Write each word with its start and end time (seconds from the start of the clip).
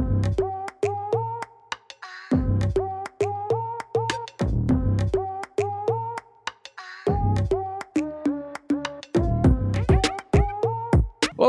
you 0.00 0.59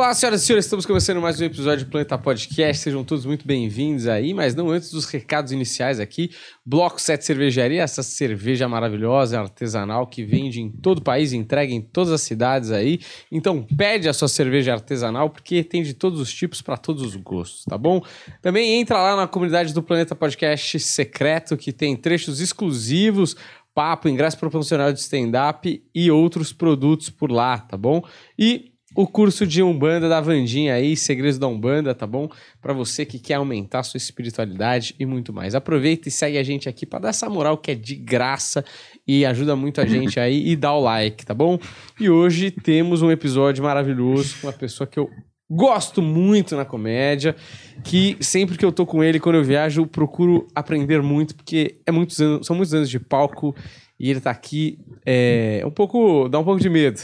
Olá, 0.02 0.16
senhoras 0.16 0.42
e 0.42 0.46
senhores, 0.48 0.66
estamos 0.66 0.84
começando 0.84 1.22
mais 1.22 1.40
um 1.40 1.44
episódio 1.44 1.86
do 1.86 1.92
Planeta 1.92 2.18
Podcast. 2.18 2.82
Sejam 2.82 3.04
todos 3.04 3.24
muito 3.24 3.46
bem-vindos 3.46 4.08
aí, 4.08 4.34
mas 4.34 4.56
não 4.56 4.72
antes 4.72 4.90
dos 4.90 5.06
recados 5.06 5.52
iniciais 5.52 6.00
aqui. 6.00 6.32
Bloco 6.66 7.00
7 7.00 7.24
Cervejaria, 7.24 7.84
essa 7.84 8.02
cerveja 8.02 8.68
maravilhosa, 8.68 9.40
artesanal, 9.40 10.08
que 10.08 10.24
vende 10.24 10.60
em 10.60 10.72
todo 10.72 10.98
o 10.98 11.02
país, 11.04 11.34
entrega 11.34 11.72
em 11.72 11.80
todas 11.80 12.12
as 12.12 12.22
cidades 12.22 12.72
aí. 12.72 13.00
Então 13.32 13.62
pede 13.78 14.10
a 14.10 14.14
sua 14.14 14.28
cerveja 14.28 14.74
artesanal, 14.74 15.30
porque 15.30 15.64
tem 15.64 15.84
de 15.84 15.94
todos 15.94 16.20
os 16.20 16.34
tipos 16.34 16.64
para 16.64 16.78
todos 16.78 17.04
os 17.04 17.16
gostos, 17.16 17.64
tá 17.66 17.78
bom? 17.78 18.04
Também 18.42 18.82
entra 18.82 18.98
lá 18.98 19.16
na 19.16 19.28
comunidade 19.28 19.72
do 19.72 19.84
Planeta 19.84 20.16
Podcast 20.16 20.80
Secreto, 20.80 21.56
que 21.56 21.72
tem 21.72 21.96
trechos 21.96 22.40
exclusivos 22.40 23.36
papo, 23.74 24.10
ingresso 24.10 24.38
proporcional 24.38 24.92
de 24.92 25.00
stand-up 25.00 25.84
e 25.94 26.12
outros 26.12 26.52
produtos 26.52 27.10
por 27.10 27.32
lá, 27.32 27.58
tá 27.58 27.78
bom? 27.78 28.04
E 28.38 28.71
o 28.96 29.08
curso 29.08 29.48
de 29.48 29.64
Umbanda 29.64 30.10
da 30.10 30.20
Vandinha 30.20 30.74
aí, 30.74 30.96
Segredos 30.98 31.38
da 31.38 31.48
Umbanda, 31.48 31.96
tá 31.96 32.06
bom? 32.06 32.30
Para 32.62 32.74
você 32.74 33.06
que 33.06 33.20
quer 33.20 33.36
aumentar 33.36 33.84
sua 33.84 33.98
espiritualidade 33.98 34.96
e 35.00 35.06
muito 35.06 35.32
mais. 35.32 35.56
Aproveita 35.56 36.10
e 36.10 36.12
segue 36.12 36.38
a 36.38 36.44
gente 36.44 36.68
aqui 36.68 36.86
para 36.86 37.00
dar 37.00 37.10
essa 37.10 37.30
moral 37.30 37.58
que 37.58 37.72
é 37.72 37.76
de 37.76 37.96
graça 37.96 38.66
e 39.08 39.26
ajuda 39.26 39.56
muito 39.56 39.80
a 39.80 39.86
gente 39.86 40.20
aí 40.20 40.50
e 40.50 40.56
dá 40.56 40.74
o 40.74 40.82
like, 40.82 41.26
tá 41.26 41.34
bom? 41.34 41.58
E 42.00 42.10
hoje 42.10 42.52
temos 42.52 43.02
um 43.02 43.12
episódio 43.12 43.64
maravilhoso 43.64 44.36
com 44.42 44.48
uma 44.48 44.54
pessoa 44.54 44.86
que 44.86 45.00
eu 45.00 45.10
gosto 45.50 46.02
muito 46.02 46.56
na 46.56 46.64
comédia, 46.64 47.36
que 47.84 48.16
sempre 48.22 48.58
que 48.58 48.64
eu 48.64 48.72
tô 48.72 48.86
com 48.86 49.04
ele, 49.04 49.20
quando 49.20 49.36
eu 49.36 49.44
viajo, 49.44 49.82
eu 49.82 49.88
procuro 49.88 50.48
aprender 50.56 51.02
muito, 51.02 51.36
porque 51.36 51.82
é 51.86 51.92
muitos 51.92 52.22
anos, 52.22 52.48
são 52.48 52.56
muitos 52.56 52.74
anos 52.74 52.90
de 52.90 53.00
palco 53.00 53.54
e 54.02 54.10
ele 54.10 54.20
tá 54.20 54.32
aqui 54.32 54.80
é, 55.06 55.62
um 55.64 55.70
pouco. 55.70 56.28
dá 56.28 56.40
um 56.40 56.44
pouco 56.44 56.60
de 56.60 56.68
medo. 56.68 57.00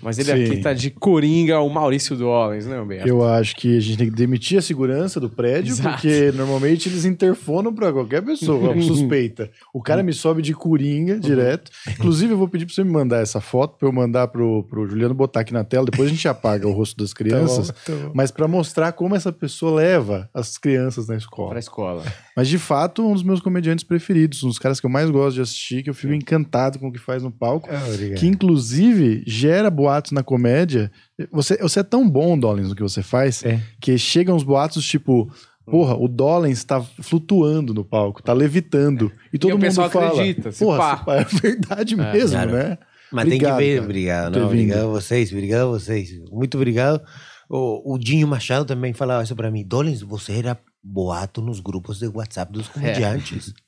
Mas 0.00 0.18
ele 0.18 0.32
Sim. 0.32 0.44
aqui 0.52 0.62
tá 0.62 0.72
de 0.72 0.90
coringa, 0.90 1.60
o 1.60 1.68
Maurício 1.68 2.16
Dollens, 2.16 2.64
né, 2.64 2.80
Humberto? 2.80 3.06
Eu 3.06 3.22
acho 3.22 3.54
que 3.54 3.76
a 3.76 3.80
gente 3.80 3.98
tem 3.98 4.08
que 4.08 4.16
demitir 4.16 4.58
a 4.58 4.62
segurança 4.62 5.20
do 5.20 5.28
prédio, 5.28 5.72
Exato. 5.72 5.96
porque 5.96 6.32
normalmente 6.34 6.88
eles 6.88 7.04
interfonam 7.04 7.74
pra 7.74 7.92
qualquer 7.92 8.22
pessoa, 8.22 8.74
suspeita. 8.80 9.50
O 9.74 9.82
cara 9.82 10.02
me 10.02 10.14
sobe 10.14 10.40
de 10.40 10.54
coringa 10.54 11.20
direto. 11.20 11.70
Inclusive, 11.86 12.32
eu 12.32 12.38
vou 12.38 12.48
pedir 12.48 12.64
pra 12.64 12.74
você 12.74 12.82
me 12.82 12.90
mandar 12.90 13.18
essa 13.18 13.42
foto, 13.42 13.76
pra 13.76 13.86
eu 13.86 13.92
mandar 13.92 14.28
pro, 14.28 14.64
pro 14.64 14.88
Juliano 14.88 15.12
botar 15.12 15.40
aqui 15.40 15.52
na 15.52 15.64
tela. 15.64 15.84
Depois 15.84 16.08
a 16.08 16.10
gente 16.10 16.26
apaga 16.28 16.66
o 16.66 16.72
rosto 16.72 16.96
das 16.96 17.12
crianças. 17.12 17.68
Tá 17.78 17.92
bom, 17.92 17.98
tá 17.98 18.06
bom. 18.06 18.12
Mas 18.14 18.30
pra 18.30 18.48
mostrar 18.48 18.92
como 18.92 19.14
essa 19.14 19.32
pessoa 19.32 19.76
leva 19.76 20.28
as 20.32 20.56
crianças 20.56 21.06
na 21.06 21.16
escola. 21.16 21.50
Pra 21.50 21.58
escola. 21.58 22.04
Mas 22.34 22.48
de 22.48 22.58
fato, 22.58 23.06
um 23.06 23.12
dos 23.12 23.22
meus 23.22 23.40
comediantes 23.40 23.84
preferidos, 23.84 24.42
um 24.42 24.48
dos 24.48 24.58
caras 24.58 24.80
que 24.80 24.86
eu 24.86 24.90
mais 24.90 25.10
gosto 25.10 25.36
de 25.36 25.42
assistir, 25.42 25.82
que 25.82 25.90
eu 25.90 25.94
fico 25.94 26.12
encantado 26.12 26.37
encantado 26.38 26.78
com 26.78 26.88
o 26.88 26.92
que 26.92 26.98
faz 26.98 27.22
no 27.22 27.30
palco. 27.30 27.68
Ah, 27.70 28.16
que 28.16 28.26
inclusive 28.26 29.22
gera 29.26 29.70
boatos 29.70 30.12
na 30.12 30.22
comédia. 30.22 30.90
Você, 31.32 31.56
você 31.58 31.80
é 31.80 31.82
tão 31.82 32.08
bom, 32.08 32.38
Dollins, 32.38 32.68
no 32.68 32.74
que 32.74 32.82
você 32.82 33.02
faz, 33.02 33.44
é. 33.44 33.60
que 33.80 33.96
chegam 33.98 34.36
os 34.36 34.42
boatos 34.42 34.84
tipo. 34.84 35.30
Porra, 35.70 35.94
o 35.94 36.08
Dollins 36.08 36.56
está 36.56 36.80
flutuando 36.80 37.74
no 37.74 37.84
palco, 37.84 38.22
tá 38.22 38.32
levitando. 38.32 39.12
E 39.30 39.38
todo 39.38 39.50
e 39.50 39.54
mundo 39.54 39.90
fala. 39.90 40.08
Acredita, 40.08 40.50
porra, 40.50 41.04
é 41.08 41.24
verdade 41.24 41.92
é, 41.92 42.12
mesmo, 42.12 42.30
claro. 42.30 42.52
né? 42.52 42.78
Mas 43.12 43.24
obrigado, 43.26 43.58
tem 43.58 43.58
que 43.58 43.64
ver, 43.64 43.74
cara, 43.74 43.84
obrigado. 43.84 44.38
Não, 44.38 44.46
obrigado 44.46 44.84
a 44.84 44.86
vocês, 44.86 45.30
obrigado 45.30 45.62
a 45.62 45.66
vocês. 45.66 46.18
Muito 46.30 46.56
obrigado. 46.56 47.02
O, 47.50 47.94
o 47.94 47.98
Dinho 47.98 48.26
Machado 48.26 48.64
também 48.64 48.94
falava 48.94 49.22
isso 49.22 49.36
para 49.36 49.50
mim. 49.50 49.62
Dollins, 49.62 50.00
você 50.00 50.32
era 50.32 50.58
boato 50.82 51.42
nos 51.42 51.60
grupos 51.60 51.98
de 51.98 52.06
WhatsApp 52.06 52.50
dos 52.50 52.68
comediantes. 52.68 53.52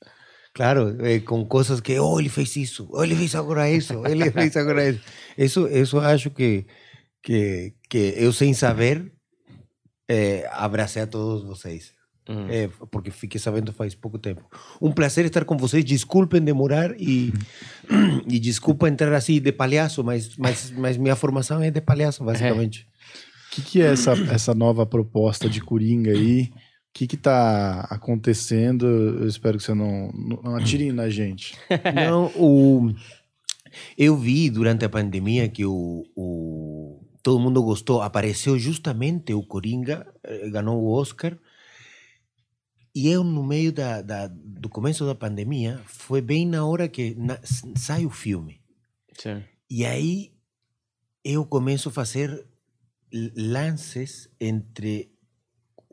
Claro, 0.53 0.97
eh, 1.05 1.19
com 1.19 1.45
coisas 1.45 1.79
que, 1.79 1.97
oh, 1.99 2.19
ele 2.19 2.29
fez 2.29 2.55
isso, 2.57 2.87
oh, 2.91 3.03
ele 3.03 3.15
fez 3.15 3.35
agora 3.35 3.69
isso, 3.69 4.05
ele 4.05 4.29
fez 4.31 4.57
agora 4.57 4.89
isso. 4.89 5.01
Isso, 5.37 5.67
isso 5.67 5.99
acho 5.99 6.29
que, 6.29 6.65
que, 7.23 7.73
que 7.89 8.15
eu, 8.17 8.33
sem 8.33 8.53
saber, 8.53 9.13
eh, 10.09 10.45
abracei 10.51 11.03
a 11.03 11.07
todos 11.07 11.43
vocês. 11.43 11.93
Uhum. 12.29 12.47
É, 12.49 12.69
porque 12.91 13.11
fiquei 13.11 13.39
sabendo 13.39 13.73
faz 13.73 13.95
pouco 13.95 14.19
tempo. 14.19 14.43
Um 14.81 14.91
prazer 14.91 15.25
estar 15.25 15.43
com 15.43 15.57
vocês. 15.57 15.83
Desculpem 15.83 16.41
demorar 16.41 16.93
e, 16.99 17.33
e 18.27 18.39
desculpa 18.39 18.87
entrar 18.87 19.13
assim 19.13 19.41
de 19.41 19.51
palhaço, 19.51 20.03
mas, 20.03 20.35
mas, 20.37 20.71
mas 20.71 20.97
minha 20.97 21.15
formação 21.15 21.61
é 21.61 21.71
de 21.71 21.81
palhaço, 21.81 22.23
basicamente. 22.23 22.87
O 23.47 23.55
que, 23.55 23.61
que 23.61 23.81
é 23.81 23.87
essa, 23.87 24.13
essa 24.31 24.53
nova 24.53 24.85
proposta 24.85 25.49
de 25.49 25.59
Coringa 25.59 26.11
aí? 26.11 26.51
O 26.91 26.93
que 26.93 27.15
está 27.15 27.87
acontecendo? 27.89 28.85
Eu 28.85 29.27
espero 29.27 29.57
que 29.57 29.63
você 29.63 29.73
não, 29.73 30.11
não 30.11 30.55
atire 30.57 30.91
na 30.91 31.09
gente. 31.09 31.57
Não, 31.95 32.25
o, 32.35 32.93
eu 33.97 34.17
vi 34.17 34.49
durante 34.49 34.83
a 34.83 34.89
pandemia 34.89 35.47
que 35.47 35.65
o, 35.65 36.05
o, 36.15 37.01
todo 37.23 37.39
mundo 37.39 37.63
gostou. 37.63 38.01
Apareceu 38.01 38.59
justamente 38.59 39.33
o 39.33 39.41
Coringa, 39.41 40.05
eh, 40.23 40.49
ganhou 40.49 40.81
o 40.81 40.91
Oscar. 40.91 41.37
E 42.93 43.07
eu, 43.07 43.23
no 43.23 43.43
meio 43.43 43.71
da, 43.71 44.01
da, 44.01 44.27
do 44.27 44.67
começo 44.67 45.05
da 45.05 45.15
pandemia, 45.15 45.81
foi 45.85 46.21
bem 46.21 46.45
na 46.45 46.65
hora 46.65 46.89
que 46.89 47.15
na, 47.15 47.39
sai 47.75 48.05
o 48.05 48.09
filme. 48.09 48.61
Sim. 49.17 49.41
E 49.69 49.85
aí 49.85 50.33
eu 51.23 51.45
começo 51.45 51.89
a 51.89 51.91
fazer 51.91 52.45
lances 53.35 54.29
entre 54.39 55.11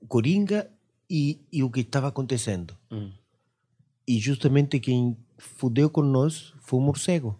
Coringa 0.08 0.70
e, 1.08 1.40
e 1.52 1.62
o 1.62 1.70
que 1.70 1.80
estava 1.80 2.08
acontecendo. 2.08 2.76
Hum. 2.90 3.12
E 4.06 4.18
justamente 4.18 4.80
quem 4.80 5.16
fudeu 5.38 5.90
com 5.90 6.02
nós 6.02 6.54
foi 6.60 6.78
o 6.78 6.82
morcego. 6.82 7.38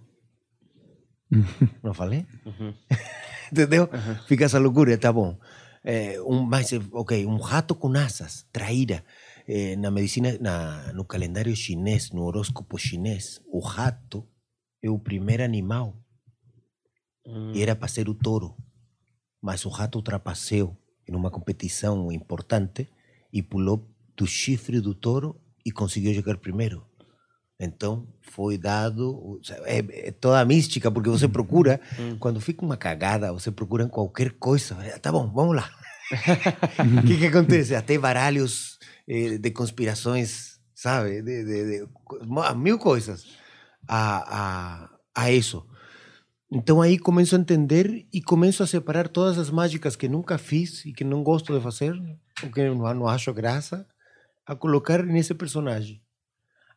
Não 1.82 1.92
falei? 1.92 2.26
Uhum. 2.44 2.74
Entendeu? 3.52 3.84
Uhum. 3.84 4.14
Fica 4.26 4.44
essa 4.44 4.58
loucura, 4.58 4.96
tá 4.96 5.12
bom. 5.12 5.38
É, 5.84 6.20
um, 6.22 6.42
mas, 6.42 6.70
ok, 6.92 7.24
um 7.26 7.38
rato 7.38 7.74
com 7.74 7.96
asas, 7.96 8.46
traíra. 8.52 9.04
É, 9.46 9.76
na 9.76 9.90
medicina, 9.90 10.36
na, 10.40 10.92
no 10.92 11.04
calendário 11.04 11.56
chinês, 11.56 12.10
no 12.10 12.22
horóscopo 12.24 12.76
chinês, 12.76 13.40
o 13.50 13.60
rato 13.60 14.28
é 14.82 14.90
o 14.90 14.98
primeiro 14.98 15.42
animal. 15.42 15.96
Hum. 17.26 17.52
E 17.54 17.62
era 17.62 17.74
para 17.74 17.88
ser 17.88 18.08
o 18.08 18.14
touro. 18.14 18.54
Mas 19.40 19.64
o 19.64 19.70
rato 19.70 19.96
ultrapassou 19.96 20.76
em 21.08 21.14
uma 21.14 21.30
competição 21.30 22.12
importante 22.12 22.90
e 23.32 23.42
pulou 23.42 23.88
do 24.16 24.26
chifre 24.26 24.80
do 24.80 24.94
touro 24.94 25.40
e 25.64 25.70
conseguiu 25.70 26.14
chegar 26.14 26.36
primeiro. 26.38 26.84
Então 27.60 28.06
foi 28.22 28.56
dado. 28.56 29.40
É, 29.64 30.08
é 30.08 30.10
toda 30.12 30.40
a 30.40 30.44
mística, 30.44 30.90
porque 30.90 31.10
você 31.10 31.26
procura, 31.26 31.80
hum. 31.98 32.16
quando 32.18 32.40
fica 32.40 32.64
uma 32.64 32.76
cagada, 32.76 33.32
você 33.32 33.50
procura 33.50 33.84
em 33.84 33.88
qualquer 33.88 34.32
coisa. 34.32 34.76
Tá 35.00 35.10
bom, 35.10 35.30
vamos 35.32 35.56
lá. 35.56 35.68
O 37.02 37.06
que, 37.06 37.18
que 37.18 37.26
acontece? 37.26 37.74
Até 37.74 37.98
baralhos 37.98 38.78
eh, 39.06 39.36
de 39.36 39.50
conspirações, 39.50 40.58
sabe? 40.74 41.20
De, 41.20 41.44
de, 41.44 41.80
de, 41.80 41.88
mil 42.56 42.78
coisas 42.78 43.26
a, 43.86 44.84
a, 44.84 44.90
a 45.14 45.30
isso. 45.30 45.66
Então 46.50 46.80
aí 46.80 46.98
começo 46.98 47.36
a 47.36 47.38
entender 47.38 48.06
e 48.10 48.22
começo 48.22 48.62
a 48.62 48.66
separar 48.66 49.08
todas 49.08 49.38
as 49.38 49.50
mágicas 49.50 49.96
que 49.96 50.08
nunca 50.08 50.38
fiz 50.38 50.84
e 50.86 50.92
que 50.92 51.04
não 51.04 51.22
gosto 51.22 51.54
de 51.54 51.62
fazer 51.62 51.92
o 52.42 52.50
que 52.50 52.66
não, 52.68 52.94
não 52.94 53.06
acho 53.06 53.34
graça, 53.34 53.86
a 54.46 54.56
colocar 54.56 55.02
nesse 55.02 55.34
personagem. 55.34 56.02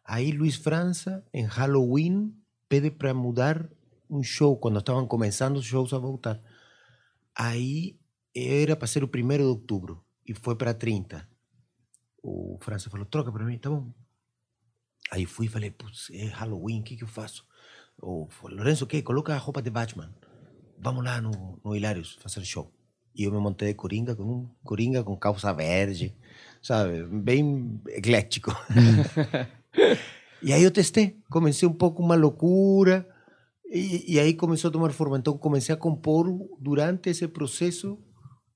Aí 0.04 0.32
Luiz 0.32 0.56
França, 0.56 1.24
em 1.34 1.46
Halloween, 1.46 2.36
pede 2.68 2.92
para 2.92 3.14
mudar 3.14 3.70
um 4.10 4.22
show, 4.22 4.58
quando 4.58 4.80
estavam 4.80 5.08
começando 5.08 5.56
os 5.56 5.66
shows 5.66 5.94
a 5.94 5.98
voltar. 5.98 6.42
Aí 7.34 7.98
era 8.36 8.76
para 8.76 8.88
ser 8.88 9.06
o 9.06 9.08
primeiro 9.08 9.44
de 9.44 9.50
outubro 9.50 10.04
e 10.28 10.34
foi 10.34 10.56
para 10.56 10.74
30. 10.74 11.26
O 12.22 12.58
França 12.60 12.90
falou: 12.90 13.06
troca 13.06 13.32
para 13.32 13.46
mim, 13.46 13.58
tá 13.58 13.70
bom. 13.70 13.90
Aí 15.12 15.26
fui 15.26 15.46
e 15.46 15.50
falei: 15.50 15.72
putz, 15.72 16.10
é 16.12 16.26
Halloween, 16.26 16.82
o 16.82 16.84
que, 16.84 16.98
que 16.98 17.04
eu 17.04 17.08
faço? 17.08 17.46
O 18.02 18.28
Lourenço, 18.44 18.84
o 18.84 18.88
que? 18.88 19.02
Coloca 19.02 19.34
a 19.34 19.38
roupa 19.38 19.62
de 19.62 19.70
Batman. 19.70 20.14
Vamos 20.80 21.04
lá 21.04 21.22
no, 21.22 21.60
no 21.64 21.76
Hilários 21.76 22.18
fazer 22.22 22.44
show. 22.44 22.72
E 23.16 23.24
eu 23.24 23.32
me 23.32 23.38
montei 23.40 23.70
de 23.70 23.74
coringa 23.76 24.16
com 24.16 24.24
um 24.24 24.50
coringa 24.64 25.04
com 25.04 25.16
calça 25.18 25.54
verde, 25.54 26.16
sabe? 26.62 27.04
Bem 27.04 27.80
eclético. 27.90 28.52
e 30.42 30.52
aí 30.54 30.64
eu 30.64 30.72
testei. 30.72 31.18
Comecei 31.30 31.68
um 31.68 31.74
pouco 31.74 32.02
uma 32.02 32.16
loucura. 32.16 33.08
E, 33.70 34.16
e, 34.16 34.20
aí 34.20 34.34
começou 34.34 34.70
a 34.70 34.72
tomar 34.72 34.92
forma. 34.92 35.18
Então 35.18 35.38
comecei 35.38 35.74
a 35.74 35.78
compor 35.78 36.28
durante 36.60 37.10
esse 37.10 37.28
processo. 37.28 38.00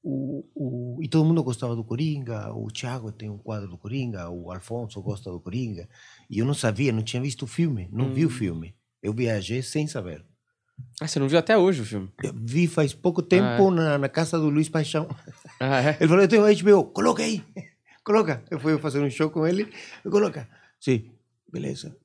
O, 0.02 0.46
o, 0.56 1.04
e 1.04 1.08
todo 1.08 1.26
mundo 1.26 1.44
gostava 1.44 1.76
do 1.76 1.84
Coringa. 1.84 2.54
O 2.54 2.68
Thiago 2.68 3.12
tem 3.12 3.30
um 3.30 3.38
quadro 3.38 3.70
do 3.70 3.78
Coringa. 3.78 4.30
O 4.30 4.52
Alfonso 4.52 5.02
gosta 5.02 5.30
do 5.32 5.40
Coringa. 5.40 5.90
E 6.30 6.40
eu 6.40 6.46
não 6.46 6.54
sabia, 6.54 6.92
não 6.92 7.04
tinha 7.04 7.22
visto 7.22 7.44
o 7.44 7.48
filme. 7.48 7.90
Não 7.92 8.06
hum. 8.06 8.14
vi 8.14 8.26
o 8.26 8.30
hum. 8.30 8.32
filme. 8.32 8.76
Eu 9.06 9.14
viajei 9.14 9.62
sem 9.62 9.86
saber. 9.86 10.26
Ah, 11.00 11.08
você 11.08 11.20
não 11.20 11.28
viu 11.28 11.38
até 11.38 11.56
hoje 11.56 11.82
o 11.82 11.86
filme? 11.86 12.10
Eu 12.24 12.34
vi 12.36 12.66
faz 12.66 12.92
pouco 12.92 13.22
tempo 13.22 13.46
ah, 13.46 13.72
é. 13.72 13.76
na, 13.76 13.98
na, 14.00 14.10
casa 14.10 14.40
do 14.40 14.50
Luiz 14.50 14.68
Paixão. 14.68 15.08
Ah, 15.60 15.80
é? 15.80 15.98
Ele 16.02 16.10
falou: 16.10 16.24
Eu 16.24 16.28
tenho 16.28 16.44
HBO, 16.44 16.86
coloca 16.86 17.22
aí. 17.22 17.44
coloca. 18.04 18.44
Eu 18.50 18.60
fui 18.60 18.76
fazer 18.80 19.00
um 19.00 19.10
show 19.10 19.30
com 19.30 19.46
ele, 19.46 19.72
coloca. 20.10 20.50
Sim, 20.80 21.12
beleza. 21.54 21.96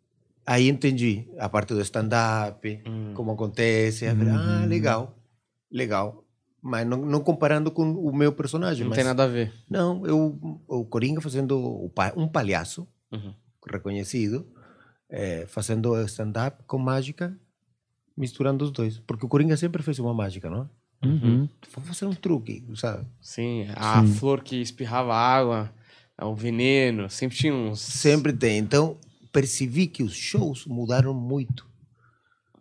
Aí 0.47 0.69
entendi 0.69 1.27
a 1.39 1.49
parte 1.49 1.73
do 1.73 1.81
stand-up, 1.81 2.83
hum. 2.87 3.15
como 3.15 3.33
acontece. 3.33 4.07
Uhum. 4.07 4.37
Ah, 4.37 4.67
legal, 4.67 5.17
legal. 5.73 6.23
Mas 6.63 6.87
não, 6.87 6.99
não, 6.99 7.21
comparando 7.21 7.71
com 7.71 7.91
o 7.93 8.15
meu 8.15 8.33
personagem. 8.33 8.83
Não 8.83 8.91
mas, 8.91 8.97
tem 8.97 9.05
nada 9.07 9.25
a 9.25 9.27
ver. 9.27 9.55
Não, 9.71 10.07
eu, 10.07 10.39
o 10.69 10.85
Coringa 10.85 11.23
fazendo 11.23 11.91
um 12.15 12.29
palhaço 12.29 12.87
uhum. 13.11 13.33
reconhecido, 13.73 14.47
é, 15.11 15.45
fazendo 15.47 16.01
stand-up 16.05 16.63
com 16.67 16.79
mágica, 16.79 17.37
misturando 18.17 18.65
os 18.65 18.71
dois. 18.71 18.99
Porque 19.01 19.27
o 19.27 19.29
Coringa 19.29 19.57
sempre 19.57 19.83
fez 19.83 19.99
uma 19.99 20.15
mágica, 20.15 20.49
não? 20.49 20.69
Uhum. 21.05 21.49
Vou 21.75 21.85
fazer 21.85 22.07
um 22.07 22.15
truque, 22.15 22.63
sabe? 22.77 23.07
Sim, 23.21 23.67
a 23.75 24.05
Sim. 24.05 24.15
flor 24.15 24.43
que 24.43 24.57
espirrava 24.61 25.15
água, 25.15 25.73
o 26.21 26.35
veneno, 26.35 27.09
sempre 27.09 27.37
tinha 27.37 27.55
uns. 27.55 27.81
Sempre 27.81 28.33
tem. 28.33 28.59
Então, 28.59 28.99
percebi 29.33 29.87
que 29.87 30.03
os 30.03 30.15
shows 30.15 30.67
mudaram 30.67 31.15
muito. 31.15 31.67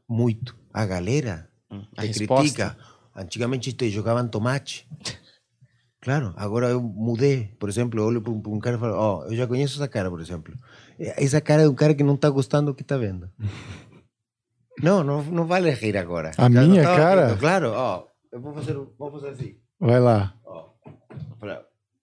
Muito. 0.07 0.55
A 0.73 0.85
galera 0.85 1.49
hum, 1.69 1.83
a 1.97 2.07
te 2.07 2.25
critica. 2.25 2.77
Antigamente 3.15 3.73
te 3.73 3.89
jogavam 3.89 4.27
tomate. 4.27 4.87
Claro, 6.01 6.33
agora 6.37 6.69
eu 6.69 6.81
mudei. 6.81 7.53
Por 7.59 7.67
exemplo, 7.67 7.99
eu 7.99 8.05
olho 8.05 8.21
para 8.21 8.31
um, 8.31 8.41
um, 8.55 8.59
cara 8.59 8.77
e 8.77 8.79
falo: 8.79 8.93
Ó, 8.93 9.19
oh, 9.19 9.25
eu 9.25 9.35
já 9.35 9.45
conheço 9.45 9.75
essa 9.75 9.85
cara, 9.85 10.09
por 10.09 10.21
exemplo. 10.21 10.55
Essa 10.99 11.39
cara 11.39 11.63
é 11.63 11.69
um 11.69 11.73
cara 11.73 11.93
que 11.93 12.03
não 12.03 12.15
está 12.15 12.29
gostando 12.29 12.71
do 12.71 12.75
que 12.75 12.81
está 12.81 12.97
vendo. 12.97 13.29
não, 14.83 15.03
não, 15.03 15.23
não 15.23 15.45
vale 15.45 15.71
rir 15.71 15.95
agora. 15.95 16.31
A 16.37 16.43
já 16.43 16.49
minha 16.49 16.83
cara? 16.83 17.27
Rindo. 17.27 17.39
Claro, 17.39 17.71
ó, 17.71 18.05
eu 18.31 18.41
vou 18.41 18.53
fazer, 18.53 18.73
vou 18.97 19.11
fazer 19.11 19.29
assim. 19.29 19.55
Vai 19.79 19.99
lá. 19.99 20.35
Ó, 20.43 20.69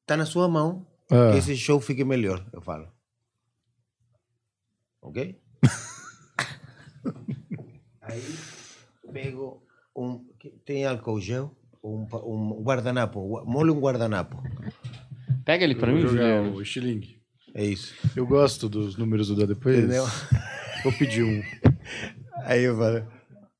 tá 0.06 0.16
na 0.16 0.24
sua 0.24 0.48
mão 0.48 0.86
ah. 1.10 1.32
que 1.32 1.38
esse 1.38 1.56
show 1.56 1.78
fique 1.78 2.04
melhor, 2.04 2.44
eu 2.52 2.62
falo. 2.62 2.88
Ok? 5.02 5.38
Aí 8.00 8.22
pego 9.12 9.62
um. 9.94 10.24
Tem 10.64 10.86
álcool 10.86 11.20
gel? 11.20 11.54
Um, 11.82 12.06
um 12.24 12.62
guardanapo. 12.62 13.44
Molho 13.44 13.74
um 13.74 13.80
guardanapo. 13.80 14.42
Pega 15.44 15.64
ele 15.64 15.74
pra 15.74 15.92
mim, 15.92 16.00
Juliano. 16.00 16.54
O 16.54 16.62
estilingue. 16.62 17.15
É 17.56 17.64
isso. 17.64 17.94
Eu 18.14 18.26
gosto 18.26 18.68
dos 18.68 18.98
números 18.98 19.28
do 19.28 19.46
depois. 19.46 19.78
Entendeu? 19.78 20.04
Vou 20.84 20.92
pedir 20.92 21.22
um. 21.22 21.42
Aí 22.42 22.62
eu 22.64 22.76
falo. 22.76 23.10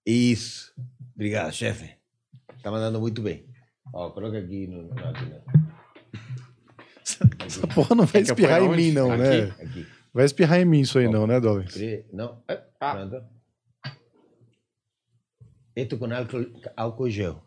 Isso. 0.05 0.71
Obrigado, 1.15 1.51
chefe. 1.51 1.97
Tá 2.63 2.71
mandando 2.71 3.01
muito 3.01 3.23
bem. 3.23 3.47
Ó, 3.95 4.11
coloca 4.11 4.37
aqui 4.39 4.67
no. 4.67 4.93
Aqui, 4.93 5.25
né? 5.25 5.41
Essa 7.47 7.67
porra 7.69 7.95
não 7.95 8.05
vai 8.05 8.21
espirrar 8.21 8.61
em 8.61 8.69
mim, 8.69 8.93
não, 8.93 9.17
né? 9.17 9.45
Aqui. 9.63 9.87
Vai 10.13 10.27
espirrar 10.27 10.61
em 10.61 10.67
mim 10.67 10.81
isso 10.81 10.99
aí, 10.99 11.09
não, 11.09 11.27
né, 11.27 11.41
Dollars? 11.41 11.75
Não. 12.13 12.43
Ah. 12.79 12.93
Pronto. 12.93 13.25
Com 15.99 16.13
álcool, 16.13 16.63
álcool 16.77 17.09
gel. 17.09 17.43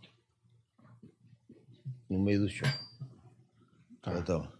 No 2.09 2.17
meio 2.17 2.39
do 2.39 2.49
show. 2.49 2.67
Tá. 4.01 4.17
Então. 4.17 4.58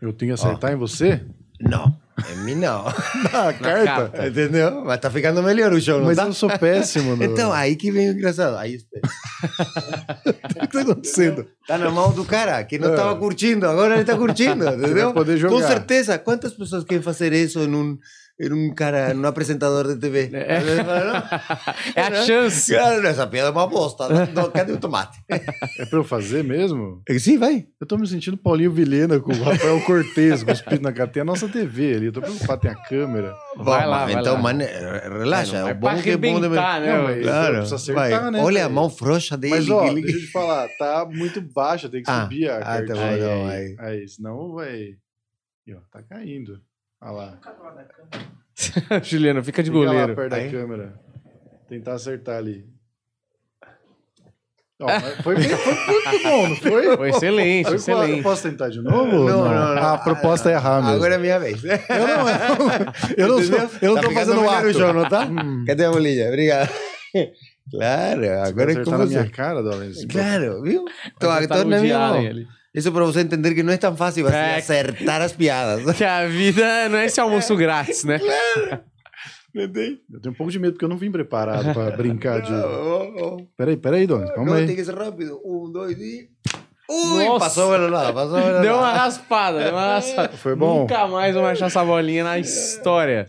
Eu 0.00 0.12
tenho 0.12 0.34
que 0.34 0.40
acertar 0.40 0.70
Ó. 0.70 0.74
em 0.74 0.76
você? 0.76 1.20
Não. 1.60 1.96
Em 2.32 2.36
mim 2.38 2.54
não. 2.54 2.84
Na 3.32 3.52
carta. 3.52 4.26
Entendeu? 4.26 4.82
Mas 4.84 5.00
tá 5.00 5.10
ficando 5.10 5.42
melhor 5.42 5.72
o 5.72 5.80
show, 5.80 5.98
não 5.98 6.06
Mas 6.06 6.16
tá? 6.16 6.26
eu 6.26 6.32
sou 6.32 6.50
péssimo. 6.58 7.14
No... 7.16 7.24
Então, 7.24 7.52
aí 7.52 7.76
que 7.76 7.90
vem 7.90 8.10
o 8.10 8.12
engraçado. 8.12 8.56
Aí, 8.56 8.76
o 10.26 10.66
que 10.66 10.72
tá 10.72 10.80
acontecendo? 10.80 11.46
Tá 11.66 11.78
na 11.78 11.90
mão 11.90 12.12
do 12.12 12.24
cara 12.24 12.62
que 12.64 12.78
não 12.78 12.92
é. 12.92 12.96
tava 12.96 13.16
curtindo, 13.16 13.66
agora 13.66 13.94
ele 13.94 14.04
tá 14.04 14.16
curtindo, 14.16 14.68
entendeu? 14.68 15.12
Poder 15.12 15.36
jogar. 15.36 15.54
Com 15.54 15.66
certeza. 15.66 16.18
Quantas 16.18 16.52
pessoas 16.52 16.84
querem 16.84 17.02
fazer 17.02 17.32
isso 17.32 17.60
em 17.60 17.74
um 17.74 17.98
era 18.40 18.54
um 18.54 18.72
cara, 18.72 19.12
um 19.16 19.26
apresentador 19.26 19.88
de 19.88 19.96
TV. 20.00 20.30
É, 20.32 20.62
é 21.96 22.00
a 22.02 22.24
chance. 22.24 22.72
Cara, 22.72 23.08
essa 23.08 23.26
piada 23.26 23.48
é 23.48 23.50
uma 23.50 23.66
bosta. 23.66 24.06
Cadê 24.54 24.72
o 24.72 24.78
tomate? 24.78 25.18
É 25.28 25.84
pra 25.86 25.98
eu 25.98 26.04
fazer 26.04 26.44
mesmo? 26.44 27.02
Sim, 27.18 27.36
vai. 27.36 27.66
Eu 27.80 27.86
tô 27.86 27.98
me 27.98 28.06
sentindo 28.06 28.36
Paulinho 28.36 28.70
Vilhena 28.70 29.18
com 29.18 29.32
o 29.32 29.42
Rafael 29.42 29.80
Cortez 29.82 30.44
cuspindo 30.44 30.82
na 30.82 30.92
cara. 30.92 31.10
Tem 31.10 31.22
a 31.22 31.24
nossa 31.24 31.48
TV 31.48 31.96
ali. 31.96 32.06
Eu 32.06 32.12
tô 32.12 32.20
preocupado, 32.20 32.60
tem 32.60 32.70
a 32.70 32.76
câmera. 32.76 33.34
Vai 33.56 33.84
lá, 33.84 34.04
vai 34.04 34.14
então, 34.14 34.34
lá. 34.34 34.40
Mano, 34.40 34.60
relaxa. 34.60 35.56
É, 35.56 35.70
é 35.70 35.72
o 35.72 35.74
bom 35.74 36.00
que 36.00 36.10
é 36.10 36.16
bom 36.16 36.40
de... 36.40 36.48
né? 36.48 36.48
Não, 36.48 37.22
claro. 37.22 37.54
Precisa 37.56 37.74
acertar, 37.74 38.22
vai. 38.22 38.30
né? 38.30 38.40
Olha 38.40 38.66
a 38.66 38.68
mão 38.68 38.88
frouxa 38.88 39.36
dele. 39.36 39.56
Mas, 39.56 39.68
ó, 39.68 39.92
deixa 39.92 40.16
eu 40.16 40.20
te 40.20 40.30
falar. 40.30 40.68
Tá 40.78 41.04
muito 41.10 41.40
baixa. 41.40 41.88
Tem 41.88 42.04
que 42.04 42.10
ah, 42.10 42.22
subir 42.22 42.48
a 42.48 42.58
ah, 42.58 42.86
tá 42.86 42.94
bom, 42.94 43.00
aí, 43.00 43.22
aí. 43.24 43.76
aí, 43.80 44.08
senão 44.08 44.52
vai... 44.52 44.94
Aí, 45.66 45.74
ó, 45.74 45.80
tá 45.90 46.04
caindo. 46.04 46.60
Olha 47.00 47.12
lá. 47.12 47.38
Juliano, 49.02 49.42
fica 49.44 49.62
de 49.62 49.70
fica 49.70 49.84
goleiro. 49.84 50.08
Lá 50.08 50.14
perto 50.14 50.32
Aí? 50.34 50.44
da 50.46 50.58
câmera. 50.58 51.00
Tentar 51.68 51.94
acertar 51.94 52.38
ali. 52.38 52.66
foi, 55.22 55.22
foi, 55.22 55.34
muito 55.36 56.22
bom, 56.22 56.48
não 56.48 56.56
foi? 56.56 56.96
Foi 56.96 57.10
excelente, 57.10 57.66
foi 57.66 57.76
excelente. 57.76 58.22
Posso 58.22 58.42
tentar 58.44 58.68
de 58.68 58.80
novo? 58.80 59.06
Não, 59.06 59.26
não, 59.26 59.44
não. 59.44 59.74
não. 59.74 59.94
A 59.94 59.98
proposta 59.98 60.50
é 60.50 60.54
errar 60.54 60.80
mesmo. 60.80 60.96
Agora 60.96 61.14
é 61.16 61.18
minha 61.18 61.38
vez. 61.38 61.62
Eu 61.64 61.68
não, 61.68 62.28
eu 63.16 63.28
não, 63.28 63.40
eu 63.40 63.48
não, 63.48 63.70
eu 63.82 63.94
não 63.94 63.94
tá 63.96 64.02
tô 64.02 64.10
fazendo 64.12 64.40
o 64.40 64.50
ato. 64.50 64.72
João, 64.72 64.92
não 64.92 65.08
tá? 65.08 65.24
Hum. 65.26 65.64
Cadê 65.66 65.84
a 65.84 65.90
bolinha? 65.90 66.28
Obrigado. 66.28 66.70
Claro, 67.70 68.40
agora 68.40 68.72
é 68.72 68.84
como 68.84 68.98
na 68.98 69.06
minha 69.06 69.30
cara, 69.30 69.62
Dolens. 69.62 70.04
Claro, 70.06 70.62
viu? 70.62 70.84
Tô, 71.18 71.26
tô 71.48 71.64
na 71.64 71.80
minha 71.80 71.98
mão. 71.98 72.22
Isso 72.78 72.92
para 72.92 73.04
você 73.04 73.20
entender 73.20 73.54
que 73.56 73.62
não 73.64 73.72
é 73.72 73.76
tão 73.76 73.96
fácil 73.96 74.26
assim 74.28 74.36
é, 74.36 74.56
acertar 74.56 75.20
as 75.20 75.32
piadas. 75.32 75.84
Que 75.96 76.04
a 76.04 76.28
vida 76.28 76.88
não 76.88 76.98
é 76.98 77.06
esse 77.06 77.20
almoço 77.20 77.56
grátis, 77.56 78.04
né? 78.04 78.20
Claro. 78.20 78.82
Eu 79.52 79.72
tenho 79.72 79.98
um 80.28 80.34
pouco 80.34 80.52
de 80.52 80.60
medo 80.60 80.74
porque 80.74 80.84
eu 80.84 80.88
não 80.88 80.96
vim 80.96 81.10
preparado 81.10 81.74
para 81.74 81.90
brincar 81.96 82.40
de. 82.40 82.52
Peraí, 83.56 83.76
peraí, 83.76 84.06
Dona. 84.06 84.32
Calma 84.32 84.56
aí. 84.56 84.66
tem 84.66 84.76
que 84.76 84.84
ser 84.84 84.94
rápido. 84.94 85.40
Um, 85.44 85.72
dois 85.72 85.98
e. 85.98 86.28
Ui, 86.88 87.24
Nossa. 87.24 87.40
passou 87.40 87.70
pelo 87.72 87.88
lado, 87.90 88.14
passou 88.14 88.40
pelo 88.40 88.60
Deu 88.60 88.76
uma 88.76 88.92
raspada, 88.92 89.58
deu 89.58 89.72
uma 89.72 89.94
raspada. 89.98 90.36
Foi 90.36 90.54
bom. 90.54 90.80
Nunca 90.82 91.06
mais 91.08 91.34
vou 91.34 91.44
achar 91.44 91.66
essa 91.66 91.84
bolinha 91.84 92.22
na 92.24 92.38
história. 92.38 93.26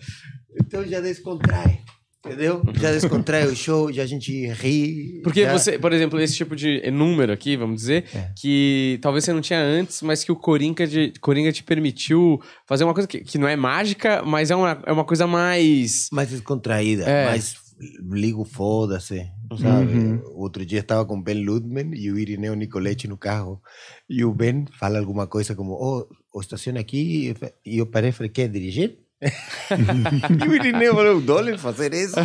Então 0.61 0.85
já 0.85 0.99
descontrai. 1.01 1.79
Entendeu? 2.25 2.61
Já 2.73 2.91
descontrai 2.91 3.45
o 3.47 3.55
show, 3.55 3.93
já 3.93 4.03
a 4.03 4.05
gente 4.05 4.45
ri. 4.47 5.21
Porque 5.23 5.43
já... 5.43 5.53
você, 5.57 5.79
por 5.79 5.93
exemplo, 5.93 6.19
esse 6.19 6.35
tipo 6.35 6.53
de 6.53 6.91
número 6.91 7.31
aqui, 7.31 7.55
vamos 7.55 7.77
dizer, 7.77 8.05
é. 8.13 8.33
que 8.37 8.99
talvez 9.01 9.23
você 9.23 9.31
não 9.31 9.39
tinha 9.39 9.59
antes, 9.59 10.01
mas 10.01 10.23
que 10.23 10.31
o 10.31 10.35
Coringa, 10.35 10.85
de, 10.85 11.13
Coringa 11.21 11.51
te 11.53 11.63
permitiu 11.63 12.41
fazer 12.67 12.83
uma 12.83 12.93
coisa 12.93 13.07
que, 13.07 13.19
que 13.21 13.37
não 13.37 13.47
é 13.47 13.55
mágica, 13.55 14.21
mas 14.23 14.51
é 14.51 14.55
uma, 14.55 14.83
é 14.85 14.91
uma 14.91 15.05
coisa 15.05 15.25
mais. 15.25 16.09
Mais 16.11 16.29
descontraída, 16.29 17.03
é. 17.03 17.25
mais 17.27 17.55
ligo 18.11 18.43
foda-se, 18.43 19.25
sabe? 19.57 19.93
Uhum. 19.93 20.21
Outro 20.35 20.65
dia 20.65 20.79
estava 20.79 21.05
com 21.05 21.21
Ben 21.21 21.43
Ludman 21.43 21.91
e 21.95 22.11
o 22.11 22.19
Irineu 22.19 22.53
Nicoletti 22.53 23.07
no 23.07 23.17
carro. 23.17 23.61
E 24.09 24.25
o 24.25 24.33
Ben 24.33 24.65
fala 24.77 24.99
alguma 24.99 25.25
coisa 25.25 25.55
como: 25.55 25.73
Oh, 25.73 26.41
estaciona 26.41 26.81
aqui. 26.81 27.33
E 27.65 27.77
eu 27.77 27.85
parei 27.85 28.09
e 28.09 28.13
falei: 28.13 28.29
Quer 28.29 28.49
dirigir? 28.49 28.99
e 30.45 30.47
o 30.47 30.55
Irineu 30.55 30.95
falou, 30.95 31.17
o 31.17 31.21
Dolly 31.21 31.57
fazer 31.57 31.93
isso? 31.93 32.15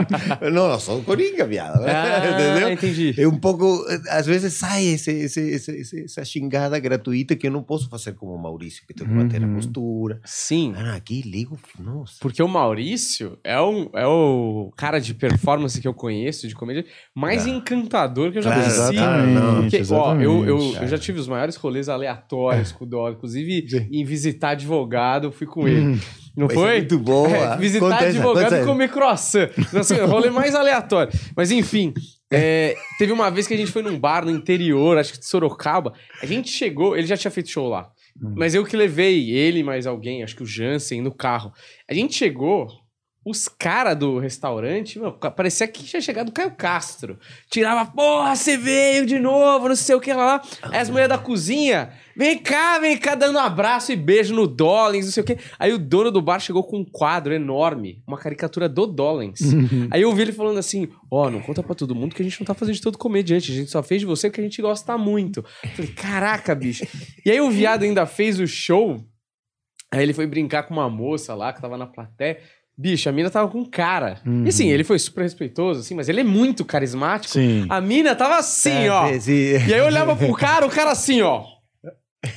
não, 0.50 0.70
eu 0.70 0.80
sou 0.80 1.00
o 1.00 1.04
Coringa, 1.04 1.46
viado. 1.46 1.84
Ah, 1.84 2.26
Entendeu? 2.26 2.72
entendi. 2.72 3.14
É 3.18 3.28
um 3.28 3.38
pouco, 3.38 3.84
às 4.08 4.26
vezes 4.26 4.54
sai 4.54 4.86
esse, 4.86 5.10
esse, 5.10 5.40
esse, 5.40 6.04
essa 6.04 6.24
xingada 6.24 6.78
gratuita 6.78 7.36
que 7.36 7.46
eu 7.46 7.50
não 7.50 7.62
posso 7.62 7.90
fazer 7.90 8.14
como 8.14 8.32
o 8.32 8.42
Maurício, 8.42 8.82
que 8.86 8.94
tem 8.94 9.06
que 9.06 9.12
manter 9.12 9.42
uhum. 9.42 9.52
a 9.52 9.54
postura. 9.56 10.20
Sim. 10.24 10.72
Ah, 10.74 10.94
aqui 10.94 11.20
ligo, 11.20 11.58
nossa. 11.78 12.14
Porque 12.20 12.42
o 12.42 12.48
Maurício 12.48 13.38
é, 13.44 13.60
um, 13.60 13.90
é 13.92 14.06
o 14.06 14.72
cara 14.74 14.98
de 15.00 15.12
performance 15.12 15.78
que 15.78 15.86
eu 15.86 15.94
conheço, 15.94 16.48
de 16.48 16.54
comédia, 16.54 16.86
mais 17.14 17.46
ah. 17.46 17.50
encantador 17.50 18.32
que 18.32 18.38
eu 18.38 18.42
já 18.42 18.54
claro, 18.54 18.62
conheci. 18.62 18.94
Exatamente, 18.94 19.60
Porque, 19.60 19.76
exatamente, 19.76 20.26
ó, 20.26 20.32
eu, 20.32 20.46
eu, 20.46 20.74
eu, 20.80 20.88
já 20.88 20.96
tive 20.96 21.20
os 21.20 21.28
maiores 21.28 21.56
rolês 21.56 21.90
aleatórios 21.90 22.72
com 22.72 22.86
o 22.86 22.88
Dolly, 22.88 23.16
inclusive 23.16 23.66
em 23.92 24.02
visitar 24.02 24.50
advogado, 24.50 25.26
eu 25.26 25.32
fui 25.32 25.46
com 25.46 25.68
ele. 25.68 26.00
Não 26.36 26.46
Vai 26.46 26.56
foi? 26.56 26.78
Muito 26.78 26.98
boa. 26.98 27.28
É, 27.28 27.56
visitar 27.56 27.86
Acontece, 27.86 28.18
advogado 28.18 28.66
comer 28.66 28.90
croissant. 28.90 29.48
Assim, 29.78 29.94
rolê 30.00 30.30
mais 30.30 30.54
aleatório. 30.54 31.12
Mas 31.36 31.50
enfim, 31.50 31.92
é, 32.30 32.76
teve 32.98 33.12
uma 33.12 33.30
vez 33.30 33.46
que 33.46 33.54
a 33.54 33.56
gente 33.56 33.72
foi 33.72 33.82
num 33.82 33.98
bar 33.98 34.24
no 34.24 34.30
interior, 34.30 34.98
acho 34.98 35.12
que 35.12 35.18
de 35.18 35.26
Sorocaba. 35.26 35.92
A 36.22 36.26
gente 36.26 36.50
chegou, 36.50 36.96
ele 36.96 37.06
já 37.06 37.16
tinha 37.16 37.30
feito 37.30 37.50
show 37.50 37.68
lá. 37.68 37.90
Hum. 38.20 38.34
Mas 38.36 38.54
eu 38.54 38.64
que 38.64 38.76
levei 38.76 39.30
ele 39.30 39.62
mais 39.62 39.86
alguém, 39.86 40.22
acho 40.22 40.36
que 40.36 40.42
o 40.42 40.46
Jansen, 40.46 41.00
no 41.00 41.12
carro. 41.12 41.52
A 41.88 41.94
gente 41.94 42.14
chegou 42.14 42.68
os 43.24 43.46
caras 43.46 43.96
do 43.96 44.18
restaurante, 44.18 44.98
meu, 44.98 45.12
parecia 45.12 45.68
que 45.68 45.84
tinha 45.84 46.00
chegado 46.00 46.30
o 46.30 46.32
Caio 46.32 46.52
Castro. 46.52 47.18
Tirava, 47.50 47.90
porra, 47.90 48.34
você 48.34 48.56
veio 48.56 49.04
de 49.04 49.18
novo, 49.18 49.68
não 49.68 49.76
sei 49.76 49.94
o 49.94 50.00
que 50.00 50.12
lá. 50.12 50.40
Aí 50.62 50.78
as 50.78 50.88
mulheres 50.88 51.10
da 51.10 51.18
cozinha, 51.18 51.92
vem 52.16 52.38
cá, 52.38 52.78
vem 52.78 52.96
cá, 52.96 53.14
dando 53.14 53.36
um 53.36 53.40
abraço 53.40 53.92
e 53.92 53.96
beijo 53.96 54.34
no 54.34 54.46
Dollins, 54.46 55.06
não 55.06 55.12
sei 55.12 55.22
o 55.22 55.26
que. 55.26 55.36
Aí 55.58 55.72
o 55.72 55.78
dono 55.78 56.10
do 56.10 56.22
bar 56.22 56.38
chegou 56.38 56.64
com 56.64 56.78
um 56.78 56.84
quadro 56.84 57.34
enorme, 57.34 58.02
uma 58.06 58.16
caricatura 58.16 58.68
do 58.68 58.86
Dollins. 58.86 59.40
Uhum. 59.40 59.88
Aí 59.90 60.02
eu 60.02 60.08
ouvi 60.08 60.22
ele 60.22 60.32
falando 60.32 60.58
assim: 60.58 60.88
Ó, 61.10 61.26
oh, 61.26 61.30
não 61.30 61.40
conta 61.40 61.62
pra 61.62 61.74
todo 61.74 61.94
mundo 61.94 62.14
que 62.14 62.22
a 62.22 62.24
gente 62.24 62.40
não 62.40 62.46
tá 62.46 62.54
fazendo 62.54 62.76
de 62.76 62.82
todo 62.82 62.96
comediante, 62.96 63.52
a 63.52 63.54
gente 63.54 63.70
só 63.70 63.82
fez 63.82 64.00
de 64.00 64.06
você 64.06 64.28
porque 64.30 64.40
a 64.40 64.44
gente 64.44 64.62
gosta 64.62 64.96
muito. 64.96 65.44
Eu 65.62 65.70
falei, 65.70 65.92
caraca, 65.92 66.54
bicho. 66.54 66.86
E 67.26 67.30
aí 67.30 67.40
o 67.40 67.50
viado 67.50 67.82
ainda 67.82 68.06
fez 68.06 68.38
o 68.38 68.46
show. 68.46 69.04
Aí 69.90 70.02
ele 70.02 70.12
foi 70.12 70.26
brincar 70.26 70.64
com 70.64 70.74
uma 70.74 70.88
moça 70.90 71.34
lá 71.34 71.52
que 71.52 71.62
tava 71.62 71.78
na 71.78 71.86
plateia. 71.86 72.38
Bicho, 72.80 73.08
a 73.08 73.12
mina 73.12 73.28
tava 73.28 73.48
com 73.48 73.64
cara. 73.64 74.20
Uhum. 74.24 74.44
E 74.44 74.50
assim, 74.50 74.70
ele 74.70 74.84
foi 74.84 75.00
super 75.00 75.22
respeitoso, 75.22 75.80
assim, 75.80 75.96
mas 75.96 76.08
ele 76.08 76.20
é 76.20 76.24
muito 76.24 76.64
carismático. 76.64 77.32
Sim. 77.32 77.66
A 77.68 77.80
mina 77.80 78.14
tava 78.14 78.36
assim, 78.36 78.70
É, 78.70 78.90
ó. 78.90 79.18
sim. 79.18 79.32
E 79.66 79.74
aí 79.74 79.80
eu 79.80 79.86
olhava 79.86 80.14
pro 80.14 80.32
cara, 80.34 80.64
o 80.64 80.70
cara 80.70 80.92
assim, 80.92 81.20
ó. 81.20 81.42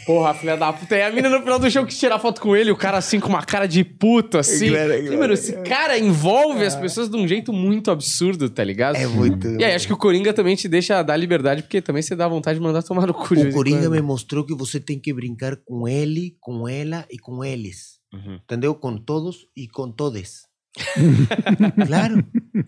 Porra, 0.06 0.34
filha 0.34 0.56
da 0.56 0.72
puta. 0.72 0.96
E 0.96 1.02
a 1.02 1.12
mina 1.12 1.28
no 1.28 1.40
final 1.42 1.58
do 1.58 1.70
show 1.70 1.86
que 1.86 1.96
tirar 1.96 2.20
foto 2.20 2.40
com 2.40 2.56
ele, 2.56 2.72
o 2.72 2.76
cara 2.76 2.98
assim 2.98 3.20
com 3.20 3.28
uma 3.30 3.44
cara 3.44 3.68
de 3.68 3.84
puto, 3.84 4.38
assim. 4.38 4.70
Claro, 4.70 4.90
Falei, 4.94 5.18
Mano, 5.18 5.34
esse 5.34 5.54
cara 5.64 5.98
envolve 5.98 6.64
as 6.64 6.76
pessoas 6.76 7.10
de 7.10 7.18
um 7.18 7.28
jeito 7.28 7.52
muito 7.52 7.90
absurdo, 7.90 8.48
tá 8.50 8.64
ligado? 8.64 8.96
É 8.96 9.08
muito. 9.08 9.48
E 9.60 9.64
aí, 9.64 9.74
acho 9.74 9.88
que 9.88 9.94
o 9.94 9.98
Coringa 9.98 10.34
também 10.34 10.56
te 10.56 10.68
deixa 10.68 11.02
dar 11.02 11.18
liberdade, 11.18 11.64
porque 11.64 11.82
também 11.82 12.02
você 12.04 12.16
dá 12.16 12.28
vontade 12.28 12.60
de 12.60 12.64
mandar 12.64 12.84
tomar 12.84 13.08
no 13.08 13.14
cu. 13.14 13.34
O 13.34 13.54
Coringa 13.54 13.90
me 13.90 14.02
mostrou 14.02 14.46
que 14.46 14.54
você 14.56 14.80
tem 14.80 15.00
que 15.00 15.12
brincar 15.14 15.56
com 15.66 15.88
ele, 15.88 16.36
com 16.40 16.68
ela 16.68 17.06
e 17.12 17.18
com 17.18 17.44
eles. 17.44 18.01
Uhum. 18.14 18.36
Entendeu? 18.36 18.76
Com 18.76 18.98
todos 18.98 19.48
e 19.56 19.68
com 19.68 19.92
todes. 19.92 20.48
claro. 21.88 22.26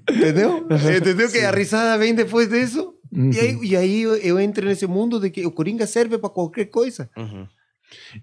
Entendeu? 0.09 0.67
Entendeu 0.97 1.31
que 1.31 1.39
a 1.39 1.51
risada 1.51 1.97
vem 1.97 2.13
depois 2.13 2.50
disso? 2.50 2.93
Uhum. 3.12 3.31
E 3.31 3.39
aí, 3.39 3.59
e 3.63 3.75
aí 3.75 4.01
eu, 4.01 4.15
eu 4.15 4.39
entro 4.39 4.65
nesse 4.65 4.88
mundo 4.88 5.19
de 5.19 5.29
que 5.29 5.45
o 5.45 5.51
Coringa 5.51 5.85
serve 5.85 6.17
para 6.17 6.29
qualquer 6.29 6.65
coisa. 6.65 7.09
Uhum. 7.15 7.47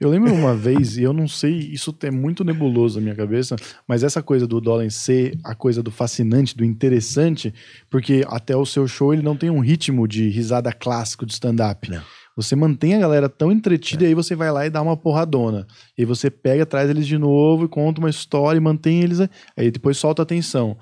Eu 0.00 0.10
lembro 0.10 0.32
uma 0.32 0.54
vez, 0.54 0.96
e 0.96 1.02
eu 1.02 1.12
não 1.12 1.28
sei, 1.28 1.52
isso 1.52 1.96
é 2.02 2.10
muito 2.10 2.44
nebuloso 2.44 2.98
na 2.98 3.04
minha 3.04 3.14
cabeça, 3.14 3.56
mas 3.86 4.02
essa 4.02 4.22
coisa 4.22 4.46
do 4.46 4.60
Dolan 4.60 4.90
ser 4.90 5.38
a 5.44 5.54
coisa 5.54 5.82
do 5.82 5.90
fascinante, 5.90 6.56
do 6.56 6.64
interessante, 6.64 7.54
porque 7.88 8.24
até 8.26 8.56
o 8.56 8.66
seu 8.66 8.88
show 8.88 9.12
ele 9.12 9.22
não 9.22 9.36
tem 9.36 9.50
um 9.50 9.60
ritmo 9.60 10.08
de 10.08 10.28
risada 10.28 10.72
clássico 10.72 11.24
de 11.24 11.32
stand-up. 11.32 11.88
Não. 11.88 12.02
Você 12.37 12.56
mantém 12.56 12.94
a 12.94 12.99
galera 12.99 13.28
tão 13.28 13.50
entretida 13.52 14.04
e 14.04 14.08
aí 14.08 14.14
você 14.14 14.34
vai 14.34 14.50
lá 14.50 14.66
e 14.66 14.70
dá 14.70 14.80
uma 14.80 14.96
porradona. 14.96 15.66
E 15.96 16.02
aí 16.02 16.06
você 16.06 16.30
pega, 16.30 16.64
traz 16.64 16.88
eles 16.88 17.06
de 17.06 17.18
novo 17.18 17.64
e 17.64 17.68
conta 17.68 18.00
uma 18.00 18.10
história 18.10 18.58
e 18.58 18.60
mantém 18.60 19.02
eles. 19.02 19.20
Aí 19.56 19.70
depois 19.70 19.99
solta 19.99 20.22
a 20.22 20.25
atenção. 20.25 20.76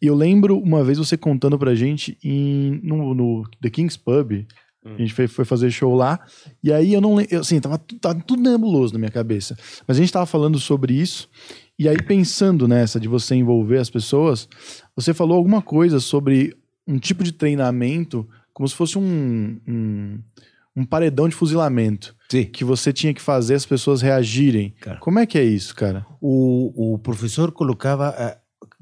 E 0.00 0.06
eu 0.06 0.14
lembro 0.14 0.58
uma 0.58 0.82
vez 0.82 0.98
você 0.98 1.16
contando 1.16 1.58
pra 1.58 1.74
gente 1.74 2.18
em, 2.22 2.80
no, 2.82 3.14
no 3.14 3.42
The 3.60 3.70
King's 3.70 3.96
Pub. 3.96 4.46
A 4.84 4.98
gente 4.98 5.14
foi, 5.14 5.28
foi 5.28 5.44
fazer 5.44 5.70
show 5.70 5.94
lá. 5.94 6.20
E 6.62 6.72
aí 6.72 6.92
eu 6.92 7.00
não 7.00 7.14
lembro. 7.14 7.38
Assim, 7.38 7.60
tava, 7.60 7.78
tava 8.00 8.20
tudo 8.20 8.42
nebuloso 8.42 8.92
na 8.92 8.98
minha 8.98 9.12
cabeça. 9.12 9.56
Mas 9.86 9.96
a 9.96 10.00
gente 10.00 10.12
tava 10.12 10.26
falando 10.26 10.58
sobre 10.58 10.94
isso. 10.94 11.28
E 11.78 11.88
aí, 11.88 11.96
pensando 11.96 12.68
nessa 12.68 13.00
de 13.00 13.08
você 13.08 13.34
envolver 13.34 13.78
as 13.78 13.90
pessoas, 13.90 14.48
você 14.94 15.14
falou 15.14 15.36
alguma 15.36 15.62
coisa 15.62 16.00
sobre 16.00 16.54
um 16.86 16.98
tipo 16.98 17.22
de 17.22 17.32
treinamento, 17.32 18.28
como 18.52 18.68
se 18.68 18.74
fosse 18.74 18.98
um, 18.98 19.60
um, 19.66 20.18
um 20.74 20.84
paredão 20.86 21.28
de 21.28 21.34
fuzilamento. 21.34 22.14
Sim. 22.30 22.44
Que 22.44 22.64
você 22.64 22.92
tinha 22.92 23.12
que 23.12 23.20
fazer 23.20 23.54
as 23.54 23.66
pessoas 23.66 24.00
reagirem. 24.00 24.74
Claro. 24.80 25.00
Como 25.00 25.18
é 25.18 25.26
que 25.26 25.36
é 25.38 25.44
isso, 25.44 25.74
cara? 25.74 26.06
O, 26.20 26.94
o 26.94 26.98
professor 26.98 27.52
colocava, 27.52 28.14
eh, 28.18 28.38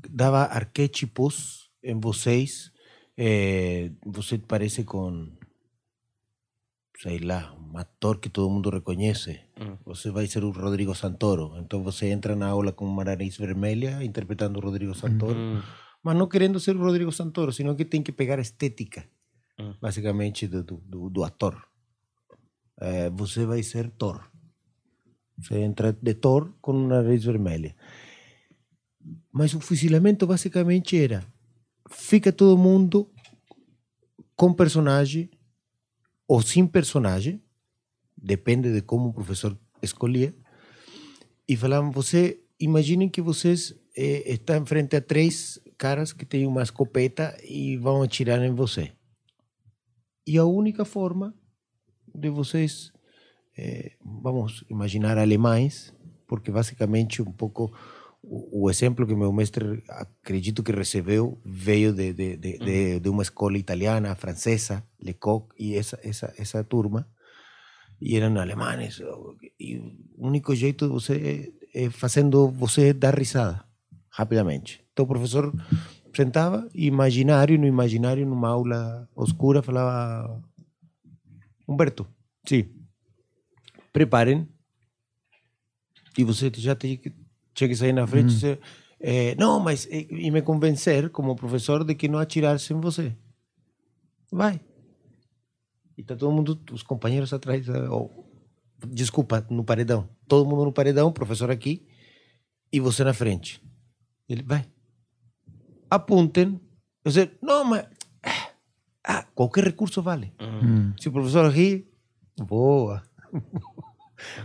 dava 0.09 0.43
arquétipos 0.45 1.69
em 1.83 1.99
vocês. 1.99 2.71
Eh, 3.19 3.91
você 4.07 4.39
parece 4.39 4.85
com, 4.85 5.29
sei 6.99 7.19
lá, 7.19 7.55
um 7.59 7.77
ator 7.79 8.19
que 8.19 8.29
todo 8.29 8.51
mundo 8.51 8.71
reconhece. 8.71 9.41
Hum. 9.61 9.77
Você 9.87 10.11
vai 10.11 10.27
ser 10.27 10.45
o 10.45 10.51
Rodrigo 10.51 10.95
Santoro. 10.95 11.55
Então 11.59 11.83
você 11.83 12.07
entra 12.07 12.37
na 12.37 12.49
aula 12.49 12.73
com 12.73 12.85
uma 12.85 13.05
nariz 13.05 13.37
vermelha, 13.37 14.03
interpretando 14.05 14.59
o 14.59 14.63
Rodrigo 14.63 14.95
Santoro. 14.95 15.39
Uhum. 15.39 15.63
Mas 16.03 16.17
não 16.17 16.27
querendo 16.29 16.59
ser 16.61 16.77
o 16.77 16.81
Rodrigo 16.81 17.13
Santoro, 17.13 17.53
sino 17.53 17.75
que 17.75 17.85
tem 17.85 18.03
que 18.03 18.13
pegar 18.13 18.39
a 18.39 18.43
estética, 18.43 19.05
Hum. 19.59 19.75
basicamente, 19.81 20.47
do, 20.47 20.63
do- 20.63 21.11
do 21.11 21.25
ator. 21.25 21.63
Eh, 22.81 23.11
você 23.11 23.45
vai 23.45 23.63
ser 23.63 23.91
Thor. 23.91 24.31
Você 25.39 25.59
entra 25.59 25.93
de 25.93 26.15
Thor 26.15 26.53
com 26.61 26.73
uma 26.73 27.03
nariz 27.03 27.25
vermelha. 27.25 27.75
Mas 29.33 29.55
o 29.55 29.61
fuzilamento 29.61 30.27
basicamente 30.27 30.97
era: 30.97 31.25
fica 31.91 32.33
todo 32.33 32.59
mundo 32.59 33.11
com 34.35 34.53
personagem 34.53 35.31
ou 36.27 36.41
sem 36.41 36.67
personagem, 36.67 37.43
depende 38.17 38.73
de 38.73 38.83
como 38.83 39.09
o 39.09 39.13
professor 39.13 39.59
escolhia, 39.83 40.35
e 41.47 41.57
falavam: 41.57 41.91
você, 41.91 42.43
imaginem 42.59 43.09
que 43.09 43.21
vocês 43.21 43.75
eh, 43.97 44.33
estão 44.33 44.65
frente 44.65 44.97
a 44.97 45.01
três 45.01 45.61
caras 45.77 46.13
que 46.13 46.25
têm 46.25 46.47
uma 46.47 46.63
escopeta 46.63 47.37
e 47.45 47.77
vão 47.77 48.03
atirar 48.03 48.43
em 48.43 48.55
você. 48.55 48.93
E 50.27 50.39
a 50.39 50.45
única 50.45 50.85
forma 50.85 51.35
de 52.15 52.29
vocês, 52.31 52.93
eh, 53.57 53.93
vamos 54.01 54.65
imaginar 54.69 55.19
alemães, 55.19 55.95
porque 56.27 56.51
basicamente 56.51 57.23
um 57.23 57.33
pouco 57.33 57.73
o, 58.23 58.65
o 58.65 58.71
exemplo 58.71 59.07
que 59.07 59.15
meu 59.15 59.33
mestre 59.33 59.83
acredito 59.89 60.63
que 60.63 60.73
recebeu 60.73 61.41
veio 61.45 61.93
de, 61.93 62.13
de, 62.13 62.37
de, 62.37 62.59
de, 62.59 63.01
de 63.01 63.09
uma 63.09 63.23
escola 63.23 63.59
italiana, 63.59 64.15
francesa, 64.15 64.85
Lecoq 65.03 65.49
e 65.59 65.75
essa, 65.77 65.99
essa, 66.03 66.33
essa 66.37 66.65
turma, 66.65 67.09
e 68.01 68.17
eram 68.17 68.41
alemães. 68.41 69.01
E 69.59 69.77
o 70.17 70.27
único 70.27 70.55
jeito 70.55 70.87
de 70.87 70.93
você 70.93 71.53
é, 71.75 71.91
fazendo 71.91 72.49
você 72.49 72.93
dar 72.93 73.15
risada 73.15 73.65
rapidamente. 74.09 74.85
Então 74.93 75.05
o 75.05 75.09
professor 75.09 75.53
sentava 76.15 76.69
imaginário 76.75 77.59
no 77.59 77.67
imaginário 77.67 78.27
numa 78.27 78.49
aula 78.49 79.09
oscura 79.15 79.63
falava 79.63 80.43
Humberto, 81.71 82.07
sim, 82.47 82.69
preparem 83.93 84.49
e 86.19 86.25
você 86.25 86.51
já 86.57 86.75
tem 86.75 86.97
que, 86.97 87.13
tinha 87.55 87.69
que 87.69 87.77
sair 87.77 87.93
na 87.93 88.07
frente 88.07 88.33
e 88.33 88.35
dizer 88.35 88.61
eh, 89.01 89.35
não, 89.37 89.59
mas 89.59 89.87
eh, 89.91 90.07
e 90.11 90.31
me 90.31 90.43
convencer 90.43 91.09
como 91.11 91.35
professor 91.35 91.85
de 91.85 91.95
que 91.95 92.09
não 92.09 92.19
atirasse 92.19 92.73
em 92.75 92.81
você. 92.81 93.17
Vai. 94.31 94.61
E 95.97 96.03
tá 96.03 96.15
todo 96.15 96.33
mundo, 96.33 96.61
os 96.71 96.83
companheiros 96.83 97.33
atrás, 97.33 97.67
eh, 97.67 97.89
ou, 97.89 98.11
desculpa, 98.89 99.47
no 99.49 99.65
paredão. 99.65 100.09
Todo 100.29 100.49
mundo 100.49 100.65
no 100.65 100.73
paredão, 100.73 101.13
professor 101.13 101.51
aqui, 101.51 101.87
e 102.73 102.79
você 102.79 103.03
na 103.03 103.15
frente. 103.15 103.63
Ele 104.29 104.43
vai. 104.43 104.67
Apuntem. 105.89 106.61
Você, 107.03 107.31
não, 107.43 107.65
mas. 107.65 107.87
Ah, 109.05 109.25
qualquer 109.35 109.65
recurso 109.65 110.03
vale. 110.03 110.33
Hum. 110.41 110.93
Se 110.99 111.09
o 111.09 111.13
professor 111.13 111.51
ri, 111.51 111.89
boa. 112.39 113.03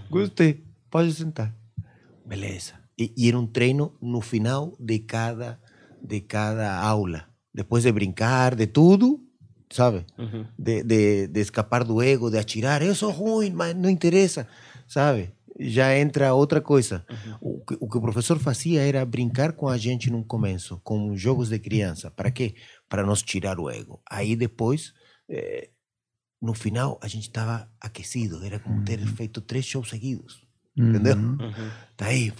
Gostei. 0.10 0.64
Pode 0.90 1.12
sentar. 1.14 1.54
Beleza. 2.26 2.74
E, 2.98 3.14
e 3.18 3.28
era 3.28 3.38
um 3.38 3.46
treino 3.46 3.94
no 4.02 4.22
final 4.22 4.74
de 4.80 5.00
cada, 5.00 5.60
de 6.02 6.22
cada 6.22 6.80
aula. 6.80 7.26
Depois 7.54 7.84
de 7.84 7.92
brincar, 7.92 8.56
de 8.56 8.68
tudo, 8.68 9.20
sabe? 9.70 10.06
Uhum. 10.18 10.46
De, 10.58 10.84
de, 10.84 11.28
de 11.28 11.40
escapar 11.42 11.84
do 11.84 12.02
ego, 12.02 12.32
de 12.32 12.38
atirar. 12.38 12.82
Eu 12.82 12.96
sou 12.96 13.12
ruim, 13.12 13.52
mas 13.52 13.76
não 13.76 13.90
interessa, 13.90 14.48
sabe? 14.88 15.34
Já 15.60 15.98
entra 15.98 16.34
outra 16.34 16.60
coisa. 16.60 17.06
O, 17.40 17.64
que, 17.64 17.78
o 17.80 17.90
que 17.90 17.98
o 17.98 18.02
professor 18.02 18.38
fazia 18.38 18.82
era 18.82 19.06
brincar 19.06 19.54
com 19.54 19.70
a 19.70 19.78
gente 19.78 20.10
no 20.10 20.24
começo, 20.24 20.80
com 20.84 21.16
jogos 21.16 21.50
de 21.50 21.60
criança. 21.60 22.12
Para 22.12 22.30
quê? 22.30 22.56
Para 22.90 23.06
nos 23.06 23.22
tirar 23.22 23.60
o 23.60 23.70
ego. 23.70 24.02
Aí 24.10 24.36
depois, 24.36 24.94
eh, 25.30 25.70
no 26.42 26.54
final, 26.54 27.00
a 27.02 27.08
gente 27.08 27.28
estava 27.28 27.70
aquecido. 27.80 28.44
Era 28.44 28.60
como 28.60 28.84
ter 28.84 29.00
feito 29.00 29.40
três 29.40 29.66
shows 29.66 29.90
seguidos. 29.90 30.46
Entendeu? 30.78 31.16
Uhum. 31.16 31.38
Uhum. 31.40 31.72
Tá 31.96 32.08
aí. 32.08 32.34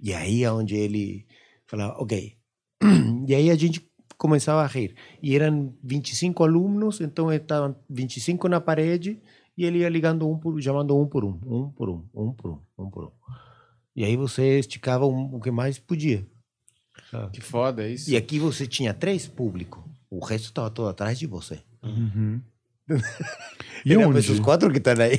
E 0.00 0.12
aí 0.12 0.42
é 0.42 0.50
onde 0.50 0.74
ele 0.74 1.26
falava, 1.66 1.94
ok. 1.98 2.36
E 3.26 3.34
aí 3.34 3.50
a 3.50 3.54
gente 3.54 3.88
começava 4.18 4.62
a 4.62 4.66
rir. 4.66 4.94
E 5.22 5.34
eram 5.34 5.74
25 5.82 6.42
alunos, 6.44 7.00
então 7.00 7.32
estavam 7.32 7.74
25 7.88 8.48
na 8.48 8.60
parede 8.60 9.20
e 9.56 9.64
ele 9.64 9.78
ia 9.78 9.88
ligando 9.88 10.28
um 10.28 10.38
por, 10.38 10.60
chamando 10.60 10.96
um 10.96 11.06
por 11.06 11.24
um, 11.24 11.38
um 11.46 11.70
por 11.70 11.88
um, 11.88 12.04
um 12.14 12.32
por 12.32 12.50
um, 12.50 12.60
um 12.78 12.90
por 12.90 13.04
um. 13.04 13.10
E 13.96 14.04
aí 14.04 14.16
você 14.16 14.58
esticava 14.58 15.06
um, 15.06 15.34
o 15.34 15.40
que 15.40 15.50
mais 15.50 15.78
podia. 15.78 16.26
sabe? 17.10 17.32
Que 17.32 17.40
foda 17.40 17.88
isso. 17.88 18.10
E 18.10 18.16
aqui 18.16 18.38
você 18.38 18.66
tinha 18.66 18.92
três 18.92 19.26
públicos. 19.28 19.82
O 20.10 20.24
resto 20.24 20.46
estava 20.46 20.70
todo 20.70 20.88
atrás 20.88 21.18
de 21.18 21.26
você. 21.26 21.60
Uhum. 21.82 22.40
E 23.86 23.92
Era 23.92 24.08
onde, 24.08 24.18
esses 24.18 24.40
quatro 24.40 24.70
que 24.70 24.78
estão 24.78 24.94
aí. 24.94 25.18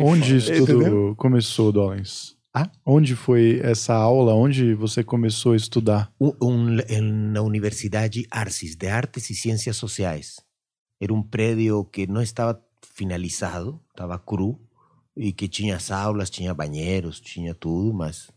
onde 0.00 0.36
isso 0.36 0.50
tudo 0.64 0.80
Entendeu? 0.80 1.14
começou, 1.16 1.70
Dollins? 1.70 2.34
Ah? 2.54 2.70
Onde 2.86 3.14
foi 3.14 3.60
essa 3.62 3.94
aula? 3.94 4.34
Onde 4.34 4.74
você 4.74 5.02
começou 5.04 5.52
a 5.52 5.56
estudar? 5.56 6.10
Um, 6.20 6.32
um, 6.42 7.32
na 7.32 7.42
Universidade 7.42 8.26
Arcis, 8.30 8.76
de 8.76 8.88
Artes 8.88 9.28
e 9.30 9.34
Ciências 9.34 9.76
Sociais. 9.76 10.36
Era 11.00 11.12
um 11.12 11.22
prédio 11.22 11.84
que 11.84 12.06
não 12.06 12.22
estava 12.22 12.58
finalizado, 12.92 13.80
estava 13.90 14.18
cru, 14.18 14.60
e 15.16 15.32
que 15.32 15.48
tinha 15.48 15.76
as 15.76 15.90
aulas, 15.90 16.30
tinha 16.30 16.54
banheiros, 16.54 17.20
tinha 17.20 17.54
tudo, 17.54 17.92
mas 17.92 18.30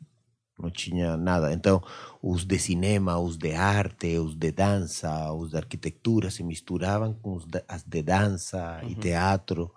não 0.60 0.70
tinha 0.70 1.18
nada. 1.18 1.54
Então, 1.54 1.82
os 2.22 2.46
de 2.46 2.58
cinema, 2.58 3.18
os 3.18 3.38
de 3.38 3.54
arte, 3.54 4.18
os 4.18 4.36
de 4.36 4.52
dança, 4.52 5.32
os 5.34 5.52
de 5.52 5.58
arquitetura 5.58 6.30
se 6.32 6.44
misturavam 6.44 7.14
com 7.14 7.36
os 7.36 7.46
de, 7.46 7.64
as 7.68 7.84
de 7.84 8.02
dança 8.02 8.80
uhum. 8.84 8.90
e 8.90 8.96
teatro. 8.96 9.72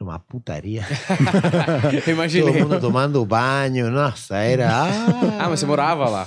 Uma 0.00 0.18
putaria. 0.18 0.82
Imaginei. 2.08 2.50
Todo 2.50 2.62
mundo 2.62 2.80
tomando 2.80 3.22
banho, 3.26 3.90
nossa, 3.90 4.38
era. 4.38 4.70
Ah, 4.72 5.44
ah 5.44 5.48
mas 5.50 5.60
você 5.60 5.66
morava 5.66 6.08
lá? 6.08 6.26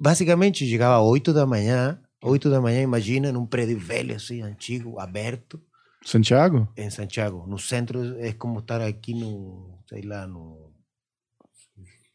Basicamente, 0.00 0.66
chegava 0.66 0.96
às 0.96 1.02
8 1.02 1.30
da 1.34 1.44
manhã, 1.44 1.98
8 2.22 2.48
da 2.48 2.58
manhã, 2.58 2.80
imagina, 2.80 3.30
num 3.30 3.44
prédio 3.44 3.78
velho 3.78 4.16
assim, 4.16 4.40
antigo, 4.40 4.98
aberto. 4.98 5.60
Santiago? 6.06 6.68
Em 6.76 6.88
Santiago. 6.88 7.44
No 7.48 7.58
centro 7.58 8.16
é 8.20 8.32
como 8.32 8.60
estar 8.60 8.80
aqui 8.80 9.12
no, 9.12 9.80
sei 9.88 10.02
lá, 10.02 10.24
no 10.24 10.72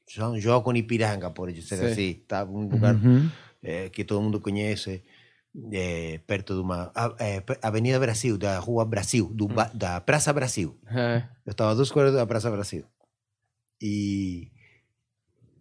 São 0.08 0.40
João 0.40 0.62
com 0.62 0.74
Ipiranga, 0.74 1.30
por 1.30 1.52
dizer 1.52 1.84
assim. 1.86 2.24
Tá? 2.26 2.46
Um 2.46 2.70
lugar 2.70 2.96
uhum. 2.96 3.30
é, 3.62 3.90
que 3.90 4.06
todo 4.06 4.22
mundo 4.22 4.40
conhece 4.40 5.04
é, 5.74 6.22
perto 6.26 6.54
de 6.54 6.62
uma 6.62 6.90
é, 7.20 7.44
Avenida 7.62 8.00
Brasil, 8.00 8.38
da 8.38 8.58
Rua 8.60 8.86
Brasil, 8.86 9.30
do, 9.34 9.46
hum. 9.46 9.56
da 9.74 10.00
Praça 10.00 10.32
Brasil. 10.32 10.80
É. 10.88 11.24
Eu 11.46 11.52
estava 11.52 11.72
a 11.72 11.76
duas 11.76 11.92
quadras 11.92 12.16
da 12.16 12.26
Praça 12.26 12.50
Brasil. 12.50 12.86
E, 13.82 14.50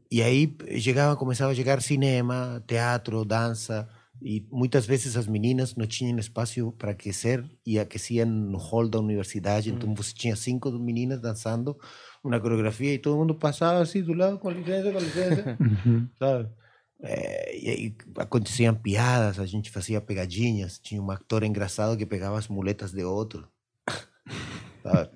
e 0.09 0.23
aí 0.23 0.57
chegava, 0.79 1.17
começava 1.17 1.51
a 1.51 1.55
chegar 1.55 1.83
cinema, 1.83 2.63
teatro, 2.65 3.25
dança. 3.25 3.89
E 4.23 4.47
muitas 4.51 4.85
vezes 4.87 5.17
as 5.17 5.27
meninas 5.27 5.75
não 5.75 5.87
tinham 5.87 6.19
espaço 6.19 6.73
para 6.73 6.91
aquecer 6.91 7.45
e 7.67 7.79
aqueciam 7.79 8.27
no 8.27 8.59
hall 8.59 8.89
da 8.89 8.99
universidade. 8.99 9.71
Hum. 9.71 9.77
Então 9.77 9.95
você 9.95 10.13
tinha 10.13 10.37
cinco 10.37 10.71
meninas 10.73 11.21
dançando 11.21 11.79
uma 12.23 12.39
coreografia 12.39 12.95
e 12.95 12.99
todo 12.99 13.17
mundo 13.17 13.35
passava 13.35 13.81
assim 13.81 14.03
do 14.03 14.13
lado, 14.13 14.39
com 14.39 14.51
licença, 14.51 14.93
com 14.93 14.99
licença. 14.99 15.59
sabe? 16.19 16.51
É, 17.03 17.57
e 17.59 17.71
aí 17.71 17.97
aconteciam 18.19 18.75
piadas, 18.75 19.39
a 19.39 19.47
gente 19.47 19.71
fazia 19.71 20.01
pegadinhas. 20.01 20.79
Tinha 20.79 21.01
um 21.01 21.11
ator 21.11 21.43
engraçado 21.45 21.97
que 21.97 22.05
pegava 22.05 22.39
as 22.39 22.49
muletas 22.49 22.93
de 22.93 23.03
outro, 23.03 23.49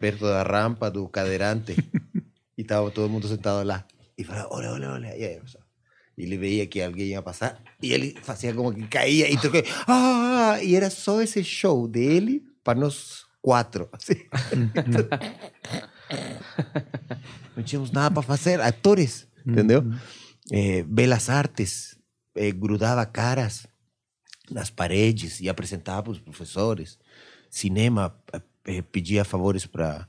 perto 0.01 0.25
da 0.25 0.43
rampa 0.43 0.91
do 0.91 1.07
cadeirante. 1.09 1.77
e 2.57 2.63
estava 2.63 2.91
todo 2.91 3.11
mundo 3.11 3.29
sentado 3.29 3.67
lá. 3.67 3.85
E 4.17 4.25
falava, 4.25 4.49
olha, 4.51 4.73
olha, 4.73 4.91
olha. 4.93 5.17
E, 5.17 5.25
aí, 5.25 5.41
ele 6.16 6.37
veia 6.37 6.66
que 6.66 6.80
alguém 6.80 7.09
ia 7.09 7.23
passar 7.23 7.61
e 7.83 7.92
ele 7.92 8.16
fazia 8.23 8.54
como 8.54 8.73
que 8.73 8.87
caía 8.87 9.30
e 9.30 9.37
trocou. 9.37 9.62
Ah! 9.87 10.59
E 10.62 10.75
era 10.75 10.90
só 10.90 11.21
esse 11.21 11.42
show 11.42 11.88
dele 11.88 12.42
para 12.62 12.78
nós 12.78 13.25
quatro. 13.42 13.88
Assim. 13.92 14.14
Não 17.56 17.62
tínhamos 17.62 17.90
nada 17.90 18.12
para 18.12 18.23
fazer, 18.23 18.61
atores, 18.61 19.26
entendeu? 19.47 19.80
Uhum 19.80 19.99
eh, 20.50 20.83
Belas 20.83 21.30
Artes 21.30 21.99
eh, 22.35 22.52
grudava 22.52 23.06
caras 23.06 23.66
nas 24.50 24.71
paredes 24.71 25.40
e 25.40 25.49
apresentava 25.49 26.02
para 26.02 26.12
os 26.12 26.18
professores. 26.18 26.99
Cinema 27.49 28.14
eh, 28.66 28.83
pedia 28.83 29.25
favores 29.25 29.66
para 29.66 30.06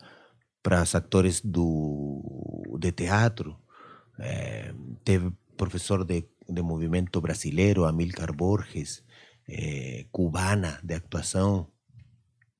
para 0.62 0.82
os 0.82 0.96
atores 0.96 1.42
do 1.42 2.76
de 2.80 2.92
teatro. 2.92 3.56
Teve 5.04 5.32
professor 5.56 6.04
de, 6.04 6.26
de 6.48 6.62
movimento 6.62 7.20
brasileiro, 7.22 7.86
Amilcar 7.86 8.34
Borges, 8.34 9.04
eh, 9.48 10.06
cubana 10.12 10.80
de 10.84 10.94
atuação. 10.96 11.68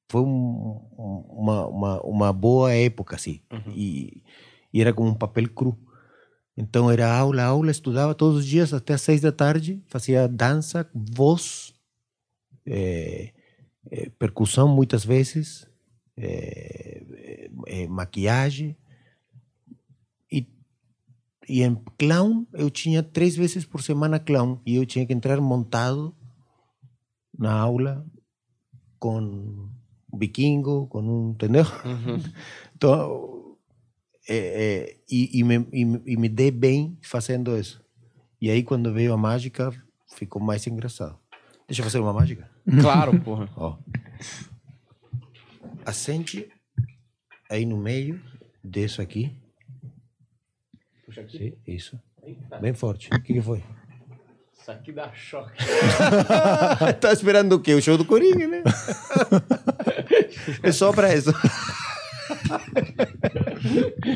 Foi 0.10 0.22
um, 0.22 0.82
uma, 1.30 1.68
uma, 1.68 2.02
uma 2.02 2.34
boa 2.34 2.74
época, 2.74 3.16
assim. 3.16 3.42
Uhum. 3.52 3.74
E, 3.76 4.24
e 4.74 4.82
era 4.82 4.94
como 4.94 5.10
um 5.10 5.16
papel 5.16 5.50
cru. 5.50 5.78
Então 6.58 6.90
era 6.90 7.12
aula, 7.14 7.44
aula, 7.44 7.72
estudava 7.72 8.16
todos 8.16 8.40
os 8.40 8.46
dias 8.46 8.74
até 8.74 8.94
as 8.94 9.02
seis 9.02 9.20
da 9.20 9.32
tarde, 9.32 9.84
fazia 9.88 10.28
dança, 10.28 10.90
voz, 10.94 11.74
é, 12.66 13.34
é, 13.92 14.10
percussão 14.18 14.68
muitas 14.68 15.04
vezes, 15.04 15.68
maquiagem. 17.90 18.78
E, 21.48 21.64
em 21.64 21.76
clown 21.98 22.46
eu 22.54 22.70
tinha 22.70 23.04
três 23.04 23.36
vezes 23.36 23.66
por 23.66 23.82
semana 23.82 24.20
clown 24.20 24.60
e 24.66 24.76
eu 24.76 24.86
tinha 24.86 25.06
que 25.06 25.14
entrar 25.14 25.40
montado 25.40 26.16
na 27.38 27.54
aula 27.54 28.06
com 29.00 29.20
um 29.20 29.70
vikingo, 30.18 30.88
com 30.88 31.02
um, 31.02 31.32
entendeu? 31.32 31.66
Uhum. 31.84 32.22
Então 32.76 33.56
é, 34.28 34.36
é, 34.38 34.98
e, 35.10 35.40
e, 35.40 35.44
me, 35.44 35.56
e, 35.72 36.14
e, 36.14 36.18
me 36.18 36.28
dei 36.28 36.50
bem 36.50 36.98
fazendo 37.02 37.56
isso. 37.58 37.84
E 38.42 38.50
aí, 38.50 38.64
quando 38.64 38.92
veio 38.92 39.14
a 39.14 39.18
mágica, 39.18 39.72
ficou 40.16 40.42
mais 40.42 40.66
engraçado. 40.66 41.18
Deixa 41.68 41.82
eu 41.82 41.86
fazer 41.86 42.00
uma 42.00 42.14
mágica? 42.14 42.50
Claro, 42.82 43.20
porra. 43.22 43.48
Ó. 43.56 43.78
Acende 45.86 46.48
aí 47.50 47.64
no 47.64 47.78
meio 47.78 48.20
disso 48.64 49.04
aqui. 49.04 49.32
Puxa 51.16 51.22
aqui. 51.22 51.38
Sim, 51.38 51.54
isso. 51.66 52.00
Eita. 52.22 52.58
Bem 52.58 52.74
forte. 52.74 53.10
O 53.14 53.22
que, 53.22 53.34
que 53.34 53.42
foi? 53.42 53.64
Isso 54.60 54.70
aqui 54.70 54.92
dá 54.92 55.14
choque. 55.14 55.64
tá 57.00 57.14
esperando 57.14 57.54
o 57.54 57.60
quê? 57.60 57.74
O 57.74 57.82
show 57.82 57.98
do 57.98 58.04
Coringa, 58.04 58.48
né? 58.48 58.64
é 60.62 60.72
só 60.74 60.92
pra 60.92 61.14
isso. 61.14 61.32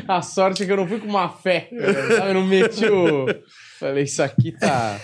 A 0.06 0.20
sorte 0.20 0.62
é 0.62 0.66
que 0.66 0.72
eu 0.72 0.76
não 0.76 0.86
fui 0.86 1.00
com 1.00 1.06
uma 1.06 1.28
fé. 1.30 1.68
Eu 1.70 2.34
não 2.34 2.46
meti 2.46 2.84
o. 2.86 3.26
Falei, 3.78 4.04
isso 4.04 4.22
aqui 4.22 4.52
tá. 4.52 5.00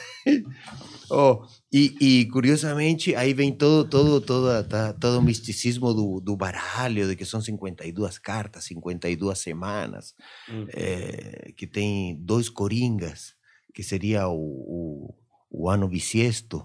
Oh, 1.09 1.47
e, 1.73 1.95
e, 2.01 2.27
curiosamente 2.27 3.15
aí 3.17 3.35
vem 3.35 3.53
todo 3.53 3.89
todo 3.89 4.21
todo, 4.21 4.69
tá, 4.69 4.93
todo 4.93 5.19
o 5.19 5.23
misticismo 5.23 5.93
do, 5.93 6.21
do 6.21 6.37
baralho 6.37 7.09
de 7.09 7.17
que 7.17 7.25
são 7.25 7.41
52 7.41 8.19
cartas 8.19 8.65
52 8.65 9.39
semanas 9.39 10.15
hum. 10.49 10.67
é, 10.69 11.53
que 11.57 11.67
tem 11.67 12.17
dois 12.21 12.49
coringas 12.49 13.35
que 13.75 13.83
seria 13.83 14.29
o, 14.29 14.39
o, 14.39 15.15
o 15.51 15.69
ano 15.69 15.89
bissiesto 15.89 16.65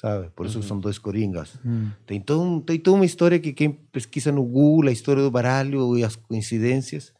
sabe? 0.00 0.30
Por 0.30 0.46
isso 0.46 0.58
uhum. 0.58 0.62
são 0.62 0.78
dois 0.78 0.98
coringas. 0.98 1.54
Uhum. 1.64 1.90
Tem, 2.06 2.20
todo, 2.20 2.60
tem 2.60 2.78
toda 2.78 2.96
uma 2.96 3.06
história 3.06 3.38
que 3.38 3.52
quem 3.52 3.72
pesquisa 3.72 4.30
no 4.30 4.44
Google, 4.44 4.88
a 4.88 4.92
história 4.92 5.22
do 5.22 5.30
baralho 5.30 5.96
e 5.98 6.04
as 6.04 6.14
coincidências, 6.14 7.12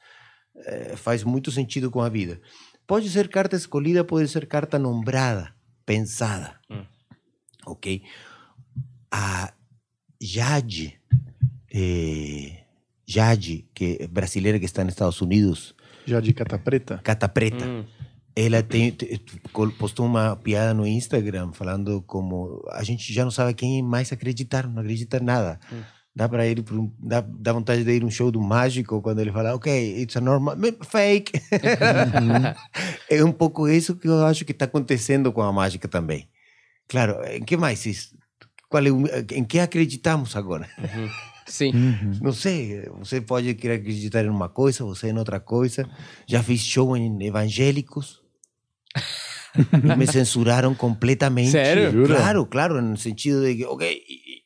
é, 0.54 0.96
faz 0.96 1.24
muito 1.24 1.50
sentido 1.50 1.90
com 1.90 2.00
a 2.00 2.08
vida. 2.08 2.40
Pode 2.86 3.08
ser 3.10 3.28
carta 3.28 3.56
escolhida, 3.56 4.04
pode 4.04 4.28
ser 4.28 4.46
carta 4.46 4.78
nombrada, 4.78 5.54
pensada. 5.84 6.60
Uhum. 6.70 6.84
Ok? 7.66 8.02
A 9.10 9.52
Jade, 10.20 10.98
eh, 11.72 12.52
Jade, 13.06 13.68
que 13.74 13.98
é 14.00 14.06
brasileira 14.06 14.58
que 14.58 14.64
está 14.64 14.82
nos 14.82 14.94
Estados 14.94 15.20
Unidos. 15.20 15.74
Jade 16.06 16.32
Cata 16.32 16.58
Preta? 16.58 17.00
Cata 17.02 17.28
Preta. 17.28 17.66
Hum. 17.66 17.84
Ela 18.34 18.62
tem, 18.62 18.94
postou 19.78 20.04
uma 20.04 20.36
piada 20.36 20.74
no 20.74 20.86
Instagram 20.86 21.52
falando 21.52 22.02
como 22.02 22.62
a 22.70 22.82
gente 22.82 23.10
já 23.10 23.24
não 23.24 23.30
sabe 23.30 23.54
quem 23.54 23.82
mais 23.82 24.12
acreditar, 24.12 24.68
não 24.68 24.82
acredita 24.82 25.16
em 25.16 25.24
nada. 25.24 25.58
Hum. 25.72 25.80
Dá 26.14 26.28
para 26.28 26.46
ir 26.46 26.64
um, 26.72 26.90
dá, 26.98 27.20
dá 27.20 27.52
vontade 27.52 27.84
de 27.84 27.92
ir 27.92 28.04
um 28.04 28.10
show 28.10 28.30
do 28.30 28.40
mágico 28.40 29.02
quando 29.02 29.20
ele 29.20 29.32
fala, 29.32 29.54
ok, 29.54 30.02
it's 30.02 30.16
a 30.16 30.20
normal 30.20 30.56
fake. 30.82 31.32
Uhum. 31.52 32.54
é 33.18 33.24
um 33.24 33.32
pouco 33.32 33.68
isso 33.68 33.96
que 33.96 34.08
eu 34.08 34.24
acho 34.24 34.44
que 34.44 34.52
está 34.52 34.64
acontecendo 34.64 35.30
com 35.32 35.42
a 35.42 35.52
mágica 35.52 35.86
também. 35.86 36.26
Claro, 36.88 37.24
em 37.24 37.44
que 37.44 37.56
mais? 37.56 38.12
Qual 38.68 38.84
é, 38.84 38.88
em 39.32 39.44
que 39.44 39.58
acreditamos 39.58 40.36
agora? 40.36 40.68
Uhum. 40.78 41.08
Sim. 41.46 41.72
Uhum. 41.72 42.18
Não 42.22 42.32
sei, 42.32 42.82
você 42.98 43.20
pode 43.20 43.54
querer 43.54 43.74
acreditar 43.74 44.24
em 44.24 44.28
uma 44.28 44.48
coisa, 44.48 44.84
você 44.84 45.08
em 45.08 45.18
outra 45.18 45.38
coisa. 45.38 45.88
Já 46.26 46.42
fiz 46.42 46.60
show 46.60 46.96
em 46.96 47.24
evangélicos 47.24 48.20
me 49.96 50.06
censuraram 50.06 50.74
completamente. 50.74 51.50
Sério? 51.50 52.04
Claro, 52.06 52.46
claro, 52.46 52.82
no 52.82 52.96
sentido 52.96 53.44
de 53.44 53.56
que, 53.56 53.64
ok, 53.64 54.02
e, 54.08 54.42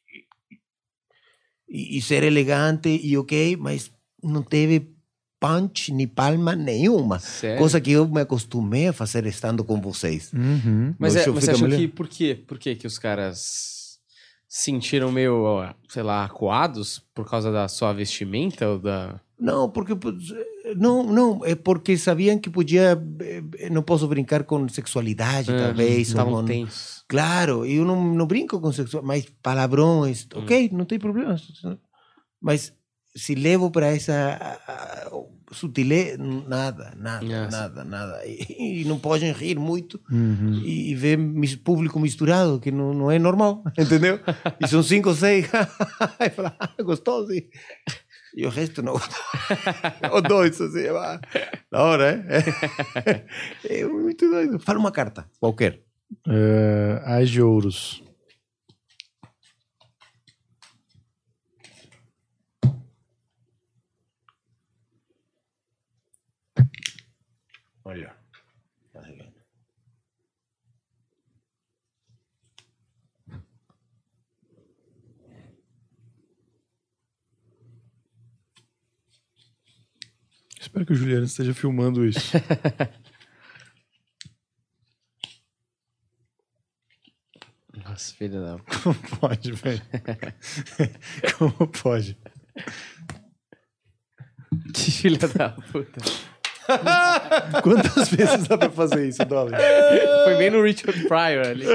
e, 1.69 1.99
e, 1.99 2.03
ser 2.03 2.23
elegante 2.23 2.89
e 3.03 3.17
ok, 3.17 3.57
mas 3.57 3.93
não 4.23 4.43
teve 4.43 4.95
punch 5.41 5.91
nem 5.93 6.07
palma 6.07 6.55
nenhuma. 6.55 7.19
Sério? 7.19 7.59
Coisa 7.59 7.81
que 7.81 7.91
eu 7.93 8.07
me 8.07 8.21
acostumei 8.21 8.89
a 8.89 8.93
fazer 8.93 9.25
estando 9.27 9.65
com 9.65 9.81
vocês. 9.81 10.31
Uhum. 10.33 10.95
Mas, 10.99 11.17
é, 11.17 11.27
mas 11.27 11.45
você 11.45 11.51
achou 11.53 11.69
que 11.69 11.89
por 11.89 12.07
quê? 12.07 12.39
Por 12.47 12.59
quê 12.59 12.77
que 12.77 12.87
os 12.87 12.99
caras 12.99 13.99
sentiram 14.47 15.11
meio, 15.11 15.45
sei 15.89 16.03
lá, 16.03 16.25
acuados 16.25 16.99
por 17.15 17.29
causa 17.29 17.51
da 17.51 17.69
sua 17.69 17.93
vestimenta 17.93 18.69
ou 18.69 18.79
da 18.81 19.21
Não, 19.39 19.71
porque 19.71 19.93
não, 20.77 21.05
não, 21.05 21.45
é 21.47 21.55
porque 21.55 21.97
sabiam 21.97 22.37
que 22.39 22.51
podia 22.51 23.01
eh, 23.21 23.71
não 23.71 23.83
posso 23.83 24.07
brincar 24.09 24.43
com 24.45 24.69
sexualidade, 24.69 25.51
Ah, 25.53 25.67
talvez. 25.69 25.95
ou 25.95 26.01
Estavam 26.03 26.33
com- 26.35 26.45
tensos. 26.45 27.05
Claro, 27.09 27.65
eu 27.65 27.85
não, 27.85 28.13
não 28.15 28.27
brinco 28.27 28.61
com 28.61 28.73
sexual, 28.73 29.03
mas 29.05 29.25
palavrões, 29.43 30.27
ok, 30.35 30.69
não 30.73 30.85
tem 30.85 30.99
problema. 30.99 31.37
Mas 32.41 32.73
se 33.15 33.35
levo 33.35 33.71
para 33.71 33.89
essa 33.89 34.39
sutileza, 35.53 36.17
nada, 36.19 36.93
nada, 36.97 37.25
Yes. 37.25 37.51
nada, 37.53 37.85
nada. 37.85 38.21
E, 38.25 38.83
e 38.83 38.85
não 38.85 38.99
podem 38.99 39.33
rir 39.33 39.59
muito 39.59 40.01
Uhum. 40.11 40.61
e, 40.65 40.91
e 40.91 40.95
ver 40.95 41.17
mis, 41.19 41.57
público 41.57 41.99
misturado, 41.99 42.61
que 42.61 42.71
não, 42.71 42.95
não 42.95 43.11
é 43.11 43.19
normal, 43.19 43.63
entendeu? 43.79 44.21
E 44.61 44.69
são 44.69 44.83
cinco 44.83 45.09
ou 45.09 45.15
seis. 45.15 45.47
e 46.21 46.31
fala, 46.31 46.55
ah, 46.59 46.83
gostoso. 46.83 47.33
E, 47.33 47.49
e 48.37 48.47
o 48.47 48.49
resto 48.49 48.81
não. 48.83 48.95
Ou 50.13 50.23
dois, 50.23 50.61
assim, 50.61 50.85
da 51.71 51.83
hora, 51.83 52.25
é? 52.29 53.25
É 53.81 53.85
muito 53.85 54.29
doido. 54.31 54.61
Fala 54.61 54.79
uma 54.79 54.93
carta, 54.93 55.27
qualquer. 55.41 55.81
É, 56.29 57.03
Ais 57.07 57.29
de 57.31 57.43
ouros. 57.43 58.03
Olha. 67.91 68.15
Espero 80.61 80.87
que 80.87 80.93
o 80.93 80.95
Juliano 80.95 81.25
esteja 81.25 81.53
filmando 81.53 82.07
isso. 82.07 82.31
Nossa, 87.75 88.15
filha 88.15 88.41
da. 88.41 88.57
Como 88.61 88.95
pode, 89.19 89.51
velho? 89.51 89.83
Como 91.37 91.67
pode? 91.67 92.17
Que 94.75 94.93
filha 94.93 95.27
da 95.27 95.51
puta. 95.51 96.30
Quantas 97.63 98.09
vezes 98.11 98.47
dá 98.49 98.57
pra 98.59 98.71
fazer 98.71 99.09
isso, 99.09 99.25
Dolly? 99.25 99.55
Foi 100.25 100.37
bem 100.37 100.51
no 100.51 100.63
Richard 100.63 100.99
Pryor 101.07 101.47
ali. 101.47 101.67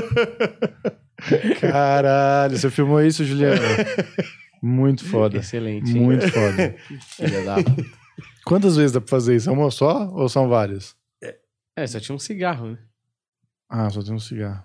Caralho, 1.59 2.57
você 2.57 2.69
filmou 2.69 3.01
isso, 3.01 3.23
Juliano? 3.23 3.61
Muito 4.61 5.05
foda. 5.05 5.37
Excelente. 5.37 5.91
hein? 5.91 6.01
Muito 6.01 6.27
foda. 6.31 6.75
Filha 7.15 7.43
da 7.43 7.55
puta. 7.55 7.85
Quantas 8.45 8.75
vezes 8.75 8.91
dá 8.91 9.01
pra 9.01 9.09
fazer 9.09 9.35
isso? 9.35 9.49
É 9.49 9.53
uma 9.53 9.71
só 9.71 10.07
ou 10.11 10.29
são 10.29 10.47
várias? 10.47 10.95
É, 11.75 11.85
só 11.87 11.99
tinha 11.99 12.15
um 12.15 12.19
cigarro, 12.19 12.67
né? 12.71 12.77
Ah, 13.69 13.89
só 13.89 14.01
tem 14.01 14.13
um 14.13 14.19
cigarro. 14.19 14.63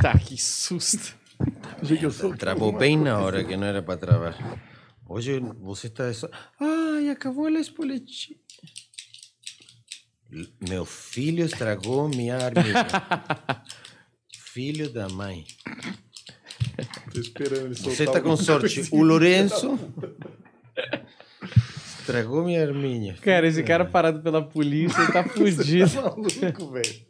Tá, 0.00 0.18
que 0.18 0.36
susto. 0.40 1.16
Travou 2.38 2.72
bem 2.72 2.96
na 2.98 3.18
hora 3.18 3.42
que 3.44 3.56
não 3.56 3.66
era 3.66 3.82
para 3.82 3.96
travar. 3.98 4.36
Hoje 5.06 5.38
você 5.60 5.86
está 5.88 6.12
só. 6.12 6.28
Ai, 6.58 7.08
acabou 7.10 7.46
a 7.46 7.60
espoletinha. 7.60 8.38
Meu 10.68 10.84
filho 10.84 11.44
estragou 11.44 12.08
minha 12.08 12.36
arminha. 12.36 12.86
filho 14.32 14.92
da 14.92 15.08
mãe. 15.08 15.44
Tô 17.12 17.20
esperando 17.20 17.66
ele 17.66 17.74
Você 17.74 18.04
está 18.04 18.20
com 18.20 18.36
sorte. 18.36 18.88
O 18.90 19.02
Lourenço 19.02 19.78
estragou 22.00 22.44
minha 22.44 22.62
arminha. 22.62 23.14
Cara, 23.20 23.46
esse 23.46 23.62
cara 23.62 23.84
parado 23.84 24.22
pela 24.22 24.42
polícia 24.42 25.00
ele 25.02 25.12
tá 25.12 25.24
fudido. 25.28 26.02
maluco, 26.02 26.70
velho. 26.72 27.06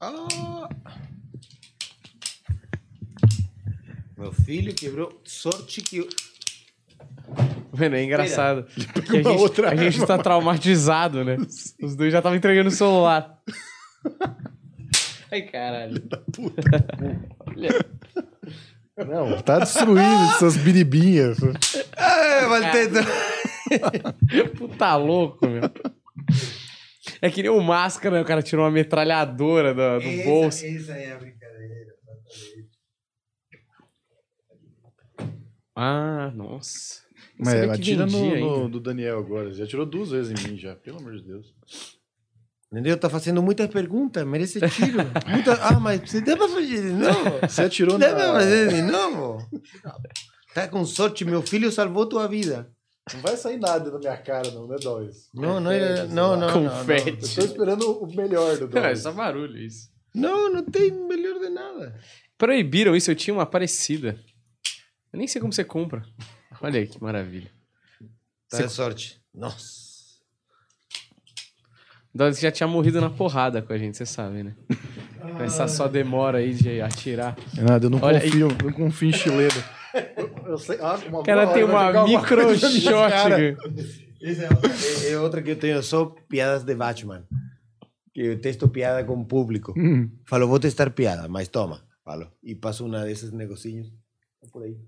Ah! 0.00 0.47
Meu 4.18 4.32
filho 4.32 4.74
quebrou. 4.74 5.20
Sorte 5.24 5.80
que. 5.80 5.98
eu- 5.98 6.08
Mano, 7.78 7.94
é 7.94 8.02
engraçado. 8.02 8.64
Que 8.64 9.18
a 9.18 9.22
gente, 9.22 9.28
outra 9.28 9.70
a 9.70 9.76
gente 9.76 10.04
tá 10.04 10.18
traumatizado, 10.18 11.24
né? 11.24 11.36
Os 11.80 11.94
dois 11.94 12.10
já 12.12 12.18
estavam 12.18 12.36
entregando 12.36 12.68
o 12.68 12.72
celular. 12.72 13.38
Ai, 15.30 15.42
caralho. 15.42 16.02
Não, 19.06 19.40
tá 19.42 19.60
destruindo 19.60 20.24
essas 20.34 20.56
biribinhas. 20.56 21.38
Ah, 21.96 22.46
Valteto! 22.48 22.98
Puta 24.58 24.96
louco, 24.96 25.46
meu. 25.46 25.62
É 27.22 27.30
que 27.30 27.42
nem 27.42 27.50
o 27.50 27.60
máscara, 27.60 28.16
né? 28.16 28.22
O 28.22 28.24
cara 28.24 28.42
tirou 28.42 28.64
uma 28.64 28.70
metralhadora 28.72 29.72
do, 29.72 30.00
do 30.00 30.24
bolso. 30.24 30.64
Essa 30.66 30.92
é 30.94 31.12
a 31.12 31.16
brincadeira. 31.18 31.88
Ah, 35.80 36.32
nossa. 36.34 37.02
Não 37.38 37.44
Mas 37.44 37.54
que 37.54 37.70
atira 37.70 38.04
no, 38.06 38.36
no- 38.36 38.68
do 38.68 38.80
Daniel 38.80 39.18
agora. 39.20 39.52
Já 39.52 39.64
tirou 39.64 39.86
duas 39.86 40.10
vezes 40.10 40.32
em 40.44 40.48
mim 40.50 40.58
já, 40.58 40.74
pelo 40.74 40.98
amor 40.98 41.14
de 41.16 41.22
Deus. 41.22 41.54
Entendeu? 42.72 42.98
Tá 42.98 43.08
fazendo 43.08 43.40
muitas 43.42 43.68
perguntas, 43.68 44.26
merece 44.26 44.58
tiro. 44.70 44.98
Muita... 45.26 45.54
Ah, 45.54 45.78
mas 45.78 46.00
você 46.10 46.20
pra 46.20 46.48
fazer 46.48 46.66
de 46.66 46.90
novo? 46.92 47.38
Você 47.48 47.62
atirou 47.62 47.96
Dá 47.96 48.08
pra 48.14 48.26
na... 48.26 48.32
fazer 48.34 48.68
de 48.74 48.82
novo? 48.82 49.48
Tá 50.52 50.66
com 50.68 50.84
sorte, 50.84 51.24
meu 51.24 51.42
filho 51.42 51.70
salvou 51.70 52.06
tua 52.06 52.26
vida. 52.26 52.68
Não 53.14 53.20
vai 53.22 53.36
sair 53.36 53.56
nada 53.56 53.90
da 53.90 53.98
minha 53.98 54.16
cara, 54.18 54.50
não, 54.50 54.66
né, 54.66 54.76
Dóis? 54.82 55.30
Não, 55.32 55.60
não 55.60 55.70
era. 55.70 56.04
Não, 56.06 56.36
não. 56.36 56.60
não, 56.62 56.68
Confete. 56.70 57.08
Eu 57.10 57.16
tô 57.16 57.40
esperando 57.52 58.02
o 58.02 58.06
melhor 58.14 58.58
do 58.58 58.68
Não, 58.68 58.78
é 58.82 58.86
Dóis. 58.88 58.98
só 59.00 59.12
barulho 59.12 59.56
isso. 59.56 59.88
Não, 60.14 60.52
não 60.52 60.62
tem 60.64 60.90
melhor 60.90 61.38
de 61.38 61.48
nada. 61.48 61.98
Proibiram 62.36 62.94
isso, 62.94 63.10
eu 63.10 63.14
tinha 63.16 63.32
uma 63.32 63.46
parecida. 63.46 64.18
Eu 65.18 65.20
nem 65.20 65.26
sei 65.26 65.40
como 65.40 65.52
você 65.52 65.64
compra. 65.64 66.04
Olha 66.62 66.78
aí 66.78 66.86
que 66.86 67.02
maravilha. 67.02 67.50
Tá 68.48 68.62
de 68.62 68.68
sorte. 68.68 69.20
Nossa. 69.34 69.88
Dose 72.14 72.40
já 72.40 72.52
tinha 72.52 72.68
morrido 72.68 73.00
na 73.00 73.10
porrada 73.10 73.60
com 73.60 73.72
a 73.72 73.78
gente, 73.78 73.96
você 73.96 74.06
sabe, 74.06 74.44
né? 74.44 74.54
Essa 75.44 75.66
só 75.66 75.88
demora 75.88 76.38
aí 76.38 76.54
de 76.54 76.80
atirar. 76.80 77.36
Nada, 77.56 77.86
eu 77.86 77.90
não 77.90 77.98
Olha, 78.00 78.20
confio, 78.20 78.48
não 78.62 78.72
confio 78.72 79.08
em 79.08 79.12
chileiro. 79.12 79.64
Eu 80.46 80.56
sei, 80.56 80.78
ah, 80.80 80.96
uma 81.08 81.20
O 81.20 81.22
cara 81.24 81.46
boa 81.46 81.54
tem 81.54 81.64
uma 81.64 82.04
micro 82.04 82.56
shot. 82.56 83.10
cara. 83.10 83.56
Essa 84.22 85.08
é, 85.08 85.12
é 85.12 85.18
outra 85.18 85.42
que 85.42 85.50
eu 85.50 85.58
tenho 85.58 85.82
só 85.82 86.06
piadas 86.28 86.62
de 86.62 86.74
Batman. 86.76 87.26
Que 88.14 88.20
eu 88.20 88.40
testo 88.40 88.68
piada 88.68 89.04
com 89.04 89.14
o 89.20 89.24
público. 89.24 89.74
Hum. 89.76 90.10
Falo, 90.24 90.46
vou 90.46 90.60
testar 90.60 90.90
piada, 90.90 91.28
mas 91.28 91.48
toma. 91.48 91.82
Falo. 92.04 92.30
E 92.40 92.54
passo 92.54 92.86
uma 92.86 93.04
desses 93.04 93.32
negocinhos. 93.32 93.92
Por 94.52 94.62
aí. 94.62 94.78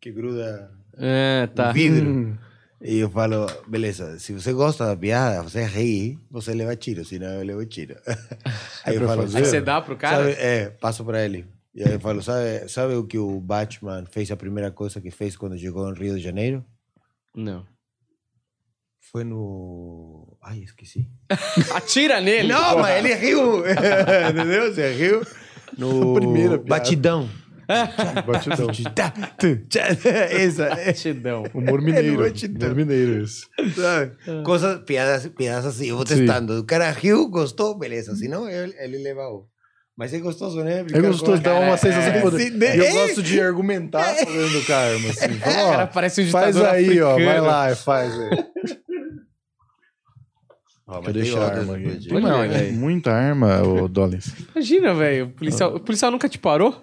Que 0.00 0.10
gruda 0.12 0.70
É, 0.96 1.46
tá. 1.54 1.70
o 1.70 1.72
vidro. 1.72 2.08
Hum. 2.10 2.36
E 2.80 2.98
eu 2.98 3.10
falo, 3.10 3.46
beleza, 3.66 4.18
se 4.20 4.32
você 4.32 4.52
gosta 4.52 4.86
da 4.86 4.96
piada, 4.96 5.42
você 5.42 5.64
ri, 5.64 6.16
você 6.30 6.54
leva 6.54 6.76
tiro, 6.76 7.04
senão 7.04 7.26
eu 7.30 7.44
levo 7.44 7.66
tiro. 7.66 7.96
Aí 8.84 8.94
eu 8.94 9.00
pra 9.00 9.08
falo? 9.08 9.22
Aí 9.22 9.28
você 9.44 9.60
dá 9.60 9.80
pro 9.80 9.96
cara? 9.96 10.16
sabe, 10.30 10.36
é, 10.40 10.70
passo 10.70 11.04
para 11.04 11.24
ele. 11.24 11.44
E 11.74 11.82
aí 11.82 11.92
eu 11.94 12.00
falo, 12.00 12.22
sabe, 12.22 12.68
sabe 12.68 12.94
o 12.94 13.04
que 13.04 13.18
o 13.18 13.40
Batman 13.40 14.04
fez 14.08 14.30
a 14.30 14.36
primeira 14.36 14.70
coisa 14.70 15.00
que 15.00 15.10
fez 15.10 15.36
quando 15.36 15.58
chegou 15.58 15.90
em 15.90 15.94
Rio 15.98 16.14
de 16.16 16.20
Janeiro? 16.22 16.64
Não. 17.34 17.66
Foi 19.10 19.24
no. 19.24 20.36
Ai, 20.42 20.58
esqueci. 20.60 21.08
Atira 21.74 22.20
nele! 22.20 22.48
Não, 22.48 22.62
porra. 22.74 22.82
mas 22.82 23.04
ele 23.04 23.14
riu. 23.14 23.62
Entendeu? 23.66 24.72
Você 24.72 24.92
riu. 24.92 25.26
No 25.76 26.12
A 26.12 26.14
primeira 26.20 26.58
piada. 26.58 26.68
Batidão. 26.68 27.28
Batidão. 28.26 28.68
Tchá. 29.68 29.86
Essa. 30.30 30.64
é, 30.64 30.86
Batidão. 30.86 31.44
Humor 31.54 31.82
mineiro. 31.82 32.18
batidão. 32.18 32.68
Humor 32.70 32.76
mineiro 32.76 33.22
esse. 33.22 33.46
Sabe? 33.76 34.12
Coisas, 34.44 34.80
piadas, 34.84 35.26
piadas 35.28 35.66
assim, 35.66 35.88
eu 35.88 35.96
vou 35.96 36.06
Sim. 36.06 36.16
testando. 36.16 36.60
O 36.60 36.64
cara 36.64 36.90
riu, 36.90 37.28
gostou, 37.28 37.76
beleza. 37.78 38.14
Senão 38.16 38.48
ele, 38.48 38.74
ele 38.78 38.98
leva 38.98 39.20
o. 39.28 39.46
Mas 39.96 40.14
é 40.14 40.18
gostoso, 40.20 40.62
né? 40.62 40.78
É 40.78 40.82
Brincar 40.84 41.02
gostoso, 41.08 41.32
com- 41.32 41.42
dá 41.42 41.58
uma 41.58 41.76
sensação 41.76 42.12
de 42.12 42.18
é, 42.18 42.20
poder. 42.22 42.38
sim? 42.38 42.56
E 42.58 42.78
eu 42.78 42.84
É. 42.84 42.92
gosto 42.92 43.20
de 43.22 43.40
argumentar 43.40 44.04
falando 44.14 44.64
com 44.66 44.72
a 44.72 44.76
arma, 44.76 45.08
assim. 45.10 45.34
Fala, 45.40 45.62
ó, 45.66 45.70
cara 45.72 45.86
parece 45.88 46.22
um 46.22 46.30
faz 46.30 46.56
aí, 46.56 47.00
ó. 47.00 47.14
Vai 47.14 47.22
africano. 47.24 47.46
lá, 47.48 47.74
faz 47.76 48.12
aí. 48.18 48.44
Ó, 50.86 51.00
Quer 51.02 51.12
deixar 51.12 51.52
arma 51.52 51.76
aqui. 51.76 52.08
Tem 52.08 52.24
Olha, 52.24 52.48
velho. 52.48 52.72
muita 52.74 53.12
arma, 53.12 53.60
ô 53.62 53.88
Dollins. 53.88 54.32
Imagina, 54.54 54.94
velho. 54.94 55.26
O 55.26 55.30
policial, 55.30 55.74
o 55.76 55.80
policial 55.80 56.10
nunca 56.10 56.28
te 56.28 56.38
parou? 56.38 56.80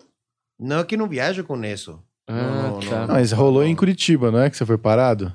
Não, 0.60 0.80
é 0.80 0.84
que 0.84 0.98
não 0.98 1.08
viajo 1.08 1.44
com 1.44 1.64
isso. 1.64 2.02
Ah, 2.28 2.70
não, 2.70 2.80
tá. 2.80 3.08
não. 3.08 3.16
Mas 3.16 3.32
rolou 3.32 3.64
em 3.64 3.76
Curitiba, 3.76 4.32
não 4.32 4.40
é? 4.40 4.50
Que 4.50 4.58
você 4.58 4.66
foi 4.66 4.78
parado? 4.78 5.34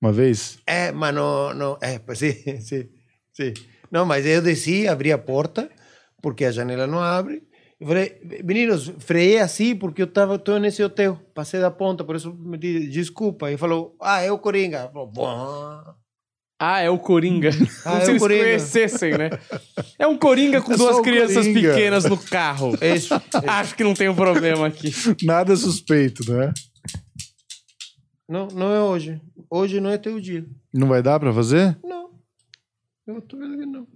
Uma 0.00 0.12
vez? 0.12 0.58
É, 0.66 0.92
mas 0.92 1.14
não, 1.14 1.54
não 1.54 1.78
é, 1.80 1.98
pois 1.98 2.18
sim, 2.18 2.32
sim, 2.60 2.88
sim. 3.32 3.54
Não, 3.90 4.04
mas 4.04 4.26
eu 4.26 4.42
desci, 4.42 4.86
abri 4.86 5.12
a 5.12 5.18
porta, 5.18 5.70
porque 6.20 6.44
a 6.44 6.50
janela 6.50 6.86
não 6.86 7.00
abre, 7.00 7.42
Eu 7.80 7.86
falei, 7.86 8.20
meninos, 8.44 8.92
freiei 8.98 9.38
assim 9.38 9.76
porque 9.76 10.02
eu 10.02 10.06
tava, 10.06 10.38
tô 10.38 10.58
nesse 10.58 10.82
hotel, 10.82 11.18
passei 11.34 11.60
da 11.60 11.70
ponta, 11.70 12.04
por 12.04 12.16
isso 12.16 12.32
me 12.34 12.58
disse 12.58 12.88
desculpa. 12.88 13.50
E 13.50 13.56
falou, 13.56 13.96
ah, 14.00 14.20
é 14.20 14.30
o 14.30 14.38
Coringa. 14.38 14.88
Falou, 14.88 15.06
Bom. 15.06 15.82
Ah, 16.58 16.80
é 16.80 16.88
o 16.88 16.98
Coringa. 16.98 17.50
Como 17.84 17.96
Ah, 17.96 18.00
se 18.00 18.06
é 18.06 18.06
o 18.06 18.10
eles 18.12 18.22
Coringa. 18.22 18.42
conhecessem, 18.44 19.18
né? 19.18 19.30
É 19.98 20.06
um 20.06 20.16
Coringa 20.16 20.62
com 20.62 20.72
É 20.72 20.76
duas 20.76 21.00
crianças 21.00 21.46
Coringa. 21.46 21.74
pequenas 21.74 22.04
no 22.06 22.16
carro. 22.16 22.72
Isso. 22.80 23.14
Acho 23.46 23.74
que 23.74 23.84
não 23.84 23.92
tem 23.94 24.08
um 24.08 24.14
problema 24.14 24.66
aqui. 24.66 24.90
Nada 25.22 25.54
suspeito, 25.54 26.30
né? 26.32 26.52
não, 28.28 28.48
não 28.48 28.72
é 28.74 28.80
hoje. 28.80 29.20
Hoje 29.50 29.80
não 29.80 29.90
é 29.90 29.98
teu 29.98 30.18
dia. 30.20 30.44
Não 30.72 30.88
vai 30.88 31.02
dar 31.02 31.20
pra 31.20 31.32
fazer? 31.32 31.78
Não. 31.84 32.10
Eu 33.06 33.20
tô 33.22 33.36
vendo 33.38 33.56
que 33.58 33.66
não. 33.66 33.86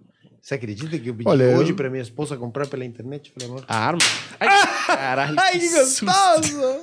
Você 0.42 0.54
acredita 0.54 0.98
que 0.98 1.08
eu 1.10 1.14
pedi 1.14 1.28
Olha, 1.28 1.56
hoje 1.58 1.72
eu- 1.72 1.76
pra 1.76 1.90
minha 1.90 2.02
esposa 2.02 2.36
comprar 2.36 2.66
pela 2.66 2.84
internet? 2.84 3.32
Falei, 3.32 3.48
amor. 3.48 3.64
A 3.68 3.76
arma? 3.76 3.98
Ai, 4.38 4.48
caralho. 4.86 5.36
Ai, 5.38 5.58
que 5.58 5.68
susto. 5.68 6.04
gostoso! 6.06 6.80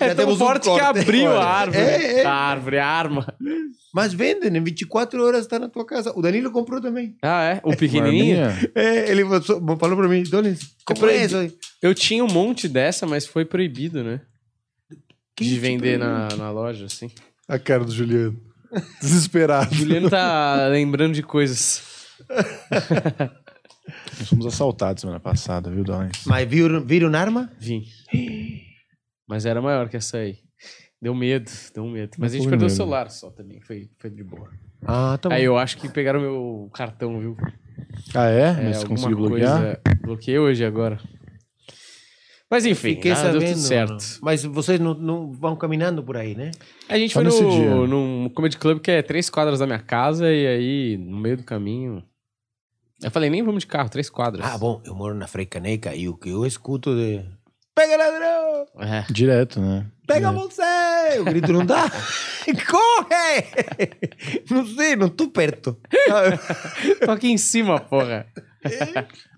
É 0.00 0.14
tão 0.14 0.36
forte 0.36 0.68
que 0.68 0.80
abriu 0.80 1.30
a 1.30 1.44
árvore. 1.44 1.84
É, 1.84 2.20
é. 2.20 2.24
A 2.24 2.32
árvore, 2.32 2.78
a 2.78 2.86
arma. 2.86 3.34
Mas 3.94 4.12
vendem, 4.12 4.54
em 4.56 4.62
24 4.62 5.24
horas 5.24 5.42
está 5.42 5.58
na 5.58 5.68
tua 5.68 5.86
casa. 5.86 6.12
O 6.16 6.20
Danilo 6.20 6.50
comprou 6.50 6.80
também. 6.80 7.16
Ah, 7.22 7.44
é? 7.44 7.60
O 7.62 7.76
pequenininho? 7.76 8.44
Arminha? 8.44 8.70
É, 8.74 9.10
ele 9.10 9.24
falou 9.24 9.96
pra 9.96 10.08
mim, 10.08 10.24
Donis, 10.24 10.74
comprei 10.84 11.18
proibido. 11.18 11.26
isso 11.26 11.36
aí. 11.36 11.58
Eu 11.80 11.94
tinha 11.94 12.24
um 12.24 12.28
monte 12.28 12.68
dessa, 12.68 13.06
mas 13.06 13.26
foi 13.26 13.44
proibido, 13.44 14.02
né? 14.02 14.20
Quem 15.36 15.46
De 15.48 15.54
te 15.54 15.60
vender 15.60 15.98
na, 15.98 16.28
na 16.36 16.50
loja, 16.50 16.86
assim. 16.86 17.10
A 17.48 17.58
cara 17.58 17.84
do 17.84 17.92
Juliano. 17.92 18.36
Desesperado. 19.00 19.70
O 19.70 19.74
Juliano 19.74 20.10
tá 20.10 20.66
lembrando 20.68 21.14
de 21.14 21.22
coisas. 21.22 21.82
Nós 24.18 24.28
fomos 24.28 24.46
assaltados 24.46 25.00
semana 25.00 25.20
passada, 25.20 25.70
viu, 25.70 25.84
Dólares? 25.84 26.20
Mas 26.26 26.46
viram, 26.48 26.84
viram 26.84 27.14
arma? 27.14 27.50
Vim. 27.58 27.84
Mas 29.28 29.44
era 29.46 29.60
maior 29.60 29.88
que 29.88 29.96
essa 29.96 30.18
aí. 30.18 30.38
Deu 31.00 31.14
medo, 31.14 31.48
deu 31.72 31.84
um 31.84 31.90
medo. 31.92 32.12
Mas 32.18 32.32
a 32.34 32.36
gente 32.38 32.48
perdeu 32.48 32.66
o 32.66 32.70
celular 32.70 33.08
só 33.10 33.30
também, 33.30 33.60
foi, 33.60 33.88
foi 33.98 34.10
de 34.10 34.24
boa. 34.24 34.50
Ah, 34.84 35.16
tá 35.20 35.28
bom. 35.28 35.34
Aí 35.34 35.44
eu 35.44 35.56
acho 35.56 35.76
que 35.78 35.88
pegaram 35.88 36.20
meu 36.20 36.68
cartão, 36.74 37.20
viu? 37.20 37.36
Ah, 38.14 38.28
é? 38.28 38.40
É, 38.48 38.62
Mas 38.64 38.78
você 38.78 38.86
conseguiu 38.86 39.16
bloquear? 39.16 39.60
coisa- 39.60 39.80
Bloqueei 40.02 40.38
hoje 40.38 40.64
agora. 40.64 40.98
Mas 42.50 42.64
enfim, 42.64 42.94
Fiquei 42.94 43.12
ah, 43.12 43.16
sabendo. 43.16 43.40
deu 43.40 43.48
tudo 43.52 43.60
certo. 43.60 44.04
Mas 44.22 44.42
vocês 44.42 44.80
não, 44.80 44.94
não 44.94 45.30
vão 45.32 45.54
caminhando 45.54 46.02
por 46.02 46.16
aí, 46.16 46.34
né? 46.34 46.50
A 46.88 46.96
gente 46.98 47.12
Só 47.12 47.20
foi 47.20 47.24
nesse 47.24 47.44
dia. 47.48 47.70
no, 47.70 47.86
num 47.86 48.28
comedy 48.30 48.56
club 48.56 48.80
que 48.80 48.90
é 48.90 49.02
três 49.02 49.28
quadras 49.28 49.58
da 49.58 49.66
minha 49.66 49.78
casa 49.78 50.32
e 50.32 50.46
aí, 50.46 50.96
no 50.96 51.18
meio 51.18 51.36
do 51.36 51.44
caminho... 51.44 52.02
Eu 53.00 53.10
falei, 53.12 53.30
nem 53.30 53.44
vamos 53.44 53.62
de 53.62 53.66
carro, 53.68 53.88
três 53.88 54.10
quadras. 54.10 54.44
Ah, 54.44 54.58
bom, 54.58 54.82
eu 54.84 54.92
moro 54.94 55.14
na 55.14 55.28
Frei 55.28 55.46
Caneca 55.46 55.94
e 55.94 56.08
o 56.08 56.16
que 56.16 56.30
eu 56.30 56.44
escuto 56.44 56.96
de... 56.96 57.24
Pega 57.78 57.96
ladrão! 57.96 58.66
É. 58.80 59.04
Direto, 59.12 59.60
né? 59.60 59.86
Pega 60.06 60.32
você! 60.32 60.62
O 61.20 61.24
grito 61.24 61.52
não 61.52 61.64
dá. 61.64 61.88
Corre! 62.68 63.44
Não 64.50 64.66
sei, 64.66 64.96
não 64.96 65.08
tô 65.08 65.28
perto. 65.28 65.78
Tô 67.04 67.10
aqui 67.12 67.28
em 67.28 67.38
cima, 67.38 67.78
porra. 67.78 68.26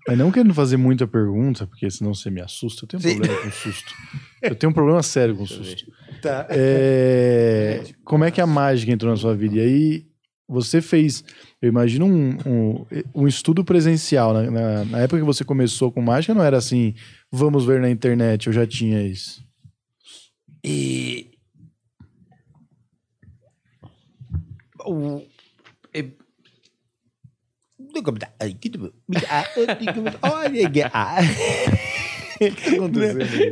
Mas 0.07 0.17
não 0.17 0.31
querendo 0.31 0.53
fazer 0.55 0.77
muita 0.77 1.05
pergunta, 1.05 1.67
porque 1.67 1.89
senão 1.91 2.13
você 2.15 2.31
me 2.31 2.41
assusta. 2.41 2.83
Eu 2.85 2.87
tenho 2.87 2.99
um 3.03 3.07
Sim. 3.07 3.17
problema 3.19 3.41
com 3.43 3.51
susto. 3.51 3.93
Eu 4.41 4.55
tenho 4.55 4.71
um 4.71 4.73
problema 4.73 5.03
sério 5.03 5.35
com 5.35 5.45
susto. 5.45 5.85
Tá. 6.21 6.47
É, 6.49 7.83
Como 8.03 8.23
é 8.23 8.31
que 8.31 8.41
a 8.41 8.47
mágica 8.47 8.91
entrou 8.91 9.11
na 9.11 9.17
sua 9.17 9.35
vida? 9.35 9.57
E 9.57 9.59
aí, 9.59 10.05
você 10.49 10.81
fez, 10.81 11.23
eu 11.61 11.69
imagino, 11.69 12.05
um, 12.05 12.37
um, 12.45 12.85
um 13.13 13.27
estudo 13.27 13.63
presencial. 13.63 14.33
Na, 14.33 14.49
na- 14.49 14.85
na 14.85 14.99
época 14.99 15.19
que 15.19 15.25
você 15.25 15.43
começou 15.43 15.91
com 15.91 16.01
mágica, 16.01 16.33
não 16.33 16.43
era 16.43 16.57
assim, 16.57 16.95
vamos 17.31 17.65
ver 17.65 17.79
na 17.79 17.89
internet, 17.89 18.47
eu 18.47 18.53
já 18.53 18.67
tinha 18.67 19.01
isso. 19.01 19.43
E. 20.63 21.31
O. 24.85 25.21
é- 25.93 26.05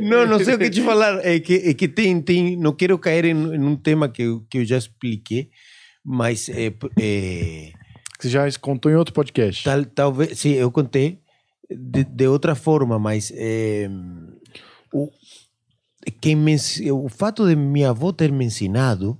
Não, 0.00 0.26
não 0.26 0.38
sei 0.38 0.54
o 0.54 0.58
que 0.58 0.70
te 0.70 0.80
falar. 0.82 1.24
É 1.24 1.38
que, 1.38 1.54
é 1.54 1.74
que 1.74 1.86
tem, 1.86 2.20
tem. 2.20 2.56
Não 2.56 2.72
quero 2.72 2.98
cair 2.98 3.24
em, 3.24 3.30
em 3.30 3.62
um 3.62 3.76
tema 3.76 4.08
que 4.08 4.22
eu, 4.22 4.44
que 4.50 4.58
eu 4.58 4.64
já 4.64 4.78
expliquei, 4.78 5.50
mas 6.04 6.48
é, 6.48 6.72
é, 6.98 7.72
Você 8.18 8.28
já 8.28 8.50
contou 8.58 8.90
em 8.90 8.96
outro 8.96 9.14
podcast. 9.14 9.62
Tal, 9.62 9.84
talvez, 9.84 10.38
sim, 10.38 10.54
eu 10.54 10.70
contei 10.72 11.19
de, 11.70 12.04
de 12.04 12.26
outra 12.26 12.54
forma, 12.54 12.98
mas 12.98 13.32
eh, 13.34 13.88
o, 14.92 15.08
quem 16.20 16.34
me, 16.36 16.52
ens- 16.52 16.80
o 16.90 17.08
fato 17.08 17.46
de 17.46 17.54
minha 17.56 17.90
avó 17.90 18.12
ter 18.12 18.32
me 18.32 18.44
ensinado 18.44 19.18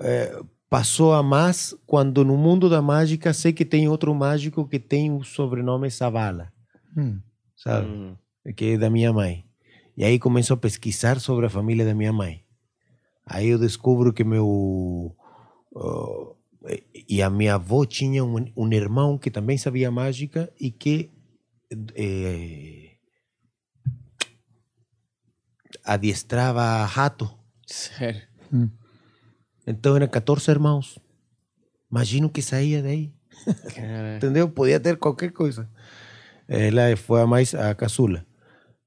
eh, 0.00 0.40
passou 0.68 1.12
a 1.14 1.22
mais 1.22 1.74
quando 1.86 2.24
no 2.24 2.36
mundo 2.36 2.68
da 2.68 2.82
mágica 2.82 3.32
sei 3.32 3.52
que 3.52 3.64
tem 3.64 3.88
outro 3.88 4.14
mágico 4.14 4.66
que 4.66 4.78
tem 4.78 5.12
o 5.12 5.22
sobrenome 5.22 5.88
Zavala, 5.90 6.52
Hum. 6.96 7.20
sabe? 7.56 7.86
Hum. 7.86 8.16
que 8.56 8.64
é 8.72 8.78
da 8.78 8.88
minha 8.90 9.12
mãe. 9.12 9.44
E 9.96 10.04
aí 10.04 10.18
começo 10.18 10.52
a 10.52 10.56
pesquisar 10.56 11.20
sobre 11.20 11.46
a 11.46 11.50
família 11.50 11.84
da 11.84 11.94
minha 11.94 12.12
mãe. 12.12 12.42
Aí 13.26 13.48
eu 13.48 13.58
descubro 13.58 14.12
que 14.12 14.22
meu. 14.24 15.14
ah, 15.76 16.34
e 17.08 17.22
a 17.22 17.30
minha 17.30 17.54
avó 17.54 17.84
tinha 17.84 18.24
um, 18.24 18.44
um 18.56 18.72
irmão 18.72 19.16
que 19.18 19.30
também 19.30 19.56
sabia 19.58 19.90
mágica 19.90 20.52
e 20.60 20.70
que. 20.70 21.10
Eh, 21.94 22.90
adiestrava 25.84 26.84
rato. 26.84 27.30
Sério. 27.66 28.22
Então 29.66 29.96
eram 29.96 30.08
14 30.08 30.50
irmãos. 30.50 30.98
Imagino 31.90 32.28
que 32.30 32.42
saía 32.42 32.82
daí. 32.82 33.12
Entendeu? 34.16 34.48
Podia 34.48 34.80
ter 34.80 34.96
qualquer 34.96 35.30
coisa. 35.32 35.68
Ela 36.48 36.96
foi 36.96 37.22
a 37.22 37.26
mais 37.26 37.54
a 37.54 37.74
caçula. 37.74 38.24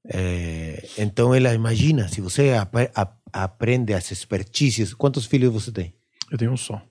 Eh, 0.06 0.88
então 0.98 1.34
ela 1.34 1.52
imagina, 1.52 2.08
se 2.08 2.20
você 2.22 2.52
apre- 2.54 2.90
a- 2.94 3.16
aprende 3.32 3.92
as 3.92 4.10
expertices, 4.10 4.94
quantos 4.94 5.26
filhos 5.26 5.52
você 5.52 5.70
tem? 5.70 5.94
Eu 6.30 6.38
tenho 6.38 6.52
um 6.52 6.56
só. 6.56 6.82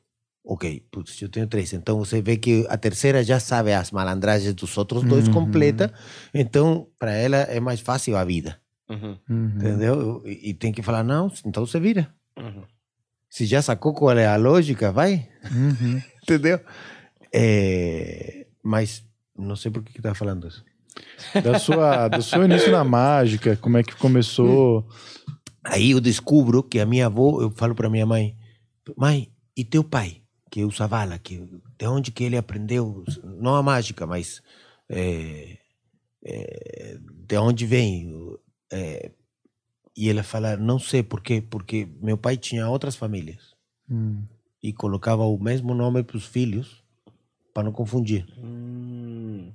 Ok, 0.44 0.84
putz, 0.92 1.22
eu 1.22 1.30
tenho 1.30 1.46
três. 1.48 1.74
Então 1.74 1.98
você 2.00 2.22
vê 2.22 2.38
que 2.38 2.66
a 2.70 2.78
terceira 2.78 3.24
já 3.24 3.40
sabe 3.40 3.74
as 3.74 3.92
malandragens 3.92 4.54
dos 4.54 4.76
outros 4.78 5.04
dois 5.04 5.28
Uhum. 5.28 5.34
completa. 5.34 5.94
Então 6.34 6.88
para 6.98 7.12
ela 7.14 7.38
é 7.38 7.60
mais 7.60 7.80
fácil 7.82 8.16
a 8.18 8.24
vida, 8.24 8.60
Uhum. 8.90 9.18
Entendeu? 9.30 10.24
E, 10.26 10.50
e 10.50 10.54
tem 10.54 10.72
que 10.72 10.82
falar 10.82 11.04
não, 11.04 11.32
então 11.46 11.66
você 11.66 11.80
vira. 11.80 12.12
Uhum. 12.38 12.64
Se 13.30 13.46
já 13.46 13.62
sacou 13.62 13.94
qual 13.94 14.18
é 14.18 14.26
a 14.26 14.36
lógica, 14.38 14.92
vai. 14.92 15.30
Uhum. 15.52 16.02
Entendeu? 16.24 16.60
É, 17.34 18.48
mas 18.64 19.04
não 19.38 19.56
sei 19.56 19.70
por 19.72 19.84
que 19.84 19.94
que 19.94 20.02
tá 20.02 20.16
falando 20.16 20.48
isso. 20.48 20.64
Da 21.44 21.60
sua, 21.60 22.08
do 22.08 22.22
seu 22.24 22.44
início 22.44 22.72
na 22.72 22.84
mágica, 22.84 23.56
como 23.58 23.78
é 23.78 23.84
que 23.84 23.96
começou? 23.96 24.88
Aí 25.64 25.92
eu 25.92 26.00
descubro 26.02 26.64
que 26.64 26.80
a 26.80 26.86
minha 26.86 27.06
avó, 27.06 27.42
eu 27.42 27.52
falo 27.52 27.76
para 27.76 27.90
minha 27.90 28.06
mãe, 28.06 28.36
mãe, 28.98 29.32
e 29.56 29.64
teu 29.64 29.84
pai, 29.84 30.22
que 30.50 30.62
é 30.62 30.66
o 30.66 30.72
Zavala, 30.72 31.18
que 31.20 31.38
de 31.78 31.88
onde 31.88 32.12
que 32.12 32.24
ele 32.24 32.38
aprendeu, 32.38 33.04
não 33.24 33.56
a 33.56 33.64
mágica, 33.64 34.06
mas 34.08 34.42
é, 34.90 35.58
é, 36.24 36.98
de 37.00 37.38
onde 37.38 37.66
vem? 37.66 38.38
É, 38.72 39.12
e 39.96 40.10
ela 40.10 40.24
fala, 40.24 40.56
não 40.58 40.80
sei 40.80 41.04
por 41.04 41.22
quê, 41.22 41.42
porque 41.42 41.88
meu 42.02 42.18
pai 42.18 42.38
tinha 42.38 42.70
outras 42.70 42.96
famílias 42.96 43.58
Hum. 43.92 44.24
e 44.62 44.72
colocava 44.72 45.24
o 45.24 45.38
mesmo 45.42 45.74
nome 45.74 46.04
para 46.04 46.16
os 46.16 46.26
filhos 46.26 46.84
para 47.54 47.64
não 47.64 47.72
confundir. 47.72 48.26
Hum. 48.38 49.52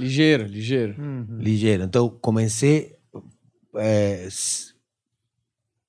Ligeiro, 0.00 0.46
ligeiro. 0.46 0.94
ligeiro. 1.38 1.82
Então 1.84 2.08
comecei 2.08 2.96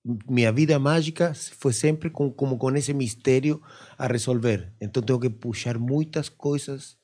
eh, 0.08 0.14
s- 0.14 0.26
minha 0.30 0.52
vida 0.52 0.80
mágica 0.80 1.34
foi 1.36 1.74
sempre 1.74 2.10
com, 2.10 2.32
como 2.32 2.58
com 2.58 2.72
esse 2.76 2.94
mistério 2.94 3.62
a 3.98 4.08
resolver. 4.08 4.74
Então 4.82 5.02
tenho 5.04 5.20
que 5.20 5.30
puxar 5.30 5.78
muitas 5.80 6.30
coisas 6.30 6.98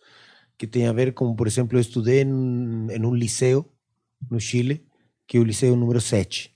que 0.57 0.67
têm 0.67 0.87
a 0.87 0.93
ver 0.93 1.13
com, 1.13 1.35
por 1.35 1.47
exemplo, 1.47 1.77
eu 1.77 1.81
estudei 1.81 2.21
em, 2.23 2.87
em 2.91 3.05
um 3.05 3.13
liceu 3.15 3.71
no 4.29 4.39
Chile, 4.39 4.85
que 5.27 5.37
é 5.37 5.39
o 5.39 5.43
liceu 5.43 5.75
número 5.75 6.01
7 6.01 6.53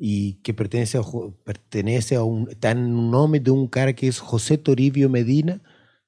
e 0.00 0.38
que 0.42 0.52
pertence 0.52 0.96
a, 0.96 1.02
Jo- 1.02 1.32
pertenece 1.44 2.14
a 2.14 2.24
um 2.24 2.44
está 2.48 2.74
no 2.74 3.02
nome 3.10 3.38
de 3.38 3.50
um 3.50 3.66
cara 3.66 3.92
que 3.92 4.06
é 4.06 4.12
José 4.12 4.56
Toribio 4.56 5.10
Medina 5.10 5.60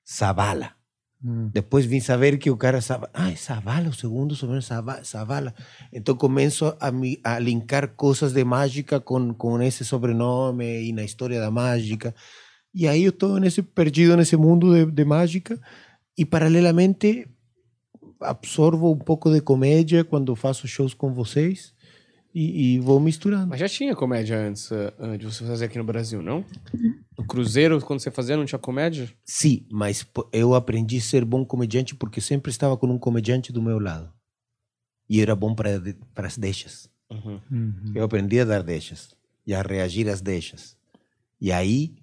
Zavala. 0.09 0.75
Hum. 1.25 1.49
Depois 1.53 1.87
vim 1.87 2.01
saber 2.01 2.37
que 2.39 2.51
o 2.51 2.57
cara 2.57 2.81
Zavala, 2.81 3.11
ah, 3.15 3.31
Zavala, 3.37 3.89
o 3.91 3.93
segundo 3.93 4.35
sobrenome 4.35 4.65
Zava- 4.65 5.03
Zavala. 5.05 5.55
Então 5.93 6.17
começo 6.17 6.75
a, 6.81 6.91
mi- 6.91 7.21
a 7.23 7.39
linkar 7.39 7.95
coisas 7.95 8.33
de 8.33 8.45
mágica 8.45 8.99
com, 9.01 9.33
com 9.33 9.63
esse 9.63 9.85
sobrenome 9.85 10.89
e 10.89 10.93
na 10.93 11.05
história 11.05 11.39
da 11.41 11.51
mágica. 11.51 12.13
E 12.75 12.89
aí 12.89 13.05
eu 13.05 13.11
estou 13.11 13.39
nesse 13.39 13.63
perdido 13.63 14.17
nesse 14.17 14.37
mundo 14.37 14.75
de, 14.75 14.91
de 14.91 15.05
mágica 15.05 15.61
e 16.19 16.25
paralelamente 16.25 17.29
absorvo 18.21 18.91
um 18.93 18.99
pouco 18.99 19.31
de 19.31 19.41
comédia 19.41 20.05
quando 20.05 20.35
faço 20.35 20.67
shows 20.67 20.95
com 20.95 21.13
vocês 21.13 21.73
e, 22.35 22.75
e 22.75 22.79
vou 22.81 22.99
misturando. 22.99 23.49
Mas 23.49 23.61
já 23.61 23.69
tinha 23.69 23.95
comédia 23.95 24.39
antes 24.39 24.71
uh, 24.71 25.19
de 25.19 25.25
você 25.25 25.45
fazer 25.45 25.67
aqui 25.67 25.79
no 25.79 25.85
Brasil, 25.85 26.23
não? 26.23 26.45
No 27.19 27.25
Cruzeiro, 27.27 27.81
quando 27.81 28.01
você 28.01 28.11
fazia, 28.11 28.37
não 28.37 28.47
tinha 28.47 28.59
comédia? 28.59 29.11
Sim, 29.25 29.67
mas 29.71 30.07
eu 30.33 30.55
aprendi 30.55 30.99
a 30.99 31.01
ser 31.01 31.25
bom 31.25 31.45
comediante 31.45 31.95
porque 31.95 32.21
sempre 32.21 32.51
estava 32.51 32.77
com 32.77 32.87
um 32.87 32.99
comediante 32.99 33.53
do 33.53 33.63
meu 33.63 33.79
lado. 33.79 34.13
E 35.09 35.21
era 35.21 35.37
bom 35.37 35.55
para 35.55 36.27
as 36.27 36.39
deixas. 36.39 36.89
Uhum. 37.11 37.41
Uhum. 37.51 37.93
Eu 37.95 38.05
aprendi 38.05 38.41
a 38.41 38.45
dar 38.45 38.63
deixas 38.63 39.15
e 39.47 39.55
a 39.55 39.61
reagir 39.61 40.09
às 40.09 40.21
deixas. 40.21 40.77
E 41.41 41.53
aí, 41.53 41.95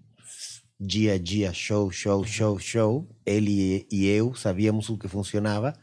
dia 0.79 1.13
a 1.13 1.17
dia, 1.17 1.51
show, 1.53 1.89
show, 1.89 2.23
show, 2.23 2.59
show, 2.59 3.09
ele 3.25 3.87
e 3.91 4.05
eu 4.05 4.35
sabíamos 4.35 4.89
o 4.89 4.97
que 4.97 5.07
funcionava 5.07 5.73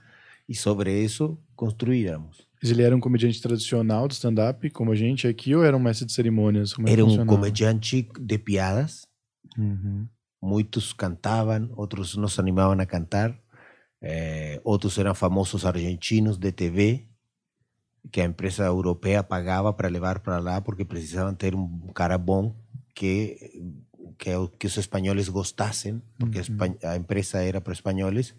e 0.49 0.55
sobre 0.55 1.03
isso 1.03 1.37
construíamos. 1.57 2.46
Mas 2.63 2.71
ele 2.71 2.83
era 2.83 2.97
um 2.97 3.01
comediante 3.01 3.41
tradicional 3.41 4.09
de 4.09 4.15
stand-up, 4.15 4.69
como 4.71 4.93
a 4.93 4.95
gente 4.95 5.27
aqui, 5.27 5.55
ou 5.55 5.65
era 5.65 5.77
um 5.77 5.81
mestre 5.81 6.07
de 6.07 6.13
cerimônias? 6.13 6.73
Como 6.73 6.89
era 6.89 7.05
um 7.05 7.27
comediante 7.27 8.09
de 8.19 8.39
piadas. 8.39 9.07
Uhum. 9.59 10.07
Muitos 10.43 10.93
cantavam, 10.93 11.71
outros 11.77 12.17
nos 12.17 12.39
animavam 12.39 12.79
a 12.81 12.87
cantar. 12.87 13.39
É, 14.01 14.61
outros 14.65 14.99
eram 14.99 15.15
famosos 15.15 15.65
argentinos 15.65 16.37
de 16.39 16.53
TV, 16.53 17.07
que 18.13 18.21
a 18.21 18.25
empresa 18.25 18.65
europeia 18.65 19.23
pagava 19.23 19.73
para 19.73 19.89
levar 19.89 20.21
para 20.21 20.39
lá, 20.39 20.61
porque 20.61 20.85
precisavam 20.85 21.35
ter 21.35 21.55
um 21.55 21.89
cara 21.95 22.17
bom 22.17 22.55
que 22.95 23.39
que, 24.19 24.31
que 24.59 24.67
os 24.67 24.77
espanhóis 24.77 25.29
gostassem, 25.29 26.03
porque 26.19 26.41
uhum. 26.41 26.77
a 26.85 26.97
empresa 26.97 27.43
era 27.43 27.61
para 27.61 27.73
espanhóis. 27.73 28.35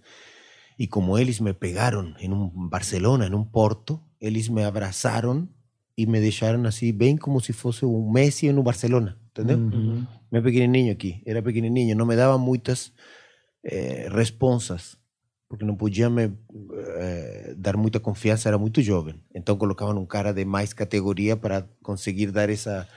E 0.78 0.88
como 0.88 1.18
eles 1.18 1.40
me 1.40 1.54
pegaram 1.54 2.14
em 2.20 2.32
um 2.32 2.50
Barcelona, 2.68 3.28
em 3.28 3.34
um 3.34 3.44
Porto, 3.44 4.02
eles 4.20 4.48
me 4.50 4.64
abraçaram 4.64 5.48
e 5.98 6.06
me 6.06 6.20
deixaram 6.20 6.64
assim, 6.66 6.94
bem 6.94 7.18
como 7.18 7.40
se 7.42 7.54
fosse 7.54 7.86
um 7.86 8.12
Messi 8.12 8.52
no 8.52 8.64
Barcelona, 8.64 9.18
entendeu? 9.32 9.58
Uhum. 9.58 10.06
Meu 10.32 10.44
pequenininho 10.44 10.92
aqui, 10.92 11.22
era 11.26 11.42
pequenininho, 11.42 11.96
não 11.96 12.06
me 12.06 12.16
dava 12.16 12.38
muitas 12.38 12.92
eh, 13.64 14.08
responsas, 14.12 14.98
porque 15.50 15.66
não 15.66 15.76
podia 15.76 16.10
me 16.10 16.32
eh, 16.74 17.56
dar 17.58 17.78
muita 17.78 18.00
confiança, 18.00 18.48
era 18.50 18.58
muito 18.58 18.82
jovem. 18.82 19.16
Então 19.34 19.58
colocavam 19.58 19.98
um 19.98 20.06
cara 20.06 20.34
de 20.34 20.46
mais 20.46 20.74
categoria 20.74 21.36
para 21.36 21.68
conseguir 21.82 22.32
dar 22.32 22.50
essa 22.50 22.88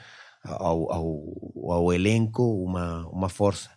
ao, 0.43 0.93
ao, 0.93 1.73
ao 1.73 1.93
elenco 1.93 2.43
uma, 2.43 3.07
uma 3.09 3.29
força. 3.29 3.71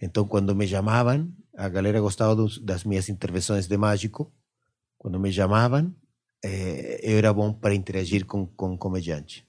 Então, 0.00 0.26
quando 0.26 0.54
me 0.54 0.66
chamavam, 0.66 1.30
a 1.56 1.68
galera 1.68 2.00
gostava 2.00 2.34
dos, 2.34 2.58
das 2.58 2.84
minhas 2.84 3.08
intervenções 3.08 3.66
de 3.66 3.76
mágico. 3.76 4.32
Quando 4.96 5.18
me 5.18 5.32
chamavam, 5.32 5.94
eh, 6.44 7.00
eu 7.02 7.18
era 7.18 7.32
bom 7.32 7.52
para 7.52 7.74
interagir 7.74 8.24
com, 8.24 8.46
com 8.46 8.74
o 8.74 8.78
comediante 8.78 9.46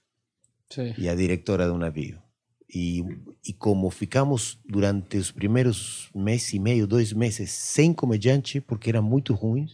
Sim. 0.69 0.93
e 0.97 1.08
a 1.10 1.15
diretora 1.15 1.67
do 1.67 1.78
navio. 1.78 2.21
E, 2.73 3.04
e 3.47 3.52
como 3.54 3.89
ficamos 3.89 4.60
durante 4.67 5.17
os 5.17 5.32
primeiros 5.32 6.10
mês 6.13 6.54
e 6.54 6.60
meio, 6.60 6.86
dois 6.86 7.12
meses, 7.13 7.52
sem 7.52 7.93
comediante, 7.93 8.62
porque 8.62 8.89
era 8.89 9.02
muito 9.02 9.34
ruim, 9.34 9.67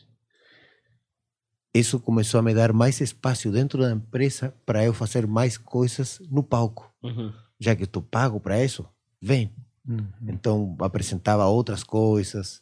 isso 1.74 2.00
começou 2.00 2.40
a 2.40 2.44
me 2.44 2.54
dar 2.54 2.72
mais 2.72 3.02
espaço 3.02 3.52
dentro 3.52 3.82
da 3.82 3.92
empresa 3.92 4.56
para 4.66 4.86
eu 4.86 4.94
fazer 4.94 5.28
mais 5.28 5.58
coisas 5.58 6.22
no 6.32 6.42
palco. 6.42 6.90
Uhum. 7.04 7.34
Já 7.60 7.76
que 7.76 7.84
estou 7.84 8.02
pago 8.02 8.40
para 8.40 8.64
isso, 8.64 8.88
vem, 9.22 9.54
Uhum. 9.88 10.08
Então 10.28 10.76
apresentava 10.80 11.46
outras 11.46 11.84
coisas. 11.84 12.62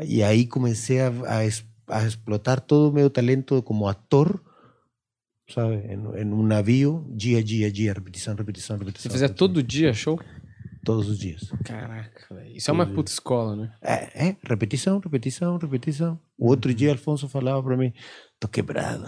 E 0.00 0.22
aí 0.22 0.46
comecei 0.46 1.00
a, 1.00 1.08
a, 1.08 1.44
a, 1.88 2.04
explotar 2.04 2.60
todo 2.60 2.90
o 2.90 2.92
meu 2.92 3.10
talento 3.10 3.62
como 3.62 3.88
ator, 3.88 4.42
sabe? 5.48 5.76
Em, 5.86 6.22
em, 6.22 6.32
um 6.32 6.42
navio, 6.42 7.06
dia 7.10 7.38
a 7.38 7.42
dia, 7.42 7.70
dia, 7.70 7.92
repetição, 7.92 8.34
repetição, 8.34 8.76
repetição. 8.76 9.02
Você 9.02 9.10
fazia 9.10 9.26
repetição. 9.26 9.48
todo 9.48 9.62
dia 9.62 9.92
show? 9.92 10.20
Todos 10.84 11.08
os 11.08 11.18
dias. 11.18 11.50
Caraca, 11.64 12.34
véio. 12.34 12.56
isso 12.56 12.70
é 12.70 12.74
uma 12.74 12.84
puta 12.84 13.10
escola, 13.10 13.56
né? 13.56 13.72
É, 13.80 14.28
é, 14.28 14.36
repetição, 14.46 14.98
repetição, 14.98 15.56
repetição. 15.56 16.20
O 16.38 16.48
outro 16.48 16.70
uhum. 16.70 16.76
dia 16.76 16.92
Alfonso 16.92 17.26
falava 17.26 17.62
para 17.62 17.76
mim, 17.76 17.90
tô 18.38 18.46
quebrado. 18.48 19.06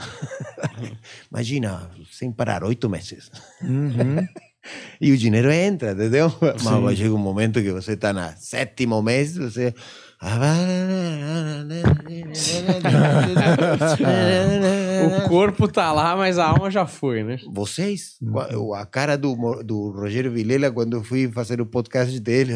Imagina, 1.31 1.91
sem 2.11 2.33
parar, 2.33 2.65
oito 2.65 2.89
meses. 2.89 3.31
Uhum. 3.63 4.27
E 5.01 5.13
o 5.13 5.17
dinheiro 5.17 5.51
entra, 5.51 5.93
entendeu? 5.93 6.31
Sim. 6.31 6.81
Mas 6.83 6.99
chega 6.99 7.15
um 7.15 7.19
momento 7.19 7.63
que 7.63 7.73
você 7.73 7.93
está 7.93 8.13
na 8.13 8.33
sétimo 8.37 9.01
mês, 9.03 9.37
você. 9.37 9.75
o 15.07 15.29
corpo 15.29 15.69
tá 15.69 15.93
lá, 15.93 16.17
mas 16.17 16.39
a 16.39 16.49
alma 16.49 16.71
já 16.71 16.87
foi, 16.87 17.23
né? 17.23 17.37
Vocês, 17.53 18.17
uhum. 18.23 18.73
a 18.73 18.87
cara 18.87 19.19
do, 19.19 19.37
do 19.63 19.91
Rogério 19.91 20.33
Vilela 20.33 20.73
quando 20.73 20.97
eu 20.97 21.05
fui 21.05 21.31
fazer 21.31 21.61
o 21.61 21.67
podcast 21.67 22.19
dele, 22.19 22.55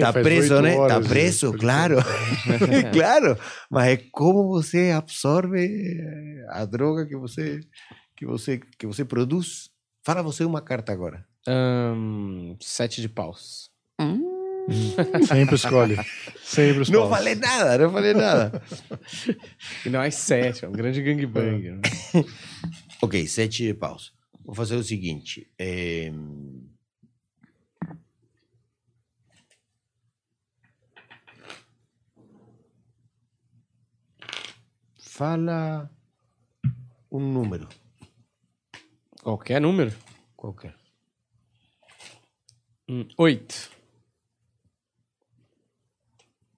tá 0.00 0.14
preso, 0.14 0.62
né? 0.62 0.76
Tá 0.88 1.00
preso, 1.00 1.52
claro, 1.52 1.96
claro. 2.92 3.36
Mas 3.70 3.88
é 3.88 3.98
como 4.12 4.48
você 4.48 4.92
absorve 4.92 6.00
a 6.48 6.64
droga 6.64 7.04
que 7.04 7.16
você 7.16 7.60
que 8.16 8.24
você 8.24 8.58
que 8.78 8.86
você 8.86 9.04
produz. 9.04 9.68
Fala 10.02 10.22
você 10.22 10.42
uma 10.44 10.62
carta 10.62 10.90
agora. 10.90 11.22
Um, 11.46 12.56
sete 12.60 13.02
de 13.02 13.08
paus. 13.08 13.70
Hum. 14.00 14.29
Sempre 15.26 15.54
escolhe. 15.56 15.96
Sempre 16.42 16.82
os 16.82 16.90
Não 16.90 17.08
falei 17.08 17.34
nada, 17.34 17.78
não 17.78 17.92
falei 17.92 18.14
nada. 18.14 18.62
e 19.84 19.88
não 19.88 20.02
é 20.02 20.10
sete, 20.10 20.64
é 20.64 20.68
um 20.68 20.72
grande 20.72 21.02
gangbang. 21.02 21.70
Né? 21.70 21.80
ok, 23.02 23.26
sete 23.26 23.74
paus. 23.74 24.12
Vou 24.44 24.54
fazer 24.54 24.76
o 24.76 24.82
seguinte. 24.82 25.50
É... 25.58 26.12
Fala 34.98 35.90
um 37.12 37.20
número. 37.20 37.68
Qualquer 39.22 39.60
número? 39.60 39.94
Qualquer. 40.34 40.74
Hum, 42.88 43.06
oito. 43.18 43.79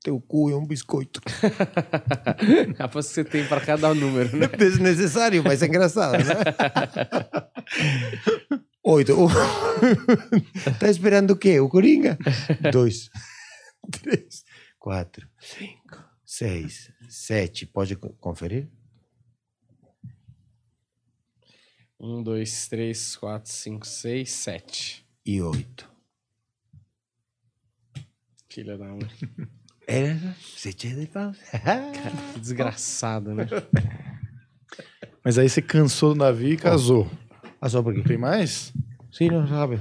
Teu 0.02 0.20
cu 0.20 0.50
é 0.50 0.56
um 0.56 0.66
biscoito. 0.66 1.20
Aposto 2.78 3.08
que 3.08 3.14
você 3.14 3.24
tem 3.24 3.46
para 3.46 3.60
cada 3.60 3.94
número, 3.94 4.36
né? 4.36 4.48
Desnecessário, 4.48 5.44
mas 5.44 5.62
é 5.62 5.66
engraçado, 5.66 6.18
né? 6.24 6.34
Oito. 8.82 9.14
tá 10.80 10.90
esperando 10.90 11.30
o 11.30 11.36
quê? 11.36 11.60
O 11.60 11.68
Coringa? 11.68 12.18
Dois, 12.72 13.08
três, 14.02 14.44
quatro, 14.76 15.28
cinco, 15.38 16.04
seis, 16.24 16.90
sete. 17.08 17.64
Pode 17.64 17.94
conferir? 17.94 18.68
Um, 22.00 22.20
dois, 22.24 22.66
três, 22.66 23.14
quatro, 23.14 23.52
cinco, 23.52 23.86
seis, 23.86 24.32
sete. 24.32 25.06
E 25.24 25.40
oito. 25.40 25.88
Filha 28.48 28.76
da 28.76 28.86
mãe. 28.86 29.08
Era 29.86 30.18
sete 30.40 30.88
de 30.88 31.06
pau. 31.06 31.32
Cara, 31.50 31.90
que 32.34 32.40
desgraçado, 32.40 33.34
né? 33.34 33.46
Mas 35.24 35.38
aí 35.38 35.48
você 35.48 35.62
cansou 35.62 36.14
do 36.14 36.18
navio 36.18 36.52
e 36.52 36.56
casou. 36.56 37.08
Ah, 37.60 37.68
só 37.68 37.80
porque 37.82 38.02
tem 38.02 38.18
mais? 38.18 38.72
Sim, 39.12 39.28
não 39.28 39.46
sabe. 39.46 39.80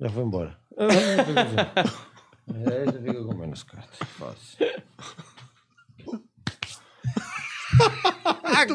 Já 0.00 0.08
foi 0.08 0.22
embora. 0.22 0.56
é, 0.78 2.84
já 2.84 2.92
fica 2.92 3.24
com 3.24 3.34
menos 3.34 3.64
cartas. 3.64 3.98
Fácil. 4.18 4.58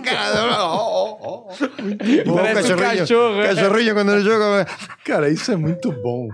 cara, 0.03 0.65
oh, 0.65 1.17
oh, 1.21 1.49
oh. 1.49 1.81
Muito 1.81 2.25
bom. 2.25 2.35
Parece 2.35 2.61
cachorrinho, 2.61 2.93
um 2.93 2.97
cachorro. 2.97 3.41
É. 3.41 3.55
Cachorrinho 3.55 3.93
quando 3.93 4.11
ele 4.11 4.21
joga. 4.21 4.65
Cara, 5.05 5.29
isso 5.29 5.49
é 5.51 5.55
muito 5.55 5.91
bom. 5.91 6.29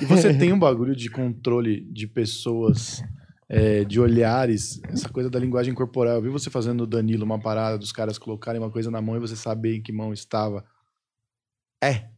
E 0.00 0.04
você 0.04 0.32
tem 0.32 0.52
um 0.52 0.58
bagulho 0.58 0.94
de 0.94 1.10
controle 1.10 1.80
de 1.92 2.06
pessoas, 2.06 3.02
é, 3.48 3.84
de 3.84 3.98
olhares, 3.98 4.80
essa 4.84 5.08
coisa 5.08 5.28
da 5.28 5.38
linguagem 5.38 5.74
corporal. 5.74 6.16
Eu 6.16 6.22
vi 6.22 6.28
você 6.28 6.50
fazendo 6.50 6.82
o 6.82 6.86
Danilo 6.86 7.24
uma 7.24 7.40
parada 7.40 7.76
dos 7.76 7.92
caras 7.92 8.18
colocarem 8.18 8.60
uma 8.60 8.70
coisa 8.70 8.90
na 8.90 9.00
mão 9.00 9.16
e 9.16 9.20
você 9.20 9.36
saber 9.36 9.76
em 9.76 9.82
que 9.82 9.92
mão 9.92 10.12
estava. 10.12 10.64
É. 11.82 12.08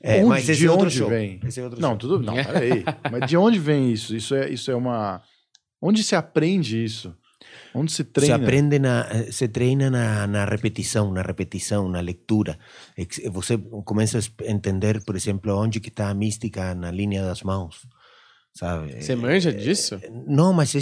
É, 0.00 0.18
onde, 0.18 0.28
mas 0.28 0.48
esse 0.48 0.60
de 0.60 0.66
é 0.66 0.70
onde 0.70 1.02
vem? 1.04 1.40
Esse 1.44 1.60
é 1.60 1.68
não, 1.78 1.96
tudo. 1.96 2.18
Não, 2.18 2.34
peraí. 2.34 2.84
mas 3.10 3.28
de 3.28 3.36
onde 3.36 3.58
vem 3.58 3.90
isso? 3.90 4.14
Isso 4.14 4.34
é, 4.34 4.50
isso 4.50 4.70
é 4.70 4.74
uma. 4.74 5.22
Onde 5.80 6.04
se 6.04 6.14
aprende 6.14 6.82
isso? 6.84 7.16
Onde 7.74 7.92
se 7.92 8.04
treina? 8.04 8.36
Se 8.36 8.42
aprende 8.42 8.78
na, 8.78 9.06
se 9.30 9.48
treina 9.48 9.90
na, 9.90 10.26
na 10.26 10.44
repetição, 10.44 11.12
na 11.12 11.22
repetição, 11.22 11.88
na 11.88 12.00
leitura. 12.00 12.58
Você 13.32 13.58
começa 13.84 14.18
a 14.18 14.50
entender, 14.50 15.02
por 15.04 15.16
exemplo, 15.16 15.56
onde 15.56 15.80
que 15.80 15.88
está 15.88 16.08
a 16.08 16.14
mística 16.14 16.74
na 16.74 16.90
linha 16.90 17.22
das 17.22 17.42
mãos, 17.42 17.86
sabe? 18.54 19.02
Você 19.02 19.16
manja 19.16 19.52
disso? 19.52 20.00
Não, 20.26 20.52
mas 20.52 20.74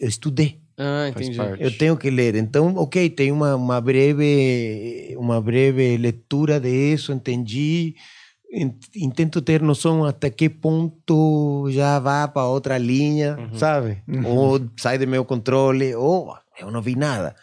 estudei. 0.00 0.60
Ah, 0.78 1.08
entendi. 1.08 1.36
Eu 1.58 1.76
tenho 1.76 1.96
que 1.96 2.08
ler. 2.08 2.36
Então, 2.36 2.72
ok, 2.76 3.10
tem 3.10 3.32
uma, 3.32 3.56
uma 3.56 3.80
breve 3.80 5.16
uma 5.18 5.40
breve 5.40 5.96
leitura 5.96 6.60
de 6.60 6.68
isso, 6.68 7.12
entendi. 7.12 7.96
Intento 8.96 9.42
ter 9.42 9.60
noção 9.60 10.04
até 10.04 10.30
que 10.30 10.48
ponto 10.48 11.70
já 11.70 11.98
vai 11.98 12.26
para 12.28 12.46
outra 12.46 12.78
linha, 12.78 13.36
uhum. 13.38 13.58
sabe? 13.58 14.02
Uhum. 14.08 14.26
Ou 14.26 14.60
sai 14.78 14.96
do 14.96 15.06
meu 15.06 15.24
controle, 15.24 15.94
ou 15.94 16.34
eu 16.58 16.70
não 16.70 16.80
vi 16.80 16.96
nada. 16.96 17.36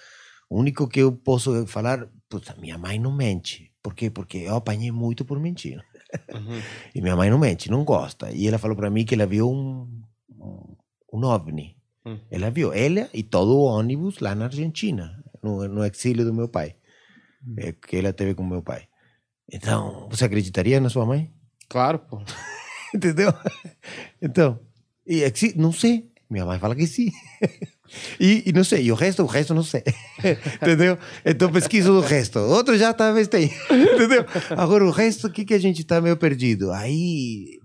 O 0.49 0.59
único 0.59 0.87
que 0.87 1.01
eu 1.01 1.11
posso 1.11 1.67
falar, 1.67 2.07
puta, 2.27 2.55
minha 2.59 2.77
mãe 2.77 2.97
não 2.97 3.15
mente. 3.15 3.71
Por 3.83 3.93
quê? 3.93 4.09
Porque 4.09 4.39
eu 4.39 4.55
apanhei 4.55 4.91
muito 4.91 5.23
por 5.23 5.39
mentir. 5.39 5.79
Uhum. 6.33 6.61
E 6.95 7.01
minha 7.01 7.15
mãe 7.15 7.29
não 7.29 7.37
mente, 7.37 7.69
não 7.69 7.83
gosta. 7.83 8.31
E 8.31 8.47
ela 8.47 8.57
falou 8.57 8.75
para 8.75 8.89
mim 8.89 9.05
que 9.05 9.13
ela 9.13 9.25
viu 9.25 9.49
um, 9.49 9.87
um 11.13 11.25
OVNI. 11.25 11.75
Hum. 12.05 12.19
Ela 12.29 12.49
viu, 12.49 12.71
ela 12.71 13.09
e 13.13 13.23
todo 13.23 13.55
o 13.55 13.63
ônibus 13.63 14.19
lá 14.19 14.35
na 14.35 14.45
Argentina, 14.45 15.23
no, 15.41 15.67
no 15.67 15.83
exílio 15.83 16.23
do 16.23 16.33
meu 16.33 16.47
pai, 16.47 16.75
hum. 17.45 17.55
é, 17.57 17.71
que 17.71 17.97
ela 17.97 18.13
teve 18.13 18.33
com 18.33 18.43
meu 18.43 18.61
pai. 18.61 18.87
Então, 19.51 20.07
você 20.09 20.25
acreditaria 20.25 20.79
na 20.79 20.89
sua 20.89 21.05
mãe? 21.05 21.31
Claro, 21.69 21.99
pô. 21.99 22.21
Entendeu? 22.93 23.33
Então, 24.21 24.59
e, 25.05 25.23
não 25.55 25.71
sei. 25.71 26.09
Minha 26.29 26.45
mãe 26.45 26.59
fala 26.59 26.75
que 26.75 26.87
sim. 26.87 27.11
E, 28.19 28.43
e, 28.47 28.51
não 28.51 28.63
sei, 28.63 28.85
e 28.85 28.91
o 28.91 28.95
resto, 28.95 29.23
o 29.23 29.27
resto 29.27 29.53
não 29.53 29.63
sei. 29.63 29.83
Entendeu? 30.61 30.97
Então 31.23 31.51
pesquiso 31.51 31.93
o 31.93 32.01
resto. 32.01 32.39
Outro 32.39 32.77
já 32.77 32.93
talvez 32.93 33.27
tem. 33.27 33.45
Entendeu? 33.69 34.25
Agora 34.51 34.83
o 34.85 34.91
resto, 34.91 35.27
o 35.27 35.31
que, 35.31 35.45
que 35.45 35.53
a 35.53 35.59
gente 35.59 35.81
está 35.81 36.01
meio 36.01 36.17
perdido? 36.17 36.71
Aí 36.71 37.59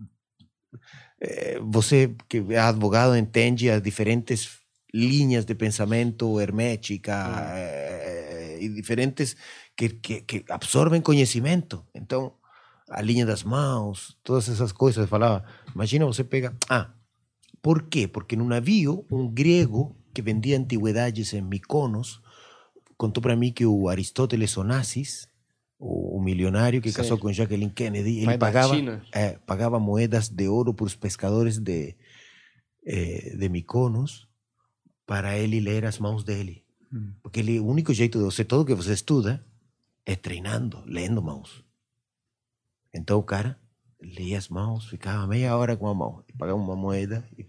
eh, 1.20 1.58
você 1.62 2.14
que 2.28 2.44
é 2.50 2.58
advogado 2.58 3.16
entende 3.16 3.70
as 3.70 3.82
diferentes 3.82 4.60
linhas 4.92 5.44
de 5.44 5.54
pensamento 5.54 6.40
hermética 6.40 7.52
eh, 7.54 8.58
e 8.60 8.68
diferentes 8.68 9.36
que, 9.88 9.88
que, 9.88 10.20
que, 10.20 10.44
absorvem 10.52 11.00
conhecimento. 11.00 11.86
Então, 11.94 12.34
a 12.90 13.00
linha 13.00 13.24
das 13.24 13.42
mãos, 13.42 14.18
todas 14.22 14.48
essas 14.48 14.72
coisas. 14.72 15.08
Falava, 15.08 15.44
imagina 15.74 16.04
você 16.04 16.22
pega. 16.22 16.54
Ah, 16.68 16.90
por 17.62 17.84
quê? 17.84 18.06
Porque 18.06 18.36
no 18.36 18.44
navio, 18.44 19.06
um 19.10 19.28
grego 19.28 19.96
que 20.12 20.20
vendia 20.20 20.58
antiguidades 20.58 21.32
em 21.32 21.40
Mykonos 21.40 22.20
contou 22.96 23.22
para 23.22 23.36
mim 23.36 23.52
que 23.52 23.64
o 23.64 23.88
Aristóteles 23.88 24.56
Onassis 24.56 25.30
o, 25.78 26.20
milionário 26.20 26.82
que 26.82 26.90
Sim. 26.90 26.96
casou 26.98 27.16
com 27.16 27.32
Jacqueline 27.32 27.72
Kennedy, 27.72 28.18
ele 28.18 28.36
pagava, 28.36 28.76
é, 29.12 29.38
pagava 29.46 29.80
moedas 29.80 30.28
de 30.28 30.46
ouro 30.46 30.74
para 30.74 30.84
os 30.84 30.94
pescadores 30.94 31.58
de, 31.58 31.96
é, 32.86 33.34
de 33.34 33.48
Mykonos 33.48 34.28
para 35.06 35.38
ele 35.38 35.58
ler 35.58 35.86
as 35.86 35.98
mãos 35.98 36.22
dele. 36.22 36.62
Hum. 36.92 37.14
Porque 37.22 37.40
ele, 37.40 37.58
o 37.58 37.66
único 37.66 37.94
jeito 37.94 38.18
de 38.18 38.24
você, 38.24 38.44
todo 38.44 38.66
que 38.66 38.74
você 38.74 38.92
estuda, 38.92 39.42
é 40.07 40.16
treinando, 40.16 40.82
lendo 40.86 41.22
mãos. 41.22 41.64
Então 42.92 43.18
o 43.18 43.22
cara 43.22 43.59
lia 44.01 44.38
as 44.38 44.48
mãos, 44.48 44.86
ficava 44.86 45.26
meia 45.26 45.57
hora 45.57 45.76
com 45.76 45.86
a 45.86 45.94
mão, 45.94 46.24
e 46.28 46.32
pagava 46.32 46.59
uma 46.59 46.76
moeda 46.76 47.24
e 47.36 47.44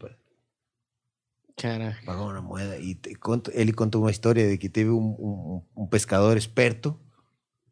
Cara. 1.57 1.97
Pagava 2.05 2.25
uma 2.25 2.41
moeda. 2.41 2.77
E 2.79 2.99
ele 3.53 3.73
contou 3.73 4.01
uma 4.01 4.11
história 4.11 4.49
de 4.49 4.57
que 4.57 4.69
teve 4.69 4.89
um, 4.89 5.15
um, 5.19 5.61
um 5.83 5.87
pescador 5.87 6.35
esperto 6.37 6.99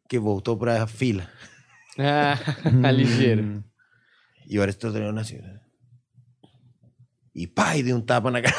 que 0.08 0.18
voltou 0.18 0.56
para 0.56 0.82
a 0.82 0.86
fila. 0.86 1.28
Ah, 1.98 2.90
ligeiro. 2.92 3.64
E 4.46 4.58
o 4.58 4.62
Aristóteles 4.62 5.12
nasceu. 5.12 5.42
E 7.34 7.46
pai 7.46 7.82
de 7.82 7.92
um 7.92 8.00
tapa 8.00 8.30
na 8.30 8.42
cara 8.42 8.56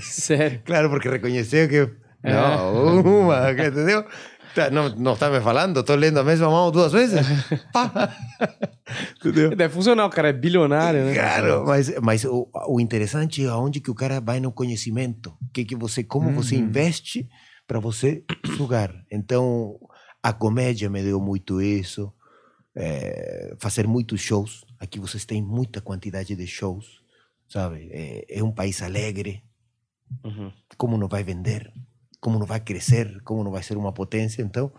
Sério? 0.00 0.62
Claro, 0.64 0.90
porque 0.90 1.08
reconheceu 1.08 1.68
que. 1.68 1.96
Não, 2.22 3.00
uma, 3.00 3.50
entendeu? 3.52 4.04
Não, 4.72 4.88
não 4.90 5.14
está 5.14 5.30
me 5.30 5.40
falando, 5.40 5.80
estou 5.80 5.96
lendo 5.96 6.18
a 6.18 6.24
mesma 6.24 6.48
mão 6.48 6.70
duas 6.70 6.92
vezes. 6.92 7.20
entendeu? 9.20 9.54
Deve 9.54 9.72
funcionar, 9.72 10.06
o 10.06 10.10
cara 10.10 10.28
é 10.28 10.32
bilionário, 10.32 11.04
né? 11.04 11.14
Claro, 11.14 11.64
mas, 11.66 11.92
mas 12.00 12.24
o, 12.24 12.48
o 12.68 12.80
interessante 12.80 13.44
é 13.44 13.48
aonde 13.48 13.80
que 13.80 13.90
o 13.90 13.94
cara 13.94 14.20
vai 14.20 14.40
no 14.40 14.52
conhecimento. 14.52 15.36
Que 15.52 15.64
que 15.64 15.76
você, 15.76 16.02
como 16.02 16.28
uhum. 16.28 16.34
você 16.34 16.56
investe 16.56 17.28
para 17.66 17.78
você 17.78 18.24
sugar. 18.56 18.94
Então, 19.10 19.78
a 20.22 20.32
comédia 20.32 20.88
me 20.88 21.02
deu 21.02 21.20
muito 21.20 21.60
isso. 21.60 22.12
É, 22.74 23.54
fazer 23.58 23.86
muitos 23.86 24.20
shows. 24.20 24.64
Aqui 24.78 24.98
vocês 24.98 25.24
têm 25.24 25.42
muita 25.42 25.80
quantidade 25.80 26.34
de 26.36 26.46
shows, 26.46 27.02
sabe? 27.48 27.88
É, 27.90 28.38
é 28.38 28.42
um 28.42 28.52
país 28.52 28.82
alegre. 28.82 29.42
Uhum. 30.24 30.52
Como 30.76 30.96
não 30.96 31.08
vai 31.08 31.22
vender? 31.22 31.72
Como 32.20 32.38
não 32.38 32.46
vai 32.46 32.60
crescer? 32.60 33.20
Como 33.24 33.44
não 33.44 33.50
vai 33.50 33.62
ser 33.62 33.76
uma 33.76 33.92
potência? 33.92 34.42
Então, 34.42 34.72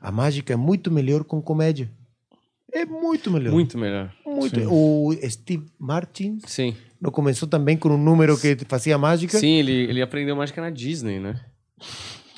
a 0.00 0.10
mágica 0.10 0.52
é 0.52 0.56
muito 0.56 0.90
melhor 0.90 1.24
com 1.24 1.40
comédia. 1.42 1.90
É 2.72 2.84
muito 2.84 3.30
melhor. 3.30 3.52
Muito 3.52 3.78
melhor. 3.78 4.12
Muito. 4.24 4.60
O 4.70 5.12
Steve 5.28 5.66
Martin 5.78 6.38
Sim. 6.46 6.76
não 7.00 7.10
começou 7.10 7.48
também 7.48 7.76
com 7.76 7.88
um 7.88 7.98
número 7.98 8.38
que 8.38 8.56
fazia 8.68 8.98
mágica? 8.98 9.38
Sim, 9.38 9.54
ele, 9.54 9.72
ele 9.72 10.02
aprendeu 10.02 10.36
mágica 10.36 10.60
na 10.60 10.70
Disney, 10.70 11.18
né? 11.18 11.40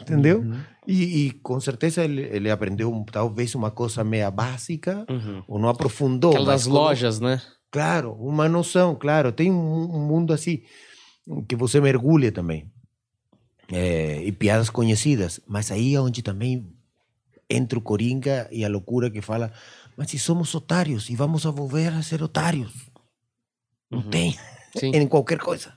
Entendeu? 0.00 0.40
Uhum. 0.40 0.60
E, 0.86 1.26
e, 1.26 1.30
com 1.32 1.58
certeza 1.60 2.04
ele, 2.04 2.22
ele 2.22 2.50
aprendeu 2.50 3.04
talvez 3.10 3.54
uma 3.54 3.70
coisa 3.70 4.04
meia 4.04 4.30
básica, 4.30 5.04
uhum. 5.10 5.42
ou 5.48 5.58
não 5.58 5.68
aprofundou. 5.68 6.30
Aquelas 6.30 6.66
lojas, 6.66 7.20
né? 7.20 7.42
Claro, 7.70 8.12
uma 8.12 8.48
noção, 8.48 8.94
claro. 8.94 9.32
Tem 9.32 9.50
um, 9.50 9.96
um 9.96 10.06
mundo 10.06 10.32
assim 10.32 10.62
que 11.48 11.56
você 11.56 11.80
mergulha 11.80 12.32
também. 12.32 12.70
É, 13.70 14.22
e 14.22 14.32
piadas 14.32 14.70
conhecidas. 14.70 15.40
Mas 15.46 15.70
aí 15.70 15.94
é 15.94 16.00
onde 16.00 16.22
também 16.22 16.72
entra 17.50 17.78
o 17.78 17.82
Coringa 17.82 18.48
e 18.50 18.64
a 18.64 18.68
loucura 18.68 19.10
que 19.10 19.20
fala: 19.20 19.52
mas 19.96 20.10
se 20.10 20.18
somos 20.18 20.54
otários 20.54 21.10
e 21.10 21.16
vamos 21.16 21.44
a 21.44 21.50
volver 21.50 21.92
a 21.92 22.02
ser 22.02 22.22
otários. 22.22 22.72
Não 23.90 24.00
uhum. 24.00 24.10
tem. 24.10 24.38
Sim. 24.76 24.92
em 24.94 25.08
qualquer 25.08 25.38
coisa. 25.38 25.72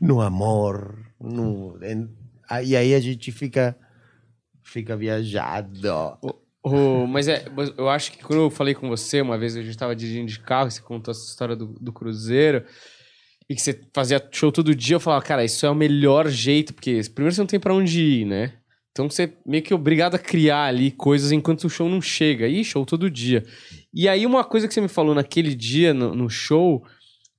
No 0.00 0.20
amor, 0.20 1.12
no, 1.20 1.76
em, 1.82 2.08
e 2.64 2.76
aí 2.76 2.94
a 2.94 3.00
gente 3.00 3.32
fica, 3.32 3.76
fica 4.62 4.96
viajado. 4.96 6.18
Oh, 6.62 7.06
mas 7.06 7.28
é, 7.28 7.44
eu 7.76 7.88
acho 7.88 8.12
que 8.12 8.22
quando 8.22 8.42
eu 8.42 8.50
falei 8.50 8.74
com 8.74 8.88
você, 8.88 9.20
uma 9.20 9.36
vez 9.36 9.56
a 9.56 9.60
gente 9.60 9.70
estava 9.70 9.94
dirigindo 9.94 10.28
de 10.28 10.40
carro, 10.40 10.70
você 10.70 10.80
contou 10.80 11.12
essa 11.12 11.24
história 11.24 11.56
do, 11.56 11.66
do 11.66 11.92
Cruzeiro, 11.92 12.64
e 13.48 13.54
que 13.54 13.62
você 13.62 13.80
fazia 13.94 14.22
show 14.30 14.52
todo 14.52 14.74
dia, 14.74 14.96
eu 14.96 15.00
falava, 15.00 15.24
cara, 15.24 15.44
isso 15.44 15.64
é 15.64 15.70
o 15.70 15.74
melhor 15.74 16.28
jeito, 16.28 16.74
porque 16.74 17.00
primeiro 17.14 17.34
você 17.34 17.40
não 17.40 17.46
tem 17.46 17.58
para 17.58 17.74
onde 17.74 18.00
ir, 18.00 18.24
né? 18.26 18.52
Então 18.98 19.08
você 19.08 19.24
é 19.24 19.32
meio 19.46 19.62
que 19.62 19.72
obrigado 19.72 20.16
a 20.16 20.18
criar 20.18 20.64
ali 20.64 20.90
coisas 20.90 21.30
enquanto 21.30 21.64
o 21.64 21.70
show 21.70 21.88
não 21.88 22.02
chega. 22.02 22.48
E 22.48 22.64
show 22.64 22.84
todo 22.84 23.08
dia. 23.08 23.44
E 23.94 24.08
aí 24.08 24.26
uma 24.26 24.42
coisa 24.42 24.66
que 24.66 24.74
você 24.74 24.80
me 24.80 24.88
falou 24.88 25.14
naquele 25.14 25.54
dia 25.54 25.94
no, 25.94 26.14
no 26.14 26.28
show 26.28 26.84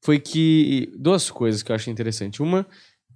foi 0.02 0.20
que. 0.20 0.90
Duas 0.98 1.30
coisas 1.30 1.62
que 1.62 1.70
eu 1.70 1.76
achei 1.76 1.92
interessante. 1.92 2.42
Uma, 2.42 2.66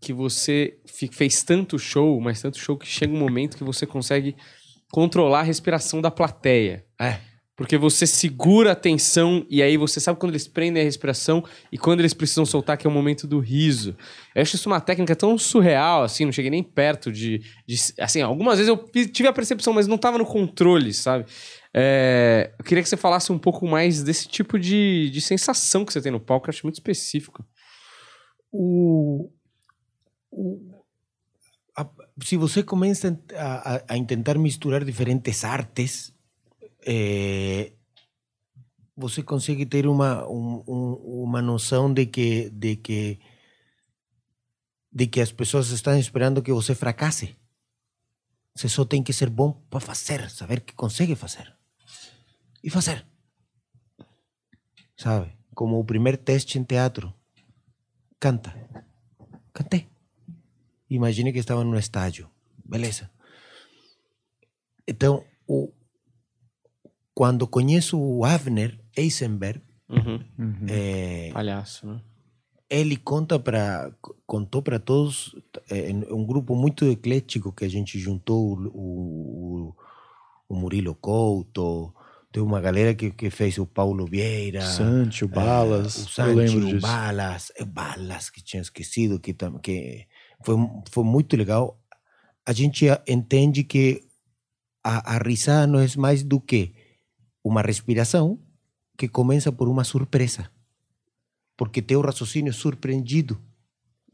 que 0.02 0.12
você 0.12 0.78
fez 1.14 1.42
tanto 1.44 1.80
show, 1.80 2.20
mas 2.20 2.42
tanto 2.42 2.60
show 2.60 2.78
que 2.78 2.86
chega 2.86 3.14
um 3.14 3.18
momento 3.18 3.56
que 3.56 3.64
você 3.64 3.86
consegue 3.86 4.36
controlar 4.92 5.40
a 5.40 5.44
respiração 5.44 6.02
da 6.02 6.12
plateia. 6.12 6.86
É. 7.00 7.20
Porque 7.56 7.78
você 7.78 8.08
segura 8.08 8.72
a 8.72 8.76
tensão 8.76 9.46
e 9.48 9.62
aí 9.62 9.78
você 9.78 10.00
sabe 10.00 10.20
quando 10.20 10.32
eles 10.32 10.48
prendem 10.48 10.82
a 10.82 10.86
respiração 10.86 11.44
e 11.72 11.78
quando 11.78 12.00
eles 12.00 12.14
precisam 12.14 12.46
soltar, 12.46 12.78
que 12.78 12.88
é 12.88 12.90
o 12.90 12.94
momento 12.94 13.28
do 13.28 13.40
riso. 13.40 13.96
Eu 14.34 14.42
acho 14.42 14.56
isso 14.56 14.68
uma 14.68 14.82
técnica 14.82 15.16
tão 15.16 15.38
surreal, 15.38 16.04
assim, 16.04 16.26
não 16.26 16.32
cheguei 16.32 16.50
nem 16.50 16.64
perto 16.64 17.12
de. 17.12 17.40
de 17.68 17.76
assim, 18.00 18.22
algumas 18.22 18.58
vezes 18.58 18.70
eu 18.70 18.78
tive 19.08 19.28
a 19.28 19.34
percepção, 19.34 19.72
mas 19.72 19.86
não 19.86 19.98
estava 19.98 20.18
no 20.18 20.26
controle, 20.26 20.94
sabe? 20.94 21.26
É, 21.72 22.54
eu 22.58 22.66
queria 22.66 22.82
que 22.82 22.90
você 22.90 22.98
falasse 22.98 23.32
um 23.32 23.38
pouco 23.38 23.68
mais 23.68 24.02
desse 24.02 24.28
tipo 24.28 24.58
de, 24.60 25.10
de 25.12 25.22
sensação 25.22 25.86
que 25.86 25.94
você 25.94 26.02
tem 26.02 26.12
no 26.12 26.20
palco, 26.20 26.46
que 26.46 26.50
eu 26.50 26.54
acho 26.54 26.66
muito 26.66 26.76
específico. 26.76 27.46
O, 28.52 29.30
se 32.22 32.38
você 32.38 32.62
começa 32.62 33.20
a, 33.36 33.76
a, 33.76 34.06
tentar 34.06 34.38
misturar 34.38 34.84
diferentes 34.84 35.44
artes, 35.44 36.13
é, 36.86 37.74
você 38.96 39.24
consegue 39.24 39.66
ter 39.66 39.88
uma, 39.88 40.28
um, 40.28 40.64
um, 40.68 41.24
uma 41.24 41.42
noção 41.42 41.94
de 41.94 42.06
que, 42.06 42.50
de 42.50 42.76
que 42.76 43.20
de 44.94 45.08
que 45.08 45.20
as 45.20 45.32
pessoas 45.32 45.70
estão 45.70 45.98
esperando 45.98 46.42
que 46.42 46.54
você 46.54 46.76
fracasse. 46.76 47.36
Você 48.56 48.70
só 48.70 48.86
tem 48.86 49.02
que 49.02 49.12
ser 49.12 49.30
bom 49.30 49.52
para 49.70 49.80
fazer, 49.80 50.30
saber 50.30 50.62
que 50.62 50.74
consegue 50.74 51.16
fazer. 51.16 51.52
E 52.64 52.70
fazer. 52.70 53.04
Sabe? 54.96 55.36
Como 55.56 55.80
o 55.80 55.84
primeiro 55.84 56.18
teste 56.18 56.60
em 56.60 56.64
teatro. 56.64 57.12
Canta. 58.20 58.54
Cantei. 59.52 59.88
Imagine 60.88 61.34
que 61.34 61.40
estava 61.40 61.64
no 61.64 61.78
estádio. 61.78 62.30
Beleza. 62.64 63.10
Então, 64.88 65.26
o, 65.48 65.74
quando 67.14 67.48
conheço 67.48 68.00
o 68.00 68.26
Avner 68.26 68.80
Eisenberg. 68.96 69.62
Uhum. 69.90 70.24
Uhum. 70.40 70.66
É, 70.68 71.30
Palhaço, 71.34 71.86
né? 71.86 72.02
ele 72.74 72.98
conta 72.98 73.38
para 73.38 73.92
contou 74.26 74.62
para 74.62 74.80
todos 74.80 75.36
é, 75.70 75.92
um 76.12 76.26
grupo 76.26 76.56
muito 76.56 76.86
eclético 76.86 77.52
que 77.52 77.66
a 77.66 77.70
gente 77.70 78.00
juntou 78.00 78.58
o, 78.58 78.68
o, 78.74 79.76
o 80.50 80.56
Murilo 80.56 80.96
Couto 80.96 81.94
tem 82.32 82.42
uma 82.42 82.60
galera 82.60 82.96
que, 82.96 83.12
que 83.12 83.30
fez 83.30 83.60
o 83.60 83.66
Paulo 83.68 84.08
Vieira 84.08 84.62
Sancho, 84.62 85.28
Balas 85.28 85.96
o 85.96 86.10
Sancho, 86.10 86.58
o 86.58 86.80
Balas 86.80 87.52
Balas 87.68 88.32
que 88.32 88.44
tinha 88.44 88.62
esquecido 88.62 89.20
que, 89.20 89.36
que 89.62 90.08
foi, 90.44 90.56
foi 90.90 91.04
muito 91.04 91.38
legal 91.38 91.80
a 92.44 92.54
gente 92.54 92.86
entende 93.08 93.64
que 93.64 94.02
a, 94.84 95.16
a 95.16 95.18
risada 95.20 95.68
não 95.68 95.80
é 95.80 95.86
mais 95.96 96.24
do 96.24 96.42
que 96.42 96.74
uma 97.44 97.62
respiração 97.62 98.40
que 98.98 99.08
começa 99.08 99.52
por 99.52 99.68
uma 99.68 99.84
surpresa 99.84 100.50
porque 101.58 101.82
teu 101.82 102.02
raciocínio 102.02 102.50
é 102.50 102.54
surpreendido. 102.54 103.40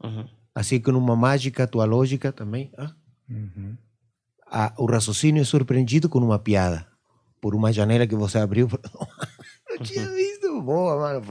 Uhum. 0.02 0.26
Assim 0.54 0.80
como 0.80 0.98
numa 0.98 1.16
mágica, 1.16 1.66
tua 1.66 1.84
lógica 1.84 2.32
também. 2.32 2.70
Ah? 2.76 2.92
Uhum. 3.28 3.76
Ah, 4.46 4.74
o 4.78 4.86
raciocínio 4.86 5.40
é 5.40 5.44
surpreendido 5.44 6.08
com 6.08 6.18
uma 6.18 6.38
piada, 6.38 6.86
por 7.40 7.54
uma 7.54 7.72
janela 7.72 8.06
que 8.06 8.16
você 8.16 8.38
abriu. 8.38 8.68
Não 9.68 9.78
tinha 9.78 10.08
visto. 10.10 10.60
Boa, 10.62 10.96
mano. 10.96 11.22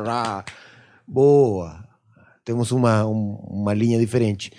Boa. 1.08 1.88
Temos 2.46 2.72
uma, 2.72 3.06
um, 3.06 3.36
uma 3.36 3.74
linha 3.74 4.00
diferente. 4.00 4.52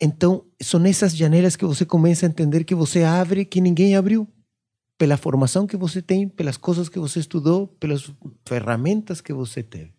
Então, 0.00 0.44
são 0.62 0.84
essas 0.86 1.14
janelas 1.14 1.56
que 1.56 1.64
você 1.64 1.84
começa 1.84 2.26
a 2.26 2.28
entender 2.28 2.64
que 2.64 2.74
você 2.74 3.02
abre 3.02 3.44
que 3.44 3.60
ninguém 3.60 3.96
abriu. 3.96 4.28
Pela 4.98 5.16
formação 5.16 5.66
que 5.66 5.76
você 5.76 6.00
tem, 6.00 6.28
pelas 6.28 6.56
coisas 6.56 6.88
que 6.88 6.98
você 6.98 7.20
estudou, 7.20 7.68
pelas 7.68 8.10
ferramentas 8.46 9.20
que 9.20 9.32
você 9.32 9.62
teve. 9.62 9.94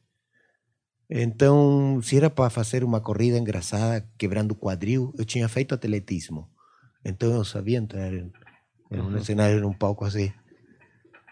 Então, 1.10 2.02
se 2.02 2.18
era 2.18 2.30
para 2.30 2.50
fazer 2.50 2.84
uma 2.84 3.00
corrida 3.00 3.38
engraçada, 3.38 4.06
quebrando 4.18 4.56
quadril, 4.56 5.14
eu 5.18 5.24
tinha 5.24 5.48
feito 5.48 5.74
atletismo. 5.74 6.50
Então, 7.06 7.34
eu 7.34 7.45
sabia 7.45 7.78
entrar 7.78 8.14
em, 8.14 8.32
em 8.91 9.00
um 9.00 9.24
cenário, 9.24 9.62
num 9.62 9.72
palco 9.72 10.04
assim. 10.04 10.34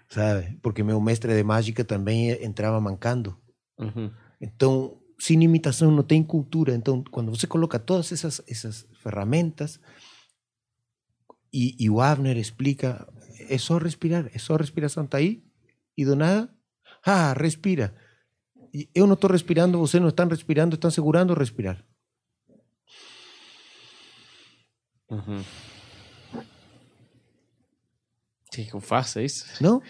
Sabe? 0.09 0.57
Porque 0.61 0.83
meu 0.83 1.01
mestre 1.01 1.35
de 1.35 1.43
mágica 1.43 1.83
também 1.83 2.31
entrava 2.43 2.79
mancando. 2.79 3.37
Uhum. 3.77 4.11
Então, 4.39 4.97
sem 5.19 5.43
imitação 5.43 5.91
não 5.91 6.03
tem 6.03 6.23
cultura. 6.23 6.73
Então, 6.73 7.03
quando 7.11 7.31
você 7.31 7.47
coloca 7.47 7.79
todas 7.79 8.11
essas, 8.11 8.41
essas 8.47 8.87
ferramentas 9.01 9.79
e, 11.51 11.75
e 11.79 11.89
o 11.89 11.99
Abner 12.01 12.37
explica, 12.37 13.07
é 13.49 13.57
só 13.57 13.77
respirar, 13.77 14.29
é 14.33 14.37
só 14.37 14.55
respiração, 14.55 15.05
está 15.05 15.17
aí, 15.17 15.43
e 15.97 16.05
do 16.05 16.15
nada, 16.15 16.49
ah, 17.05 17.33
respira 17.33 17.95
eu 18.93 19.07
não 19.07 19.13
estou 19.13 19.29
respirando, 19.29 19.79
vocês 19.79 20.01
não 20.01 20.09
estão 20.09 20.27
respirando, 20.27 20.75
estão 20.75 20.91
segurando 20.91 21.33
respirar. 21.33 21.83
Uhum. 25.09 25.43
Quer 28.51 28.65
que 28.65 28.73
eu 28.73 28.81
faça 28.81 29.21
isso? 29.21 29.45
Não. 29.61 29.81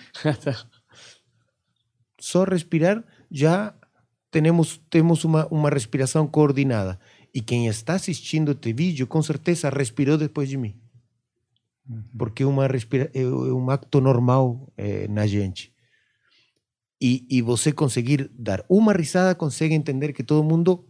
Só 2.20 2.44
respirar, 2.44 3.04
já 3.32 3.74
temos, 4.30 4.78
temos 4.90 5.24
uma, 5.24 5.48
uma 5.48 5.70
respiração 5.70 6.28
coordenada. 6.28 7.00
E 7.34 7.42
quem 7.42 7.68
está 7.68 7.96
assistindo 7.96 8.52
este 8.52 8.74
vídeo, 8.74 9.08
com 9.08 9.22
certeza, 9.22 9.70
respirou 9.70 10.18
depois 10.18 10.50
de 10.50 10.58
mim. 10.58 10.80
Uhum. 11.88 12.04
Porque 12.18 12.44
uma 12.44 12.68
respira, 12.68 13.12
é, 13.14 13.22
é 13.22 13.28
um 13.28 13.70
acto 13.70 14.02
normal 14.02 14.72
é, 14.76 15.08
na 15.08 15.28
gente 15.28 15.76
e, 17.00 17.26
e 17.30 17.42
você 17.42 17.72
conseguir 17.72 18.32
dar 18.34 18.66
uma 18.70 18.94
risada, 18.94 19.36
consegue 19.36 19.76
entender 19.76 20.14
que 20.14 20.24
todo 20.24 20.44
mundo 20.44 20.86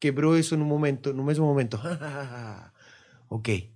quebrou 0.00 0.38
isso 0.38 0.56
no 0.56 0.64
momento, 0.64 1.12
no 1.12 1.24
mesmo 1.24 1.46
momento. 1.46 1.78
ok. 3.28 3.72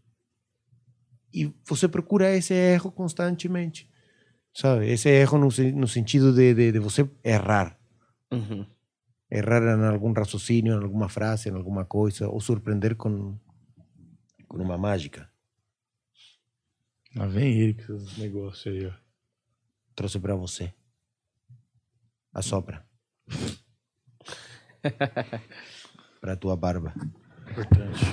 E 1.32 1.53
você 1.64 1.88
procura 1.88 2.34
esse 2.34 2.53
erro 2.53 2.90
constantemente, 2.90 3.88
sabe? 4.55 4.90
Esse 4.90 5.09
erro 5.09 5.38
no, 5.38 5.49
no 5.74 5.88
sentido 5.88 6.32
de, 6.32 6.55
de, 6.55 6.72
de 6.72 6.78
você 6.78 7.09
errar. 7.24 7.78
Uhum. 8.30 8.66
Errar 9.30 9.62
em 9.62 9.86
algum 9.86 10.12
raciocínio, 10.12 10.74
em 10.74 10.82
alguma 10.82 11.09
frase, 11.09 11.49
em 11.49 11.55
alguma 11.55 11.84
coisa, 11.84 12.28
ou 12.28 12.40
surpreender 12.40 12.97
com, 12.97 13.38
com 14.47 14.59
uma 14.59 14.76
mágica. 14.76 15.32
Lá 17.14 17.26
vem 17.26 17.60
ele 17.60 17.74
com 17.74 17.94
esses 17.94 18.16
negócios 18.16 18.66
aí, 18.66 18.86
ó. 18.86 18.92
Trouxe 19.94 20.18
para 20.18 20.34
você. 20.34 20.72
Assopra. 22.32 22.84
pra 26.20 26.36
tua 26.36 26.56
barba. 26.56 26.94
Importante. 27.50 28.04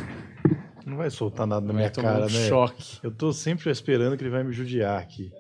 Não 0.86 0.98
vai 0.98 1.10
soltar 1.10 1.48
nada 1.48 1.66
na 1.66 1.74
minha 1.74 1.90
cara, 1.90 2.26
um 2.26 2.30
né? 2.30 2.48
choque. 2.48 3.00
Eu 3.02 3.12
tô 3.12 3.32
sempre 3.32 3.70
esperando 3.70 4.18
que 4.18 4.24
ele 4.24 4.32
vai 4.32 4.44
me 4.44 4.52
judiar 4.52 5.00
aqui. 5.00 5.32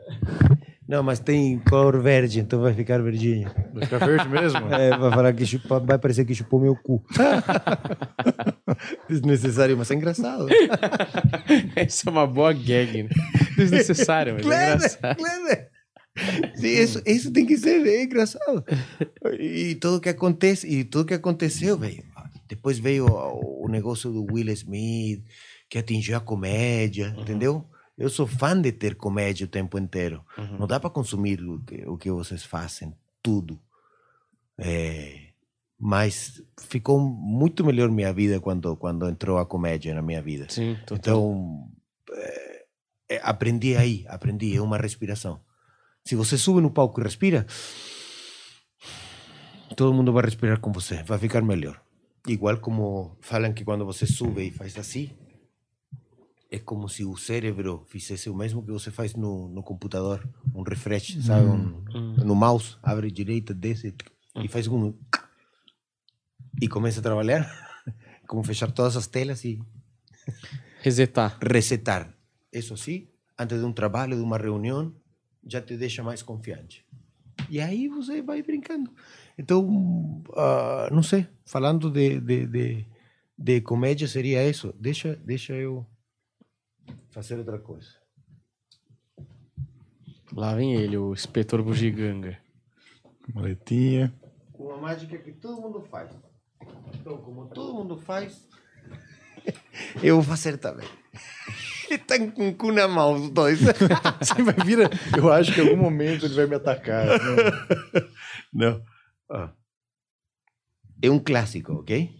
Não, 0.87 1.03
mas 1.03 1.19
tem 1.19 1.59
cor 1.59 2.01
verde, 2.01 2.39
então 2.39 2.61
vai 2.61 2.73
ficar 2.73 3.01
verdinho. 3.01 3.51
Vai 3.73 3.83
ficar 3.83 3.99
verde 4.05 4.27
mesmo? 4.29 4.73
É, 4.73 4.97
vai 4.97 5.11
falar 5.11 5.33
que 5.33 5.45
chupa, 5.45 5.79
vai 5.79 5.99
parecer 5.99 6.25
que 6.25 6.33
chupou 6.33 6.59
meu 6.59 6.75
cu. 6.75 7.03
Desnecessário, 9.07 9.77
mas 9.77 9.91
é 9.91 9.95
engraçado. 9.95 10.47
Essa 11.75 12.09
é 12.09 12.11
uma 12.11 12.27
boa 12.27 12.53
gag, 12.53 13.03
né? 13.03 13.09
Desnecessário, 13.55 14.35
mas 14.35 14.45
é 14.45 14.73
engraçado. 14.75 15.17
Sim, 16.55 16.67
isso, 16.67 17.01
isso 17.05 17.31
tem 17.31 17.45
que 17.45 17.57
ser 17.57 17.83
bem 17.83 18.03
engraçado. 18.03 18.63
E 19.39 19.75
tudo 19.75 20.01
que 20.01 20.09
acontece, 20.09 20.67
e 20.67 20.83
tudo 20.83 21.05
que 21.05 21.13
aconteceu, 21.13 21.77
velho. 21.77 22.03
Depois 22.47 22.79
veio 22.79 23.05
o, 23.05 23.65
o, 23.65 23.69
negócio 23.69 24.11
do 24.11 24.25
Will 24.33 24.51
Smith, 24.53 25.23
que 25.69 25.77
atingiu 25.77 26.17
a 26.17 26.19
comédia, 26.19 27.13
uhum. 27.15 27.21
entendeu? 27.21 27.65
Eu 27.97 28.09
sou 28.09 28.25
fã 28.25 28.59
de 28.59 28.71
ter 28.71 28.95
comédia 28.95 29.45
o 29.45 29.49
tempo 29.49 29.77
inteiro. 29.77 30.25
Uhum. 30.37 30.59
Não 30.59 30.67
dá 30.67 30.79
para 30.79 30.89
consumir 30.89 31.41
o 31.43 31.59
que, 31.59 31.87
o 31.87 31.97
que 31.97 32.09
vocês 32.09 32.43
fazem, 32.43 32.93
tudo. 33.21 33.59
É, 34.57 35.28
mas 35.79 36.41
ficou 36.59 36.99
muito 36.99 37.63
melhor 37.63 37.89
minha 37.89 38.11
vida 38.11 38.39
quando 38.39 38.75
quando 38.75 39.07
entrou 39.07 39.37
a 39.37 39.45
comédia 39.45 39.93
na 39.93 40.01
minha 40.01 40.21
vida. 40.21 40.47
Sim. 40.49 40.77
Então, 40.91 41.69
é, 43.09 43.19
aprendi 43.23 43.75
aí, 43.75 44.05
aprendi, 44.07 44.55
é 44.55 44.61
uma 44.61 44.77
respiração. 44.77 45.39
Se 46.03 46.15
você 46.15 46.37
sube 46.37 46.61
no 46.61 46.71
palco 46.71 46.99
e 46.99 47.03
respira, 47.03 47.45
todo 49.75 49.93
mundo 49.93 50.11
vai 50.11 50.23
respirar 50.25 50.59
com 50.59 50.71
você, 50.71 51.01
vai 51.03 51.17
ficar 51.17 51.41
melhor. 51.41 51.81
Igual 52.27 52.57
como 52.57 53.17
falam 53.21 53.53
que 53.53 53.63
quando 53.63 53.85
você 53.85 54.05
sube 54.05 54.47
e 54.47 54.51
faz 54.51 54.77
assim, 54.77 55.09
é 56.51 56.59
como 56.59 56.89
se 56.89 57.05
o 57.05 57.15
cérebro 57.15 57.85
fizesse 57.87 58.29
o 58.29 58.35
mesmo 58.35 58.63
que 58.63 58.71
você 58.71 58.91
faz 58.91 59.13
no, 59.13 59.47
no 59.47 59.63
computador, 59.63 60.27
um 60.53 60.63
refresh, 60.63 61.23
sabe? 61.23 61.45
Um, 61.45 61.83
hum. 61.93 62.15
No 62.17 62.35
mouse, 62.35 62.75
abre 62.83 63.09
direita, 63.11 63.53
desce 63.53 63.95
e 64.35 64.47
faz 64.47 64.67
um. 64.67 64.93
E 66.61 66.67
começa 66.67 66.99
a 66.99 67.03
trabalhar. 67.03 67.49
Como 68.27 68.43
fechar 68.43 68.71
todas 68.71 68.95
as 68.95 69.07
telas 69.07 69.43
e. 69.43 69.59
Resetar. 70.81 71.37
Resetar. 71.41 72.13
Isso 72.51 72.75
sim, 72.77 73.07
antes 73.37 73.59
de 73.59 73.65
um 73.65 73.71
trabalho, 73.71 74.15
de 74.15 74.23
uma 74.23 74.37
reunião, 74.37 74.93
já 75.45 75.61
te 75.61 75.77
deixa 75.77 76.03
mais 76.03 76.23
confiante. 76.23 76.85
E 77.49 77.59
aí 77.59 77.87
você 77.87 78.21
vai 78.21 78.41
brincando. 78.41 78.91
Então, 79.37 79.65
uh, 80.29 80.93
não 80.93 81.03
sei, 81.03 81.27
falando 81.45 81.89
de, 81.89 82.19
de, 82.19 82.45
de, 82.45 82.85
de, 83.37 83.61
comédia 83.61 84.07
seria 84.07 84.47
isso. 84.47 84.73
Deixa, 84.79 85.15
deixa 85.15 85.53
eu 85.53 85.85
fazer 87.09 87.37
outra 87.37 87.59
coisa. 87.59 87.89
Lá 90.33 90.53
vem 90.55 90.75
ele, 90.75 90.97
o 90.97 91.13
inspetor 91.13 91.63
bugiganga. 91.63 92.37
Maletinha. 93.33 94.13
Uma 94.53 94.77
mágica 94.77 95.17
que 95.17 95.31
todo 95.31 95.61
mundo 95.61 95.81
faz. 95.81 96.11
Então, 96.93 97.17
como 97.17 97.47
todo 97.47 97.73
mundo 97.73 97.97
faz, 97.97 98.47
eu 100.03 100.15
vou 100.15 100.23
fazer 100.23 100.57
também. 100.57 100.87
Estão 101.89 102.29
com 102.29 102.49
o 102.49 102.55
cu 102.55 102.71
na 102.71 102.87
mão, 102.87 103.15
os 103.15 103.29
dois. 103.31 103.59
Você 104.21 104.43
vai 104.43 104.53
vir. 104.63 104.79
Eu 105.17 105.31
acho 105.31 105.53
que 105.53 105.59
em 105.59 105.69
algum 105.69 105.81
momento 105.81 106.25
ele 106.25 106.35
vai 106.35 106.45
me 106.45 106.55
atacar. 106.55 107.07
Não. 108.53 108.69
Não. 108.71 108.83
Ah. 109.29 109.53
É 111.01 111.09
um 111.09 111.17
clássico, 111.17 111.73
ok? 111.73 112.13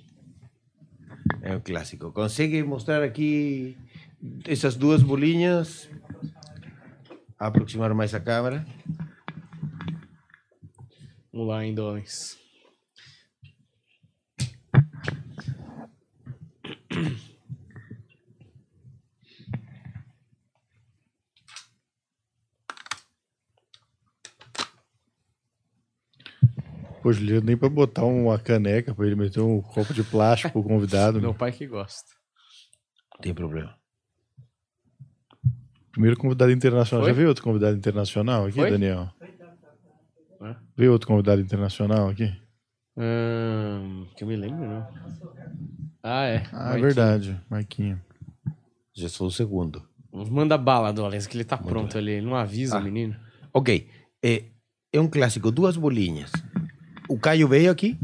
É 1.42 1.56
um 1.56 1.60
clássico. 1.60 2.12
Consegue 2.12 2.64
mostrar 2.64 3.04
aqui 3.04 3.78
essas 4.48 4.76
duas 4.76 5.04
bolinhas? 5.04 5.90
Aproximar 7.38 7.94
mais 7.94 8.14
a 8.16 8.20
câmera. 8.20 8.66
Vamos 11.32 11.48
lá, 11.48 11.66
indolens. 11.66 12.38
Pô, 27.02 27.14
Juliano, 27.14 27.46
nem 27.46 27.56
pra 27.58 27.70
botar 27.70 28.04
uma 28.04 28.38
caneca 28.38 28.94
pra 28.94 29.06
ele 29.06 29.16
meter 29.16 29.40
um 29.40 29.62
copo 29.62 29.94
de 29.94 30.04
plástico 30.04 30.52
pro 30.52 30.64
convidado. 30.64 31.22
Meu 31.22 31.34
pai 31.34 31.52
que 31.52 31.66
gosta. 31.66 32.12
Não 33.16 33.22
tem 33.22 33.34
problema. 33.34 33.76
Primeiro 35.92 36.18
convidado 36.18 36.52
internacional. 36.52 37.04
Foi? 37.04 37.12
Já 37.12 37.16
veio 37.16 37.30
outro 37.30 37.44
convidado 37.44 37.78
internacional 37.78 38.46
aqui, 38.46 38.56
Foi? 38.56 38.70
Daniel? 38.70 39.10
É. 40.42 40.56
Veio 40.76 40.92
outro 40.92 41.08
convidado 41.08 41.42
internacional 41.42 42.10
aqui? 42.10 42.32
Hum, 42.98 44.08
que 44.16 44.24
eu 44.24 44.28
me 44.28 44.36
lembro, 44.36 44.68
não. 44.68 45.89
Ah, 46.04 46.26
é. 46.26 46.38
Ah, 46.38 46.42
é 46.42 46.54
Marquinhos. 46.54 46.82
verdade. 46.82 47.42
Marquinho. 47.50 48.02
Já 48.94 49.10
sou 49.10 49.28
o 49.28 49.32
segundo. 49.32 49.88
Manda 50.12 50.58
bala, 50.58 50.92
Dolens, 50.92 51.28
que 51.28 51.36
ele 51.38 51.44
tá 51.44 51.58
pronto 51.58 51.98
ali. 51.98 52.12
Ele 52.14 52.26
não 52.26 52.36
avisa 52.36 52.78
Ah. 52.78 52.80
o 52.80 52.84
menino. 52.84 53.16
Ok. 53.54 53.88
É, 54.24 54.46
é 54.92 55.00
um 55.00 55.08
clássico, 55.10 55.52
duas 55.52 55.78
bolinhas. 55.78 56.32
O 57.08 57.20
Caio 57.20 57.48
veio 57.48 57.72
aqui? 57.72 57.98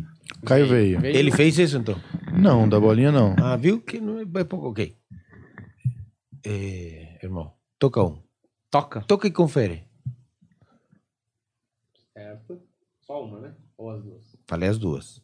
Caio 0.46 0.68
veio. 0.68 1.04
Ele 1.06 1.32
fez 1.32 1.58
isso 1.58 1.78
então? 1.78 1.96
Não, 2.40 2.68
da 2.70 2.80
bolinha 2.80 3.12
não. 3.12 3.36
Ah, 3.42 3.56
viu 3.56 3.82
que 3.82 4.00
não 4.00 4.20
é, 4.20 4.24
é 4.24 4.44
pouco. 4.44 4.70
Ok. 4.70 4.96
É, 6.46 7.20
irmão, 7.24 7.54
toca 7.80 8.04
um. 8.04 8.22
Toca. 8.70 9.02
Toca 9.02 9.28
e 9.28 9.32
confere. 9.32 9.84
Certo. 12.14 12.62
Só 13.02 13.24
uma, 13.26 13.40
né? 13.40 13.56
Ou 13.78 13.90
as 13.90 14.04
duas? 14.04 14.36
Falei 14.48 14.70
as 14.70 14.78
duas. 14.78 15.22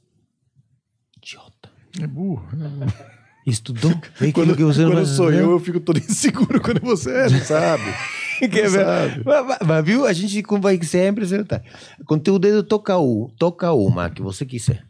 Idiota. 1.17 1.60
É 1.99 2.07
burro. 2.07 2.45
Estudou? 3.45 3.91
Quando, 4.33 4.51
aquilo 4.51 4.55
que 4.55 4.63
você 4.63 4.81
não 4.83 4.91
quando 4.91 4.95
vai 5.05 5.05
sou 5.05 5.31
eu, 5.31 5.51
eu 5.51 5.59
fico 5.59 5.79
todo 5.79 5.97
inseguro 5.99 6.61
quando 6.61 6.79
você 6.81 7.11
é, 7.11 7.29
não 7.29 7.39
sabe? 7.39 7.83
Quer 8.39 8.69
ver? 8.69 8.69
sabe. 8.69 9.23
Mas, 9.25 9.45
mas- 9.47 9.57
mas 9.67 9.85
viu? 9.85 10.05
A 10.05 10.13
gente 10.13 10.41
como 10.43 10.61
vai 10.61 10.81
sempre 10.83 11.23
acertar. 11.25 11.63
Com 12.05 12.17
teu 12.19 12.37
dedo, 12.39 12.63
toca, 12.63 12.97
o, 12.97 13.31
toca 13.37 13.71
uma 13.73 14.09
que 14.09 14.21
você 14.21 14.45
quiser. 14.45 14.85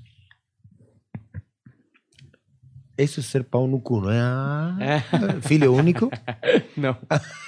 Isso 2.97 3.19
é 3.19 3.23
ser 3.23 3.43
pau 3.45 3.67
no 3.67 3.81
cu, 3.81 4.01
não 4.01 4.11
é? 4.11 4.19
Ah, 4.19 4.77
É. 4.79 5.41
Filho 5.41 5.73
único? 5.73 6.09
Não. 6.77 6.95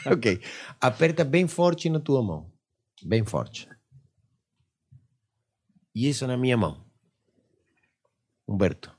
ok. 0.05 0.41
Aperta 0.81 1.23
bem 1.23 1.47
forte 1.47 1.89
na 1.89 1.99
tua 1.99 2.23
mão. 2.23 2.49
Bem 3.03 3.23
forte. 3.23 3.69
E 5.93 6.07
isso 6.09 6.25
na 6.25 6.35
minha 6.37 6.57
mão. 6.57 6.83
Humberto. 8.47 8.91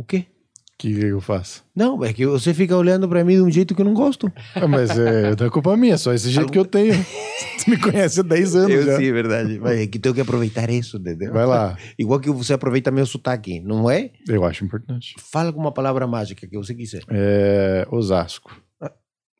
O 0.00 0.02
quê? 0.02 0.24
O 0.72 0.78
que, 0.78 0.94
que 0.94 1.04
eu 1.04 1.20
faço? 1.20 1.62
Não, 1.76 2.02
é 2.02 2.10
que 2.10 2.24
você 2.24 2.54
fica 2.54 2.74
olhando 2.74 3.06
pra 3.06 3.22
mim 3.22 3.34
de 3.34 3.42
um 3.42 3.50
jeito 3.50 3.74
que 3.74 3.82
eu 3.82 3.84
não 3.84 3.92
gosto. 3.92 4.32
Ah, 4.54 4.66
mas 4.66 4.88
é, 4.98 5.36
não 5.38 5.46
é 5.46 5.50
culpa 5.50 5.76
minha, 5.76 5.98
só 5.98 6.14
esse 6.14 6.30
jeito 6.30 6.50
que 6.50 6.58
eu 6.58 6.64
tenho. 6.64 6.94
Você 6.94 7.68
me 7.70 7.76
conhece 7.78 8.20
há 8.20 8.22
10 8.22 8.56
anos 8.56 8.84
já. 8.86 8.92
é 8.94 9.12
verdade. 9.12 9.58
Mas 9.58 9.78
é 9.78 9.86
que 9.86 9.98
tenho 9.98 10.14
que 10.14 10.22
aproveitar 10.22 10.70
isso, 10.70 10.96
entendeu? 10.96 11.34
Vai 11.34 11.44
lá. 11.44 11.76
Igual 11.98 12.18
que 12.18 12.30
você 12.30 12.54
aproveita 12.54 12.90
meu 12.90 13.04
sotaque, 13.04 13.60
não 13.60 13.90
é? 13.90 14.10
Eu 14.26 14.42
acho 14.42 14.64
importante. 14.64 15.14
Fala 15.18 15.52
com 15.52 15.60
uma 15.60 15.70
palavra 15.70 16.06
mágica 16.06 16.46
que 16.46 16.56
você 16.56 16.74
quiser. 16.74 17.02
É, 17.10 17.86
Osasco. 17.90 18.50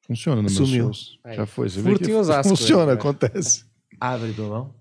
Funciona 0.06 0.42
nos 0.42 0.54
meus 0.58 0.68
Sumiu. 0.68 0.84
shows. 0.84 1.18
Aí. 1.24 1.36
Já 1.36 1.46
foi. 1.46 1.70
Você 1.70 1.80
Furto 1.80 2.12
Osasco, 2.18 2.50
Funciona, 2.50 2.92
é. 2.92 2.94
acontece. 2.96 3.64
Abre 3.98 4.34
tua 4.34 4.46
mão. 4.48 4.74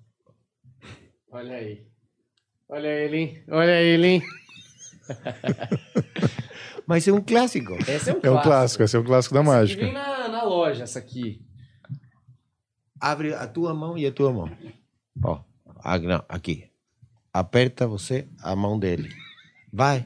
Olha 1.32 1.55
aí. 1.55 1.86
Olha 2.67 2.88
ele, 2.88 3.15
hein? 3.17 3.43
Olha 3.49 3.82
ele, 3.82 4.07
hein? 4.07 4.23
Mas 6.88 7.07
é 7.07 7.14
um 7.14 7.22
clássico. 7.22 7.76
Esse 7.88 8.10
é 8.10 8.14
um 8.14 8.20
É 8.24 8.32
um 8.32 8.41
clássico, 8.41 8.84
esse 8.84 8.95
é 8.95 8.99
um 8.99 9.03
clássico 9.03 9.34
da 9.36 9.41
Essa 9.41 9.49
mágica. 9.51 9.84
vem 9.84 9.93
na, 9.93 10.28
na 10.28 10.43
loja, 10.43 10.84
essa 10.84 10.99
aqui. 10.99 11.45
Abre 12.99 13.34
a 13.34 13.47
tua 13.47 13.74
mão 13.74 13.97
e 13.97 14.05
a 14.05 14.12
tua 14.12 14.34
mão. 14.34 14.49
Ó, 15.24 15.41
não, 16.01 16.24
aqui. 16.28 16.70
Aperta 17.32 17.88
você 17.88 18.28
a 18.41 18.55
mão 18.55 18.78
dele. 18.80 19.10
Vai. 19.72 20.05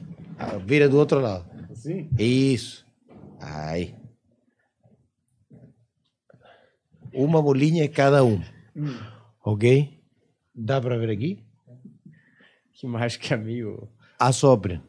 Vira 0.64 0.88
do 0.88 0.98
outro 0.98 1.20
lado. 1.20 1.46
Assim? 1.70 2.08
Isso. 2.18 2.86
Aí. 3.40 3.94
Uma 7.12 7.40
bolinha 7.40 7.88
cada 7.88 8.22
um. 8.24 8.42
Ok? 9.44 10.00
Dá 10.54 10.80
pra 10.80 10.96
ver 10.98 11.10
aqui? 11.10 11.44
Que 12.72 12.86
mágica 12.86 13.36
meio... 13.36 13.88
Assobre. 14.18 14.80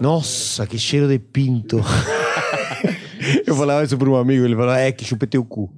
Nossa, 0.00 0.66
que 0.66 0.78
cheiro 0.78 1.08
de 1.08 1.18
pinto. 1.18 1.80
Eu 3.46 3.56
falava 3.56 3.82
isso 3.84 3.96
para 3.96 4.08
um 4.10 4.16
amigo, 4.16 4.44
ele 4.44 4.54
falou, 4.54 4.74
é 4.74 4.92
que 4.92 5.02
chupetei 5.04 5.40
o 5.40 5.44
cu. 5.46 5.72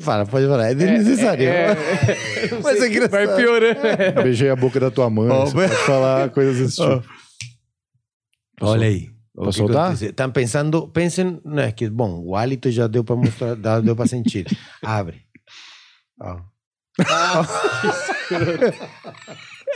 Fala, 0.00 0.26
pode 0.26 0.46
falar, 0.46 0.70
é 0.70 0.74
desnecessário. 0.74 1.48
É, 1.48 1.70
é, 1.72 2.48
não 2.50 2.60
Mas 2.62 2.82
é 2.82 2.88
engraçado. 2.88 3.10
Vai 3.26 3.36
piorando. 3.36 3.80
Beijei 4.22 4.50
a 4.50 4.56
boca 4.56 4.80
da 4.80 4.90
tua 4.90 5.08
mãe. 5.08 5.28
Mas- 5.28 5.52
pode 5.52 5.74
falar 5.84 6.30
coisas 6.30 6.58
desse 6.58 6.76
tipo. 6.82 7.04
Olha 8.60 8.86
aí. 8.88 9.10
Posso 9.34 9.58
soltar? 9.58 9.92
Estão 9.92 10.30
pensando, 10.32 10.88
pensem, 10.88 11.40
né, 11.44 11.70
que, 11.70 11.88
bom, 11.90 12.22
o 12.24 12.34
hálito 12.34 12.70
já 12.70 12.86
deu 12.86 13.04
para 13.04 13.16
mostrar, 13.16 13.54
dá- 13.54 13.80
deu 13.80 13.94
para 13.94 14.06
sentir. 14.06 14.46
Abre. 14.82 15.22
Ó. 16.20 16.40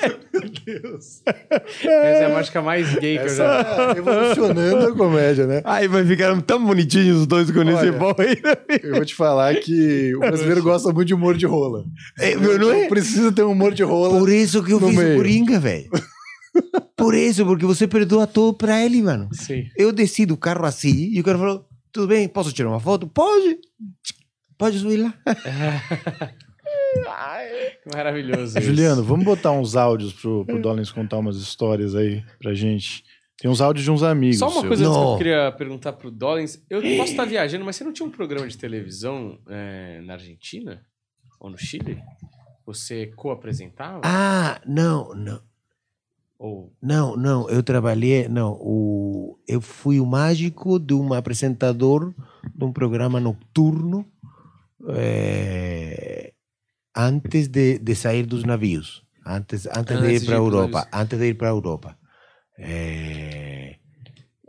Essa 0.03 1.84
é 1.84 2.24
a 2.26 2.28
mágica 2.30 2.62
mais 2.62 2.95
gay 2.99 3.18
que 3.18 3.24
eu 3.24 3.36
já... 3.36 3.61
Essa 3.61 3.93
revolucionando 3.93 4.86
a 4.86 4.97
comédia, 4.97 5.47
né? 5.47 5.62
Ai, 5.64 5.88
mas 5.88 6.07
ficaram 6.07 6.41
tão 6.41 6.64
bonitinhos 6.64 7.20
os 7.20 7.26
dois 7.26 7.51
com 7.51 7.62
esse 7.62 7.91
bom 7.93 8.14
aí. 8.18 8.41
Eu 8.82 8.95
vou 8.97 9.05
te 9.05 9.14
falar 9.14 9.55
que 9.57 10.14
o 10.14 10.20
brasileiro 10.20 10.62
gosta 10.62 10.93
muito 10.93 11.09
de 11.09 11.14
humor 11.14 11.36
de 11.36 11.47
rola. 11.47 11.84
É, 12.18 12.34
meu, 12.36 12.59
não 12.59 12.72
é? 12.72 12.88
Precisa 12.88 13.32
ter 13.32 13.43
um 13.43 13.53
humor 13.53 13.74
de 13.74 13.82
rola. 13.82 14.18
Por 14.18 14.28
isso 14.28 14.62
que 14.62 14.72
eu 14.72 14.80
fiz 14.80 14.97
meio. 14.97 15.14
o 15.14 15.16
Coringa, 15.16 15.59
velho. 15.59 15.91
Por 16.97 17.14
isso, 17.14 17.45
porque 17.45 17.64
você 17.64 17.86
perdoa 17.86 18.26
tudo 18.26 18.57
pra 18.57 18.84
ele, 18.84 19.03
mano. 19.03 19.28
Sim. 19.32 19.64
Eu 19.76 19.93
desci 19.93 20.26
do 20.26 20.36
carro 20.36 20.66
assim 20.66 21.11
e 21.12 21.20
o 21.20 21.24
cara 21.24 21.38
falou: 21.38 21.66
tudo 21.93 22.09
bem, 22.09 22.28
posso 22.28 22.53
tirar 22.53 22.68
uma 22.68 22.80
foto? 22.80 23.07
Pode. 23.07 23.59
Pode 24.59 24.78
subir 24.78 24.99
lá. 24.99 25.14
Maravilhoso 27.95 28.59
isso. 28.59 28.66
Juliano, 28.66 29.03
vamos 29.03 29.24
botar 29.24 29.53
uns 29.53 29.76
áudios 29.76 30.12
pro, 30.12 30.45
pro 30.45 30.61
Dollins 30.61 30.91
contar 30.91 31.18
umas 31.18 31.36
histórias 31.36 31.95
aí 31.95 32.22
pra 32.38 32.55
gente. 32.55 33.05
Tem 33.38 33.51
uns 33.51 33.61
áudios 33.61 33.84
de 33.84 33.91
uns 33.91 34.03
amigos. 34.03 34.38
Só 34.38 34.47
uma 34.47 34.61
seus. 34.61 34.66
coisa 34.66 34.84
que 34.84 34.88
eu 34.91 34.93
Não. 34.93 35.16
queria 35.16 35.53
perguntar 35.53 35.95
pro 35.95 36.11
Dollins. 36.11 36.62
Eu 36.68 36.82
posso 36.99 37.12
estar 37.12 37.24
viajando, 37.24 37.64
mas 37.64 37.76
você 37.76 37.84
não 37.84 37.93
tinha 37.93 38.07
um 38.07 38.11
programa 38.11 38.47
de 38.47 38.59
televisão 38.59 39.38
é, 39.49 40.01
na 40.03 40.14
Argentina? 40.14 40.84
Ou 41.41 41.49
no 41.49 41.57
Chile? 41.57 42.03
Você 42.66 43.07
co-apresentava? 43.16 44.03
Ah, 44.05 44.61
não, 44.66 45.14
não. 45.14 45.41
Ou... 46.38 46.72
Não, 46.82 47.16
não, 47.16 47.51
eu 47.51 47.62
trabalhei, 47.62 48.26
não, 48.26 48.53
o, 48.61 49.38
eu 49.47 49.61
fui 49.61 50.01
o 50.01 50.07
mágico 50.07 50.78
de 50.78 50.95
um 50.95 51.12
apresentador 51.12 52.14
de 52.55 52.64
um 52.64 52.72
programa 52.72 53.20
noturno 53.20 54.07
eh, 54.88 56.30
antes 56.97 57.49
de, 57.49 57.78
de 57.78 57.95
sair 57.95 58.26
dos 58.26 58.45
navios, 58.45 59.05
antes, 59.26 59.66
antes 59.66 59.99
de 60.01 60.07
Antes 60.07 60.22
ir 60.22 60.26
para 60.26 60.34
a 60.34 60.38
Europa, 60.38 60.88
antes 60.93 61.18
de 61.18 61.26
ir 61.28 61.34
para 61.34 61.49
a 61.49 61.51
Europa. 61.51 61.99
Eh, 62.59 63.76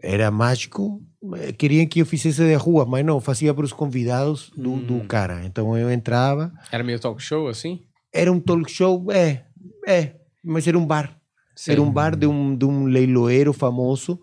era 0.03 0.29
mágico, 0.31 1.01
eh, 1.35 1.53
queriam 1.53 1.85
que 1.85 2.01
eu 2.01 2.05
fizesse 2.05 2.43
de 2.43 2.53
rua, 2.55 2.85
mas 2.85 3.05
não, 3.05 3.21
fazia 3.21 3.53
para 3.53 3.65
os 3.65 3.71
convidados 3.73 4.51
do, 4.55 4.77
do 4.77 4.95
Hum. 4.95 5.07
cara. 5.07 5.45
Então 5.45 5.77
eu 5.77 5.91
entrava, 5.91 6.51
Era 6.71 6.83
meio 6.83 6.99
talk 6.99 7.21
show, 7.21 7.47
assim? 7.47 7.81
era 8.13 8.31
um 8.31 8.39
talk 8.39 8.69
show, 8.69 9.11
é, 9.11 9.45
é, 9.87 10.15
mas 10.43 10.67
era 10.67 10.77
um 10.77 10.85
bar. 10.85 11.17
Sim. 11.55 11.73
Era 11.73 11.81
um 11.81 11.91
bar 11.91 12.15
de 12.15 12.25
um, 12.27 12.55
de 12.55 12.65
um 12.65 12.85
leiloeiro 12.85 13.53
famoso, 13.53 14.19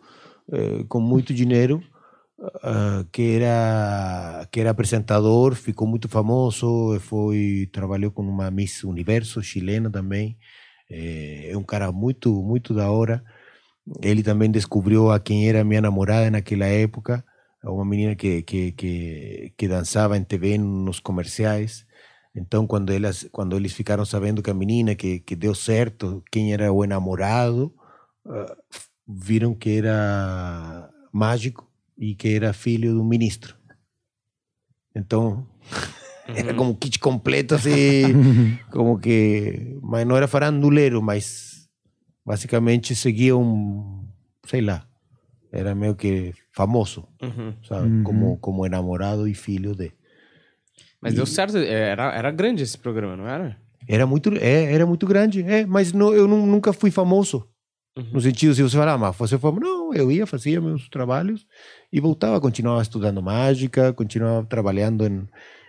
eh, 0.53 0.85
com 0.89 1.01
muito 1.01 1.33
dinheiro, 1.33 1.81
ah, 2.62 3.05
que, 3.12 3.36
era, 3.36 4.47
que 4.51 4.61
era 4.61 4.70
apresentador, 4.70 5.55
ficou 5.55 5.86
muito 5.89 6.09
famoso, 6.09 6.99
foi, 7.01 7.68
trabalhou 7.72 8.11
com 8.12 8.22
uma 8.22 8.51
Miss 8.51 8.84
Universo 8.84 9.43
chilena 9.43 9.91
também. 9.91 10.39
Eh, 10.91 11.51
É 11.53 11.57
um 11.57 11.64
cara 11.64 11.93
muito, 11.93 12.43
muito 12.43 12.74
da 12.74 12.91
hora. 12.91 13.22
Ele 14.03 14.22
também 14.22 14.51
descobriu 14.51 15.11
a 15.11 15.18
quem 15.20 15.49
era 15.49 15.64
minha 15.64 15.80
namorada 15.80 16.30
naquela 16.30 16.66
época, 16.66 17.24
uma 17.64 17.84
menina 17.84 18.14
que, 18.14 18.43
que, 18.43 18.72
que, 18.72 19.55
que 19.57 19.68
dançava 19.68 20.16
em 20.16 20.24
TV 20.24 20.59
nos 20.59 21.01
comerciais. 21.01 21.86
Então, 22.34 22.66
quando 22.66 22.93
elas, 22.93 23.28
quando 23.32 23.57
eles 23.57 23.72
ficaram 23.72 24.05
sabendo 24.05 24.43
que 24.43 24.51
a 24.51 24.55
menina 24.55 24.95
que, 24.95 25.20
que 25.20 25.34
deu 25.36 25.55
certo, 25.55 26.22
quem 26.30 26.53
era 26.53 26.72
o 26.72 26.84
enamorado, 26.84 27.74
ah, 28.26 28.57
viram 29.07 29.55
que 29.55 29.70
era 29.78 30.91
mágico 31.12 31.68
e 31.99 32.15
que 32.15 32.29
era 32.35 32.53
filho 32.53 32.93
de 32.95 32.99
um 33.01 33.05
ministro. 33.05 33.57
Então, 34.95 35.47
era 36.27 36.55
como 36.55 36.75
kit 36.77 36.99
completo, 36.99 37.55
assim, 37.55 38.15
como 38.71 38.99
que. 38.99 39.77
Mas 39.83 40.07
não 40.07 40.17
era 40.17 40.29
faranduleiro, 40.29 41.03
mas 41.03 41.69
basicamente 42.25 42.95
seguia 42.95 43.37
um, 43.37 44.07
sei 44.47 44.61
lá, 44.61 44.87
Era 45.53 45.75
meio 45.75 45.95
que 45.95 46.35
famoso, 46.53 47.09
Uhum. 47.23 47.55
sabe? 47.67 47.87
Uhum. 47.89 48.03
Como, 48.03 48.39
como 48.39 48.67
enamorado 48.67 49.27
e 49.27 49.35
filho 49.35 49.75
de. 49.75 49.93
Mas 51.01 51.15
deu 51.15 51.25
certo, 51.27 51.57
era, 51.57 52.13
era 52.13 52.31
grande 52.31 52.63
esse 52.63 52.77
programa, 52.77 53.17
não 53.17 53.27
era? 53.29 53.57
Era 53.87 54.05
muito, 54.07 54.31
é, 54.35 54.73
era 54.75 54.85
muito 54.85 55.07
grande, 55.07 55.43
é, 55.43 55.65
mas 55.65 55.93
não, 55.93 56.13
eu 56.13 56.27
nu- 56.29 56.45
nunca 56.45 56.73
fui 56.73 56.91
famoso. 56.91 57.48
Uhum. 57.99 58.11
No 58.13 58.21
sentido, 58.21 58.55
se 58.55 58.63
você 58.63 58.77
falar, 58.77 58.93
ah, 58.93 58.99
mas 58.99 59.17
você 59.17 59.37
foi. 59.37 59.53
Não, 59.59 59.93
eu 59.93 60.13
ia, 60.13 60.25
fazia 60.25 60.61
meus 60.61 60.89
trabalhos 60.89 61.45
e 61.93 61.99
voltava, 62.01 62.41
continuava 62.41 62.81
estudando 62.81 63.21
mágica, 63.21 63.93
continuava 63.93 64.47
trabalhando 64.47 65.05
em, 65.05 65.27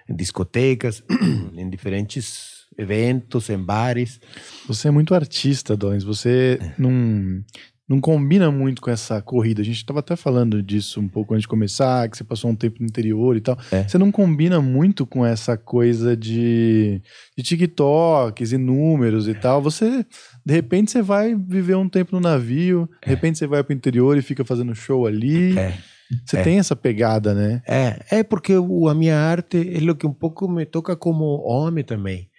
em 0.08 0.16
discotecas, 0.16 1.04
em 1.58 1.68
diferentes 1.68 2.68
eventos, 2.78 3.50
em 3.50 3.58
bares. 3.58 4.22
Você 4.68 4.90
é 4.90 4.92
muito 4.92 5.16
artista, 5.16 5.76
Dolens. 5.76 6.04
Você 6.04 6.60
não, 6.78 7.44
não 7.90 8.00
combina 8.00 8.52
muito 8.52 8.84
com 8.84 8.92
essa 8.92 9.20
corrida. 9.20 9.64
A 9.64 9.66
gente 9.66 9.78
estava 9.78 10.00
até 10.00 10.16
falando 10.16 10.62
disso 10.62 11.02
um 11.02 11.08
pouco 11.08 11.34
antes 11.34 11.42
de 11.42 11.48
começar, 11.48 12.08
que 12.08 12.16
você 12.16 12.24
passou 12.24 12.52
um 12.52 12.56
tempo 12.56 12.78
no 12.80 12.86
interior 12.86 13.36
e 13.36 13.42
tal. 13.42 13.58
É. 13.72 13.88
Você 13.88 13.98
não 13.98 14.12
combina 14.12 14.62
muito 14.62 15.08
com 15.08 15.26
essa 15.26 15.58
coisa 15.58 16.16
de, 16.16 17.02
de 17.36 17.44
TikToks 17.44 18.52
e 18.52 18.58
números 18.60 19.28
e 19.28 19.34
tal. 19.34 19.60
Você, 19.64 20.06
de 20.50 20.56
repente, 20.56 20.89
você 20.89 21.02
vai 21.04 21.36
viver 21.36 21.76
um 21.76 21.88
tempo 21.88 22.16
no 22.16 22.20
navio, 22.20 22.89
de 23.04 23.08
repente 23.08 23.38
você 23.38 23.45
vai 23.45 23.64
pro 23.64 23.72
interior 23.72 24.18
e 24.18 24.22
fica 24.24 24.43
fazendo 24.43 24.74
show 24.74 25.06
ali. 25.06 25.56
É. 25.58 25.78
Você 26.26 26.38
É. 26.38 26.41
tem 26.41 26.58
essa 26.58 26.76
pegada, 26.76 27.36
né? 27.36 27.62
É, 27.68 28.18
é 28.20 28.24
porque 28.24 28.56
o- 28.58 28.88
a 28.89 28.95
minha 28.95 29.16
arte 29.16 29.58
é 29.58 29.91
o 29.91 29.95
que 29.95 30.08
um 30.08 30.14
pouco 30.14 30.47
me 30.50 30.66
toca 30.66 30.95
como 30.95 31.24
homem 31.45 31.84
também. 31.84 32.30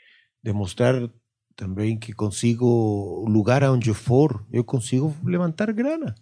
Demonstrar 0.42 1.08
também 1.54 1.96
que 1.96 2.12
consigo, 2.12 2.66
o 2.66 3.28
lugar 3.28 3.62
aonde 3.62 3.90
eu 3.90 3.94
for, 3.94 4.44
eu 4.52 4.64
consigo 4.64 5.14
levantar 5.24 5.72
grana. 5.72 6.14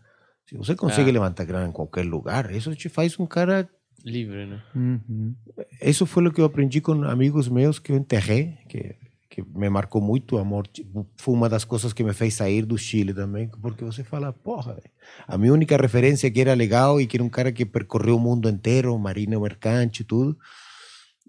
Se 0.47 0.59
você 0.59 0.75
consegue 0.75 1.09
Ah. 1.09 1.13
levantar 1.15 1.45
grana 1.47 1.69
em 1.69 1.73
qualquer 1.73 2.05
lugar, 2.05 2.51
isso 2.55 2.75
te 2.75 2.89
faz 2.91 3.19
um 3.19 3.27
cara 3.27 3.67
Livre, 4.05 4.47
né? 4.47 4.63
Uhum. 4.77 5.35
Isso 5.83 6.07
foi 6.07 6.25
o 6.27 6.33
que 6.33 6.41
eu 6.41 6.45
aprendi 6.45 6.81
com 6.81 6.93
amigos 7.03 7.49
meus 7.49 7.81
que 7.81 7.91
eu 7.91 7.97
enterrei, 7.97 8.55
que, 8.69 8.95
que 9.31 9.43
me 9.43 9.69
marcou 9.69 10.01
muito 10.01 10.37
o 10.37 10.39
amor. 10.39 10.67
Tipo, 10.67 11.07
Foi 11.17 11.35
uma 11.35 11.49
das 11.49 11.65
coisas 11.65 11.93
que 11.93 12.03
me 12.03 12.13
fez 12.13 12.35
sair 12.35 12.65
do 12.65 12.79
Chile 12.79 13.13
também, 13.13 13.49
porque 13.49 13.85
você 13.85 14.03
fala, 14.03 14.33
porra, 14.33 14.75
velho, 14.75 14.91
a 15.27 15.37
minha 15.37 15.53
única 15.53 15.77
referência 15.77 16.31
que 16.31 16.41
era 16.41 16.55
legal 16.55 17.01
e 17.01 17.07
que 17.07 17.17
era 17.17 17.25
um 17.25 17.29
cara 17.29 17.53
que 17.53 17.67
percorreu 17.67 18.17
o 18.17 18.21
mundo 18.21 18.49
inteiro, 18.49 18.99
marina 18.99 19.39
mercante 19.39 20.01
e 20.01 20.05
tudo, 20.05 20.37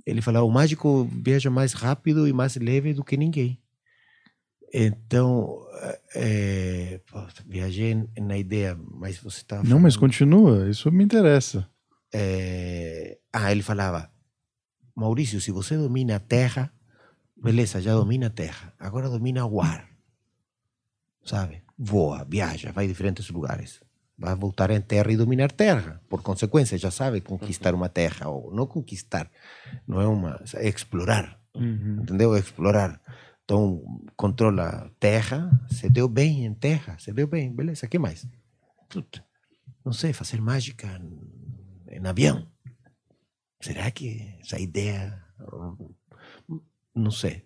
ele 0.05 0.21
falava, 0.21 0.45
o 0.45 0.51
mágico 0.51 1.09
viaja 1.11 1.49
mais 1.49 1.73
rápido 1.73 2.27
e 2.27 2.33
mais 2.33 2.55
leve 2.55 2.93
do 2.93 3.03
que 3.03 3.17
ninguém. 3.17 3.59
Então, 4.73 5.65
é, 6.15 7.01
pô, 7.09 7.19
viajei 7.47 8.07
na 8.19 8.37
ideia, 8.37 8.77
mas 8.93 9.17
você 9.17 9.37
estava 9.37 9.63
Não, 9.63 9.79
mas 9.79 9.97
continua. 9.97 10.69
Isso 10.69 10.91
me 10.91 11.03
interessa. 11.03 11.67
é... 12.13 13.17
Ah, 13.33 13.51
ele 13.51 13.61
falava, 13.61 14.11
Maurício, 14.95 15.39
se 15.41 15.51
você 15.51 15.77
domina 15.77 16.15
a 16.15 16.19
terra, 16.19 16.71
beleza, 17.41 17.81
já 17.81 17.93
domina 17.93 18.27
a 18.27 18.29
terra, 18.29 18.73
agora 18.79 19.09
domina 19.09 19.45
o 19.45 19.61
ar. 19.61 19.89
Sabe? 21.23 21.63
Voa, 21.77 22.25
viaja, 22.25 22.71
vai 22.71 22.85
a 22.85 22.87
diferentes 22.87 23.29
lugares. 23.29 23.81
Vai 24.17 24.35
voltar 24.35 24.69
em 24.71 24.81
terra 24.81 25.11
e 25.11 25.17
dominar 25.17 25.51
terra. 25.51 26.01
Por 26.09 26.21
consequência, 26.21 26.77
já 26.77 26.91
sabe 26.91 27.21
conquistar 27.21 27.73
uma 27.73 27.87
terra, 27.87 28.27
ou 28.27 28.53
não 28.53 28.67
conquistar, 28.67 29.31
não 29.87 30.01
é 30.01 30.07
uma. 30.07 30.43
é 30.55 30.67
explorar. 30.67 31.39
Uhum. 31.55 31.99
Entendeu? 32.01 32.35
Explorar. 32.35 32.99
Então, 33.45 33.81
controla 34.15 34.91
terra, 34.99 35.49
se 35.71 35.89
deu 35.89 36.07
bem 36.07 36.45
em 36.45 36.53
terra, 36.53 36.97
se 36.99 37.11
deu 37.11 37.25
bem, 37.27 37.51
beleza, 37.51 37.87
que 37.87 37.97
mais? 37.97 38.27
Não 39.83 39.93
sei, 39.93 40.13
fazer 40.13 40.41
mágica 40.41 40.87
em, 41.87 41.97
em 41.97 42.05
avião. 42.05 42.45
Será 43.61 43.89
que 43.91 44.37
essa 44.41 44.59
ideia. 44.59 45.23
Não 46.99 47.11
sei. 47.11 47.43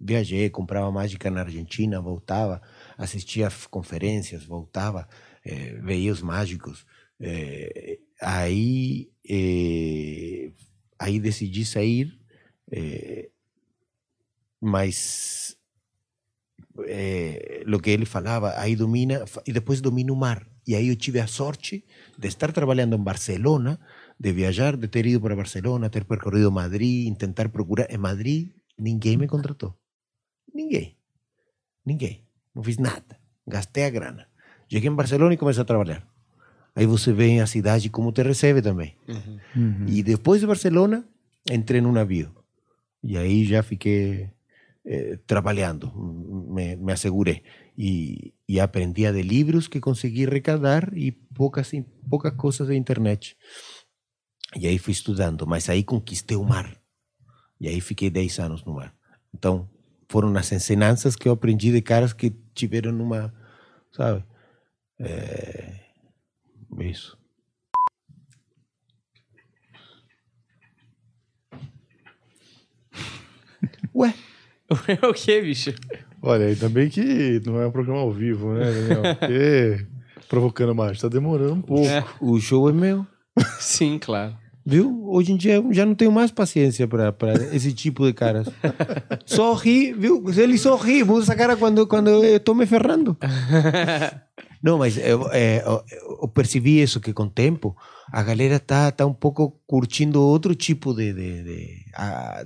Viajei, 0.00 0.50
comprava 0.50 0.90
mágica 0.92 1.30
na 1.30 1.40
Argentina, 1.42 2.00
voltava, 2.00 2.60
assistia 2.98 3.48
conferências, 3.70 4.44
voltava, 4.44 5.08
eh, 5.44 5.74
veia 5.82 6.12
os 6.12 6.20
mágicos. 6.22 6.86
Eh, 7.20 7.98
aí, 8.20 9.10
eh, 9.28 10.52
aí 10.98 11.18
decidi 11.20 11.64
sair, 11.64 12.18
eh, 12.70 13.30
mas 14.60 15.56
eh, 16.86 17.64
o 17.72 17.78
que 17.80 17.90
ele 17.90 18.04
falava, 18.06 18.58
aí 18.58 18.76
domina, 18.76 19.24
e 19.46 19.52
depois 19.52 19.80
domina 19.80 20.12
o 20.12 20.16
mar. 20.16 20.46
E 20.66 20.74
aí 20.74 20.88
eu 20.88 20.96
tive 20.96 21.20
a 21.20 21.26
sorte 21.26 21.84
de 22.18 22.28
estar 22.28 22.52
trabalhando 22.52 22.96
em 22.96 23.02
Barcelona, 23.02 23.78
de 24.18 24.32
viajar, 24.32 24.76
de 24.76 24.88
ter 24.88 25.06
ido 25.06 25.20
para 25.20 25.36
Barcelona, 25.36 25.90
ter 25.90 26.04
percorrido 26.04 26.50
Madrid, 26.50 27.06
intentar 27.06 27.48
procurar. 27.50 27.90
Em 27.90 27.98
Madrid, 27.98 28.50
ninguém 28.78 29.16
me 29.16 29.26
contratou. 29.26 29.74
Ninguém. 30.54 30.96
Ninguém. 31.84 32.24
Não 32.54 32.62
fiz 32.62 32.78
nada. 32.78 33.18
Gastei 33.46 33.84
a 33.84 33.90
grana. 33.90 34.26
Cheguei 34.68 34.90
em 34.90 34.94
Barcelona 34.94 35.34
e 35.34 35.36
comecei 35.36 35.62
a 35.62 35.66
trabalhar. 35.66 36.06
Aí 36.74 36.86
você 36.86 37.12
vê 37.12 37.40
a 37.40 37.46
cidade 37.46 37.88
como 37.88 38.12
te 38.12 38.22
recebe 38.22 38.60
também. 38.60 38.96
Uhum. 39.08 39.86
E 39.86 40.02
depois 40.02 40.40
de 40.40 40.46
Barcelona, 40.46 41.04
entrei 41.50 41.80
num 41.80 41.92
navio. 41.92 42.34
E 43.02 43.16
aí 43.16 43.44
já 43.44 43.62
fiquei 43.62 44.30
eh, 44.84 45.18
trabalhando, 45.26 45.92
me, 45.94 46.76
me 46.76 46.92
assegurei. 46.92 47.42
E, 47.78 48.32
e 48.48 48.58
aprendia 48.58 49.12
de 49.12 49.22
livros 49.22 49.68
que 49.68 49.80
consegui 49.80 50.26
arrecadar 50.26 50.92
e 50.96 51.12
poucas, 51.12 51.70
poucas 52.08 52.34
coisas 52.34 52.68
da 52.68 52.74
internet. 52.74 53.36
E 54.58 54.66
aí 54.66 54.78
fui 54.78 54.92
estudando, 54.92 55.46
mas 55.46 55.68
aí 55.68 55.84
conquistei 55.84 56.36
o 56.36 56.44
mar. 56.44 56.74
E 57.60 57.68
aí 57.68 57.80
fiquei 57.80 58.08
10 58.08 58.38
anos 58.38 58.64
no 58.64 58.74
mar. 58.74 58.94
Então, 59.34 59.68
foram 60.08 60.34
as 60.36 60.50
ensinanças 60.50 61.14
que 61.14 61.28
eu 61.28 61.32
aprendi 61.32 61.70
de 61.70 61.82
caras 61.82 62.12
que 62.12 62.34
tiveram 62.54 62.92
uma, 62.98 63.34
sabe? 63.92 64.24
É, 64.98 65.74
isso. 66.80 67.18
Ué, 73.94 74.14
o 75.02 75.12
que, 75.12 75.40
bicho? 75.42 75.74
Olha, 76.22 76.46
ainda 76.46 76.68
bem 76.68 76.88
que 76.88 77.40
não 77.44 77.60
é 77.60 77.66
um 77.66 77.70
programa 77.70 78.00
ao 78.00 78.12
vivo, 78.12 78.54
né, 78.54 78.64
Daniel? 78.64 79.02
Porque 79.16 79.86
provocando 80.28 80.74
mais, 80.74 81.00
tá 81.00 81.08
demorando 81.08 81.54
um 81.54 81.62
pouco. 81.62 81.86
É. 81.86 82.04
o 82.20 82.40
show 82.40 82.68
é 82.68 82.72
meu. 82.72 83.06
Sim, 83.60 83.98
claro. 83.98 84.36
Viu? 84.68 85.06
Hoje 85.06 85.30
em 85.30 85.36
dia 85.36 85.54
eu 85.54 85.72
já 85.72 85.86
não 85.86 85.94
tenho 85.94 86.10
mais 86.10 86.32
paciência 86.32 86.88
para 86.88 87.14
esse 87.52 87.72
tipo 87.72 88.04
de 88.04 88.12
caras. 88.12 88.48
Só 89.24 89.54
ri, 89.54 89.92
viu? 89.92 90.24
Ele 90.36 90.58
só 90.58 90.74
ri, 90.74 91.04
muda 91.04 91.22
essa 91.22 91.36
cara 91.36 91.56
quando, 91.56 91.86
quando 91.86 92.10
eu 92.10 92.36
estou 92.36 92.52
me 92.52 92.66
ferrando. 92.66 93.16
Não, 94.60 94.78
mas 94.78 94.98
eu, 94.98 95.30
é, 95.30 95.62
eu, 95.64 95.84
eu 96.22 96.28
percebi 96.28 96.82
isso, 96.82 96.98
que 96.98 97.12
com 97.12 97.24
o 97.24 97.30
tempo 97.30 97.76
a 98.10 98.20
galera 98.24 98.58
tá, 98.58 98.90
tá 98.90 99.06
um 99.06 99.14
pouco 99.14 99.60
curtindo 99.68 100.20
outro 100.20 100.52
tipo 100.52 100.92
de, 100.92 101.12
de, 101.12 101.42
de, 101.44 101.84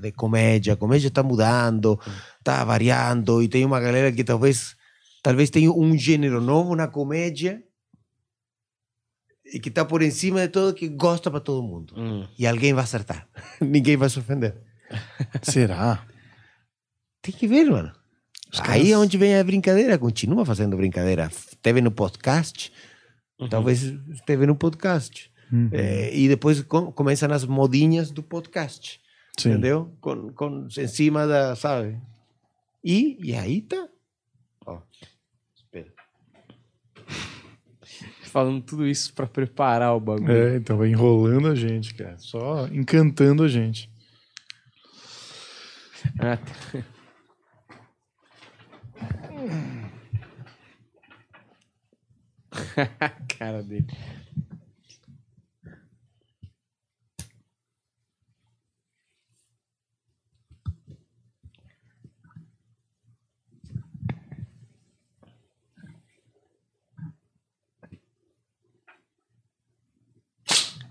de 0.03 0.12
comédia. 0.12 0.75
A 0.75 0.77
comédia 0.77 1.09
está 1.09 1.23
mudando, 1.23 1.99
está 2.39 2.62
variando, 2.64 3.43
e 3.43 3.49
tem 3.49 3.64
uma 3.64 3.81
galera 3.81 4.12
que 4.12 4.23
talvez, 4.23 4.77
talvez 5.23 5.49
tenha 5.49 5.73
um 5.73 5.97
gênero 5.97 6.43
novo 6.43 6.77
na 6.77 6.87
comédia 6.87 7.62
que 9.59 9.68
está 9.68 9.84
por 9.84 10.03
cima 10.11 10.40
de 10.42 10.48
todo, 10.48 10.74
que 10.74 10.88
gosta 10.88 11.30
para 11.30 11.40
todo 11.40 11.62
mundo. 11.62 11.94
Hum. 11.96 12.26
E 12.38 12.46
alguém 12.46 12.72
vai 12.72 12.84
acertar. 12.84 13.28
Ninguém 13.61 13.96
vai 13.96 14.09
se 14.09 14.18
ofender. 14.18 14.57
Será? 15.42 16.07
Tem 17.22 17.34
que 17.34 17.46
ver, 17.46 17.64
mano. 17.70 17.92
Os 18.53 18.61
Aí 18.61 18.88
é 18.88 18.90
caras- 18.90 19.03
onde 19.05 19.16
vem 19.18 19.36
a 19.36 19.44
brincadeira, 19.44 19.98
continua 19.98 20.44
fazendo 20.44 20.76
brincadeira. 20.76 21.30
Teve 21.62 21.80
no 21.80 21.90
podcast, 21.90 22.72
talvez 23.48 23.82
esteve 23.82 24.46
no 24.46 24.57
podcast. 24.57 25.30
Uhum. 25.53 25.68
É, 25.72 26.14
e 26.16 26.28
depois 26.28 26.62
com, 26.62 26.92
começam 26.92 27.30
as 27.32 27.44
modinhas 27.44 28.11
do 28.11 28.22
podcast, 28.22 29.01
Sim. 29.38 29.51
entendeu? 29.51 29.96
Com, 30.01 30.32
com, 30.32 30.68
em 30.78 30.86
cima 30.88 31.26
da, 31.26 31.57
sabe? 31.57 32.01
E, 32.84 33.18
e 33.20 33.34
aí 33.34 33.61
tá. 33.62 33.88
Ó, 34.66 34.80
espera. 35.57 35.92
Falando 38.31 38.62
tudo 38.62 38.87
isso 38.87 39.12
pra 39.12 39.26
preparar 39.26 39.95
o 39.97 40.01
bagulho. 40.01 40.31
É, 40.33 40.57
então 40.57 40.76
vai 40.76 40.89
enrolando 40.89 41.49
a 41.49 41.55
gente, 41.55 41.93
cara. 41.95 42.16
Só 42.18 42.68
encantando 42.68 43.43
a 43.43 43.49
gente. 43.49 43.91
Ah, 46.18 46.39
A 53.01 53.11
cara 53.39 53.62
dele. 53.62 53.87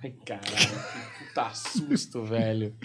Ai, 0.01 0.11
caralho, 0.25 0.47
que 1.17 1.25
puta 1.25 1.53
susto, 1.53 2.23
velho. 2.23 2.75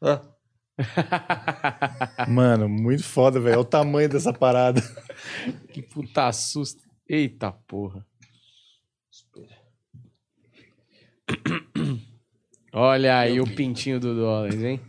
Mano, 2.28 2.68
muito 2.68 3.04
foda, 3.04 3.38
velho. 3.38 3.56
Olha 3.56 3.60
o 3.60 3.64
tamanho 3.64 4.08
dessa 4.08 4.32
parada. 4.32 4.80
Que 5.72 5.82
puta 5.82 6.32
susto. 6.32 6.82
Eita 7.08 7.52
porra. 7.52 8.04
Olha 12.72 13.18
aí 13.18 13.40
o 13.40 13.44
pintinho 13.44 14.00
do 14.00 14.14
Dollars, 14.14 14.62
hein? 14.62 14.80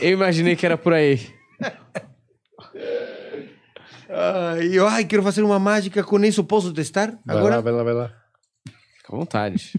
Eu 0.00 0.12
imaginei 0.12 0.54
que 0.54 0.64
era 0.64 0.78
por 0.78 0.92
aí. 0.92 1.34
Ai, 4.08 4.68
eu, 4.72 4.86
ai, 4.86 5.04
quero 5.04 5.22
fazer 5.22 5.42
uma 5.42 5.58
mágica 5.58 6.02
com 6.04 6.22
isso. 6.24 6.44
Posso 6.44 6.72
testar? 6.72 7.18
Vai 7.26 7.36
Agora? 7.36 7.56
lá, 7.56 7.60
vai 7.60 7.72
lá, 7.72 7.82
vai 7.82 7.94
lá. 7.94 8.08
Fica 8.98 9.12
à 9.12 9.16
vontade. 9.16 9.72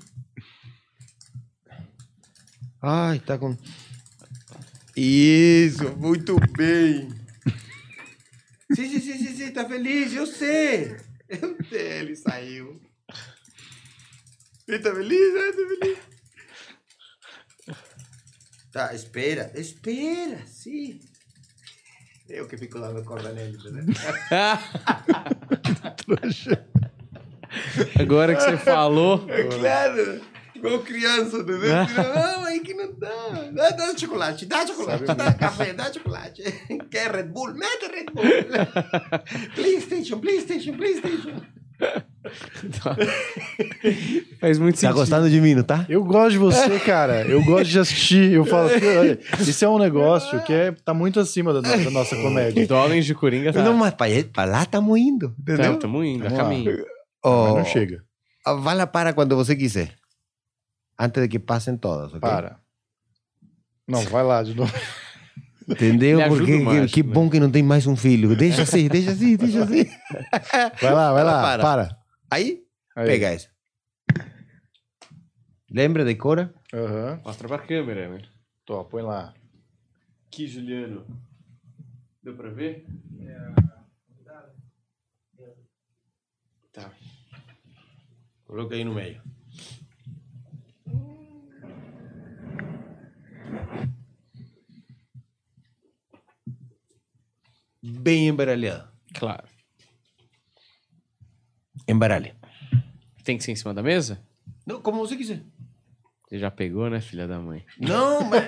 Ai, 2.89 3.19
tá 3.19 3.38
com. 3.38 3.53
Isso, 4.95 5.93
muito 5.97 6.38
bem. 6.57 7.09
sim, 8.73 8.88
sim, 8.88 9.01
sim, 9.01 9.17
sim, 9.17 9.35
sim, 9.35 9.51
tá 9.51 9.67
feliz, 9.67 10.13
eu 10.13 10.25
sei. 10.25 10.95
Eu 11.27 11.57
sei, 11.67 11.99
ele 11.99 12.15
saiu. 12.15 12.81
Ele 14.65 14.79
tá 14.79 14.95
feliz, 14.95 15.33
né? 15.33 15.51
Tá 15.51 15.67
feliz. 15.67 15.97
Tá, 18.71 18.95
espera, 18.95 19.51
espera, 19.55 20.45
sim. 20.45 21.01
Eu 22.29 22.47
que 22.47 22.55
fico 22.55 22.79
dando 22.79 23.03
corda 23.03 23.33
nele, 23.33 23.57
né? 23.69 23.83
Agora 27.99 28.33
que 28.33 28.41
você 28.41 28.57
falou. 28.57 29.29
É 29.29 29.43
claro. 29.43 30.36
Igual 30.58 30.80
criança, 30.80 31.38
entendeu? 31.38 31.70
Não, 31.70 32.43
aí 32.45 32.60
que 32.60 32.74
não 32.74 32.93
dá. 32.97 33.49
Dá, 33.53 33.70
dá 33.72 33.97
chocolate, 33.97 34.45
dá 34.45 34.66
chocolate, 34.66 35.03
dá 35.05 35.34
café, 35.34 35.74
dá 35.74 35.91
chocolate. 35.91 36.43
Quer 36.91 37.12
Red 37.12 37.24
Bull? 37.24 37.53
Mete 37.53 37.86
Red 37.93 38.05
Bull. 38.14 38.24
Playstation, 39.55 40.20
Playstation, 40.20 40.74
Playstation. 40.78 41.41
Faz 44.39 44.58
muito 44.58 44.80
Tá 44.82 44.93
sentido. 44.93 45.30
de 45.30 45.41
mim, 45.41 45.55
não 45.55 45.64
tá? 45.64 45.86
Eu 45.89 46.03
gosto 46.03 46.32
de 46.32 46.38
você, 46.38 46.80
cara. 46.80 47.22
Eu 47.28 47.43
gosto 47.43 47.70
de 47.70 47.80
assistir. 47.80 48.32
Eu 48.34 48.45
falo, 48.45 48.70
olha, 48.99 49.20
isso 49.39 49.64
é 49.64 49.70
um 49.70 49.78
negócio 49.80 50.41
que 50.43 50.53
é, 50.53 50.72
tá 50.72 50.93
muito 50.93 51.20
acima 51.20 51.53
da 51.53 51.62
nossa, 51.62 51.84
da 51.84 51.91
nossa 51.91 52.16
comédia. 52.22 52.66
Dollars 52.68 53.05
de 53.05 53.14
Coringa 53.16 53.53
tá. 53.53 53.64
Não, 53.64 53.74
mas 53.74 53.93
pra, 53.93 54.08
pra 54.34 54.45
lá 54.45 54.64
estamos 54.64 54.97
indo, 54.99 55.34
entendeu? 55.39 55.74
Tá, 55.74 55.80
tamo 55.82 56.03
indo, 56.03 56.28
a 56.28 56.32
caminho. 56.32 56.72
Mas 56.78 56.97
Oh, 57.24 57.58
não 57.58 57.66
chega. 57.66 58.03
vai 58.62 58.76
lá 58.76 58.88
para 58.88 59.12
quando 59.14 59.36
você 59.36 59.55
quiser. 59.55 59.93
Antes 61.00 61.22
de 61.22 61.28
que 61.30 61.39
passem 61.39 61.78
todas, 61.78 62.10
ok? 62.10 62.20
Para. 62.20 62.60
Não, 63.88 64.02
vai 64.04 64.24
lá 64.24 64.43
de 64.43 64.54
novo. 64.56 64.74
Entendeu? 65.68 66.18
Me 66.20 66.28
Porque 66.30 66.56
o 66.56 66.88
que, 66.88 67.04
né? 67.04 67.14
bom 67.14 67.30
que 67.30 67.39
não 67.39 67.52
tem 67.52 67.62
mais 67.62 67.86
um 67.86 67.95
filho. 67.95 68.36
Deixa 68.36 68.62
assim, 68.64 68.88
deixa 68.88 69.12
assim, 69.12 69.36
deixa 69.36 69.64
assim. 69.64 69.84
Vai 70.82 70.93
lá, 70.93 71.14
vai 71.14 71.24
lá. 71.24 71.41
Para. 71.41 71.64
Para. 71.64 72.00
Aí, 72.32 72.64
Aí. 72.95 73.06
pega 73.06 73.28
essa. 73.28 73.50
Lembra, 75.70 76.06
decora? 76.06 76.54
Aham. 76.74 77.20
Mostra 77.24 77.48
pra 77.48 77.60
câmera, 77.60 78.08
né? 78.10 78.22
Tô, 78.66 78.84
põe 78.86 79.02
lá. 79.04 79.34
Aqui, 80.28 80.48
Juliano. 80.48 81.06
Deu 82.24 82.36
pra 82.36 82.50
ver? 82.50 82.86
Tá. 86.72 86.91
Coloca 88.45 88.76
aí 88.76 88.84
no 88.84 88.93
meio. 88.93 89.22
Bem 97.89 98.27
embaralhado. 98.27 98.89
Claro. 99.13 99.47
Embaralhe. 101.88 102.33
Tem 103.23 103.38
que 103.38 103.43
ser 103.43 103.53
em 103.53 103.55
cima 103.55 103.73
da 103.73 103.81
mesa? 103.81 104.21
Não, 104.65 104.81
como 104.81 104.99
você 104.99 105.15
quiser. 105.15 105.41
Você 106.30 106.39
já 106.39 106.51
pegou, 106.51 106.89
né, 106.89 106.99
filha 106.99 107.25
da 107.25 107.39
mãe? 107.39 107.63
Não, 107.80 108.21
mas... 108.25 108.43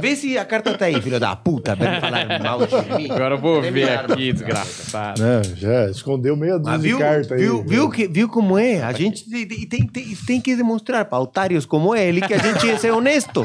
Vê 0.00 0.14
se 0.14 0.38
a 0.38 0.44
carta 0.44 0.78
tá 0.78 0.84
aí, 0.84 1.02
filho 1.02 1.18
da 1.18 1.34
puta, 1.34 1.76
pra 1.76 1.94
não 1.94 2.00
falar 2.00 2.38
mal 2.40 2.60
de 2.64 2.96
mim. 2.96 3.10
Agora 3.10 3.34
eu 3.34 3.40
vou 3.40 3.60
Tem 3.62 3.72
ver 3.72 3.88
aqui, 3.98 4.32
desgraçado. 4.32 5.20
Não, 5.20 5.42
já 5.56 5.90
escondeu 5.90 6.36
meia 6.36 6.56
dúzia 6.56 6.72
Mas 6.72 6.82
de 6.82 6.88
viu, 6.88 6.98
carta 7.00 7.34
aí. 7.34 7.40
viu, 7.40 7.64
viu, 7.64 7.90
que, 7.90 8.06
viu 8.06 8.28
como 8.28 8.56
é? 8.56 8.80
A 8.80 8.92
gente 8.92 9.28
tem, 9.28 9.44
tem, 9.66 9.86
tem, 9.88 10.14
tem 10.24 10.40
que 10.40 10.54
demonstrar 10.54 11.04
para 11.06 11.18
otários 11.18 11.66
como 11.66 11.96
ele 11.96 12.20
que 12.20 12.32
a 12.32 12.38
gente 12.38 12.86
é 12.86 12.92
honesto. 12.92 13.44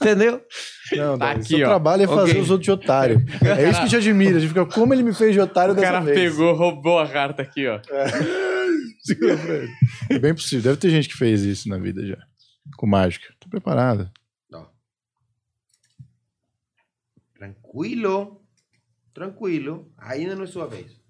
Entendeu? 0.00 0.40
Não, 0.92 1.18
Tá 1.18 1.32
aqui, 1.32 1.46
seu 1.48 1.66
ó. 1.66 1.70
trabalho 1.70 2.04
é 2.04 2.06
fazer 2.06 2.30
Ok. 2.32 2.42
os 2.42 2.50
outros 2.50 2.64
de 2.64 2.70
otário. 2.70 3.24
É 3.58 3.70
isso 3.70 3.80
que 3.82 3.88
te 3.88 3.96
admira. 3.96 4.36
A 4.36 4.38
gente 4.38 4.50
fica, 4.50 4.64
como 4.66 4.94
ele 4.94 5.02
me 5.02 5.12
fez 5.12 5.32
de 5.32 5.40
otário 5.40 5.72
O 5.72 5.74
dessa 5.74 5.90
cara 5.90 6.00
vez? 6.04 6.16
pegou, 6.16 6.54
roubou 6.54 7.00
a 7.00 7.08
carta 7.08 7.42
aqui, 7.42 7.66
ó. 7.66 7.80
Segura 9.02 9.36
pra 9.36 9.54
ele. 9.54 9.68
É 10.10 10.18
bem 10.20 10.32
possível. 10.32 10.62
Deve 10.62 10.76
ter 10.76 10.90
gente 10.90 11.08
que 11.08 11.16
fez 11.16 11.42
isso 11.42 11.68
na 11.68 11.76
vida 11.76 12.06
já. 12.06 12.16
Com 12.76 12.86
mágica. 12.86 13.34
Tô 13.38 13.48
preparado. 13.48 14.10
Não. 14.50 14.70
Tranquilo. 17.34 18.44
Tranquilo. 19.12 19.92
Ainda 19.96 20.34
não 20.34 20.44
é 20.44 20.46
sua 20.46 20.66
vez. 20.66 21.00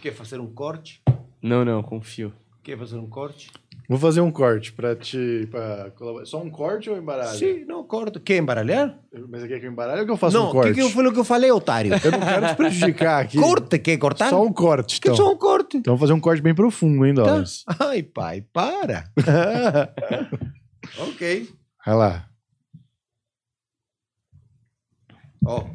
Quer 0.00 0.12
fazer 0.14 0.38
um 0.38 0.52
corte? 0.52 1.02
Não, 1.42 1.64
não, 1.64 1.82
confio. 1.82 2.32
Quer 2.62 2.78
fazer 2.78 2.96
um 2.98 3.08
corte? 3.08 3.50
Vou 3.86 3.98
fazer 3.98 4.22
um 4.22 4.30
corte 4.30 4.72
pra 4.72 4.96
te. 4.96 5.46
Pra 5.50 5.90
colaborar. 5.90 6.24
Só 6.24 6.40
um 6.42 6.48
corte 6.48 6.88
ou 6.88 6.96
embaralho? 6.96 7.38
Sim, 7.38 7.66
não, 7.66 7.84
corto. 7.84 8.18
Quer 8.18 8.38
embaralhar? 8.38 8.98
Mas 9.28 9.42
você 9.42 9.48
quer 9.48 9.60
que 9.60 9.66
eu 9.66 9.70
embaralhe 9.72 10.00
ou 10.00 10.06
que 10.06 10.12
eu 10.12 10.16
faça 10.16 10.38
não, 10.38 10.48
um 10.48 10.52
corte? 10.52 10.74
que, 10.74 10.82
que 10.82 10.90
foi 10.90 11.06
o 11.06 11.12
que 11.12 11.18
eu 11.18 11.24
falei, 11.24 11.50
otário? 11.50 11.92
Eu 12.02 12.10
não 12.12 12.20
quero 12.20 12.46
te 12.46 12.56
prejudicar 12.56 13.22
aqui. 13.22 13.38
Corte, 13.38 13.78
quer 13.78 13.98
cortar? 13.98 14.30
Só 14.30 14.42
um 14.42 14.52
corte, 14.52 14.98
Que 15.00 15.08
então. 15.08 15.16
só 15.16 15.30
um 15.30 15.36
corte. 15.36 15.76
Então 15.76 15.92
eu 15.92 15.98
vou 15.98 16.06
fazer 16.06 16.14
um 16.14 16.20
corte 16.20 16.40
bem 16.40 16.54
profundo, 16.54 17.04
hein, 17.04 17.14
Tá. 17.14 17.22
Dólares? 17.24 17.62
Ai, 17.78 18.02
pai, 18.02 18.40
para. 18.52 19.04
ok. 20.98 21.48
Vai 21.84 21.94
lá. 21.94 22.28
Ó. 25.44 25.66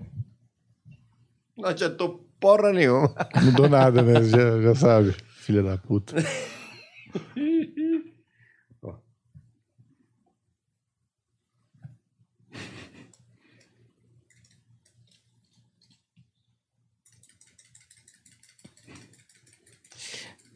Não 1.55 1.70
adiantou 1.70 2.26
porra 2.39 2.74
nenhuma. 2.74 3.14
Não 3.36 3.43
mudou 3.43 3.70
nada, 3.70 4.01
né? 4.01 4.24
Já, 4.24 4.62
já 4.62 4.74
sabe. 4.74 5.16
Filha 5.28 5.62
da 5.62 5.78
puta. 5.78 6.16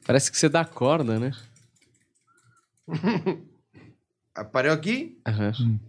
Parece 0.05 0.31
que 0.31 0.37
você 0.37 0.49
dá 0.49 0.65
corda, 0.65 1.19
né? 1.19 1.31
Apareu 4.35 4.73
aqui? 4.73 5.19
Aham. 5.27 5.79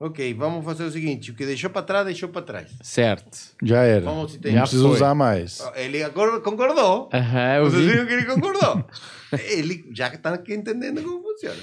Ok, 0.00 0.34
vamos 0.34 0.64
fazer 0.64 0.84
o 0.84 0.90
seguinte: 0.90 1.30
o 1.30 1.34
que 1.34 1.46
deixou 1.46 1.70
para 1.70 1.82
trás, 1.82 2.04
deixou 2.04 2.28
para 2.28 2.42
trás. 2.42 2.70
Certo. 2.82 3.54
Já 3.62 3.82
era. 3.82 4.04
Vamos 4.04 4.32
se 4.32 4.38
tem. 4.38 4.58
Precisa 4.58 4.82
foi. 4.82 4.92
usar 4.92 5.14
mais. 5.14 5.60
Ele 5.76 6.00
concordou. 6.40 7.08
Aham, 7.12 7.56
eu 7.56 7.64
Vocês 7.70 7.84
vi. 7.84 7.92
viram 7.92 8.06
que 8.06 8.12
ele 8.12 8.26
concordou. 8.26 8.84
ele 9.50 9.88
já 9.94 10.08
está 10.08 10.34
aqui 10.34 10.54
entendendo 10.54 11.02
como 11.02 11.22
funciona. 11.22 11.62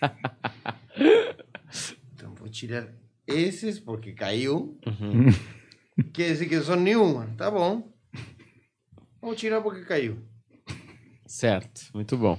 então 2.14 2.34
vou 2.34 2.48
tirar 2.48 2.92
esses 3.26 3.80
porque 3.80 4.12
caiu. 4.12 4.78
Uhum. 4.86 5.26
Quer 6.12 6.28
dizer 6.28 6.48
que 6.48 6.60
são 6.60 6.76
nenhuma. 6.76 7.26
Tá 7.36 7.50
bom. 7.50 7.92
Vou 9.20 9.34
tirar 9.34 9.60
porque 9.60 9.84
caiu. 9.84 10.18
Certo, 11.26 11.90
muito 11.94 12.16
bom. 12.16 12.38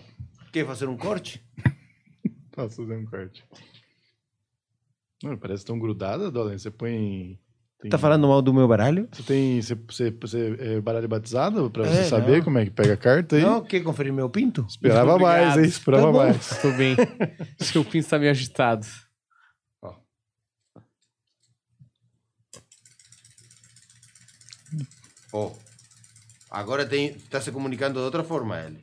Quer 0.52 0.66
fazer 0.66 0.88
um 0.88 0.98
corte? 0.98 1.44
Posso 2.52 2.78
fazer 2.78 2.96
um 2.98 3.06
corte. 3.06 3.44
Não, 5.24 5.38
parece 5.38 5.66
tão 5.66 5.80
grudada, 5.80 6.32
Dolan. 6.32 6.58
Você 6.58 6.70
põe. 6.70 7.40
Tem, 7.82 7.92
Tá 7.92 7.98
falando 7.98 8.28
mal 8.28 8.42
do 8.42 8.54
meu 8.54 8.68
baralho? 8.68 9.08
Você 9.12 9.24
tem. 9.24 9.62
Você, 9.62 9.76
você, 9.76 10.12
você 10.12 10.56
é 10.60 10.82
baralho 10.82 11.08
batizado 11.08 11.70
pra 11.70 11.86
É, 11.86 11.90
você 12.04 12.10
saber 12.10 12.38
não. 12.38 12.44
como 12.46 12.58
é 12.58 12.66
que 12.66 12.72
pega 12.72 12.94
a 12.94 12.98
carta 12.98 13.36
aí? 13.36 13.42
Não, 13.42 13.62
quer 13.64 13.82
conferir 13.84 14.14
meu 14.14 14.30
pinto? 14.30 14.66
Esperava 14.68 15.20
mais, 15.20 15.42
Obrigado. 15.50 15.60
hein? 15.60 15.66
Esperava 15.66 16.06
Tá 16.12 16.12
mais. 16.18 16.62
Tô 16.62 16.72
bem. 16.72 16.96
Seu 17.60 17.84
pinto 17.84 18.08
tá 18.10 18.18
meio 18.18 18.32
agitado. 18.32 18.86
Ó, 25.34 25.52
agora 26.50 26.86
tem, 26.86 27.14
tá 27.30 27.42
se 27.42 27.52
comunicando 27.52 28.00
de 28.00 28.06
outra 28.06 28.24
forma 28.24 28.60
ele. 28.60 28.80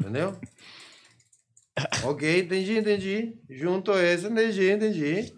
Entendeu? 0.00 0.38
ok, 2.04 2.40
entendi, 2.40 2.78
entendi. 2.78 3.38
Junto 3.50 3.92
esse, 3.92 4.26
entendi, 4.26 4.70
entendi. 4.70 5.34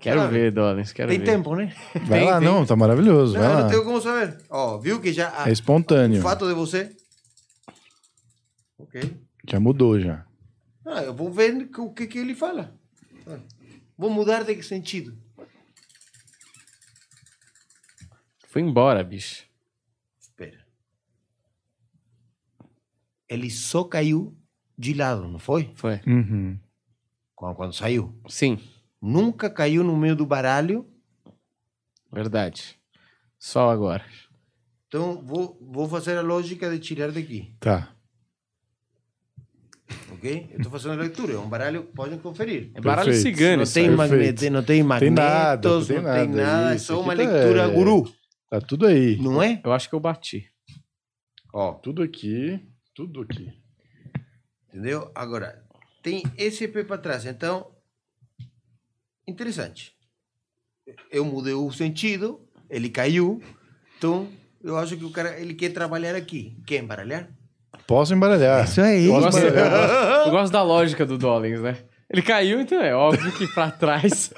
Quero 0.00 0.28
ver, 0.28 0.50
Dolens, 0.52 0.92
quero 0.92 1.10
Tem 1.10 1.18
ver. 1.18 1.24
tempo, 1.26 1.54
né? 1.54 1.74
Vai 2.06 2.20
Tem, 2.20 2.28
lá, 2.30 2.38
tem. 2.38 2.48
não, 2.48 2.64
tá 2.64 2.74
maravilhoso. 2.74 3.34
Não, 3.34 3.40
Vai 3.40 3.50
eu 3.50 3.54
lá. 3.54 3.62
não 3.62 3.68
tenho 3.70 3.84
como 3.84 4.00
saber. 4.00 4.38
Ó, 4.48 4.78
viu 4.78 5.00
que 5.00 5.12
já. 5.12 5.46
É 5.46 5.52
espontâneo. 5.52 6.20
o 6.20 6.22
fato 6.22 6.48
de 6.48 6.54
você. 6.54 6.96
Ok. 8.78 9.14
Já 9.48 9.60
mudou 9.60 10.00
já. 10.00 10.24
Ah, 10.86 11.02
eu 11.02 11.14
vou 11.14 11.30
ver 11.30 11.68
o 11.78 11.92
que, 11.92 12.06
que 12.06 12.18
ele 12.18 12.34
fala. 12.34 12.74
Ah, 13.26 13.38
Vou 13.96 14.08
mudar 14.10 14.42
de 14.44 14.54
que 14.54 14.62
sentido? 14.62 15.16
Foi 18.48 18.62
embora, 18.62 19.04
bicho. 19.04 19.44
Espera. 20.18 20.64
Ele 23.28 23.50
só 23.50 23.84
caiu 23.84 24.36
de 24.76 24.94
lado, 24.94 25.28
não 25.28 25.38
foi? 25.38 25.70
Foi. 25.74 26.00
Uhum. 26.06 26.58
Quando, 27.34 27.54
quando 27.56 27.72
saiu. 27.74 28.18
Sim, 28.28 28.58
Nunca 29.00 29.48
caiu 29.48 29.82
no 29.82 29.96
meio 29.96 30.14
do 30.14 30.26
baralho. 30.26 30.86
verdade. 32.12 32.78
Só 33.38 33.70
agora. 33.70 34.04
Então, 34.88 35.22
vou, 35.24 35.56
vou 35.62 35.88
fazer 35.88 36.18
a 36.18 36.20
lógica 36.20 36.68
de 36.70 36.78
tirar 36.78 37.10
daqui. 37.10 37.54
Tá. 37.60 37.94
Ok? 40.12 40.48
Eu 40.50 40.56
estou 40.58 40.70
fazendo 40.70 40.92
a 40.92 40.96
leitura. 41.02 41.32
É 41.34 41.38
um 41.38 41.48
baralho, 41.48 41.84
podem 41.84 42.18
conferir. 42.18 42.70
É 42.74 42.80
baralho 42.80 43.10
Perfeito. 43.10 43.36
cigano 43.38 43.64
Não 43.64 43.72
tem, 43.72 43.90
magnete, 43.90 44.50
não 44.50 44.62
tem 44.62 44.82
magnetos, 44.82 45.14
nada, 45.16 45.68
não 45.68 45.84
tem 45.86 45.96
não 45.96 46.02
tem 46.12 46.28
nada, 46.28 46.42
nada. 46.42 46.74
É 46.74 46.78
só 46.78 47.00
uma 47.00 47.16
tá- 47.16 47.22
leitura 47.22 47.62
é- 47.62 47.68
guru. 47.74 48.12
Tá 48.50 48.60
tudo 48.60 48.86
aí. 48.86 49.16
Não 49.16 49.42
é? 49.42 49.60
Eu 49.64 49.72
acho 49.72 49.88
que 49.88 49.94
eu 49.94 50.00
bati. 50.00 50.44
Ó, 51.52 51.72
Tudo 51.74 52.02
aqui. 52.02 52.60
Tudo 52.94 53.22
aqui. 53.22 53.52
entendeu? 54.68 55.10
Agora, 55.14 55.64
tem 56.02 56.22
esse 56.36 56.66
pé 56.68 56.84
para 56.84 56.98
trás. 56.98 57.24
Então, 57.24 57.70
interessante. 59.30 59.92
Eu 61.10 61.24
mudei 61.24 61.54
o 61.54 61.70
sentido, 61.70 62.40
ele 62.68 62.88
caiu. 62.88 63.40
Então, 63.98 64.28
eu 64.62 64.76
acho 64.76 64.96
que 64.96 65.04
o 65.04 65.10
cara 65.10 65.38
ele 65.38 65.54
quer 65.54 65.70
trabalhar 65.70 66.14
aqui. 66.14 66.56
Quer 66.66 66.82
embaralhar? 66.82 67.28
Posso 67.86 68.12
embaralhar. 68.14 68.64
Isso 68.64 68.80
aí. 68.80 69.06
Eu 69.06 69.12
gosto, 69.20 69.38
embaralhar. 69.38 70.26
eu 70.26 70.30
gosto 70.30 70.52
da 70.52 70.62
lógica 70.62 71.04
do 71.06 71.16
Dolens, 71.18 71.60
né? 71.60 71.76
Ele 72.12 72.22
caiu, 72.22 72.60
então 72.60 72.80
é 72.80 72.94
óbvio 72.94 73.30
que 73.32 73.46
pra 73.54 73.70
trás. 73.70 74.32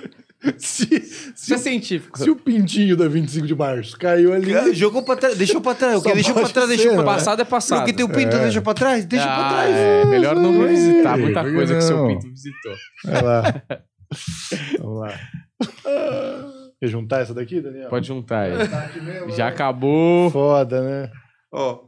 se, 0.56 0.84
Isso 0.94 1.32
se, 1.34 1.52
é 1.54 1.58
científico. 1.58 2.18
se 2.18 2.30
o 2.30 2.36
pintinho 2.36 2.96
da 2.96 3.06
25 3.08 3.46
de 3.46 3.54
março 3.54 3.98
caiu 3.98 4.32
ali. 4.32 4.54
Ah, 4.54 4.72
Jogou 4.72 5.02
para 5.02 5.16
trás, 5.16 5.36
deixou 5.36 5.60
para 5.60 5.74
trás. 5.74 5.98
O 5.98 6.02
que 6.02 6.12
deixou 6.14 6.32
para 6.32 6.42
pode 6.42 6.54
trás, 6.54 6.68
ser, 6.68 6.76
deixou 6.76 6.92
né? 6.96 7.02
para 7.02 7.12
Passado 7.14 7.42
é 7.42 7.44
passado. 7.44 7.82
O 7.82 7.84
que 7.84 7.92
teu 7.92 8.08
pinto 8.08 8.36
É. 8.36 8.42
deixa 8.42 8.62
para 8.62 8.72
trás, 8.74 9.04
deixa 9.04 9.24
Ah, 9.26 9.36
para 9.36 9.48
trás. 9.50 9.76
É, 9.76 10.04
melhor 10.06 10.34
não 10.36 10.58
revisitar 10.62 11.18
muita 11.18 11.42
coisa 11.42 11.74
que 11.74 11.82
seu 11.82 11.96
não? 11.98 12.08
pinto 12.08 12.28
visitou. 12.30 12.72
Vai 13.04 13.22
lá. 13.22 13.62
Vamos 14.78 15.00
lá. 15.00 15.18
Quer 16.80 16.88
juntar 16.88 17.20
essa 17.20 17.34
daqui, 17.34 17.60
Daniel? 17.60 17.90
Pode 17.90 18.06
juntar 18.06 18.48
mesmo, 19.02 19.30
Já 19.30 19.46
né? 19.46 19.52
acabou. 19.52 20.30
Foda, 20.30 20.82
né? 20.82 21.12
Ó, 21.52 21.84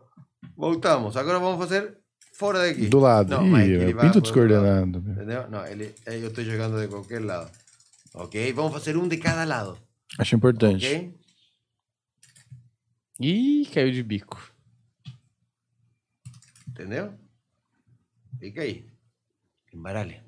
voltamos. 0.57 1.17
Agora 1.17 1.39
vamos 1.39 1.59
fazer 1.59 1.97
fora 2.35 2.59
daqui. 2.59 2.89
Do 2.89 2.99
lado. 2.99 3.31
Não, 3.31 3.59
Ih, 3.59 3.63
ele 3.73 3.91
é 3.91 3.95
vai 3.95 4.07
lado. 4.07 4.21
descoordenado. 4.21 4.99
Entendeu? 4.99 5.49
Não, 5.51 5.67
ele, 5.67 5.95
eu 6.07 6.29
estou 6.29 6.45
jogando 6.45 6.79
de 6.81 6.89
qualquer 6.89 7.25
lado. 7.25 7.51
Ok? 8.15 8.53
Vamos 8.53 8.73
fazer 8.73 8.97
um 8.97 9.09
de 9.09 9.17
cada 9.17 9.45
lado. 9.45 9.79
Acho 10.19 10.37
importante. 10.37 10.87
Ok? 10.87 11.15
Ih, 13.21 13.67
caiu 13.73 13.91
de 13.93 14.03
bico. 14.03 14.53
Entendeu? 16.69 17.15
Fica 18.39 18.61
aí. 18.63 18.87
Embaralha. 19.73 20.23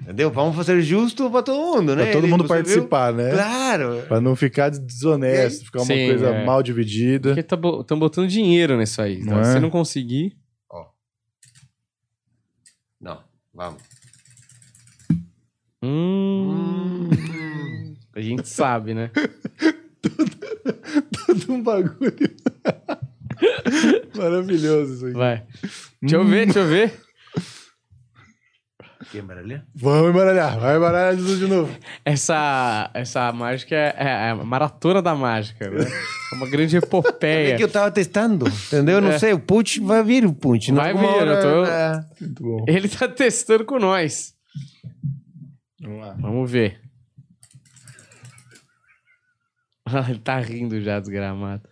Entendeu? 0.00 0.30
Vamos 0.30 0.54
fazer 0.54 0.80
justo 0.82 1.28
para 1.30 1.42
todo 1.42 1.58
mundo, 1.58 1.96
né? 1.96 2.04
Pra 2.04 2.12
todo 2.12 2.24
Ele- 2.24 2.30
mundo 2.30 2.46
você 2.46 2.54
viu? 2.54 2.62
participar, 2.64 3.12
né? 3.12 3.30
Claro. 3.32 4.02
Pra 4.06 4.20
não 4.20 4.36
ficar 4.36 4.68
desonesto, 4.70 5.64
ficar 5.64 5.80
uma 5.80 5.86
Sim, 5.86 6.06
coisa 6.08 6.26
é. 6.28 6.44
mal 6.44 6.62
dividida. 6.62 7.30
Porque 7.34 7.40
estão 7.40 7.98
botando 7.98 8.28
dinheiro 8.28 8.76
nisso 8.76 9.00
aí. 9.02 9.18
Não 9.18 9.24
Então, 9.32 9.44
Se 9.44 9.50
é? 9.50 9.52
você 9.54 9.60
não 9.60 9.70
conseguir. 9.70 10.36
Ó. 10.70 10.84
Não, 13.00 13.20
vamos. 13.54 13.82
Hum, 15.82 17.08
a 18.14 18.20
gente 18.20 18.48
sabe, 18.48 18.94
né? 18.94 19.10
Todo 21.26 21.52
um 21.52 21.62
bagulho. 21.62 22.12
Maravilhoso 24.16 24.94
isso 24.94 25.04
aqui. 25.06 25.14
Vai. 25.14 25.44
Deixa 26.00 26.16
eu 26.16 26.24
ver, 26.24 26.44
deixa 26.46 26.60
eu 26.60 26.66
ver. 26.68 27.05
Quer 29.12 29.18
embaralhar? 29.18 29.64
Vamos 29.74 30.10
embaralhar. 30.10 30.58
Vai 30.58 30.76
embaralhar 30.76 31.14
Jesus 31.16 31.38
de 31.38 31.46
novo. 31.46 31.76
Essa, 32.04 32.90
essa 32.92 33.32
mágica 33.32 33.74
é, 33.76 33.94
é 33.98 34.30
a 34.30 34.34
maratona 34.36 35.00
da 35.00 35.14
mágica, 35.14 35.70
né? 35.70 35.84
É 36.32 36.34
uma 36.36 36.48
grande 36.50 36.76
epopeia. 36.76 37.54
É 37.54 37.56
que 37.56 37.62
eu 37.64 37.70
tava 37.70 37.90
testando, 37.90 38.46
entendeu? 38.48 38.96
Eu 38.96 39.00
não 39.00 39.10
É. 39.12 39.18
sei, 39.18 39.32
o 39.32 39.38
punch 39.38 39.80
vai 39.80 40.02
vir 40.02 40.24
o 40.26 40.32
punch. 40.34 40.72
Vai 40.72 40.92
vir, 40.92 41.04
eu 41.26 41.40
tô- 41.40 41.64
é. 41.64 42.04
Muito 42.20 42.42
bom. 42.42 42.64
Ele 42.66 42.88
tá 42.88 43.06
testando 43.08 43.64
com 43.64 43.78
nós. 43.78 44.34
Vamos 45.80 46.00
lá. 46.00 46.16
Vamos 46.18 46.50
ver. 46.50 46.80
Ele 50.08 50.18
tá 50.18 50.40
rindo 50.40 50.80
já, 50.80 50.98
desgramado. 50.98 51.62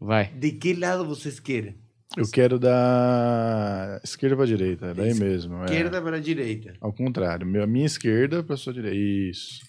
Vai. 0.00 0.32
De 0.34 0.50
que 0.52 0.74
lado 0.74 1.06
vocês 1.06 1.38
querem? 1.38 1.76
Eu 2.16 2.28
quero 2.30 2.58
da 2.58 4.00
esquerda 4.04 4.36
pra 4.36 4.44
direita. 4.46 4.86
é 4.86 4.94
Daí 4.94 5.14
mesmo. 5.14 5.62
é. 5.62 5.64
Esquerda 5.64 6.02
para 6.02 6.16
a 6.16 6.20
direita. 6.20 6.74
Ao 6.80 6.92
contrário. 6.92 7.46
A 7.62 7.66
minha 7.66 7.86
esquerda 7.86 8.42
pra 8.42 8.56
sua 8.56 8.72
direita. 8.72 8.96
Isso. 8.96 9.60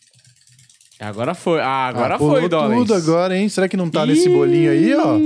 Agora 1.00 1.34
foi. 1.34 1.60
Ah, 1.62 1.88
agora 1.88 2.16
Ah, 2.16 2.18
pulou 2.18 2.39
foi, 2.39 2.50
Dolens. 2.50 2.80
tudo 2.82 2.94
agora, 2.94 3.36
hein? 3.38 3.48
Será 3.50 3.68
que 3.70 3.78
não 3.78 3.89
tá 3.89 4.06
nesse 4.06 4.28
bolinho 4.30 4.72
aí, 4.72 4.94
ó? 4.94 5.18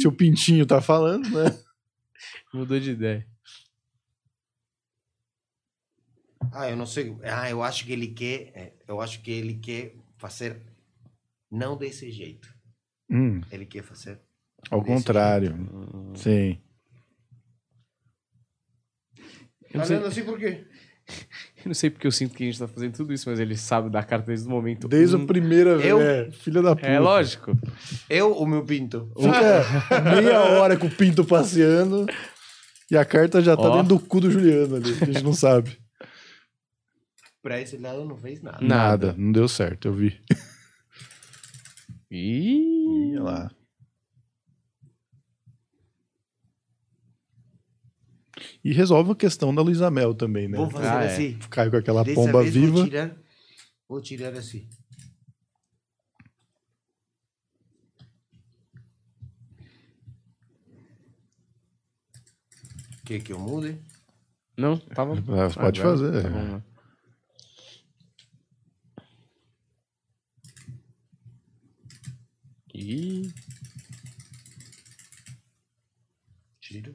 Se 0.00 0.06
o 0.06 0.12
pintinho 0.12 0.66
tá 0.66 0.80
falando, 0.80 1.28
né? 1.30 1.56
Mudou 2.52 2.78
de 2.78 2.90
ideia. 2.92 3.26
Ah, 6.52 6.68
eu 6.70 6.76
não 6.76 6.86
sei. 6.86 7.16
Ah, 7.22 7.50
eu 7.50 7.62
acho 7.62 7.84
que 7.84 7.92
ele 7.92 8.08
quer. 8.08 8.50
é, 8.54 8.72
Eu 8.86 9.00
acho 9.00 9.20
que 9.22 9.30
ele 9.30 9.54
quer 9.54 9.94
fazer 10.16 10.60
não 11.50 11.76
desse 11.76 12.10
jeito. 12.10 12.52
Hum, 13.10 13.40
Ele 13.50 13.64
quer 13.64 13.82
fazer. 13.82 14.20
Ao 14.70 14.82
contrário. 14.82 15.54
Sim. 16.14 16.58
Eu 19.70 19.72
Tá 19.72 19.78
não, 19.80 19.84
sei, 19.84 19.96
vendo 19.96 20.06
assim 20.06 20.24
por 20.24 20.38
quê? 20.38 20.64
eu 21.58 21.66
não 21.66 21.74
sei 21.74 21.90
porque 21.90 22.06
eu 22.06 22.12
sinto 22.12 22.34
que 22.34 22.42
a 22.42 22.46
gente 22.46 22.58
tá 22.58 22.66
fazendo 22.66 22.94
tudo 22.96 23.12
isso, 23.12 23.28
mas 23.28 23.38
ele 23.38 23.56
sabe 23.56 23.90
da 23.90 24.02
carta 24.02 24.26
desde 24.26 24.46
o 24.46 24.50
momento. 24.50 24.88
Desde 24.88 25.16
um. 25.16 25.22
a 25.24 25.26
primeira 25.26 25.76
vez. 25.76 25.88
Eu- 25.90 26.00
É, 26.00 26.30
filha 26.30 26.62
da 26.62 26.74
puta. 26.74 26.86
É 26.86 26.98
lógico. 26.98 27.52
Eu 28.08 28.32
ou 28.32 28.46
meu 28.46 28.64
pinto? 28.64 29.12
Fica 29.16 30.00
meia 30.22 30.40
hora 30.40 30.76
com 30.76 30.86
o 30.86 30.90
pinto 30.90 31.24
passeando 31.24 32.06
e 32.90 32.96
a 32.96 33.04
carta 33.04 33.40
já 33.42 33.56
tá 33.56 33.62
Ó. 33.64 33.76
dentro 33.76 33.88
do 33.98 34.00
cu 34.00 34.20
do 34.20 34.30
Juliano 34.30 34.76
ali. 34.76 34.90
A 35.02 35.04
gente 35.04 35.22
não 35.22 35.34
sabe. 35.34 35.78
Pra 37.42 37.60
esse 37.60 37.76
lado 37.76 38.04
não 38.04 38.16
fez 38.16 38.42
nada. 38.42 38.58
Nada. 38.60 39.14
Não 39.16 39.30
deu 39.32 39.46
certo, 39.48 39.88
eu 39.88 39.92
vi. 39.94 40.20
Ih, 42.10 43.12
Olha 43.18 43.22
lá. 43.22 43.50
E 48.64 48.72
resolve 48.72 49.12
a 49.12 49.14
questão 49.14 49.54
da 49.54 49.62
Luísa 49.62 49.90
Mel 49.90 50.14
também, 50.14 50.48
né? 50.48 50.58
Vou 50.58 50.68
fazer 50.70 50.86
Ah, 50.88 51.02
é. 51.04 51.06
assim. 51.06 51.38
Cai 51.50 51.70
com 51.70 51.76
aquela 51.76 52.02
Dessa 52.04 52.14
pomba 52.20 52.42
vez 52.42 52.54
viva. 52.54 52.72
Vou 52.72 52.84
tirar, 52.84 53.16
vou 53.88 54.00
tirar 54.00 54.34
assim. 54.34 54.68
Quer 63.04 63.20
que 63.20 63.32
eu 63.32 63.38
mude? 63.38 63.80
Não, 64.56 64.76
tava. 64.76 65.14
Ah, 65.14 65.48
pode 65.54 65.80
Agora, 65.80 65.96
fazer. 65.96 66.22
tá 66.22 66.28
bom, 66.28 66.42
né? 66.42 66.62
Ih, 72.74 73.32
Tiro. 76.60 76.94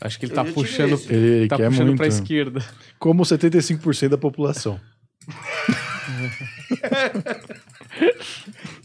Acho 0.00 0.18
que 0.18 0.26
ele 0.26 0.34
tá 0.34 0.44
puxando. 0.44 0.98
Ele, 1.10 1.48
tá 1.48 1.56
quer 1.56 1.68
puxando 1.68 1.86
muito. 1.88 1.98
pra 1.98 2.06
esquerda. 2.06 2.64
Como 2.98 3.22
75% 3.22 4.08
da 4.08 4.18
população. 4.18 4.80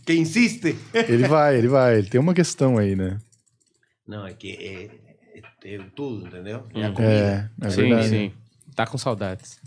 Que 0.05 0.13
insiste? 0.13 0.75
Ele 0.93 1.25
vai, 1.27 1.57
ele 1.57 1.67
vai. 1.69 1.97
Ele 1.97 2.09
tem 2.09 2.19
uma 2.19 2.33
questão 2.33 2.77
aí, 2.77 2.93
né? 2.95 3.17
Não, 4.05 4.27
é 4.27 4.33
que 4.33 4.51
é, 4.51 5.39
é, 5.69 5.75
é 5.75 5.79
tudo, 5.95 6.27
entendeu? 6.27 6.67
É 6.73 6.79
Hum. 6.79 6.85
a 6.85 6.91
comida. 6.91 7.51
É, 7.61 7.67
é 7.67 7.69
sim, 7.69 7.81
verdade. 7.83 8.09
sim. 8.09 8.33
Tá 8.75 8.85
com 8.85 8.97
saudades. 8.97 9.57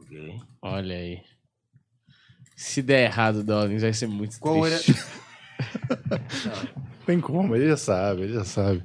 Ok. 0.00 0.40
Olha 0.62 0.96
aí. 0.96 1.22
Se 2.56 2.82
der 2.82 3.04
errado, 3.04 3.42
Dollins, 3.42 3.82
vai 3.82 3.92
ser 3.92 4.06
muito 4.06 4.38
Qual 4.38 4.66
era? 4.66 4.78
Tem 7.06 7.20
como, 7.20 7.56
ele 7.56 7.68
já 7.68 7.76
sabe, 7.76 8.22
ele 8.22 8.34
já 8.34 8.44
sabe. 8.44 8.84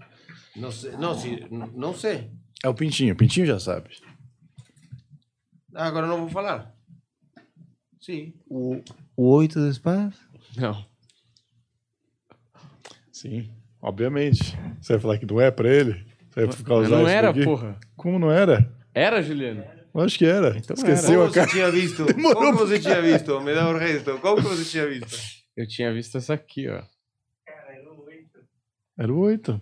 Não 0.55 0.71
sei, 0.71 0.91
não, 0.93 1.17
se, 1.17 1.47
não 1.73 1.93
sei. 1.93 2.32
É 2.63 2.69
o 2.69 2.73
Pintinho, 2.73 3.13
o 3.13 3.17
Pintinho 3.17 3.45
já 3.45 3.59
sabe. 3.59 3.89
Agora 5.73 6.07
não 6.07 6.19
vou 6.19 6.30
falar. 6.30 6.73
Sim. 7.99 8.34
O, 8.49 8.82
o 9.17 9.30
oito 9.36 9.59
de 9.59 9.69
espadas? 9.69 10.15
Não. 10.55 10.86
Sim, 13.11 13.51
obviamente. 13.82 14.57
Você 14.82 14.93
vai 14.93 15.01
falar 15.01 15.17
que 15.17 15.26
não 15.26 15.41
é 15.41 15.51
pra 15.51 15.69
ele? 15.69 16.05
Você 16.30 16.45
vai 16.45 16.55
ficar 16.55 16.76
usando 16.76 17.01
não 17.01 17.07
era, 17.07 17.28
daqui? 17.34 17.43
porra. 17.43 17.78
Como 17.95 18.19
não 18.19 18.32
era? 18.32 18.71
Era, 18.93 19.21
Juliano? 19.21 19.63
Eu 19.93 20.01
acho 20.01 20.17
que 20.17 20.26
era. 20.26 20.57
Então 20.57 20.76
Esqueceu 20.76 21.19
Como 21.19 21.30
a 21.30 21.34
cara. 21.34 21.47
você 21.47 21.53
tinha 21.53 21.71
visto? 21.71 22.05
Como 22.34 22.51
que 22.51 22.57
você 22.57 22.80
tinha 22.80 23.01
visto? 23.01 23.41
Me 23.41 23.53
dá 23.53 23.69
o 23.69 23.78
resto. 23.78 24.17
Como 24.19 24.36
que 24.41 24.47
você 24.47 24.65
tinha 24.65 24.88
visto? 24.88 25.45
Eu 25.56 25.68
tinha 25.68 25.93
visto 25.93 26.18
essa 26.18 26.34
aqui, 26.34 26.68
ó. 26.68 26.82
Era 28.97 29.14
o 29.14 29.20
8. 29.20 29.60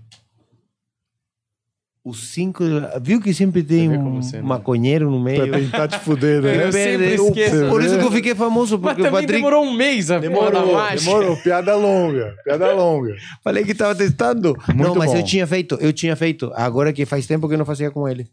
O 2.05 2.13
cinco... 2.13 2.63
Viu 3.01 3.21
que 3.21 3.33
sempre 3.33 3.63
tem 3.63 3.89
um 3.89 4.21
você 4.21 4.39
não- 4.41 4.47
maconheiro 4.47 5.09
no 5.09 5.19
meio? 5.23 5.47
Pra 5.47 5.57
tentar 5.59 5.87
te 5.87 5.99
fuder, 5.99 6.41
né? 6.41 6.65
Eu 6.67 6.71
sempre 6.71 7.15
Eu- 7.15 7.27
esqueço. 7.27 7.69
Por 7.69 7.81
isso 7.81 7.97
que 7.97 8.03
eu 8.03 8.11
fiquei 8.11 8.35
famoso, 8.35 8.77
Mas 8.77 8.89
porque 8.95 9.01
o 9.03 9.05
também 9.05 9.21
Patrick... 9.21 9.33
demorou 9.41 9.63
um 9.63 9.73
mês 9.73 10.11
a 10.11 10.19
porra 10.19 10.51
da 10.51 10.59
Demorou, 10.59 10.73
mágica. 10.75 11.11
demorou. 11.11 11.37
Piada 11.37 11.75
longa, 11.77 12.35
piada 12.43 12.73
longa. 12.73 13.15
Falei 13.41 13.63
que 13.63 13.71
estava 13.71 13.95
testando. 13.95 14.53
não, 14.67 14.75
Muito 14.75 14.97
mas 14.99 15.11
bom. 15.11 15.17
eu 15.17 15.23
tinha 15.23 15.47
feito, 15.47 15.75
eu 15.79 15.93
tinha 15.93 16.13
feito. 16.17 16.51
Agora 16.55 16.91
que 16.91 17.05
faz 17.05 17.25
tempo 17.25 17.47
que 17.47 17.53
eu 17.53 17.57
não 17.57 17.65
fazia 17.65 17.89
com 17.89 18.05
ele. 18.07 18.27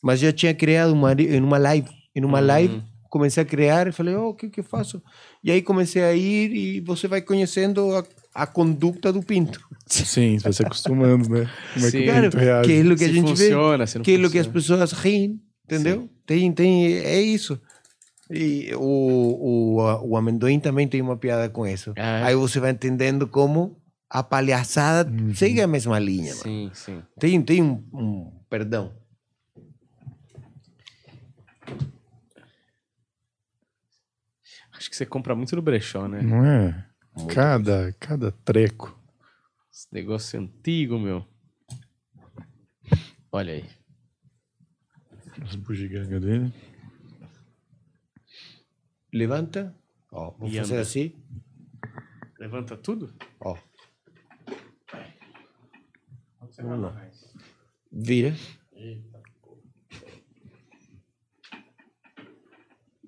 Mas 0.00 0.20
já 0.20 0.32
tinha 0.32 0.54
criado 0.54 0.92
uma, 0.92 1.12
em 1.12 1.40
uma 1.40 1.58
live. 1.58 1.88
Em 2.14 2.24
uma 2.24 2.38
Uhum. 2.40 2.46
live, 2.46 2.82
comecei 3.12 3.42
a 3.42 3.46
criar 3.46 3.86
e 3.86 3.92
falei, 3.92 4.14
oh, 4.16 4.30
o 4.30 4.34
que 4.34 4.48
que 4.48 4.60
eu 4.60 4.64
faço? 4.64 5.02
E 5.44 5.50
aí 5.52 5.60
comecei 5.60 6.02
a 6.02 6.14
ir 6.14 6.50
e 6.50 6.80
você 6.80 7.06
vai 7.06 7.20
conhecendo 7.20 7.94
a, 7.94 8.02
a 8.42 8.46
conduta 8.46 9.12
do 9.12 9.22
pinto. 9.22 9.60
Sim, 9.86 10.38
você 10.38 10.42
vai 10.44 10.52
se 10.54 10.62
acostumando, 10.64 11.28
né? 11.28 11.46
Como 11.74 11.86
é 11.86 11.90
Sim. 11.90 11.98
que 12.04 12.10
o 12.10 12.22
Pinto 12.22 12.36
reage. 12.38 12.68
que 12.68 12.72
é 12.74 12.82
o 12.82 12.96
que 12.96 13.04
a 13.04 13.08
Se 13.08 13.12
gente 13.12 13.28
funciona, 13.28 13.84
vê. 13.84 14.00
Que 14.00 14.14
é 14.14 14.26
o 14.26 14.30
que 14.30 14.38
as 14.38 14.46
pessoas 14.46 14.92
riem, 14.92 15.38
entendeu? 15.66 16.08
Tem, 16.24 16.50
tem, 16.52 16.86
é 17.00 17.20
isso. 17.20 17.60
E 18.30 18.74
o, 18.76 18.80
o, 19.76 20.08
o 20.08 20.16
amendoim 20.16 20.58
também 20.58 20.88
tem 20.88 21.02
uma 21.02 21.18
piada 21.18 21.50
com 21.50 21.66
isso. 21.66 21.92
Ah, 21.98 22.20
é? 22.20 22.22
Aí 22.28 22.34
você 22.34 22.58
vai 22.58 22.70
entendendo 22.70 23.28
como 23.28 23.76
a 24.08 24.22
palhaçada 24.22 25.12
segue 25.34 25.60
a 25.60 25.66
mesma 25.66 25.98
linha. 25.98 26.30
mano. 26.30 26.42
Sim, 26.42 26.70
sim. 26.72 27.02
Tem, 27.20 27.42
tem 27.42 27.60
um, 27.62 27.84
um- 27.92 28.32
Perdão. 28.48 28.90
Acho 34.82 34.90
que 34.90 34.96
você 34.96 35.06
compra 35.06 35.32
muito 35.36 35.54
no 35.54 35.62
brechó, 35.62 36.08
né? 36.08 36.20
Não 36.22 36.44
é? 36.44 36.84
Cada, 37.32 37.92
cada 38.00 38.32
treco. 38.32 38.98
Esse 39.72 39.86
negócio 39.92 40.40
antigo, 40.40 40.98
meu. 40.98 41.24
Olha 43.30 43.52
aí. 43.52 43.70
As 45.40 45.54
bugigangas 45.54 46.20
dele. 46.20 46.52
Levanta. 49.14 49.72
Ó, 50.10 50.32
vou 50.32 50.48
E 50.48 50.56
fazer 50.56 50.72
anda. 50.74 50.82
assim. 50.82 51.14
Levanta 52.40 52.76
tudo? 52.76 53.14
Ó. 53.38 53.56
Uma. 56.58 57.08
Vira. 57.92 58.34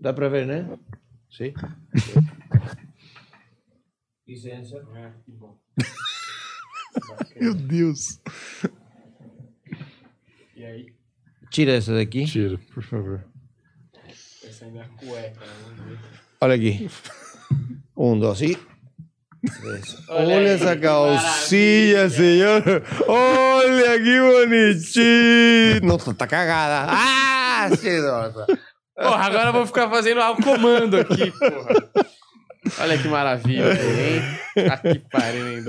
Dá 0.01 0.12
pra 0.12 0.29
ver, 0.29 0.47
né? 0.47 0.79
Sim. 1.37 1.53
Licença. 4.24 4.80
Meu 7.41 7.55
Deus. 7.55 8.20
E 10.55 10.64
aí? 10.64 10.95
Tira 11.51 11.72
essa 11.72 11.93
daqui. 11.93 12.24
Tira, 12.24 12.57
por 12.72 12.85
favor. 12.85 13.24
Essa 14.45 14.66
ainda 14.66 14.78
é 14.78 14.82
a 14.82 14.89
cueca, 14.91 15.41
né? 15.45 15.99
Olha 16.41 16.55
aqui. 16.55 16.89
Um, 17.97 18.16
dois 18.16 18.41
e. 18.41 18.57
Olha 20.09 20.37
Olha, 20.37 20.49
essa 20.51 20.76
calcinha, 20.76 22.09
senhor. 22.11 22.62
Olha 23.09 23.99
que 23.99 24.20
bonitinho. 24.20 25.80
Nossa, 25.82 26.14
tá 26.14 26.28
cagada. 26.28 26.93
Ah, 26.93 27.68
senhora. 27.76 28.47
Porra, 28.97 29.24
agora 29.26 29.49
eu 29.49 29.53
vou 29.53 29.66
ficar 29.66 29.88
fazendo 29.88 30.20
o 30.20 30.36
comando 30.42 30.99
aqui, 30.99 31.30
porra. 31.32 31.90
Olha 32.80 32.97
que 32.97 33.09
maravilha, 33.09 33.72
hein? 33.72 34.68
Aqui 34.70 35.03
pariu, 35.11 35.49
hein? 35.49 35.64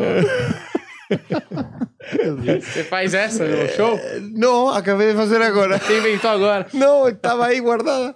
Você 2.62 2.84
faz 2.84 3.14
essa 3.14 3.46
no 3.46 3.68
show? 3.70 4.00
Não, 4.34 4.70
acabei 4.70 5.10
de 5.12 5.16
fazer 5.16 5.42
agora. 5.42 5.78
Você 5.78 6.00
inventou 6.00 6.30
agora? 6.30 6.68
Não, 6.74 7.08
estava 7.08 7.48
aí 7.48 7.60
guardada. 7.60 8.14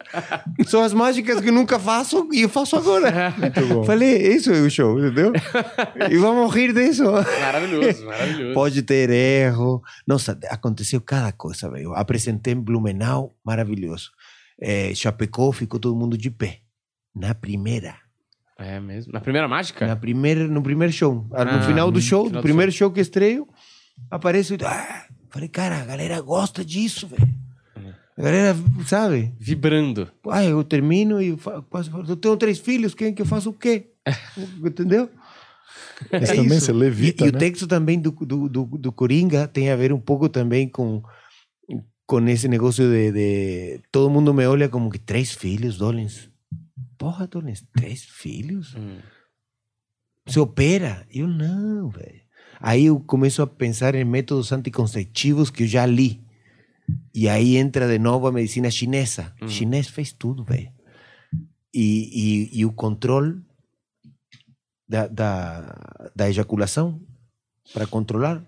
São 0.66 0.84
as 0.84 0.94
mágicas 0.94 1.42
que 1.42 1.52
nunca 1.52 1.80
faço 1.80 2.28
e 2.32 2.42
eu 2.42 2.50
faço 2.50 2.76
agora. 2.76 3.34
Muito 3.38 3.66
bom. 3.68 3.84
Falei, 3.84 4.16
isso 4.28 4.52
é 4.52 4.60
o 4.62 4.70
show, 4.70 5.00
entendeu? 5.00 5.34
E 6.10 6.18
vamos 6.18 6.54
rir 6.54 6.74
disso. 6.74 7.04
Maravilhoso, 7.42 8.06
maravilhoso. 8.06 8.54
Pode 8.54 8.82
ter 8.84 9.10
erro. 9.10 9.82
Nossa, 10.08 10.38
aconteceu 10.50 11.02
cada 11.02 11.32
coisa, 11.32 11.70
velho. 11.70 11.94
Apresentei 11.96 12.54
em 12.54 12.60
Blumenau, 12.60 13.36
maravilhoso. 13.44 14.12
É, 14.62 14.94
Chapecó, 14.94 15.52
ficou 15.52 15.80
todo 15.80 15.96
mundo 15.96 16.18
de 16.18 16.30
pé. 16.30 16.60
Na 17.16 17.34
primeira. 17.34 17.96
É 18.58 18.80
mesmo? 18.80 19.14
Na 19.14 19.22
primeira 19.22 19.48
mágica? 19.48 19.88
Na 19.88 19.96
primeira 19.96 20.48
no 20.48 20.62
primeiro 20.62 20.92
show. 20.94 21.26
Ah, 21.34 21.46
No 21.46 21.52
Ah, 21.52 21.62
final 21.62 21.90
do 21.92 22.02
show, 22.02 22.26
no 22.26 22.32
do 22.32 22.42
primeiro 22.42 22.72
show 22.72 22.92
que 22.92 23.00
estreio, 23.00 23.48
aparece. 24.12 24.58
Ah, 24.66 25.06
falei, 25.30 25.48
cara, 25.48 25.78
a 25.82 25.86
galera 25.86 26.20
gosta 26.22 26.64
disso, 26.66 27.08
velho. 27.08 27.28
A 28.18 28.22
galera, 28.22 28.54
sabe? 28.86 29.34
Vibrando. 29.40 30.12
Ah, 30.30 30.44
eu 30.44 30.62
termino 30.62 31.22
e 31.22 31.38
faço. 31.38 31.90
Eu 32.06 32.18
tenho 32.18 32.36
três 32.36 32.60
filhos, 32.60 32.94
quem 32.94 33.14
que 33.14 33.22
eu 33.22 33.26
faço 33.26 33.50
o 33.52 33.54
quê? 33.54 33.92
Entendeu? 34.62 35.10
Mas 36.12 36.30
É 36.30 36.36
também 36.36 36.58
isso. 36.58 36.66
você 36.66 36.74
levita, 36.74 37.24
e, 37.26 37.30
e 37.30 37.32
né? 37.32 37.38
o 37.38 37.40
texto 37.40 37.66
também 37.68 37.98
do, 38.00 38.12
do, 38.12 38.50
do, 38.50 38.66
do 38.66 38.92
Coringa 38.92 39.48
tem 39.48 39.70
a 39.72 39.76
ver 39.78 39.94
um 39.94 40.00
pouco 40.00 40.28
também 40.28 40.68
com, 40.68 41.02
com 42.10 42.28
esse 42.28 42.48
negócio 42.48 42.90
de, 42.90 43.12
de. 43.12 43.82
Todo 43.92 44.10
mundo 44.10 44.34
me 44.34 44.44
olha 44.48 44.68
como 44.68 44.90
que 44.90 44.98
três 44.98 45.32
filhos, 45.32 45.78
Dolens. 45.78 46.28
Porra, 46.98 47.28
Dolens, 47.28 47.64
três 47.72 48.04
filhos? 48.04 48.74
Hum. 48.76 48.98
Se 50.26 50.40
opera? 50.40 51.06
Eu 51.12 51.28
não, 51.28 51.88
velho. 51.88 52.22
Aí 52.60 52.86
eu 52.86 53.00
começo 53.00 53.44
a 53.44 53.48
pensar 53.48 53.94
em 53.94 54.04
métodos 54.04 54.52
anticonceptivos 54.52 55.52
que 55.52 55.64
eu 55.64 55.68
já 55.68 55.86
li. 55.86 56.20
E 57.14 57.30
aí 57.30 57.58
entra 57.58 57.88
de 57.88 58.00
novo 58.00 58.26
a 58.26 58.32
medicina 58.32 58.72
chinesa. 58.72 59.32
Hum. 59.40 59.48
Chinês 59.48 59.88
fez 59.88 60.12
tudo, 60.12 60.44
velho. 60.44 60.72
E, 61.72 62.50
e, 62.52 62.60
e 62.60 62.66
o 62.66 62.74
controle 62.74 63.40
da, 64.88 65.06
da, 65.06 66.12
da 66.16 66.28
ejaculação 66.28 67.00
para 67.72 67.86
controlar. 67.86 68.44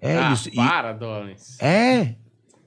É, 0.00 0.16
ah, 0.16 0.34
e- 0.50 0.56
para, 0.56 0.94
Donis. 0.94 1.60
é. 1.60 2.21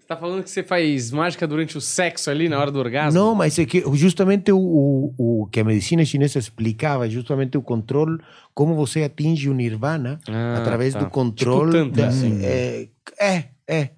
Você 0.05 0.09
tá 0.09 0.17
falando 0.17 0.43
que 0.43 0.51
você 0.51 0.61
faz 0.61 1.09
mágica 1.09 1.47
durante 1.47 1.75
o 1.79 1.81
sexo 1.81 2.29
ali, 2.29 2.47
na 2.47 2.59
hora 2.59 2.69
do 2.69 2.77
orgasmo? 2.77 3.19
Não, 3.19 3.33
mas 3.33 3.57
é 3.57 3.65
que 3.65 3.81
justamente 3.95 4.51
o, 4.51 4.59
o, 4.59 5.41
o 5.41 5.47
que 5.47 5.59
a 5.59 5.63
medicina 5.63 6.05
chinesa 6.05 6.37
explicava, 6.37 7.09
justamente 7.09 7.57
o 7.57 7.61
controle, 7.63 8.21
como 8.53 8.75
você 8.75 9.01
atinge 9.01 9.49
o 9.49 9.53
nirvana 9.55 10.19
Ah, 10.27 10.59
através 10.59 10.93
tá. 10.93 10.99
do 10.99 11.09
controle. 11.09 11.71
Tipo 11.71 11.85
tantra, 11.85 12.03
da- 12.03 12.07
assim. 12.09 12.39
é, 12.45 12.87
é, 13.19 13.45
é, 13.67 13.89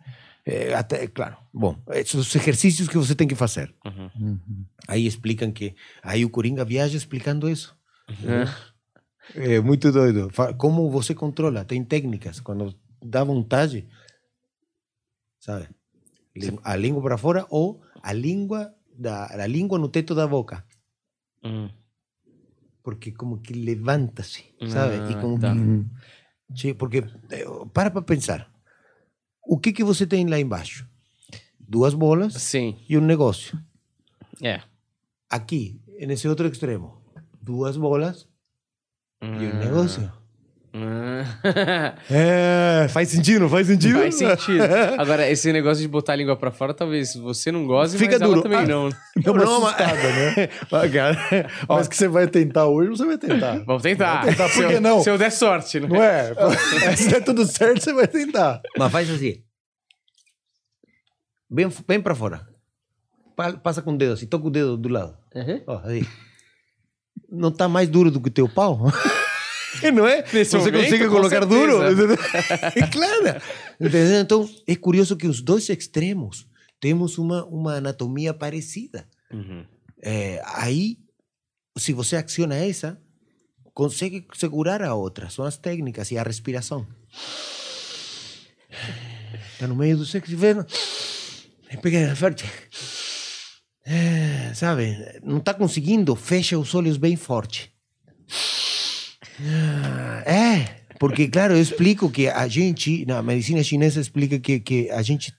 É, 0.45 0.73
até, 0.75 1.07
claro. 1.07 1.35
Bom, 1.53 1.75
esses 1.91 2.13
os 2.15 2.33
exercícios 2.33 2.87
que 2.87 2.97
você 2.97 3.13
tem 3.13 3.27
que 3.27 3.35
fazer. 3.35 3.75
Uhum. 3.85 4.39
Aí 4.87 5.05
explicam 5.05 5.51
que. 5.51 5.75
Aí 6.01 6.23
o 6.23 6.29
Coringa 6.29 6.63
viaja 6.63 6.95
explicando 6.95 7.49
isso. 7.49 7.75
É. 9.35 9.55
É 9.57 9.59
muito 9.59 9.91
doido. 9.91 10.31
Como 10.57 10.89
você 10.89 11.13
controla? 11.13 11.65
Tem 11.65 11.83
técnicas. 11.83 12.39
Quando 12.39 12.73
dá 13.03 13.25
vontade, 13.25 13.85
sabe? 15.41 15.67
A 16.63 16.75
língua 16.75 17.01
para 17.01 17.17
fora 17.17 17.45
ou 17.49 17.81
a 18.01 18.13
língua 18.13 18.73
da 18.97 19.25
a 19.27 19.47
língua 19.47 19.77
no 19.77 19.89
teto 19.89 20.15
da 20.15 20.25
boca, 20.27 20.65
Hum. 21.43 21.69
porque 22.83 23.11
como 23.11 23.39
que 23.41 23.53
levanta-se, 23.53 24.45
sabe? 24.69 24.95
e 25.11 25.15
Ah, 25.15 25.21
como 25.21 25.39
tá. 25.39 25.53
que- 26.55 26.73
porque 26.73 26.97
eh, 27.31 27.45
para 27.73 27.91
para 27.91 28.01
pensar. 28.01 28.51
O 29.49 29.57
que 29.59 29.71
que 29.71 29.83
você 29.83 30.05
tem 30.07 30.25
lá 30.27 30.39
embaixo? 30.39 30.87
Duas 31.59 31.93
bolas 31.93 32.33
Sim. 32.35 32.77
e 32.89 32.97
um 32.97 33.01
negócio. 33.01 33.57
É. 34.41 34.61
Aqui, 35.29 35.81
nesse 36.07 36.27
outro 36.27 36.47
extremo, 36.47 37.01
duas 37.41 37.77
bolas 37.77 38.27
e 39.21 39.25
um 39.25 39.51
Ah. 39.51 39.59
negócio. 39.65 40.11
Ah. 40.79 41.95
É, 42.09 42.87
faz 42.89 43.09
sentido, 43.09 43.41
não 43.41 43.49
faz 43.49 43.67
sentido? 43.67 43.99
Faz 43.99 44.15
sentido. 44.15 44.63
Agora, 44.97 45.29
esse 45.29 45.51
negócio 45.51 45.81
de 45.81 45.87
botar 45.87 46.13
a 46.13 46.15
língua 46.15 46.35
pra 46.35 46.51
fora, 46.51 46.73
talvez 46.73 47.15
você 47.15 47.51
não 47.51 47.65
goste, 47.65 47.97
Fica 47.97 48.13
mas 48.13 48.21
ela 48.21 48.29
duro. 48.29 48.41
também 48.43 48.59
Ah. 48.59 48.65
não. 48.67 48.89
Uma 49.33 49.43
Não, 49.45 49.61
mas- 49.61 49.73
assustada, 49.75 50.13
né? 50.13 50.49
Ah, 50.71 50.89
cara, 50.89 51.49
ó, 51.67 51.75
Mas 51.77 51.87
que 51.87 51.95
você 51.97 52.07
vai 52.07 52.27
tentar 52.27 52.65
hoje, 52.67 52.89
você 52.89 53.05
vai 53.05 53.17
tentar. 53.17 53.63
Vamos 53.65 53.81
tentar. 53.81 54.21
Vamos 54.21 54.29
tentar, 54.35 54.49
se, 54.49 54.55
por 54.61 54.67
que 54.67 54.73
eu, 54.73 54.81
não? 54.81 55.01
se 55.01 55.09
eu 55.09 55.17
der 55.17 55.31
sorte, 55.31 55.79
né? 55.79 55.87
Não 55.87 56.01
é? 56.03 56.33
Se 56.95 57.09
der 57.09 57.23
tudo 57.23 57.45
certo, 57.45 57.81
você 57.83 57.93
vai 57.93 58.07
tentar. 58.07 58.61
mas 58.77 58.91
faz 58.91 59.09
assim. 59.09 59.41
Bem, 61.49 61.69
bem 61.87 62.01
pra 62.01 62.13
fora. 62.15 62.45
Pa- 63.35 63.53
Passa 63.53 63.81
com 63.81 63.93
o 63.93 63.97
dedo 63.97 64.13
assim, 64.13 64.25
toca 64.27 64.47
o 64.47 64.51
dedo 64.51 64.75
do 64.77 64.89
lado. 64.89 65.15
Uhum. 65.33 65.61
Ó, 65.67 65.79
aí. 65.85 66.05
Não 67.29 67.51
tá 67.51 67.67
mais 67.67 67.87
duro 67.89 68.09
do 68.11 68.21
que 68.21 68.29
o 68.29 68.31
teu 68.31 68.47
pau? 68.47 68.79
Não 69.93 70.07
é? 70.07 70.23
Nesse 70.33 70.51
Você 70.51 70.57
momento, 70.57 70.83
consegue 70.83 71.05
com 71.05 71.11
colocar 71.11 71.45
duro? 71.45 71.79
claro. 72.91 73.41
Entendeu? 73.79 74.21
Então, 74.21 74.49
é 74.67 74.75
curioso 74.75 75.15
que 75.15 75.27
os 75.27 75.41
dois 75.41 75.67
extremos 75.69 76.47
temos 76.79 77.17
uma, 77.17 77.45
uma 77.45 77.75
anatomia 77.75 78.33
parecida. 78.33 79.07
Uhum. 79.31 79.65
É, 80.01 80.41
aí, 80.45 80.97
se 81.77 81.93
você 81.93 82.15
aciona 82.15 82.55
essa, 82.55 82.99
consegue 83.73 84.25
segurar 84.33 84.81
a 84.81 84.95
outra. 84.95 85.29
São 85.29 85.45
as 85.45 85.57
técnicas 85.57 86.11
e 86.11 86.17
a 86.17 86.23
respiração. 86.23 86.87
Está 89.53 89.67
no 89.67 89.75
meio 89.75 89.97
do 89.97 90.05
sexo 90.05 90.31
e 90.31 90.35
vendo. 90.35 90.65
Pega 91.81 92.15
forte. 92.15 92.45
É, 93.85 94.53
sabe? 94.53 94.97
Não 95.23 95.37
está 95.37 95.53
conseguindo, 95.53 96.15
fecha 96.15 96.57
os 96.57 96.73
olhos 96.75 96.97
bem 96.97 97.15
forte. 97.15 97.71
É, 100.25 100.81
porque, 100.99 101.27
claro, 101.27 101.53
eu 101.55 101.61
explico 101.61 102.09
que 102.09 102.27
a 102.27 102.47
gente, 102.47 103.05
na 103.05 103.21
medicina 103.21 103.63
chinesa, 103.63 103.99
explica 104.01 104.39
que, 104.39 104.59
que 104.59 104.89
a 104.89 105.01
gente. 105.01 105.31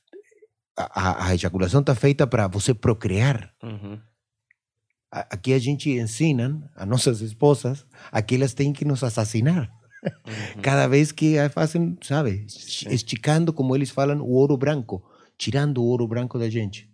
A, 0.77 1.27
a- 1.29 1.35
ejaculação 1.35 1.81
está 1.81 1.95
feita 1.95 2.27
para 2.27 2.47
você 2.47 2.73
procriar. 2.73 3.53
Uhum. 3.63 3.99
A- 5.13 5.27
Aqui 5.35 5.53
a 5.53 5.59
gente 5.59 5.91
ensina 5.91 6.71
a 6.77 6.87
nossas 6.87 7.21
esposas 7.21 7.85
a 8.13 8.23
que 8.23 8.37
elas 8.37 8.55
têm 8.55 8.73
que 8.73 8.85
nos 8.85 9.03
assassinar. 9.03 9.69
Cada 10.63 10.87
vez 10.87 11.11
que 11.11 11.35
fazem, 11.49 11.97
sabe, 12.03 12.47
esticando, 12.89 13.53
como 13.53 13.75
eles 13.75 13.91
falam, 13.91 14.21
o 14.21 14.31
ouro 14.31 14.57
branco, 14.57 15.03
tirando 15.37 15.79
o 15.79 15.85
ouro 15.87 16.07
branco 16.07 16.39
da 16.39 16.49
gente. 16.49 16.89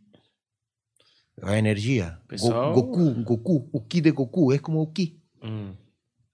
A 1.43 1.59
energia. 1.59 2.13
Go- 2.23 2.29
Pessoal- 2.29 2.73
Goku, 2.73 3.15
Goku, 3.23 3.69
o 3.73 3.81
Ki 3.83 4.01
de 4.01 4.11
Goku 4.13 4.53
é 4.55 4.59
como 4.59 4.81
o 4.81 4.87
Ki. 4.91 5.21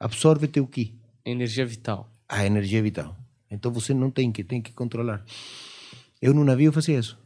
Absorve 0.01 0.49
teu 0.49 0.67
Ki, 0.67 0.99
Energia 1.25 1.67
vital. 1.67 2.11
a 2.27 2.45
energia 2.47 2.83
vital. 2.83 3.15
Então 3.51 3.71
você 3.71 3.93
não 3.93 4.11
tem 4.11 4.33
que, 4.33 4.43
tem 4.43 4.63
que 4.63 4.73
controlar. 4.73 5.23
Eu 6.23 6.33
no 6.33 6.43
navio 6.45 6.73
fazia 6.73 6.99
isso. 6.99 7.19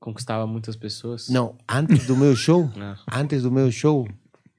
Conquistava 0.00 0.46
muitas 0.46 0.76
pessoas. 0.76 1.28
Não, 1.28 1.56
antes 1.68 2.06
do 2.06 2.16
meu 2.16 2.34
show, 2.34 2.70
Ah. 2.78 2.96
antes 3.20 3.42
do 3.42 3.50
meu 3.50 3.70
show, 3.70 4.08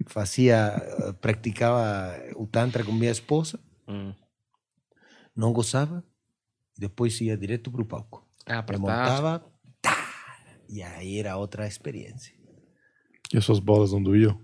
fazia, 0.06 0.56
eh, 0.78 1.14
praticava 1.14 2.14
o 2.36 2.46
tantra 2.46 2.84
com 2.84 2.92
minha 2.92 3.12
esposa, 3.12 3.60
Hum. 3.88 4.14
não 5.36 5.52
gozava, 5.54 6.04
e 6.78 6.82
depois 6.82 7.20
ia 7.22 7.36
direto 7.38 7.72
pro 7.72 7.86
palco. 7.86 8.24
Ah, 8.46 8.62
tá. 8.62 8.78
montava, 8.78 9.44
tá, 9.82 9.98
e 10.68 10.84
aí 10.84 11.18
era 11.20 11.36
outra 11.38 11.66
experiência. 11.68 12.34
E 13.34 13.38
as 13.38 13.46
suas 13.46 13.60
bolas 13.60 13.92
não 13.92 14.04
doíam? 14.04 14.40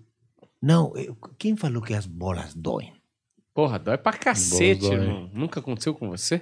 Não, 0.66 0.92
quem 1.38 1.56
falou 1.56 1.82
que 1.82 1.94
as 1.94 2.08
bolas 2.08 2.56
doem? 2.56 2.92
Porra, 3.54 3.78
dói 3.78 3.98
pra 4.00 4.14
cacete, 4.14 4.86
irmão. 4.86 5.30
Nunca 5.32 5.60
aconteceu 5.60 5.94
com 5.94 6.10
você? 6.10 6.42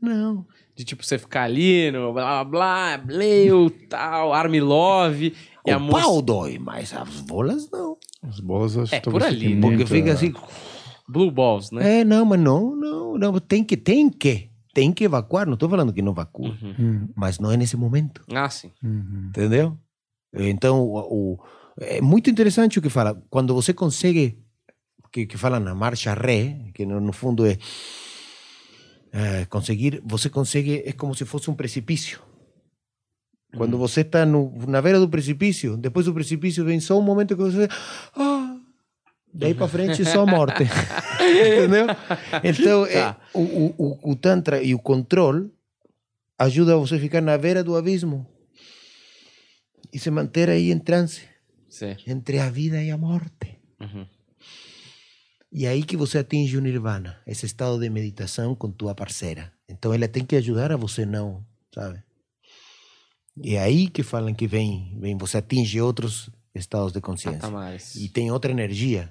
Não. 0.00 0.46
De 0.76 0.84
tipo, 0.84 1.04
você 1.04 1.18
ficar 1.18 1.42
ali 1.42 1.90
no 1.90 2.12
blá 2.12 2.44
blá 2.44 2.96
blá, 2.96 2.98
bleu, 2.98 3.68
tal, 3.88 4.32
Armilove, 4.32 5.34
e 5.66 5.70
a 5.72 5.76
o 5.76 5.80
moça. 5.80 6.04
pau 6.04 6.22
dói, 6.22 6.56
mas 6.58 6.94
as 6.94 7.20
bolas 7.22 7.68
não. 7.70 7.96
As 8.22 8.38
bolas 8.38 8.78
acho 8.78 8.94
É, 8.94 9.00
que 9.00 9.10
por 9.10 9.22
ali, 9.24 9.56
né? 9.56 9.60
Porque 9.60 9.84
fica 9.86 10.10
ah, 10.10 10.14
assim, 10.14 10.32
Blue 11.08 11.30
Balls, 11.32 11.72
né? 11.72 12.00
é, 12.00 12.04
não, 12.04 12.24
mas 12.24 12.38
não, 12.40 12.76
não, 12.76 13.18
não, 13.18 13.40
tem 13.40 13.64
que, 13.64 13.76
tem 13.76 14.08
que, 14.08 14.50
tem 14.72 14.92
que 14.92 15.02
evacuar, 15.02 15.46
não 15.46 15.54
estou 15.54 15.68
falando 15.68 15.92
que 15.92 16.00
não 16.00 16.12
evacua, 16.12 16.48
Uhum. 16.62 16.74
hum, 16.78 17.08
mas 17.16 17.40
não 17.40 17.50
é 17.50 17.56
nesse 17.56 17.76
momento. 17.76 18.22
Ah, 18.32 18.48
sim. 18.48 18.70
uhum. 18.84 19.26
Entendeu? 19.30 19.76
Então, 20.32 20.80
o, 20.80 20.98
o- 21.34 21.38
é 21.80 22.00
muito 22.00 22.28
interessante 22.28 22.78
o 22.78 22.82
que 22.82 22.88
fala. 22.90 23.20
Quando 23.30 23.54
você 23.54 23.72
consegue, 23.72 24.38
que, 25.12 25.26
que 25.26 25.36
fala 25.38 25.60
na 25.60 25.74
marcha 25.74 26.14
ré, 26.14 26.70
que 26.74 26.84
no, 26.84 27.00
no 27.00 27.12
fundo 27.12 27.46
é, 27.46 27.56
é, 29.12 29.44
conseguir, 29.46 30.02
você 30.04 30.28
consegue, 30.28 30.82
é 30.84 30.92
como 30.92 31.14
se 31.14 31.24
fosse 31.24 31.50
um 31.50 31.54
precipício. 31.54 32.20
Quando 33.56 33.78
você 33.78 34.02
está 34.02 34.26
na 34.26 34.82
beira 34.82 35.00
do 35.00 35.08
precipício, 35.08 35.76
depois 35.76 36.04
do 36.04 36.12
precipício 36.12 36.64
vem 36.64 36.80
só 36.80 36.98
um 36.98 37.02
momento 37.02 37.34
que 37.34 37.42
você. 37.42 37.66
Ah, 38.14 38.58
daí 39.32 39.54
para 39.54 39.66
frente 39.68 40.04
só 40.04 40.26
morte. 40.26 40.64
Entendeu? 41.18 41.86
Então, 42.44 42.84
é, 42.84 43.00
Tá. 43.00 43.16
o, 43.32 43.40
o, 43.40 43.74
o, 43.78 44.10
o 44.12 44.16
Tantra 44.16 44.62
e 44.62 44.74
o 44.74 44.78
controle 44.78 45.50
ajuda 46.38 46.76
você 46.76 46.96
a 46.96 47.00
ficar 47.00 47.22
na 47.22 47.38
beira 47.38 47.64
do 47.64 47.74
abismo 47.74 48.26
e 49.90 49.98
se 49.98 50.10
manter 50.10 50.50
aí 50.50 50.70
em 50.70 50.78
transe 50.78 51.22
Sim. 51.68 51.96
entre 52.06 52.38
a 52.38 52.50
vida 52.50 52.82
e 52.82 52.90
a 52.90 52.98
morte. 52.98 53.58
Uhum. 53.80 54.06
E 55.50 55.66
aí 55.66 55.82
que 55.82 55.96
você 55.96 56.18
atinge 56.18 56.56
o 56.56 56.60
nirvana, 56.60 57.18
esse 57.26 57.46
estado 57.46 57.78
de 57.78 57.88
meditação 57.88 58.54
com 58.54 58.70
tua 58.70 58.94
parceira. 58.94 59.52
Então 59.68 59.94
ela 59.94 60.06
tem 60.06 60.24
que 60.24 60.36
ajudar 60.36 60.72
a 60.72 60.76
você 60.76 61.06
não, 61.06 61.44
sabe? 61.74 62.02
E 63.36 63.54
é 63.54 63.60
aí 63.60 63.88
que 63.88 64.02
falam 64.02 64.34
que 64.34 64.46
vem, 64.46 64.96
vem 65.00 65.16
você 65.16 65.38
atinge 65.38 65.80
outros 65.80 66.30
estados 66.54 66.92
de 66.92 67.00
consciência. 67.00 67.48
E 67.96 68.08
tem 68.08 68.30
outra 68.30 68.50
energia. 68.50 69.10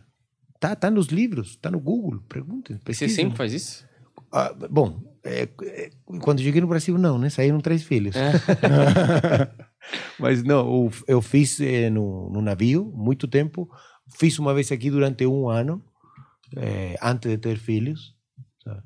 Tá, 0.59 0.75
tá 0.75 0.91
nos 0.91 1.07
livros, 1.07 1.55
tá 1.55 1.71
no 1.71 1.79
Google, 1.79 2.19
perguntem. 2.27 2.79
E 2.87 2.93
você 2.93 3.07
sempre 3.07 3.37
faz 3.37 3.53
isso? 3.53 3.87
Ah, 4.31 4.53
bom, 4.69 5.01
é, 5.23 5.47
é, 5.61 5.91
quando 6.19 6.41
cheguei 6.41 6.61
no 6.61 6.67
Brasil, 6.67 6.97
não, 6.97 7.17
né? 7.17 7.29
Saíram 7.29 7.59
três 7.61 7.83
filhos. 7.83 8.15
É. 8.15 8.31
Mas 10.19 10.43
não, 10.43 10.89
eu, 11.07 11.21
fiz 11.21 11.59
eh, 11.59 11.89
no, 11.89 12.29
no 12.29 12.41
navio 12.41 12.85
muito 12.95 13.27
tempo. 13.27 13.69
Fiz 14.17 14.39
uma 14.39 14.53
vez 14.53 14.71
aqui 14.71 14.89
durante 14.89 15.25
um 15.25 15.49
ano, 15.49 15.83
eh, 16.55 16.95
antes 17.01 17.29
de 17.31 17.37
ter 17.37 17.57
filhos. 17.57 18.15
sabe? 18.63 18.81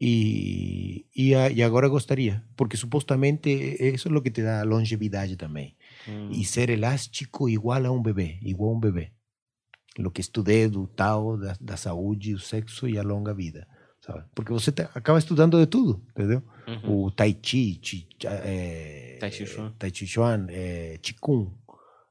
E, 0.00 1.06
e, 1.16 1.34
a- 1.34 1.50
e 1.50 1.62
agora 1.62 1.88
gostaria, 1.88 2.44
porque 2.56 2.76
supostamente 2.76 3.48
isso 3.80 4.08
é 4.08 4.12
o 4.12 4.20
que 4.22 4.30
te 4.30 4.42
dá 4.42 4.62
longevidade 4.62 5.36
também. 5.36 5.74
Hum. 6.06 6.30
E 6.30 6.44
ser 6.44 6.68
elástico 6.70 7.48
igual 7.48 7.84
a 7.86 7.90
um 7.90 8.02
bebê, 8.02 8.38
igual 8.42 8.72
a 8.72 8.76
um 8.76 8.80
bebê. 8.80 9.12
O 9.98 10.10
que 10.10 10.20
estudei 10.20 10.68
do 10.68 10.86
tal, 10.86 11.38
da, 11.38 11.56
da 11.58 11.76
saúde, 11.78 12.34
o 12.34 12.38
sexo 12.38 12.86
e 12.86 12.98
a 12.98 13.02
longa 13.02 13.32
vida. 13.32 13.66
Sabe? 14.06 14.24
Porque 14.34 14.52
você 14.52 14.70
te- 14.70 14.88
acaba 14.94 15.18
estudando 15.18 15.58
de 15.58 15.66
tudo, 15.66 16.00
entendeu? 16.10 16.42
Uhum. 16.68 17.06
O 17.06 17.10
Tai 17.10 17.36
Chi, 17.42 17.78
chi, 17.82 18.08
é, 18.24 19.16
Tai 19.20 19.30
Chi 19.32 19.46
Chuan. 19.46 19.72
Tai 19.78 19.90
Chi 19.90 20.06
Chuan, 20.06 20.46
é, 20.48 20.98
Qigong. 20.98 21.52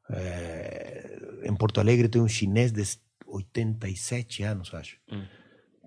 É, 0.09 1.17
em 1.43 1.55
Porto 1.55 1.79
Alegre 1.79 2.07
tem 2.09 2.21
um 2.21 2.27
chinês 2.27 2.71
de 2.71 2.83
87 3.25 4.43
anos, 4.43 4.73
acho, 4.73 4.97
Hum. 5.11 5.25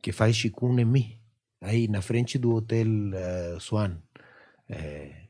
que 0.03 0.11
faz 0.13 0.41
Qigong 0.41 0.81
em 0.81 0.85
mim, 0.85 1.21
aí 1.61 1.87
na 1.89 2.01
frente 2.03 2.39
do 2.39 2.55
Hotel 2.55 2.87
eh, 3.15 3.57
Swan. 3.61 3.99
É, 4.69 5.27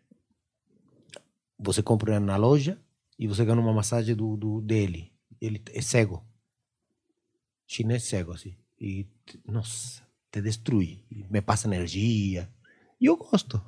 você 1.59 1.82
compra 1.82 2.18
na 2.20 2.36
loja 2.36 2.78
e 3.18 3.26
você 3.26 3.44
ganha 3.44 3.60
uma 3.60 3.72
massagem 3.72 4.14
do, 4.14 4.36
do, 4.36 4.60
dele. 4.60 5.12
Ele 5.40 5.62
é 5.72 5.82
cego. 5.82 6.24
Chinês 7.66 8.05
cego, 8.05 8.32
assim. 8.32 8.56
E, 8.80 9.06
nossa, 9.46 10.02
te 10.30 10.40
destrui. 10.42 11.05
Me 11.30 11.40
passa 11.40 11.66
energia. 11.68 12.48
E 13.00 13.06
eu 13.06 13.16
gosto. 13.16 13.62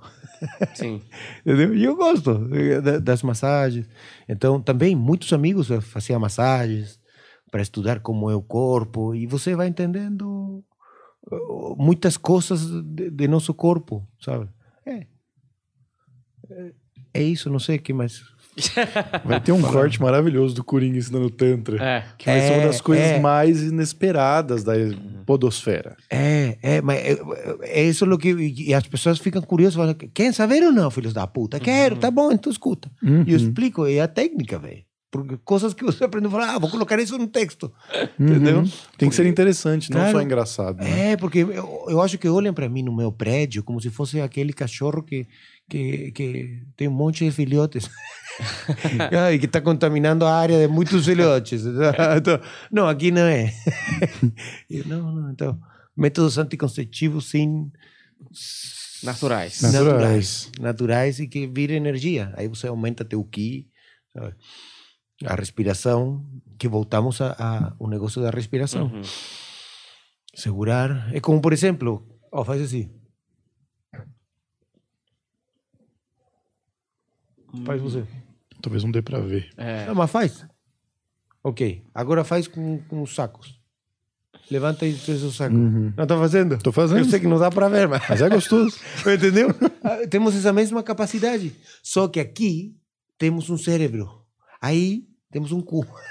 Sim. 0.74 1.01
Entendeu? 1.47 1.74
E 1.74 1.85
eu 1.85 1.95
gosto 1.97 2.49
eh, 2.55 2.81
da- 2.81 2.99
das 2.99 3.23
massagens. 3.23 3.89
Então, 4.28 4.61
também, 4.61 4.97
muitos 4.97 5.32
amigos 5.32 5.70
eh, 5.70 5.81
faziam 5.81 6.19
massagens 6.20 6.99
para 7.51 7.62
estudar 7.62 8.01
como 8.01 8.31
é 8.31 8.35
o 8.35 8.43
corpo. 8.43 9.15
E 9.15 9.27
você 9.27 9.55
vai 9.55 9.69
entendendo 9.69 10.65
eh, 11.31 11.37
muitas 11.78 12.16
coisas 12.16 12.66
de, 12.85 13.11
de 13.11 13.28
nosso 13.28 13.55
corpo, 13.55 14.07
sabe? 14.20 14.49
É. 14.87 15.07
É- 16.51 16.73
É 17.12 17.23
isso, 17.23 17.51
não 17.51 17.59
sei 17.59 17.77
o 17.77 17.82
que 17.82 17.93
mais. 17.93 18.20
Vai 19.24 19.40
ter 19.40 19.52
um 19.52 19.62
corte 19.62 20.01
maravilhoso 20.01 20.55
do 20.55 20.64
Coringa 20.64 20.98
ensinando 20.98 21.31
Tantra. 21.31 21.82
É. 21.82 22.05
Que 22.18 22.27
vai 22.27 22.40
ser 22.40 22.52
uma 22.55 22.62
É, 22.62 22.66
das 22.66 22.81
coisas 22.81 23.06
é. 23.06 23.20
mais 23.20 23.62
inesperadas 23.62 24.64
da 24.64 24.72
podosfera. 25.24 25.97
É, 26.10 26.59
é, 26.62 26.81
mas 26.82 26.98
é, 26.98 27.18
é 27.62 27.85
isso 27.85 28.05
é 28.05 28.09
o 28.14 28.18
que. 28.18 28.31
E 28.31 28.74
as 28.74 28.86
pessoas 28.86 29.18
ficam 29.18 29.40
curiosas, 29.43 29.74
falam: 29.77 29.94
querem 29.94 30.32
saber 30.32 30.62
ou 30.62 30.72
não, 30.72 30.90
filhos 30.90 31.12
da 31.12 31.27
puta? 31.27 31.60
Quero, 31.60 31.97
tá 31.97 32.10
bom, 32.10 32.32
então 32.32 32.51
escuta. 32.51 32.90
E 33.02 33.06
eu 33.09 33.14
Uhum. 33.14 33.24
explico, 33.28 33.86
é 33.86 34.01
a 34.01 34.09
técnica, 34.09 34.59
velho. 34.59 34.82
Porque 35.12 35.36
coisas 35.44 35.74
que 35.74 35.85
você 35.85 36.05
aprendeu 36.05 36.28
a 36.28 36.32
falar, 36.32 36.55
ah, 36.55 36.59
vou 36.60 36.70
colocar 36.70 36.97
isso 37.01 37.18
no 37.18 37.27
texto. 37.27 37.72
Uhum. 38.16 38.27
Entendeu? 38.28 38.64
Tem 38.97 39.09
que 39.09 39.14
ser 39.16 39.27
interessante, 39.27 39.90
não 39.90 39.98
Claro. 39.98 40.12
só 40.12 40.22
engraçado. 40.22 40.77
né? 40.78 41.12
É, 41.12 41.16
porque 41.16 41.39
eu, 41.40 41.85
eu 41.89 42.01
acho 42.01 42.16
que 42.16 42.28
olham 42.28 42.55
para 42.55 42.68
mim 42.68 42.85
no 42.85 42.94
meu 42.94 43.10
prédio 43.10 43.64
como 43.64 43.81
se 43.81 43.90
fosse 43.90 44.20
aquele 44.20 44.52
cachorro 44.52 45.02
que, 45.02 45.27
que, 45.71 46.11
que 46.11 46.63
tem 46.77 46.89
um 46.89 46.93
monte 46.93 47.25
de 47.25 47.31
filhotes. 47.31 47.89
E 49.35 49.39
que 49.39 49.45
está 49.45 49.61
contaminando 49.61 50.25
a 50.25 50.35
área 50.35 50.67
de 50.67 50.73
muitos 50.73 51.05
filhotes. 51.05 51.63
Então, 52.17 52.41
não, 52.73 52.89
aqui 52.89 53.11
não 53.11 53.23
é. 53.23 53.53
Eu, 54.71 54.87
não, 54.87 55.13
não, 55.13 55.31
então, 55.31 55.61
métodos 55.95 56.39
anticonceptivos 56.39 57.29
sim 57.29 57.71
Naturais. 59.03 59.61
Naturais. 59.63 59.73
naturais, 59.73 60.51
naturais 60.59 61.21
e 61.21 61.27
que 61.27 61.47
vira 61.47 61.75
energia. 61.75 62.33
Aí 62.37 62.49
você 62.49 62.67
aumenta 62.67 63.05
teu 63.05 63.23
ki, 63.25 63.69
sabe? 64.13 64.35
a 65.25 65.35
respiração, 65.35 66.25
que 66.59 66.69
voltamos 66.69 67.21
a, 67.21 67.33
a 67.39 67.75
o 67.79 67.89
negócio 67.89 68.23
da 68.23 68.31
respiração. 68.31 68.87
Uhum. 68.87 69.03
Segurar. 70.35 71.15
É 71.15 71.21
como, 71.21 71.41
por 71.41 71.53
exemplo, 71.53 72.07
ó, 72.33 72.45
faz 72.45 72.63
assim. 72.63 72.91
Faz 77.64 77.81
você. 77.81 78.05
Talvez 78.62 78.85
não 78.85 78.90
dê 78.90 79.02
pra 79.02 79.20
ver. 79.20 79.51
É. 79.56 79.86
Não, 79.86 79.94
mas 79.94 80.10
faz. 80.10 80.47
Ok. 81.43 81.82
Agora 81.94 82.24
faz 82.24 82.47
com, 82.47 82.78
com 82.89 83.02
os 83.02 83.14
sacos. 83.14 83.59
Levanta 84.51 84.85
e 84.85 84.94
traz 84.94 85.22
o 85.22 85.31
saco. 85.31 85.55
Uhum. 85.55 85.93
Não 85.97 86.06
tá 86.06 86.18
fazendo? 86.18 86.59
Tô 86.59 86.72
fazendo. 86.72 86.98
Eu 86.98 87.05
sei 87.05 87.20
que 87.20 87.27
não 87.27 87.39
dá 87.39 87.51
para 87.51 87.68
ver, 87.68 87.86
mas. 87.86 88.02
Mas 88.09 88.20
é 88.20 88.28
gostoso. 88.28 88.77
Entendeu? 89.06 89.55
Ah, 89.82 90.06
temos 90.09 90.35
essa 90.35 90.52
mesma 90.52 90.82
capacidade. 90.82 91.55
Só 91.82 92.09
que 92.09 92.18
aqui 92.18 92.74
temos 93.16 93.48
um 93.48 93.56
cérebro. 93.56 94.10
Aí 94.60 95.05
temos 95.31 95.52
um 95.52 95.60
cu. 95.60 95.86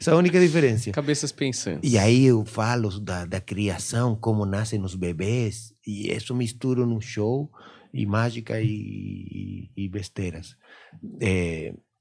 essa 0.00 0.10
é 0.10 0.14
a 0.14 0.16
única 0.16 0.40
diferença. 0.40 0.90
Cabeças 0.90 1.30
pensantes. 1.30 1.90
E 1.90 1.96
aí 1.96 2.24
eu 2.24 2.44
falo 2.44 2.98
da, 2.98 3.24
da 3.24 3.40
criação, 3.40 4.16
como 4.16 4.44
nascem 4.44 4.82
os 4.82 4.96
bebês, 4.96 5.72
e 5.86 6.12
isso 6.12 6.34
misturo 6.34 6.84
num 6.84 7.00
show, 7.00 7.50
e 7.94 8.04
mágica 8.04 8.60
e, 8.60 9.70
e, 9.76 9.88
besteiras. 9.88 10.56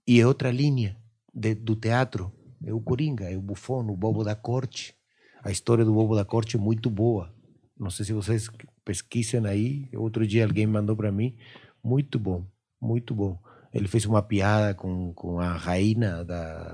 E 0.07 0.19
é 0.19 0.25
outra 0.27 0.51
linha 0.51 0.97
de- 1.33 1.53
do 1.55 1.75
teatro, 1.75 2.31
é 2.65 2.73
o 2.73 2.81
Coringa, 2.81 3.29
é 3.29 3.37
o 3.37 3.41
Buffon, 3.41 3.85
o 3.91 3.95
Bobo 3.95 4.23
da 4.23 4.35
Corte. 4.35 4.95
A 5.43 5.51
história 5.51 5.85
do 5.85 5.93
Bobo 5.93 6.15
da 6.15 6.25
Corte 6.25 6.57
é 6.57 6.59
muito 6.59 6.89
boa. 6.89 7.31
Não 7.79 7.91
sei 7.91 8.05
se 8.05 8.13
vocês 8.13 8.49
pesquisem 8.83 9.45
aí, 9.45 9.87
outro 9.95 10.25
dia 10.25 10.45
alguém 10.45 10.65
mandou 10.65 10.95
para 10.95 11.11
mim, 11.11 11.37
muito 11.83 12.17
bom, 12.17 12.45
muito 12.81 13.13
bom. 13.13 13.39
Ele 13.71 13.87
fez 13.87 14.05
uma 14.05 14.21
piada 14.21 14.73
com, 14.73 15.13
com 15.13 15.39
a 15.39 15.53
rainha 15.53 16.23
da, 16.23 16.73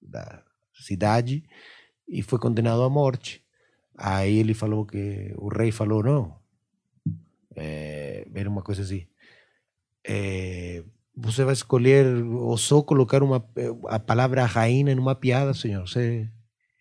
da 0.00 0.42
cidade 0.74 1.44
e 2.08 2.22
foi 2.22 2.38
condenado 2.38 2.82
à 2.82 2.90
morte. 2.90 3.44
Aí 3.96 4.38
ele 4.38 4.54
falou 4.54 4.86
que 4.86 5.32
o 5.36 5.48
rei 5.48 5.70
falou 5.70 6.02
não, 6.02 6.39
é, 7.56 8.26
era 8.34 8.48
uma 8.48 8.62
coisa 8.62 8.82
assim. 8.82 9.06
É, 10.06 10.82
você 11.16 11.44
vai 11.44 11.52
escolher 11.52 12.06
ou 12.24 12.56
só 12.56 12.82
colocar 12.82 13.22
uma 13.22 13.44
a 13.88 13.98
palavra 13.98 14.44
rainha 14.44 14.94
numa 14.94 15.14
piada, 15.14 15.52
senhor. 15.52 15.86
Você 15.86 16.28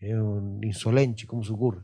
é 0.01 0.15
um 0.21 0.59
insolente, 0.63 1.25
como 1.25 1.43
se 1.43 1.51
ocorre. 1.51 1.81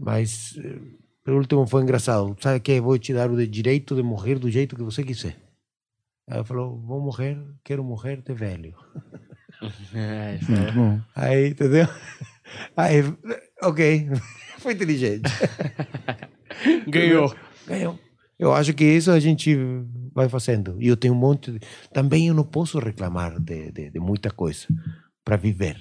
Mas 0.00 0.56
eh, 0.58 0.80
pelo 1.24 1.38
último 1.38 1.66
foi 1.66 1.82
engraçado. 1.82 2.36
Sabe 2.40 2.60
que 2.60 2.80
vou 2.80 2.98
te 2.98 3.12
dar 3.12 3.30
o 3.30 3.36
de 3.36 3.46
direito 3.46 3.94
de 3.94 4.02
morrer 4.02 4.38
do 4.38 4.50
jeito 4.50 4.76
que 4.76 4.82
você 4.82 5.02
quiser. 5.02 5.36
Aí 6.28 6.38
ele 6.38 6.44
falou: 6.44 6.80
vou 6.80 7.00
morrer, 7.00 7.38
quero 7.64 7.82
morrer 7.84 8.22
de 8.22 8.34
velho. 8.34 8.74
É, 9.94 10.38
Muito 10.46 10.72
bom. 10.74 11.00
Aí, 11.14 11.48
entendeu? 11.48 11.86
Aí, 12.76 13.02
ok, 13.62 14.06
foi 14.60 14.74
inteligente. 14.74 15.30
Ganhou. 16.86 17.34
Ganhou. 17.66 17.98
Eu 18.38 18.52
acho 18.52 18.74
que 18.74 18.84
isso 18.84 19.10
a 19.10 19.18
gente 19.18 19.56
vai 20.12 20.28
fazendo. 20.28 20.76
E 20.80 20.88
eu 20.88 20.96
tenho 20.96 21.14
um 21.14 21.18
monte. 21.18 21.52
De... 21.52 21.60
Também 21.92 22.28
eu 22.28 22.34
não 22.34 22.44
posso 22.44 22.78
reclamar 22.78 23.40
de, 23.40 23.72
de, 23.72 23.90
de 23.90 23.98
muita 23.98 24.30
coisa 24.30 24.66
para 25.24 25.36
viver, 25.36 25.76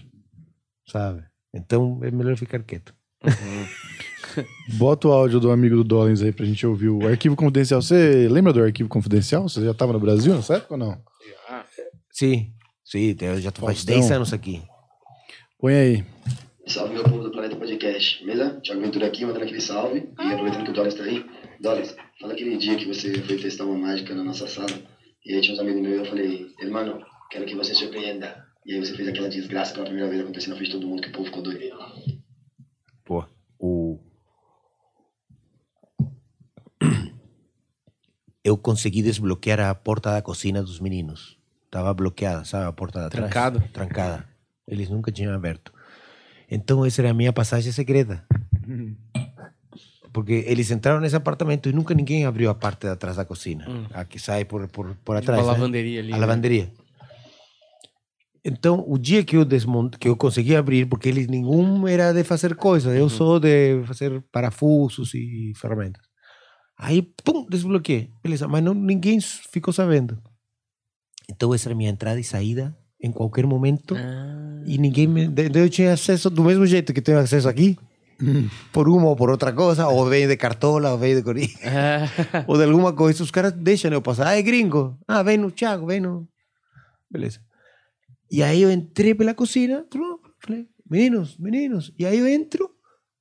sabe? 0.87 1.23
Então 1.53 1.99
é 2.03 2.09
melhor 2.11 2.37
ficar 2.37 2.63
quieto. 2.63 2.93
Bota 4.77 5.07
o 5.07 5.11
áudio 5.11 5.39
do 5.39 5.51
amigo 5.51 5.75
do 5.75 5.83
Dollins 5.83 6.21
aí 6.21 6.31
pra 6.31 6.45
gente 6.45 6.65
ouvir 6.65 6.89
o 6.89 7.07
arquivo 7.07 7.35
confidencial. 7.35 7.81
Você 7.81 8.27
lembra 8.29 8.53
do 8.53 8.61
arquivo 8.61 8.89
confidencial? 8.89 9.47
Você 9.47 9.63
já 9.63 9.73
tava 9.73 9.93
no 9.93 9.99
Brasil 9.99 10.35
nessa 10.35 10.55
época 10.55 10.73
ou 10.73 10.77
não? 10.77 10.97
Sim, 12.11 12.53
sim, 12.83 13.15
eu 13.19 13.41
já 13.41 13.51
tô 13.51 13.61
faz 13.65 13.79
Faustão. 13.79 13.99
10 13.99 14.11
anos 14.11 14.33
aqui. 14.33 14.63
Põe 15.59 15.73
aí. 15.73 16.05
Salve 16.67 16.93
meu 16.93 17.03
povo 17.03 17.23
do 17.23 17.31
Planeta 17.31 17.55
Podcast, 17.55 18.25
beleza? 18.25 18.59
Thiago 18.61 18.81
Ventura 18.81 19.07
aqui, 19.07 19.25
mandando 19.25 19.43
aquele 19.43 19.61
salve. 19.61 20.09
E 20.19 20.33
aproveitando 20.33 20.63
que 20.63 20.71
o 20.71 20.73
Doris 20.73 20.95
tá 20.95 21.03
aí. 21.03 21.25
Doris, 21.59 21.95
fala 22.19 22.33
aquele 22.33 22.57
dia 22.57 22.77
que 22.77 22.85
você 22.85 23.13
foi 23.21 23.37
testar 23.37 23.65
uma 23.65 23.77
mágica 23.77 24.13
na 24.13 24.23
nossa 24.23 24.47
sala. 24.47 24.71
E 25.25 25.33
aí 25.33 25.41
tinha 25.41 25.53
uns 25.53 25.59
amigos 25.59 25.81
meus 25.81 25.95
e 25.95 25.99
eu 25.99 26.05
falei, 26.05 26.47
irmão, 26.59 27.03
quero 27.31 27.45
que 27.45 27.55
você 27.55 27.73
surpreenda. 27.73 28.45
E 28.65 28.73
aí 28.73 28.79
você 28.79 28.95
fez 28.95 29.07
aquela 29.07 29.29
desgraça 29.29 29.73
pela 29.73 29.85
primeira 29.85 30.09
vez 30.09 30.21
acontecendo 30.21 30.51
na 30.51 30.57
frente 30.57 30.71
de 30.71 30.77
todo 30.77 30.87
mundo, 30.87 31.01
que 31.01 31.09
o 31.09 31.11
povo 31.11 31.25
ficou 31.25 31.41
doido. 31.43 31.75
Pô, 33.03 33.25
o. 33.59 33.99
Eu 38.43 38.57
consegui 38.57 39.01
desbloquear 39.01 39.59
a 39.59 39.73
porta 39.73 40.11
da 40.11 40.21
cozinha 40.21 40.61
dos 40.61 40.79
meninos. 40.79 41.37
Estava 41.65 41.93
bloqueada, 41.93 42.45
sabe? 42.45 42.65
A 42.65 42.71
porta 42.71 43.01
da 43.01 43.09
trás. 43.09 43.31
Trancado? 43.31 43.63
Trancada. 43.71 44.29
Eles 44.67 44.89
nunca 44.89 45.11
tinham 45.11 45.33
aberto. 45.33 45.73
Então, 46.49 46.85
essa 46.85 47.01
era 47.01 47.11
a 47.11 47.13
minha 47.13 47.33
passagem 47.33 47.71
secreta. 47.71 48.25
Porque 50.15 50.45
eles 50.47 50.71
entraram 50.71 51.01
nesse 51.01 51.17
apartamento 51.17 51.67
e 51.67 51.73
nunca 51.73 51.93
ninguém 51.93 52.25
abriu 52.25 52.49
a 52.49 52.55
parte 52.55 52.87
de 52.87 52.87
atrás 52.87 53.17
da 53.17 53.25
cozinha. 53.25 53.65
A 53.93 54.05
que 54.05 54.17
sai 54.17 54.45
por, 54.45 54.65
por, 54.69 54.95
por 55.03 55.19
Tipo 55.19 55.31
atrás. 55.31 55.41
a 55.41 55.43
né? 55.43 55.51
lavanderia 55.51 55.99
ali. 55.99 56.13
a 56.13 56.15
né? 56.15 56.21
lavanderia. 56.21 56.71
Então, 58.45 58.81
o 58.87 58.97
dia 58.97 59.25
que 59.25 59.35
eu 59.35 59.43
desmonte, 59.43 59.97
que 59.97 60.07
eu 60.07 60.15
consegui 60.15 60.55
abrir, 60.55 60.85
porque 60.85 61.09
eles 61.09 61.27
nenhum 61.27 61.85
era 61.85 62.13
de 62.13 62.23
fazer 62.23 62.55
coisa, 62.55 62.95
eu 62.95 63.09
sou 63.09 63.41
de 63.41 63.83
fazer 63.83 64.23
parafusos 64.31 65.13
e 65.13 65.51
ferramentas. 65.57 66.01
Aí, 66.77 67.01
pum, 67.01 67.45
desbloqueei. 67.49 68.09
Beleza, 68.23 68.47
mas 68.47 68.63
não, 68.63 68.73
ninguém 68.73 69.19
ficou 69.19 69.73
sabendo. 69.73 70.17
Então, 71.29 71.53
essa 71.53 71.67
era 71.67 71.75
minha 71.75 71.89
entrada 71.89 72.21
e 72.21 72.23
saída 72.23 72.73
em 73.01 73.11
qualquer 73.11 73.45
momento. 73.45 73.95
Ah. 73.97 74.63
E 74.65 74.77
ninguém 74.77 75.07
me. 75.07 75.29
Eu 75.53 75.69
tinha 75.69 75.91
acesso 75.91 76.29
do 76.29 76.41
mesmo 76.41 76.65
jeito 76.65 76.93
que 76.93 77.01
tenho 77.01 77.19
acesso 77.19 77.49
aqui, 77.49 77.77
por 78.71 78.87
uma 78.87 79.07
ou 79.07 79.15
por 79.15 79.29
outra 79.29 79.51
coisa, 79.53 79.87
ou 79.87 80.05
vem 80.05 80.27
de 80.27 80.37
cartola, 80.37 80.91
ou 80.91 80.97
vem 80.97 81.15
de 81.15 81.23
Coringa 81.23 82.09
ou 82.47 82.57
de 82.57 82.63
alguma 82.63 82.93
coisa, 82.93 83.23
os 83.23 83.31
caras 83.31 83.51
deixam 83.53 83.91
eu 83.91 84.01
passar. 84.01 84.27
Ah, 84.27 84.37
é 84.37 84.41
gringo. 84.41 84.97
Ah, 85.07 85.23
vem 85.23 85.37
no 85.37 85.51
Thiago, 85.51 85.85
vem 85.85 85.99
no. 85.99 86.27
Beleza. 87.09 87.39
E 88.31 88.41
aí 88.41 88.61
eu 88.61 88.71
entrei 88.71 89.13
pela 89.13 89.33
cozinha, 89.33 89.85
falei, 90.39 90.67
meninos, 90.89 91.37
meninos. 91.37 91.93
E 91.97 92.05
aí 92.05 92.19
eu 92.19 92.27
entro 92.27 92.69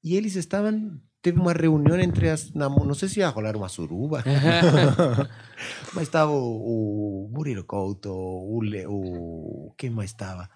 e 0.03 0.17
eles 0.17 0.37
estavam. 0.37 1.01
Teve 1.25 1.41
uma 1.41 1.55
reunião 1.55 1.99
entre 1.99 2.29
as. 2.29 2.53
Não 2.53 2.93
sei 2.93 3.09
se 3.09 3.21
ia 3.21 3.31
rolar 3.31 3.57
uma 3.57 3.71
suruba, 3.71 4.23
mas 5.95 6.03
estava 6.05 6.31
o, 6.31 7.25
o 7.27 7.31
Murilo 7.33 7.65
Couto, 7.65 8.11
o, 8.13 8.61
Le, 8.63 8.85
o. 8.87 9.73
Quem 9.79 9.89
mais 9.89 10.11
estava? 10.11 10.51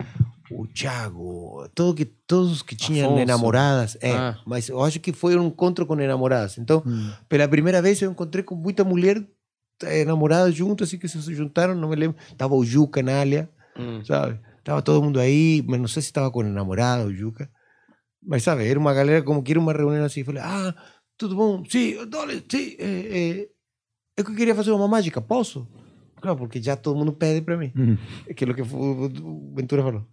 O 0.50 0.66
Thiago, 0.66 1.66
todo 1.74 1.94
que, 1.94 2.04
todos 2.04 2.52
os 2.52 2.62
que 2.62 2.76
tinham 2.76 3.12
Afonso. 3.14 3.26
namoradas. 3.26 3.96
É, 4.00 4.12
Ah. 4.12 4.38
mas 4.46 4.68
eu 4.68 4.82
acho 4.82 5.00
que 5.00 5.12
foi 5.12 5.36
um 5.38 5.46
encontro 5.46 5.86
com 5.86 5.94
namoradas. 5.94 6.58
Então, 6.58 6.82
pela 7.30 7.48
primeira 7.48 7.80
vez 7.80 8.00
eu 8.02 8.10
encontrei 8.10 8.42
com 8.44 8.54
muita 8.54 8.84
mulher 8.84 9.22
eh, 9.82 10.04
namorada 10.04 10.50
junto, 10.52 10.84
assim 10.84 10.98
que 10.98 11.08
se 11.08 11.18
juntaram, 11.34 11.74
não 11.74 11.88
me 11.88 11.96
lembro. 11.96 12.16
Tava 12.36 12.54
o 12.54 12.64
Juca 12.64 13.02
na 13.02 13.20
área, 13.20 13.48
Hum. 13.78 14.02
sabe? 14.04 14.38
Tava 14.64 14.82
todo 14.82 15.02
mundo 15.02 15.18
aí, 15.18 15.64
mas 15.66 15.80
não 15.80 15.88
sei 15.88 16.02
se 16.02 16.08
estava 16.08 16.30
com 16.30 16.40
o 16.40 16.42
namorado, 16.42 17.08
o 17.08 17.14
Juca. 17.14 17.48
Mas, 18.28 18.42
sabe, 18.42 18.68
era 18.68 18.78
uma 18.78 18.92
galera 18.92 19.22
como 19.22 19.42
que 19.42 19.52
era 19.52 19.58
uma 19.58 19.72
reunião 19.72 20.04
assim. 20.04 20.22
Falei, 20.22 20.42
ah, 20.44 20.74
tudo 21.16 21.34
bom? 21.34 21.64
Sim, 21.64 22.04
dole, 22.06 22.44
sim. 22.46 22.76
É, 22.78 22.84
é, 22.84 23.48
é 24.18 24.22
que 24.22 24.30
eu 24.30 24.36
queria 24.36 24.54
fazer 24.54 24.70
uma 24.70 24.86
mágica, 24.86 25.18
posso? 25.18 25.66
Claro, 26.20 26.36
porque 26.36 26.60
já 26.60 26.76
todo 26.76 26.98
mundo 26.98 27.14
pede 27.14 27.40
para 27.40 27.56
mim. 27.56 27.72
É 28.26 28.32
aquilo 28.32 28.54
que 28.54 28.60
o 28.60 29.54
Ventura 29.54 29.82
falou. 29.82 30.06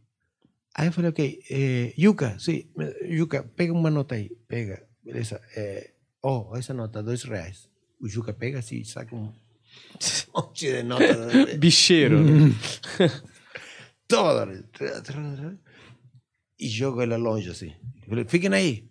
Aí 0.73 0.87
eu 0.87 0.93
falei, 0.93 1.09
ok, 1.09 1.39
eh, 1.49 1.93
Yuka, 1.97 2.39
sim, 2.39 2.69
Yuka, 3.03 3.43
pega 3.43 3.73
uma 3.73 3.89
nota 3.89 4.15
aí, 4.15 4.29
pega, 4.47 4.87
beleza. 5.03 5.41
Eh, 5.55 5.91
oh, 6.21 6.55
essa 6.55 6.73
nota, 6.73 7.03
dois 7.03 7.23
reais. 7.23 7.69
O 7.99 8.07
Yuka 8.07 8.33
pega 8.33 8.59
assim, 8.59 8.83
saca 8.83 9.13
um 9.13 9.33
monte 10.33 10.67
de 10.67 10.83
nota. 10.83 11.03
Bicheiro. 11.59 12.19
Toda. 14.07 14.63
E 16.59 16.67
joga 16.67 17.03
ela 17.03 17.17
longe 17.17 17.49
assim. 17.49 17.73
Eu 18.03 18.09
falei, 18.09 18.25
fiquem 18.25 18.53
aí. 18.53 18.89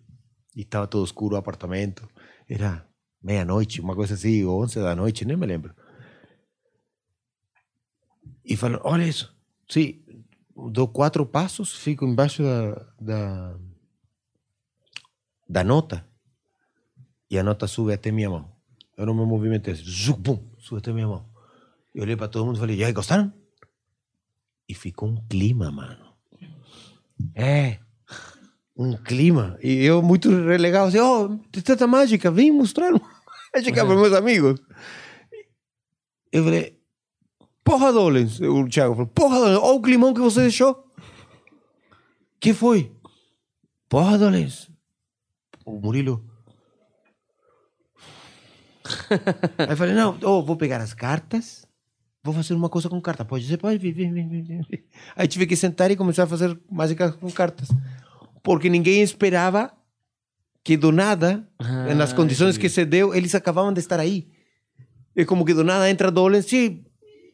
E 0.54 0.62
estava 0.62 0.86
todo 0.86 1.04
escuro 1.04 1.34
o 1.34 1.38
apartamento. 1.38 2.08
Era 2.48 2.86
meia-noite, 3.22 3.80
uma 3.80 3.94
coisa 3.94 4.14
assim, 4.14 4.44
ou 4.44 4.62
onze 4.62 4.78
da 4.78 4.94
noite, 4.94 5.24
nem 5.24 5.36
me 5.36 5.46
lembro. 5.46 5.74
E 8.44 8.56
falou, 8.56 8.80
olha 8.84 9.06
isso. 9.06 9.34
Sim, 9.68 10.04
dou 10.70 10.86
quatro 10.86 11.24
passos, 11.24 11.74
fico 11.74 12.04
embaixo 12.04 12.42
da, 12.42 12.86
da, 13.00 13.58
da 15.48 15.64
nota 15.64 16.06
e 17.30 17.38
a 17.38 17.42
nota 17.42 17.66
sube 17.66 17.92
até 17.92 18.12
minha 18.12 18.28
mão. 18.28 18.52
Eu 18.96 19.06
não 19.06 19.14
me 19.14 19.24
movimentei, 19.24 19.74
zuc, 19.74 20.20
bum, 20.20 20.50
sube 20.58 20.78
até 20.78 20.92
minha 20.92 21.08
mão. 21.08 21.28
Eu 21.94 22.02
olhei 22.02 22.16
para 22.16 22.28
todo 22.28 22.44
mundo 22.44 22.56
e 22.56 22.60
falei, 22.60 22.76
e 22.76 22.84
aí, 22.84 22.92
gostaram? 22.92 23.32
E 24.68 24.74
ficou 24.74 25.08
um 25.08 25.16
clima, 25.26 25.70
mano. 25.70 26.03
É, 27.34 27.78
um 28.76 28.96
clima. 28.96 29.58
E 29.62 29.84
eu 29.84 30.02
muito 30.02 30.28
legal, 30.30 30.86
assim, 30.86 30.98
oh, 30.98 31.38
teta 31.62 31.86
mágica, 31.86 32.30
vem 32.30 32.50
mostrar 32.50 32.92
mágica 33.54 33.84
para 33.84 33.94
meus 33.94 34.12
amigos. 34.12 34.60
Eu 36.32 36.44
falei, 36.44 36.80
porra, 37.62 37.92
Dolens. 37.92 38.40
O 38.40 38.68
Thiago 38.68 38.94
falou, 38.94 39.06
porra, 39.08 39.38
Dolens, 39.38 39.58
olha 39.58 39.74
o 39.74 39.82
climão 39.82 40.12
que 40.12 40.20
você 40.20 40.42
deixou. 40.42 40.84
que 42.40 42.52
foi? 42.52 42.92
Porra, 43.88 44.18
Dolens. 44.18 44.68
O 45.64 45.78
Murilo. 45.78 46.24
Aí 49.58 49.70
eu 49.70 49.76
falei, 49.76 49.94
não, 49.94 50.18
oh, 50.22 50.42
vou 50.42 50.56
pegar 50.56 50.80
as 50.80 50.92
cartas, 50.92 51.63
vou 52.24 52.32
fazer 52.32 52.54
uma 52.54 52.70
coisa 52.70 52.88
com 52.88 53.00
carta. 53.00 53.24
Pode 53.24 53.46
ser, 53.46 53.58
pode, 53.58 53.78
vem, 53.78 53.92
vem. 53.92 54.66
Aí 55.14 55.28
tive 55.28 55.46
que 55.46 55.54
sentar 55.54 55.90
e 55.90 55.96
começar 55.96 56.24
a 56.24 56.26
fazer 56.26 56.58
mágica 56.70 57.12
com 57.12 57.30
cartas. 57.30 57.68
Porque 58.42 58.70
ninguém 58.70 59.02
esperava 59.02 59.70
que 60.64 60.76
do 60.76 60.90
nada, 60.90 61.46
Ah, 61.58 61.94
nas 61.94 62.14
condições 62.14 62.56
que 62.56 62.70
se 62.70 62.84
deu, 62.86 63.14
eles 63.14 63.34
acabavam 63.34 63.72
de 63.72 63.80
estar 63.80 64.00
aí. 64.00 64.26
É 65.14 65.24
como 65.24 65.44
que 65.44 65.52
do 65.52 65.62
nada 65.62 65.88
entra 65.88 66.10
Dolens 66.10 66.46
sim, 66.46 66.82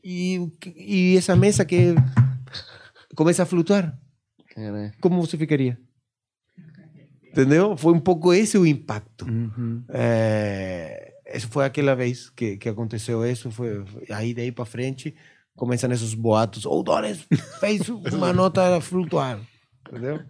e, 0.05 0.51
e 0.77 1.17
essa 1.17 1.37
mesa 1.37 1.65
que 1.65 1.95
começa 3.15 3.45
a 3.45 3.47
flutuar. 3.47 3.97
Como 5.01 5.21
você 5.21 5.39
ficaria? 5.39 5.79
Entendeu? 7.31 7.77
Foi 7.77 7.95
um 7.95 8.01
pouco 8.01 8.35
esse 8.35 8.59
o 8.59 8.67
impacto. 8.67 9.25
Uhum. 9.25 9.85
É, 9.89 11.10
isso 11.35 11.48
foi 11.48 11.65
aquela 11.65 11.94
vez 11.94 12.31
que, 12.31 12.57
que 12.57 12.69
aconteceu 12.69 13.24
isso. 13.24 13.51
Foi, 13.51 13.85
aí 14.11 14.35
daí 14.35 14.51
para 14.52 14.65
frente 14.65 15.15
começam 15.57 15.90
esses 15.93 16.15
boatos. 16.15 16.66
O 16.66 16.82
Dolens 16.82 17.27
fez 17.61 17.89
uma 17.89 18.32
nota 18.32 18.81
flutuar. 18.81 19.40
Entendeu? 19.89 20.20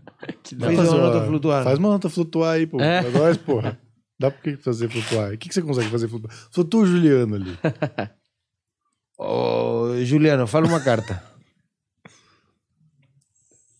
Fez 0.44 0.77
Faz 0.77 0.93
uma 0.93 0.98
nota 0.98 1.27
flutuar. 1.27 1.64
Faz 1.64 1.78
uma 1.78 1.89
nota 1.90 2.09
flutuar 2.09 2.55
aí, 2.55 2.66
pô. 2.66 2.81
É. 2.81 3.09
Nós, 3.10 3.36
porra. 3.36 3.81
Dá 4.18 4.31
pra 4.31 4.40
que 4.40 4.56
fazer 4.56 4.90
flutuar? 4.90 5.32
O 5.32 5.39
que, 5.39 5.48
que 5.48 5.55
você 5.55 5.62
consegue 5.62 5.89
fazer 5.89 6.09
flutuar? 6.09 6.32
Flutua 6.52 6.82
o 6.82 6.86
Juliano 6.86 7.36
ali. 7.36 7.59
Ô, 9.18 10.02
Juliano, 10.05 10.47
fala 10.47 10.66
uma 10.66 10.82
carta. 10.82 11.22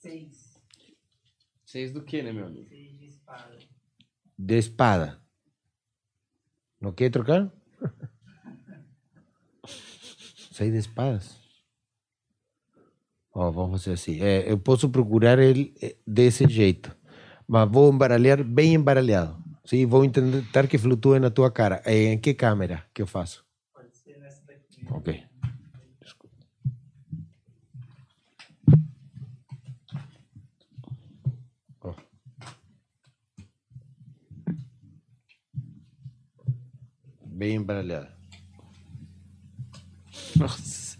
Seis. 0.01 0.55
Seis 1.65 1.93
do 1.93 2.03
que, 2.03 2.23
né, 2.23 2.33
meu 2.33 2.47
amigo? 2.47 2.69
Seis 2.69 2.99
de 2.99 3.07
espada. 3.07 3.59
De 4.39 4.59
espada. 4.59 5.21
Não 6.81 6.93
quer 6.93 7.11
trocar? 7.11 7.51
Seis 10.53 10.73
de 10.73 10.79
espadas. 10.79 11.39
Ó, 13.33 13.51
vamos 13.51 13.85
fazer 13.85 13.95
assim. 13.95 14.21
É, 14.21 14.51
eu 14.51 14.59
posso 14.59 14.89
procurar 14.89 15.39
ele 15.39 15.75
eh, 15.81 15.97
desse 16.07 16.47
jeito. 16.49 16.97
Mas 17.47 17.71
vou 17.71 17.93
embaralhar 17.93 18.43
bem 18.43 18.75
embaralhado. 18.75 19.37
Sim, 19.65 19.87
vou 19.87 20.09
tentar 20.11 20.67
que 20.67 20.79
flutue 20.79 21.19
na 21.21 21.31
tua 21.31 21.51
cara. 21.51 21.83
Eh, 21.85 22.13
Em 22.13 22.19
que 22.19 22.35
câmera 22.35 22.85
que 22.93 23.03
eu 23.03 23.07
faço? 23.07 23.45
Pode 23.73 23.97
ser 23.97 24.19
nessa 24.19 24.43
daqui. 24.47 24.85
Ok. 24.91 25.30
Bem 37.41 37.55
embaralhada. 37.55 38.15
Nossa. 40.37 40.99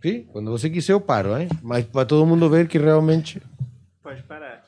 Sim, 0.00 0.22
quando 0.26 0.52
você 0.52 0.70
quiser 0.70 0.92
eu 0.92 1.00
paro, 1.00 1.36
hein? 1.36 1.48
Mas 1.60 1.86
para 1.86 2.06
todo 2.06 2.24
mundo 2.24 2.48
ver 2.48 2.68
que 2.68 2.78
realmente. 2.78 3.42
Pode 4.00 4.22
parar. 4.22 4.62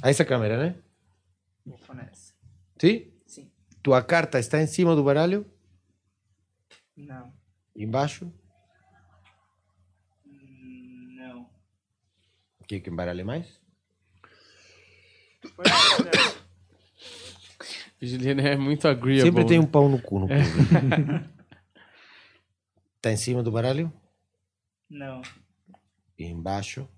A 0.00 0.08
essa 0.08 0.24
câmera, 0.24 0.56
né? 0.56 0.74
Vou 1.66 1.76
pôr 1.76 1.94
nessa. 1.94 2.32
Sim? 2.80 3.15
Tua 3.86 4.02
carta 4.02 4.40
está 4.40 4.60
em 4.60 4.66
cima 4.66 4.96
do 4.96 5.04
baralho? 5.04 5.46
Não. 6.96 7.32
Embaixo? 7.76 8.32
Não. 10.24 11.48
Quer 12.66 12.80
que 12.80 12.90
embaralhe 12.90 13.22
mais? 13.22 13.46
Pode 15.54 15.70
parar. 15.70 16.34
Juliano 18.02 18.40
é 18.42 18.56
muito 18.56 18.88
agreeable. 18.88 19.30
Sempre 19.30 19.46
tem 19.46 19.60
um 19.60 19.66
pau 19.66 19.88
no 19.88 20.02
cu 20.02 20.18
no 20.18 20.26
povo. 20.34 21.30
tá 23.00 23.12
em 23.12 23.16
cima 23.16 23.40
do 23.40 23.52
baralho? 23.52 23.92
Não. 24.90 25.22
E 26.18 26.24
embaixo? 26.24 26.88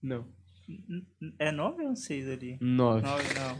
Não. 0.00 0.37
É 1.38 1.50
nove 1.50 1.82
ou 1.82 1.90
um 1.90 1.96
seis 1.96 2.28
ali? 2.28 2.58
Nove. 2.60 3.02
Nove, 3.02 3.24
não. 3.34 3.56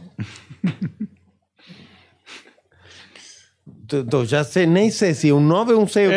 Tô- 3.87 4.03
tô, 4.05 4.25
já 4.25 4.43
sei, 4.43 4.65
nem 4.65 4.89
sei 4.91 5.13
se 5.13 5.31
um 5.31 5.39
9 5.39 5.73
ou 5.73 5.81
um 5.83 5.87
6. 5.87 6.11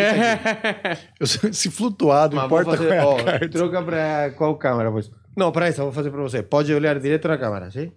Eu 1.21 1.27
sei- 1.27 1.53
Se 1.53 1.71
flutuar, 1.71 2.31
não 2.31 2.45
importa 2.47 2.77
qual 2.77 2.89
é 2.91 2.99
a 3.21 3.25
carta. 3.25 3.49
Troca 3.51 3.83
para 3.83 4.31
qual 4.33 4.57
câmera, 4.59 4.91
pois. 4.91 5.11
Não, 5.37 5.51
para 5.53 5.67
essa, 5.69 5.83
vou 5.83 5.93
fazer 5.93 6.11
para 6.11 6.21
você. 6.23 6.43
Pode 6.43 6.73
olhar 6.75 6.99
direto 7.01 7.29
na 7.29 7.39
câmera, 7.39 7.71
sim? 7.71 7.93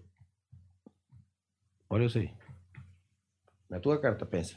Olha 1.90 2.06
isso 2.06 2.18
aí. 2.18 2.32
Na 3.70 3.80
tua 3.80 4.00
carta, 4.00 4.26
pensa. 4.26 4.56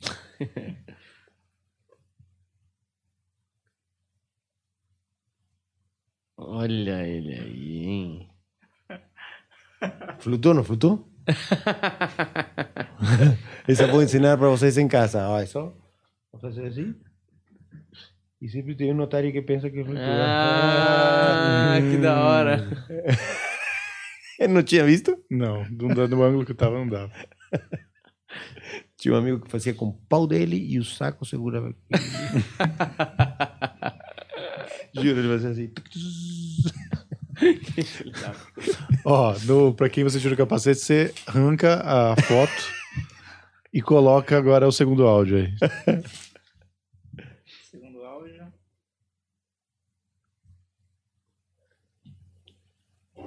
Olha 6.48 7.06
ele 7.06 7.34
aí, 7.34 7.86
hein? 7.86 8.28
Flutuou, 10.18 10.54
não 10.54 10.64
flutuou? 10.64 11.08
Isso 13.68 13.82
eu 13.82 13.88
vou 13.88 14.02
ensinar 14.02 14.36
para 14.36 14.48
vocês 14.48 14.76
em 14.76 14.88
casa. 14.88 15.28
Olha 15.28 15.46
só. 15.46 15.72
Vou 16.32 16.40
fazer 16.40 16.66
assim. 16.66 16.96
E 18.40 18.48
sempre 18.48 18.74
tem 18.74 18.90
um 18.90 18.96
notário 18.96 19.30
que 19.30 19.40
pensa 19.40 19.70
que 19.70 19.84
flutua. 19.84 20.02
Ah, 20.02 21.78
que 21.80 21.96
da 21.98 22.24
hora. 22.24 22.68
Eu 24.40 24.48
não 24.48 24.64
tinha 24.64 24.84
visto? 24.84 25.16
Não, 25.30 25.64
dá 25.94 26.08
no 26.08 26.24
ângulo 26.24 26.44
que 26.44 26.50
eu 26.50 26.56
tava, 26.56 26.76
não 26.76 26.88
dava. 26.88 27.12
Tinha 28.96 29.14
um 29.14 29.18
amigo 29.18 29.40
que 29.40 29.48
fazia 29.48 29.72
com 29.72 29.90
o 29.90 29.92
pau 30.08 30.26
dele 30.26 30.56
e 30.56 30.80
o 30.80 30.84
saco 30.84 31.24
segurava. 31.24 31.72
Juro, 34.92 35.20
ele 35.20 35.28
fazia 35.28 35.50
assim. 35.50 35.72
Ó, 39.04 39.34
no, 39.44 39.74
pra 39.74 39.88
quem 39.88 40.04
você 40.04 40.20
tira 40.20 40.34
o 40.34 40.36
capacete, 40.36 40.80
você 40.80 41.14
arranca 41.26 41.82
a 41.84 42.16
foto 42.22 42.72
e 43.72 43.80
coloca 43.80 44.36
agora 44.36 44.68
o 44.68 44.72
segundo 44.72 45.06
áudio 45.06 45.38
aí. 45.38 45.52
Segundo 47.70 48.02
áudio. 48.04 48.52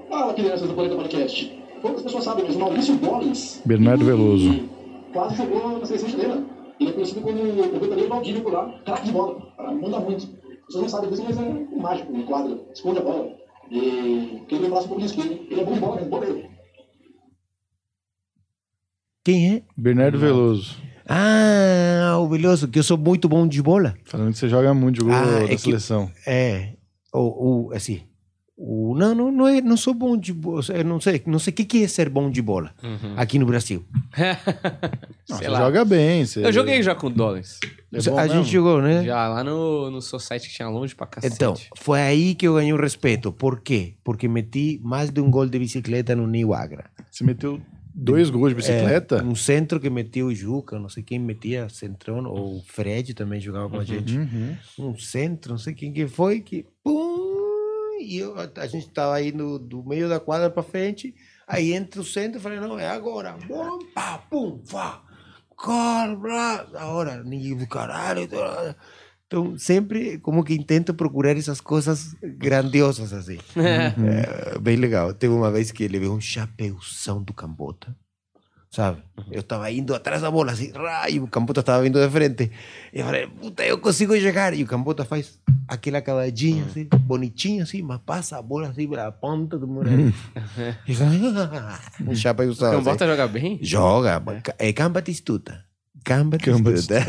Fala, 0.09 0.33
crianças 0.33 0.67
do 0.67 0.73
Planeta 0.73 0.95
Podcast. 0.95 1.63
Poucas 1.81 2.03
pessoas 2.03 2.23
sabem, 2.23 2.45
mas 2.45 2.55
o 2.55 2.59
Maurício 2.59 2.95
Bollins... 2.95 3.61
Bernardo 3.65 4.05
Veloso. 4.05 4.69
Quase 5.11 5.35
jogou 5.35 5.79
na 5.79 5.85
seleção 5.85 6.09
chilena. 6.09 6.45
Ele 6.79 6.89
é 6.89 6.93
conhecido 6.93 7.21
como 7.21 7.41
o 7.41 7.79
verdadeiro 7.79 8.09
Valdívio 8.09 8.43
por 8.43 8.53
lá. 8.53 8.81
Craque 8.85 9.05
de 9.05 9.11
bola. 9.11 9.53
Manda 9.57 9.99
muito. 9.99 10.25
As 10.25 10.65
pessoas 10.65 10.83
não 10.83 10.89
sabem 10.89 11.09
disso, 11.09 11.23
mas 11.23 11.37
é 11.37 11.41
um 11.41 11.79
mágico, 11.79 12.13
um 12.13 12.25
quadro. 12.25 12.65
Esconde 12.73 12.99
a 12.99 13.03
bola. 13.03 13.44
E 13.71 14.41
queria 14.47 14.69
falar 14.69 14.83
pouco 14.87 15.01
disso 15.01 15.15
com 15.15 15.21
ele. 15.23 15.47
É 15.59 15.63
bom 15.65 15.79
bola, 15.79 15.95
mas 16.01 16.07
boleiro. 16.09 16.49
Quem 19.23 19.55
é? 19.55 19.63
Bernardo 19.75 20.19
Veloso. 20.19 20.75
Ah, 21.07 22.17
o 22.19 22.27
Veloso, 22.27 22.67
que 22.67 22.79
eu 22.79 22.83
sou 22.83 22.97
muito 22.97 23.27
bom 23.27 23.47
de 23.47 23.61
bola. 23.61 23.95
Falando 24.05 24.31
que 24.33 24.37
você 24.39 24.47
joga 24.49 24.73
muito, 24.73 24.97
jogou 24.99 25.13
Ah, 25.13 25.25
é 25.25 25.41
na 25.41 25.47
que- 25.49 25.57
seleção. 25.57 26.11
É. 26.27 26.73
O, 27.13 27.67
o, 27.69 27.73
assim. 27.73 28.01
O 28.57 28.95
não, 28.95 29.13
não, 29.13 29.31
não, 29.31 29.47
é, 29.47 29.59
não 29.59 29.75
sou 29.75 29.93
bom 29.93 30.15
de 30.15 30.31
bola. 30.31 30.63
Eu 30.69 30.85
não 30.85 31.01
sei, 31.01 31.21
não 31.25 31.39
sei 31.39 31.51
o 31.51 31.55
que, 31.55 31.65
que 31.65 31.83
é 31.83 31.87
ser 31.87 32.09
bom 32.09 32.31
de 32.31 32.41
bola 32.41 32.73
aqui 33.17 33.37
no 33.37 33.45
Brasil. 33.45 33.85
Não, 35.27 35.37
Sei 35.37 35.47
você 35.47 35.51
lá. 35.51 35.59
joga 35.59 35.83
bem. 35.83 36.23
Você... 36.23 36.45
Eu 36.45 36.53
joguei 36.53 36.83
já 36.83 36.93
com 36.93 37.09
dólares. 37.09 37.59
É 37.91 37.97
a 37.97 38.13
mesmo? 38.13 38.43
gente 38.43 38.53
jogou, 38.53 38.79
né? 38.79 39.03
Já 39.03 39.27
lá 39.27 39.43
no, 39.43 39.89
no 39.89 39.99
Society 39.99 40.47
que 40.47 40.53
tinha 40.53 40.69
longe 40.69 40.93
pra 40.93 41.07
cacete. 41.07 41.33
Então, 41.33 41.55
foi 41.75 41.99
aí 41.99 42.35
que 42.35 42.47
eu 42.47 42.53
ganhei 42.53 42.71
o 42.71 42.77
respeito. 42.77 43.31
Por 43.31 43.59
quê? 43.59 43.95
Porque 44.03 44.27
meti 44.27 44.79
mais 44.83 45.09
de 45.09 45.19
um 45.19 45.31
gol 45.31 45.47
de 45.47 45.57
bicicleta 45.57 46.15
no 46.15 46.27
New 46.27 46.53
Agra. 46.53 46.85
Você 47.09 47.23
meteu 47.23 47.59
dois 47.95 48.29
gols 48.29 48.49
de 48.49 48.55
bicicleta? 48.55 49.17
É, 49.17 49.23
um 49.23 49.35
centro 49.35 49.79
que 49.79 49.89
metia 49.89 50.25
o 50.25 50.35
Juca, 50.35 50.77
não 50.77 50.89
sei 50.89 51.01
quem 51.01 51.17
metia 51.17 51.67
centrão, 51.69 52.23
ou 52.25 52.57
o 52.57 52.63
Fred 52.67 53.13
também 53.13 53.39
jogava 53.39 53.69
com 53.69 53.79
a 53.79 53.83
gente. 53.83 54.15
Uhum. 54.15 54.55
Um 54.77 54.97
centro, 54.97 55.53
não 55.53 55.57
sei 55.57 55.73
quem 55.73 55.91
que 55.91 56.07
foi, 56.07 56.41
que 56.41 56.65
pum, 56.83 57.24
e 58.05 58.19
eu, 58.19 58.35
a, 58.37 58.67
gente 58.67 58.89
tava 58.89 59.15
aí 59.15 59.31
no, 59.31 59.57
do 59.57 59.83
meio 59.83 60.07
da 60.07 60.19
quadra 60.19 60.49
pra 60.49 60.63
frente, 60.63 61.15
aí 61.47 61.73
entra 61.73 62.01
o 62.01 62.05
centro, 62.05 62.37
eu 62.37 62.41
falei, 62.41 62.59
não, 62.59 62.77
é 62.77 62.87
agora. 62.87 63.35
Bom, 63.47 63.79
pá, 63.93 64.17
pum, 64.17 64.61
vá. 64.63 65.01
Cara, 65.57 66.67
agora, 66.75 67.23
ninguém 67.23 67.55
do 67.55 67.67
caralho. 67.67 68.27
Então, 69.25 69.57
sempre 69.57 70.19
como 70.19 70.43
que 70.43 70.53
intento 70.53 70.93
procurar 70.93 71.35
essas 71.35 71.59
coisas 71.59 72.13
grandiosas 72.21 73.11
assim. 73.13 73.39
É, 73.55 74.59
bem 74.59 74.75
legal. 74.75 75.13
Teve 75.13 75.33
uma 75.33 75.51
vez 75.51 75.71
que 75.71 75.83
ele 75.83 75.93
levei 75.93 76.09
um 76.09 76.21
chapeuzão 76.21 77.23
do 77.23 77.33
Cambota, 77.33 77.95
sabe? 78.75 79.01
Eu 79.31 79.39
estava 79.39 79.71
indo 79.71 79.95
atrás 79.95 80.21
da 80.21 80.29
bola, 80.29 80.51
assim, 80.51 80.71
rá, 80.71 81.09
e 81.09 81.19
o 81.19 81.27
Cambota 81.27 81.61
estava 81.61 81.81
vindo 81.81 81.97
de 81.99 82.09
frente. 82.09 82.51
E 82.93 82.99
eu 82.99 83.05
falei, 83.05 83.25
puta, 83.25 83.63
eu 83.63 83.77
consigo 83.79 84.13
chegar. 84.19 84.53
E 84.53 84.63
o 84.63 84.67
Cambota 84.67 85.05
faz 85.05 85.39
aquela 85.65 86.01
cavadinha, 86.01 86.65
assim, 86.65 86.85
bonitinha, 86.99 87.63
assim, 87.63 87.81
mas 87.81 87.99
passa 88.05 88.37
a 88.37 88.41
bola 88.41 88.67
assim 88.67 88.87
pela 88.87 89.11
ponta 89.11 89.57
do 89.57 89.65
muro. 89.67 89.89
E 90.87 90.91
eu 90.91 90.95
falei, 90.95 91.19
um 92.05 92.15
chapeuzão. 92.15 92.67
O 92.67 92.75
assim. 92.75 92.83
Cambota 92.83 93.07
joga 93.07 93.27
bem? 93.27 93.59
Joga, 93.61 94.21
é 94.59 94.73
Can 94.73 94.91
Batistuta. 94.91 95.64
Can 96.05 96.29
Batistuta. 96.29 97.03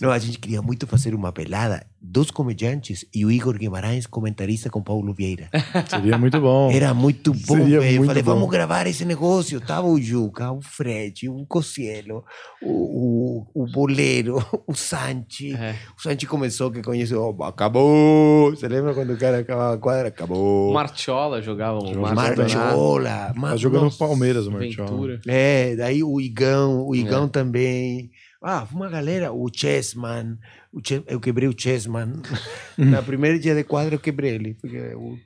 Não, 0.00 0.10
a 0.10 0.18
gente 0.18 0.38
queria 0.38 0.62
muito 0.62 0.86
fazer 0.86 1.14
uma 1.14 1.30
pelada 1.30 1.86
dos 2.00 2.30
comediantes 2.30 3.04
e 3.14 3.24
o 3.26 3.30
Igor 3.30 3.58
Guimarães 3.58 4.06
comentarista 4.06 4.70
com 4.70 4.80
Paulo 4.82 5.12
Vieira. 5.12 5.50
Seria 5.90 6.16
muito 6.16 6.40
bom. 6.40 6.70
Era 6.70 6.94
muito 6.94 7.32
bom, 7.32 7.56
Seria 7.58 7.80
velho. 7.80 7.92
Eu 7.92 7.96
muito 7.98 8.06
falei, 8.08 8.22
bom. 8.22 8.34
vamos 8.34 8.50
gravar 8.50 8.86
esse 8.86 9.04
negócio. 9.04 9.60
Tava 9.60 9.86
o 9.86 10.00
Juca, 10.00 10.50
o 10.50 10.62
Fred, 10.62 11.28
o 11.28 11.44
Cocielo, 11.46 12.24
o, 12.62 13.44
o, 13.54 13.62
o 13.62 13.66
Boleiro, 13.70 14.42
o 14.66 14.74
Sanchi. 14.74 15.54
É. 15.54 15.74
O 15.98 16.00
Sanchi 16.00 16.26
começou 16.26 16.70
que 16.70 16.82
conheceu, 16.82 17.36
oh, 17.38 17.44
acabou. 17.44 18.50
Você 18.50 18.66
lembra 18.66 18.94
quando 18.94 19.12
o 19.12 19.18
cara 19.18 19.40
acabava 19.40 19.74
a 19.74 19.78
quadra? 19.78 20.08
Acabou. 20.08 20.70
O 20.70 20.74
Martiola 20.74 21.42
jogava. 21.42 21.80
Martiola. 22.14 23.32
Martiola. 23.34 23.34
Tá 23.50 23.56
jogando 23.56 23.84
no. 23.84 23.92
Palmeiras, 23.92 24.46
o 24.46 24.52
Martial. 24.52 24.86
Ventura. 24.86 25.20
É, 25.26 25.76
daí 25.76 26.02
o 26.02 26.20
Igão, 26.20 26.86
o 26.86 26.94
Igão 26.94 27.24
É. 27.24 27.28
também. 27.28 28.05
Ah, 28.42 28.66
uma 28.72 28.88
galera, 28.88 29.32
o 29.32 29.48
Chessman, 29.52 30.38
o 30.72 30.80
Ches- 30.86 31.02
eu 31.06 31.18
quebrei 31.20 31.48
o 31.48 31.54
Chessman. 31.58 32.20
Na 32.76 33.02
primeira 33.02 33.38
dia 33.38 33.54
de 33.54 33.64
quadra 33.64 33.94
eu 33.94 33.98
quebrei 33.98 34.34
ele, 34.34 34.54
porque 34.54 34.78
o 34.94 35.18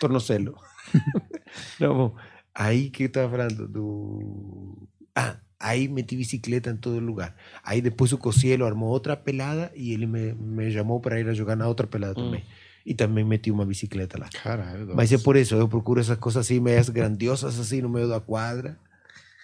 tornozelo. 0.00 0.54
Não, 1.80 1.94
bom, 1.96 2.16
aí 2.54 2.90
que 2.90 3.04
eu 3.04 3.06
estava 3.08 3.30
falando 3.30 3.66
do... 3.68 4.88
Ah, 5.14 5.36
aí 5.58 5.88
meti 5.88 6.16
bicicleta 6.16 6.70
em 6.70 6.76
todo 6.76 7.00
lugar. 7.00 7.34
Aí 7.64 7.80
depois 7.80 8.12
o 8.12 8.18
Cocielo 8.18 8.64
armou 8.64 8.90
outra 8.90 9.16
pelada 9.16 9.72
e 9.74 9.92
ele 9.92 10.06
me, 10.06 10.32
me 10.34 10.70
chamou 10.70 11.00
para 11.00 11.18
ir 11.18 11.28
a 11.28 11.34
jogar 11.34 11.56
na 11.56 11.66
outra 11.66 11.86
pelada 11.86 12.14
também. 12.14 12.44
E 12.86 12.94
também 12.94 13.24
meti 13.24 13.50
uma 13.50 13.66
bicicleta 13.66 14.18
lá. 14.18 14.28
Caralho. 14.42 14.94
Mas 14.94 15.12
é 15.12 15.18
por 15.18 15.36
isso, 15.36 15.54
eu 15.54 15.68
procuro 15.68 16.00
essas 16.00 16.16
coisas 16.18 16.46
assim, 16.46 16.60
meias 16.60 16.88
grandiosas 16.88 17.58
assim 17.58 17.82
no 17.82 17.88
meio 17.88 18.08
da 18.08 18.20
quadra. 18.20 18.78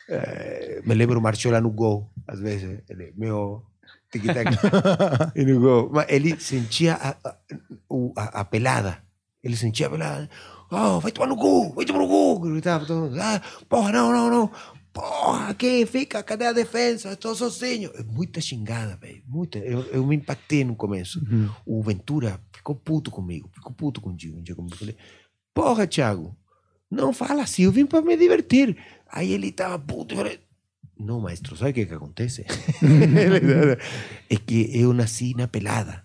Eh, 0.08 0.82
me 0.84 0.94
lembro 0.94 1.18
o 1.18 1.22
Marchola 1.22 1.60
no 1.60 1.70
gol, 1.70 2.10
às 2.26 2.38
vezes. 2.40 2.80
Ele, 2.88 3.12
meu, 3.16 3.62
tic-tac, 4.10 4.50
e 5.34 5.44
no 5.44 5.60
gol. 5.60 5.90
Mas 5.92 6.06
ele 6.08 6.38
sentia 6.40 6.94
a, 6.94 7.16
a, 7.28 7.36
o- 7.88 8.12
a, 8.16 8.44
pelada. 8.44 9.02
Ele 9.42 9.56
sentia 9.56 9.86
a 9.86 9.90
pelada. 9.90 10.30
Oh, 10.70 11.00
vai 11.00 11.12
tomar 11.12 11.26
no 11.28 11.36
gol, 11.36 11.72
vai 11.74 11.84
tomar 11.84 12.00
no 12.00 12.08
gol. 12.08 12.40
Gritava 12.40 12.84
todo 12.86 13.02
mundo. 13.10 13.18
Ah, 13.20 13.40
porra, 13.68 13.92
não, 13.92 14.12
não, 14.12 14.30
não. 14.30 14.50
Porra, 14.92 15.48
aqui 15.48 15.84
fica, 15.86 16.22
cadê 16.22 16.46
a 16.46 16.52
defesa? 16.52 17.12
Estou 17.12 17.34
sozinho. 17.34 17.90
É 17.94 18.02
muita 18.02 18.40
xingada, 18.40 18.96
velho. 18.96 19.22
Muita. 19.26 19.58
Eu, 19.58 19.80
eu 19.86 20.06
me 20.06 20.14
impactei 20.16 20.64
no 20.64 20.76
começo. 20.76 21.20
O 21.66 21.82
Ventura 21.82 22.40
ficou 22.52 22.74
puto 22.76 23.10
comigo, 23.10 23.50
ficou 23.52 23.72
puto 23.72 24.00
contigo. 24.00 24.40
Dia 24.40 24.54
comigo. 24.54 24.74
Eu 24.74 24.78
falei, 24.78 24.96
porra, 25.52 25.86
Thiago, 25.86 26.36
não 26.94 27.12
fala 27.12 27.42
assim, 27.42 27.64
eu 27.64 27.72
vim 27.72 27.86
para 27.86 28.00
me 28.02 28.16
divertir. 28.16 28.76
Aí 29.10 29.32
ele 29.32 29.48
estava 29.48 29.78
puto. 29.78 30.16
Falei, 30.16 30.40
não, 30.98 31.20
maestro, 31.20 31.56
sabe 31.56 31.70
o 31.70 31.74
que, 31.74 31.86
que 31.86 31.94
acontece? 31.94 32.44
é 34.30 34.36
que 34.36 34.70
eu 34.78 34.92
nasci 34.92 35.34
na 35.36 35.48
pelada, 35.48 36.04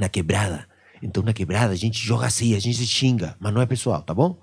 na 0.00 0.08
quebrada. 0.08 0.66
Então, 1.02 1.22
na 1.22 1.32
quebrada, 1.32 1.72
a 1.72 1.76
gente 1.76 1.98
joga 1.98 2.26
assim, 2.26 2.54
a 2.54 2.60
gente 2.60 2.78
se 2.78 2.86
xinga, 2.86 3.36
mas 3.40 3.52
não 3.52 3.60
é 3.60 3.66
pessoal, 3.66 4.02
tá 4.02 4.14
bom? 4.14 4.40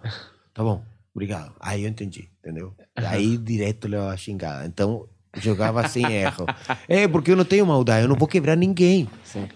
Tá 0.54 0.62
bom, 0.64 0.84
obrigado. 1.14 1.56
Aí 1.60 1.84
eu 1.84 1.90
entendi, 1.90 2.30
entendeu? 2.40 2.76
Aí 2.96 3.38
direto 3.38 3.88
levava 3.88 4.12
a 4.14 4.18
xingada. 4.18 4.66
Então, 4.66 5.08
jogava 5.38 5.88
sem 5.88 6.06
erro. 6.12 6.46
É, 6.88 7.08
porque 7.08 7.32
eu 7.32 7.36
não 7.36 7.46
tenho 7.46 7.66
maldade, 7.66 8.04
eu 8.04 8.10
não 8.10 8.16
vou 8.16 8.28
quebrar 8.28 8.56
ninguém. 8.56 9.08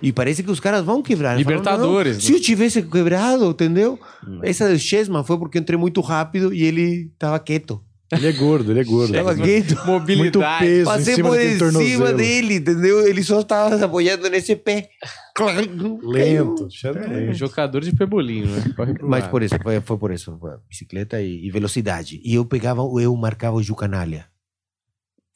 E 0.01 0.11
parece 0.11 0.43
que 0.43 0.51
os 0.51 0.59
caras 0.59 0.83
vão 0.83 1.01
quebrar. 1.01 1.29
Falo, 1.29 1.39
Libertadores, 1.39 2.17
"Não, 2.17 2.21
né? 2.23 2.27
Se 2.27 2.33
eu 2.33 2.41
tivesse 2.41 2.81
quebrado, 2.83 3.49
entendeu? 3.49 3.99
Essa 4.41 4.69
do 4.69 4.77
Chesman 4.77 5.23
foi 5.23 5.37
porque 5.37 5.57
eu 5.57 5.61
entrei 5.61 5.77
muito 5.77 6.01
rápido 6.01 6.53
e 6.53 6.63
ele 6.63 7.11
tava 7.17 7.39
quieto. 7.39 7.81
Ele 8.11 8.27
é 8.27 8.31
gordo, 8.31 8.71
ele 8.71 8.79
é 8.81 8.83
gordo. 8.83 9.11
Tava 9.13 9.35
quieto. 9.35 9.69
Muito 9.69 9.85
Mobilidade. 9.87 10.65
peso 10.65 10.85
Passei 10.85 11.13
em 11.13 11.15
cima 11.15 11.29
por 11.29 11.71
cima 11.73 12.13
dele, 12.13 12.55
entendeu? 12.55 13.07
Ele 13.07 13.23
só 13.23 13.39
estava 13.39 13.77
se 13.77 13.83
apoiando 13.83 14.29
nesse 14.29 14.55
pé. 14.55 14.89
Lento. 16.03 16.67
É, 16.85 16.91
lento. 16.91 17.33
jogador 17.33 17.81
de 17.81 17.95
pebolinho, 17.95 18.47
né? 18.47 18.63
Mas 19.01 19.25
por 19.27 19.41
isso, 19.41 19.55
foi, 19.61 19.81
foi 19.81 19.97
por 19.97 20.11
isso. 20.11 20.37
Foi 20.39 20.51
bicicleta 20.69 21.19
e, 21.21 21.47
e 21.47 21.49
velocidade. 21.49 22.21
E 22.23 22.35
eu 22.35 22.45
pegava, 22.45 22.81
eu 23.01 23.15
marcava 23.15 23.55
o 23.57 23.63
Jucanalha. 23.63 24.25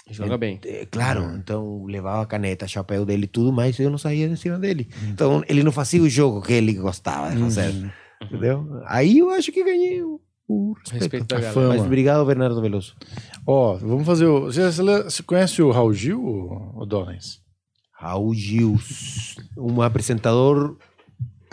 Joga 0.09 0.37
bem. 0.37 0.59
É, 0.65 0.85
claro, 0.85 1.35
então 1.35 1.83
levava 1.85 2.21
a 2.21 2.25
caneta, 2.25 2.67
chapéu 2.67 3.05
dele 3.05 3.25
e 3.25 3.27
tudo, 3.27 3.51
mas 3.51 3.77
eu 3.79 3.89
não 3.89 3.97
saía 3.97 4.29
de 4.29 4.37
cima 4.37 4.57
dele. 4.57 4.87
Então 5.09 5.43
ele 5.47 5.63
não 5.63 5.71
fazia 5.71 6.01
o 6.01 6.09
jogo 6.09 6.41
que 6.41 6.53
ele 6.53 6.73
gostava 6.73 7.31
de 7.31 7.41
fazer. 7.41 7.91
Entendeu? 8.21 8.81
Aí 8.85 9.19
eu 9.19 9.29
acho 9.29 9.51
que 9.51 9.63
ganhei 9.63 10.01
o, 10.01 10.19
o 10.47 10.73
respeito. 10.73 11.01
Respeito 11.01 11.25
da 11.27 11.35
galera. 11.35 11.53
fama. 11.53 11.67
Mas 11.69 11.81
obrigado, 11.81 12.25
Bernardo 12.25 12.61
Veloso. 12.61 12.95
Ó, 13.45 13.75
vamos 13.75 14.05
fazer 14.05 14.25
o. 14.25 14.45
Você, 14.45 14.71
você, 14.71 14.81
você 15.03 15.23
conhece 15.23 15.61
o 15.61 15.71
Raul 15.71 15.93
Gil, 15.93 16.21
o 16.75 16.85
Donens? 16.85 17.41
Raul 17.91 18.33
Gil, 18.33 18.79
um 19.57 19.81
apresentador 19.81 20.77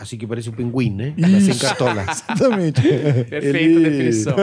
assim 0.05 0.17
que 0.17 0.25
parece 0.25 0.49
um 0.49 0.53
pinguim, 0.53 0.91
né? 0.91 1.13
Nasce 1.17 1.51
em 1.51 1.57
cartola. 1.57 2.05
Exatamente. 2.09 2.81
Perfeita 3.29 3.79
definição. 3.81 4.35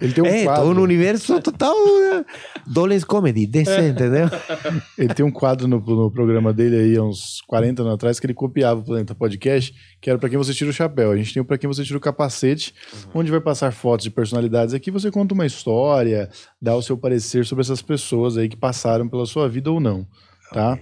Ele 0.00 0.12
tem 0.12 0.24
um 0.24 0.26
é, 0.26 0.44
quadro. 0.44 0.62
todo 0.62 0.74
no 0.74 0.82
universo 0.82 1.40
total 1.40 1.74
né? 1.74 2.24
Dolens 2.66 3.04
Comedy, 3.04 3.46
DC, 3.46 3.88
entendeu? 3.88 4.28
Ele 4.96 5.14
tem 5.14 5.24
um 5.24 5.30
quadro 5.30 5.66
no, 5.66 5.80
no 5.80 6.10
programa 6.10 6.52
dele 6.52 6.76
aí, 6.76 6.96
há 6.96 7.02
uns 7.02 7.40
40 7.46 7.82
anos 7.82 7.94
atrás, 7.94 8.20
que 8.20 8.26
ele 8.26 8.34
copiava 8.34 8.80
o 8.80 8.84
Planeta 8.84 9.14
Podcast, 9.14 9.74
que 10.00 10.10
era 10.10 10.18
pra 10.18 10.28
quem 10.28 10.38
você 10.38 10.52
tira 10.52 10.70
o 10.70 10.72
chapéu. 10.72 11.10
A 11.10 11.16
gente 11.16 11.32
tem 11.32 11.40
o 11.40 11.44
pra 11.44 11.58
quem 11.58 11.68
você 11.68 11.84
tira 11.84 11.98
o 11.98 12.00
capacete, 12.00 12.74
onde 13.14 13.30
vai 13.30 13.40
passar 13.40 13.72
fotos 13.72 14.04
de 14.04 14.10
personalidades 14.10 14.74
aqui, 14.74 14.90
você 14.90 15.10
conta 15.10 15.34
uma 15.34 15.46
história, 15.46 16.28
dá 16.60 16.76
o 16.76 16.82
seu 16.82 16.96
parecer 16.96 17.44
sobre 17.46 17.62
essas 17.62 17.82
pessoas 17.82 18.36
aí 18.36 18.48
que 18.48 18.56
passaram 18.56 19.08
pela 19.08 19.26
sua 19.26 19.48
vida 19.48 19.70
ou 19.70 19.80
não, 19.80 20.06
tá? 20.52 20.78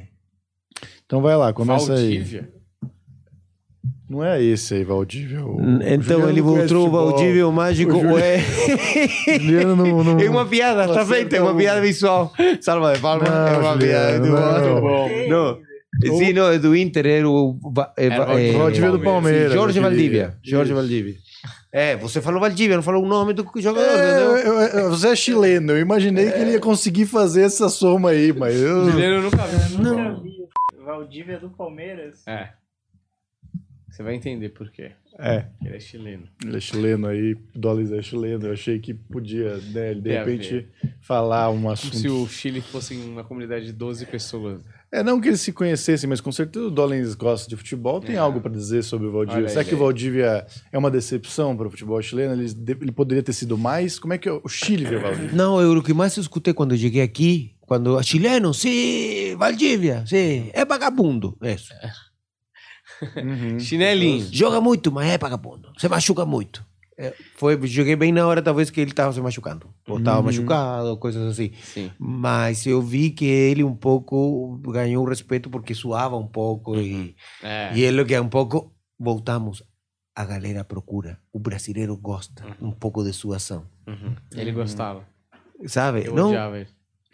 Então 1.04 1.22
vai 1.22 1.36
lá, 1.36 1.52
começa 1.52 1.94
Valdívia. 1.94 2.48
aí. 2.52 2.55
Não 4.08 4.22
é 4.24 4.40
esse 4.42 4.74
aí, 4.74 4.84
Valdívia. 4.84 5.44
o- 5.44 5.56
o 5.56 5.82
Então 5.82 6.00
Juliano 6.20 6.28
ele 6.30 6.40
não 6.40 6.56
mostrou 6.56 6.86
o. 6.86 6.90
Valdívio 6.90 7.50
mágico. 7.52 7.92
O 7.96 8.12
ué. 8.14 8.38
Juliano 9.40 9.74
não... 9.76 10.04
não... 10.04 10.18
É 10.22 10.30
uma 10.30 10.46
piada, 10.46 10.86
tá 10.92 11.04
feita, 11.04 11.36
é 11.36 11.40
uma 11.42 11.54
piada 11.56 11.80
visual. 11.80 12.32
Salva 12.60 12.92
de 12.94 13.00
palmas, 13.00 13.28
Não, 13.28 13.46
é 13.48 13.56
uma 13.58 13.76
piada. 13.76 14.18
Muito 14.20 14.32
não. 14.32 14.80
bom. 14.80 15.08
Não, 15.28 16.18
sim, 16.18 16.32
não, 16.32 16.50
é 16.52 16.58
do 16.58 16.76
Inter, 16.76 17.06
era 17.06 17.28
o. 17.28 17.58
Va- 17.74 17.92
é, 17.96 18.08
va- 18.10 18.34
o 18.34 18.38
é, 18.38 18.52
Valdívia 18.52 18.90
do 18.92 19.00
Palmeiras. 19.00 19.48
sim, 19.50 19.54
Jorge. 19.58 19.80
Valdívia. 19.80 20.34
Jorge. 20.44 20.72
Valdívia. 20.72 21.14
É, 21.72 21.96
você 21.96 22.22
falou 22.22 22.40
Valdívia, 22.40 22.76
não 22.76 22.82
falou 22.82 23.02
o 23.04 23.06
nome 23.08 23.32
do 23.34 23.44
jogador, 23.56 23.86
É, 23.86 24.10
entendeu? 24.10 24.36
eu- 24.38 24.60
eu- 24.84 24.90
você 24.90 25.08
é 25.08 25.16
chileno, 25.16 25.72
eu 25.72 25.78
imaginei 25.80 26.30
que 26.30 26.38
ele 26.38 26.52
ia 26.52 26.60
conseguir 26.60 27.04
fazer 27.06 27.42
essa 27.42 27.68
soma 27.68 28.10
aí, 28.10 28.32
mas 28.32 28.54
eu... 28.54 28.88
Eu 28.98 29.22
nunca 29.22 29.44
vi. 29.44 29.74
Eu 29.74 29.82
nunca 29.94 30.20
vi. 30.22 30.36
Valdívia 30.86 31.38
do 31.38 31.50
Palmeiras. 31.50 32.26
É. 32.26 32.48
Você 33.96 34.02
vai 34.02 34.14
entender 34.14 34.50
por 34.50 34.70
quê. 34.70 34.90
É. 35.18 35.46
Ele 35.64 35.74
é 35.76 35.80
chileno. 35.80 36.24
Ele 36.44 36.58
é 36.58 36.60
chileno 36.60 37.06
aí, 37.06 37.34
Dolis 37.54 37.90
é 37.90 38.02
chileno. 38.02 38.46
Eu 38.48 38.52
achei 38.52 38.78
que 38.78 38.92
podia, 38.92 39.56
né, 39.72 39.94
de 39.94 40.02
Tem 40.02 40.18
a 40.18 40.22
repente, 40.22 40.68
falar 41.00 41.48
um 41.48 41.54
Como 41.54 41.70
assunto. 41.70 41.96
se 41.96 42.06
o 42.06 42.26
Chile 42.28 42.60
fosse 42.60 42.94
uma 42.94 43.24
comunidade 43.24 43.64
de 43.64 43.72
12 43.72 44.04
pessoas. 44.04 44.60
É, 44.92 45.02
não 45.02 45.18
que 45.18 45.28
eles 45.28 45.40
se 45.40 45.50
conhecessem, 45.50 46.06
mas 46.10 46.20
com 46.20 46.30
certeza 46.30 46.66
o 46.66 46.70
Dollins 46.70 47.14
gosta 47.14 47.48
de 47.48 47.56
futebol. 47.56 47.98
Tem 47.98 48.16
É. 48.16 48.18
algo 48.18 48.38
para 48.42 48.52
dizer 48.52 48.82
sobre 48.84 49.06
o 49.06 49.12
Valdívia? 49.12 49.40
Olha 49.40 49.48
Será 49.48 49.62
aí, 49.62 49.66
que 49.66 49.74
o. 49.74 49.78
Valdívia 49.78 50.46
é 50.70 50.76
uma 50.76 50.90
decepção 50.90 51.56
para 51.56 51.66
o 51.66 51.70
futebol 51.70 52.00
chileno? 52.02 52.34
Ele, 52.34 52.52
ele 52.82 52.92
poderia 52.92 53.22
ter 53.22 53.32
sido 53.32 53.56
mais? 53.56 53.98
Como 53.98 54.12
é 54.12 54.18
que 54.18 54.28
o 54.28 54.46
Chile 54.46 54.84
vê 54.84 54.96
o 54.96 55.00
Valdívia? 55.00 55.30
Não, 55.32 55.58
eu, 55.58 55.72
o 55.72 55.82
que 55.82 55.94
mais 55.94 56.14
escutei 56.18 56.52
quando 56.52 56.72
eu 56.74 56.78
cheguei 56.78 57.00
aqui, 57.00 57.54
quando 57.62 58.00
chileno, 58.02 58.52
sim, 58.52 59.34
Valdívia, 59.38 60.04
sim, 60.06 60.50
é 60.52 60.64
vagabundo. 60.66 61.36
Isso. 61.42 61.72
Uhum. 63.16 63.58
Chinelinho. 63.60 64.26
Joga 64.32 64.60
muito, 64.60 64.90
mas 64.92 65.08
é 65.08 65.18
vagabundo. 65.18 65.70
Se 65.78 65.88
machuca 65.88 66.24
muito. 66.24 66.64
É, 66.98 67.12
foi, 67.36 67.60
joguei 67.66 67.94
bem 67.94 68.10
na 68.10 68.26
hora, 68.26 68.40
talvez, 68.40 68.70
que 68.70 68.80
ele 68.80 68.90
estava 68.90 69.12
se 69.12 69.20
machucando. 69.20 69.68
Ou 69.86 69.98
estava 69.98 70.22
machucado, 70.22 70.96
coisas 70.96 71.22
assim. 71.30 71.52
Sim. 71.62 71.90
Mas 71.98 72.64
eu 72.64 72.80
vi 72.80 73.10
que 73.10 73.26
ele 73.26 73.62
um 73.62 73.74
pouco 73.76 74.58
ganhou 74.64 75.04
respeito 75.04 75.50
porque 75.50 75.74
suava 75.74 76.16
um 76.16 76.26
pouco. 76.26 76.74
E, 76.76 77.14
É. 77.42 77.70
e 77.74 77.84
é 77.84 77.90
o 77.90 78.06
que 78.06 78.18
um 78.18 78.28
pouco 78.28 78.72
voltamos. 78.98 79.62
A 80.14 80.24
galera 80.24 80.64
procura. 80.64 81.18
O 81.30 81.38
brasileiro 81.38 81.94
gosta 81.98 82.42
um 82.62 82.70
pouco 82.72 83.04
de 83.04 83.12
suação. 83.12 83.66
Uhum. 83.86 84.14
Ele 84.34 84.52
gostava. 84.52 85.04
Sabe? 85.66 86.06
Eu 86.06 86.14
Não, 86.14 86.28
odiava 86.28 86.58
ele. 86.58 86.68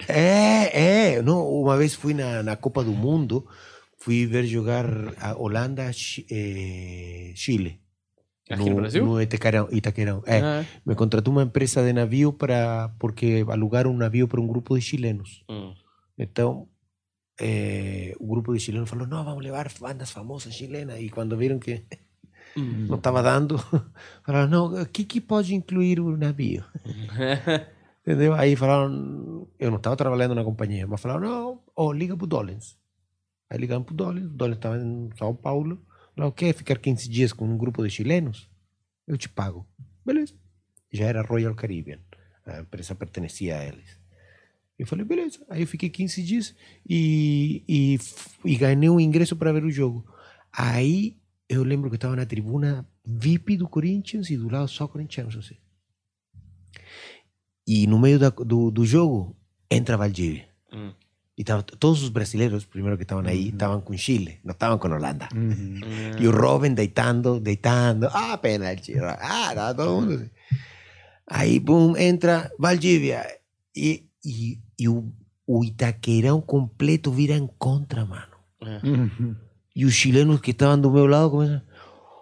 É, 0.06 1.14
é. 1.16 1.22
Não, 1.22 1.44
uma 1.48 1.76
vez 1.76 1.92
fui 1.94 2.14
na, 2.14 2.40
na 2.44 2.54
Copa 2.54 2.84
do 2.84 2.92
Mundo, 2.92 3.44
fui 4.02 4.26
ver 4.26 4.44
jogar 4.46 4.84
a 5.18 5.36
Holanda, 5.38 5.90
eh, 6.30 7.32
Chile. 7.34 7.80
Aqui 8.50 8.68
no 8.68 8.76
Brasil? 8.76 9.04
No 9.06 9.20
Itaquerão. 9.22 9.68
Itaquerão. 9.70 10.22
É. 10.26 10.40
Ah, 10.40 10.64
Me 10.84 10.94
contratou 10.94 11.32
uma 11.32 11.44
empresa 11.44 11.82
de 11.82 11.92
navio 11.92 12.32
para 12.32 12.90
porque 12.98 13.44
alugaram 13.48 13.90
um 13.92 13.96
navio 13.96 14.26
para 14.28 14.40
um 14.40 14.46
grupo 14.46 14.74
de 14.76 14.82
chilenos. 14.82 15.44
hum. 15.48 15.72
Então, 16.18 16.68
eh, 17.40 18.12
o 18.20 18.26
grupo 18.26 18.52
de 18.52 18.60
chilenos 18.60 18.90
falou: 18.90 19.06
não, 19.06 19.24
vamos 19.24 19.42
levar 19.42 19.70
bandas 19.80 20.10
famosas 20.10 20.52
chilenas. 20.54 21.00
E 21.00 21.08
quando 21.08 21.36
viram 21.36 21.58
que 21.58 21.84
Hum. 22.54 22.86
não 22.88 22.96
estava 22.96 23.22
dando, 23.22 23.56
falaram: 24.26 24.48
não, 24.50 24.64
o 24.82 24.86
que, 24.86 25.04
que 25.04 25.20
pode 25.20 25.54
incluir 25.54 25.98
o 26.00 26.16
navio? 26.18 26.62
Entendeu? 28.02 28.34
Aí 28.34 28.56
falaram, 28.56 29.46
eu 29.58 29.70
não 29.70 29.78
estava 29.78 29.96
trabalhando 29.96 30.34
na 30.34 30.42
companhia, 30.44 30.86
mas 30.86 31.00
falaram, 31.00 31.20
não, 31.20 31.60
ó, 31.76 31.92
liga 31.92 32.16
pro 32.16 32.26
Dollens. 32.26 32.76
Aí 33.52 33.58
ligaram 33.58 33.82
pro 33.82 33.94
Dollens, 33.94 34.24
o 34.24 34.30
Dollens 34.30 34.56
estava 34.56 34.78
em 34.78 35.10
São 35.18 35.36
Paulo. 35.36 35.78
Falaram, 36.16 36.32
quer 36.32 36.54
ficar 36.54 36.78
15 36.78 37.06
dias 37.06 37.34
com 37.34 37.44
um 37.44 37.58
grupo 37.58 37.82
de 37.82 37.90
chilenos? 37.90 38.48
Eu 39.06 39.18
te 39.18 39.28
pago. 39.28 39.68
Beleza. 40.06 40.32
Já 40.90 41.04
era 41.04 41.20
Royal 41.20 41.54
Caribbean, 41.54 41.98
a 42.46 42.60
empresa 42.60 42.94
pertencia 42.94 43.58
a 43.58 43.66
eles. 43.66 44.00
Eu 44.78 44.86
falei, 44.86 45.04
beleza. 45.04 45.44
Aí 45.50 45.60
eu 45.60 45.66
fiquei 45.66 45.90
15 45.90 46.22
dias 46.22 46.54
e, 46.88 47.62
e, 47.68 47.98
e 48.42 48.56
ganhei 48.56 48.88
um 48.88 48.98
ingresso 48.98 49.36
para 49.36 49.52
ver 49.52 49.64
o 49.64 49.70
jogo. 49.70 50.02
Aí 50.50 51.18
eu 51.46 51.62
lembro 51.62 51.90
que 51.90 51.96
estava 51.96 52.16
na 52.16 52.24
tribuna 52.24 52.88
VIP 53.04 53.58
do 53.58 53.68
Corinthians 53.68 54.30
e 54.30 54.36
do 54.38 54.48
lado 54.48 54.68
só 54.68 54.88
corintianos, 54.88 55.36
assim. 55.36 55.58
E 57.66 57.86
no 57.86 57.98
meio 57.98 58.18
da, 58.18 58.30
do, 58.30 58.70
do 58.70 58.86
jogo 58.86 59.36
entra 59.70 59.98
Valdívia. 59.98 60.48
Hum. 60.72 60.94
E 61.42 61.44
tava, 61.44 61.64
todos 61.64 62.04
os 62.04 62.08
brasileiros, 62.08 62.64
primeiro 62.64 62.96
que 62.96 63.02
estavam 63.02 63.26
aí, 63.26 63.48
estavam 63.48 63.80
com 63.80 63.96
Chile, 63.96 64.38
não 64.44 64.52
estavam 64.52 64.78
com 64.78 64.86
Holanda. 64.86 65.28
Uhum. 65.34 65.80
E 66.20 66.28
o 66.28 66.30
Robin 66.30 66.72
deitando, 66.72 67.40
deitando. 67.40 68.08
Ah, 68.12 68.38
pênalti. 68.38 68.96
Ah, 68.96 69.50
tava 69.52 69.74
todo 69.74 70.02
mundo 70.02 70.14
assim. 70.14 70.30
Aí, 71.26 71.58
boom, 71.58 71.96
entra 71.96 72.48
Valdívia. 72.56 73.26
E, 73.74 74.04
e, 74.24 74.60
e 74.78 74.88
o, 74.88 75.12
o 75.44 75.64
Itaqueirão 75.64 76.40
completo 76.40 77.10
vira 77.10 77.34
em 77.34 77.48
contra, 77.58 78.04
mano. 78.04 78.36
Uhum. 78.84 79.34
E 79.74 79.84
os 79.84 79.94
chilenos 79.94 80.40
que 80.40 80.52
estavam 80.52 80.80
do 80.80 80.92
meu 80.92 81.06
lado 81.06 81.28
começam. 81.28 81.60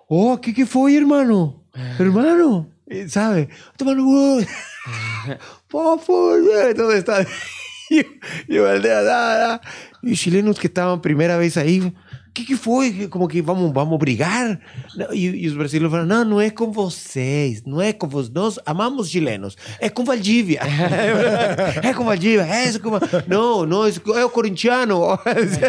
Oh, 0.09 0.39
¿qué, 0.39 0.55
qué 0.55 0.65
fue, 0.65 0.97
hermano? 0.97 1.63
Hermano, 1.99 2.71
Eh, 2.87 3.07
¿sabe? 3.07 3.51
Tomando 3.77 4.03
gol. 4.03 4.47
Por 5.69 6.01
favor, 6.01 6.41
eh, 6.55 6.73
¿dónde 6.73 6.99
está? 6.99 7.27
Aldea, 7.91 9.03
da, 9.03 9.39
da. 9.39 9.61
Y 10.03 10.13
os 10.13 10.19
chilenos 10.19 10.59
que 10.59 10.69
estaban 10.69 11.01
primera 11.01 11.37
vez 11.37 11.57
ahí. 11.57 11.93
¿Qué, 12.33 12.47
qué 12.47 12.57
foi? 12.57 13.09
Como 13.09 13.27
que 13.27 13.43
vamos, 13.43 13.73
vamos 13.73 13.99
brigar? 13.99 14.61
E, 15.13 15.27
e 15.27 15.49
os 15.49 15.55
brasileiros 15.55 15.91
falaram: 15.91 16.09
não, 16.09 16.25
não 16.25 16.41
é 16.41 16.51
com 16.51 16.71
vocês, 16.71 17.65
não 17.65 17.81
é 17.81 17.93
com 17.93 18.07
vocês. 18.07 18.33
Nós 18.33 18.59
amamos 18.65 19.11
chilenos, 19.11 19.57
é 19.81 19.89
com 19.89 20.05
Valdívia. 20.05 20.61
é 21.83 21.93
com 21.93 22.05
Valdívia, 22.05 22.47
é 22.47 22.69
isso 22.69 22.81
com... 22.81 22.91
Não, 23.27 23.67
não, 23.67 23.85
é 23.87 24.25
o 24.25 24.31
corintiano. 24.31 25.01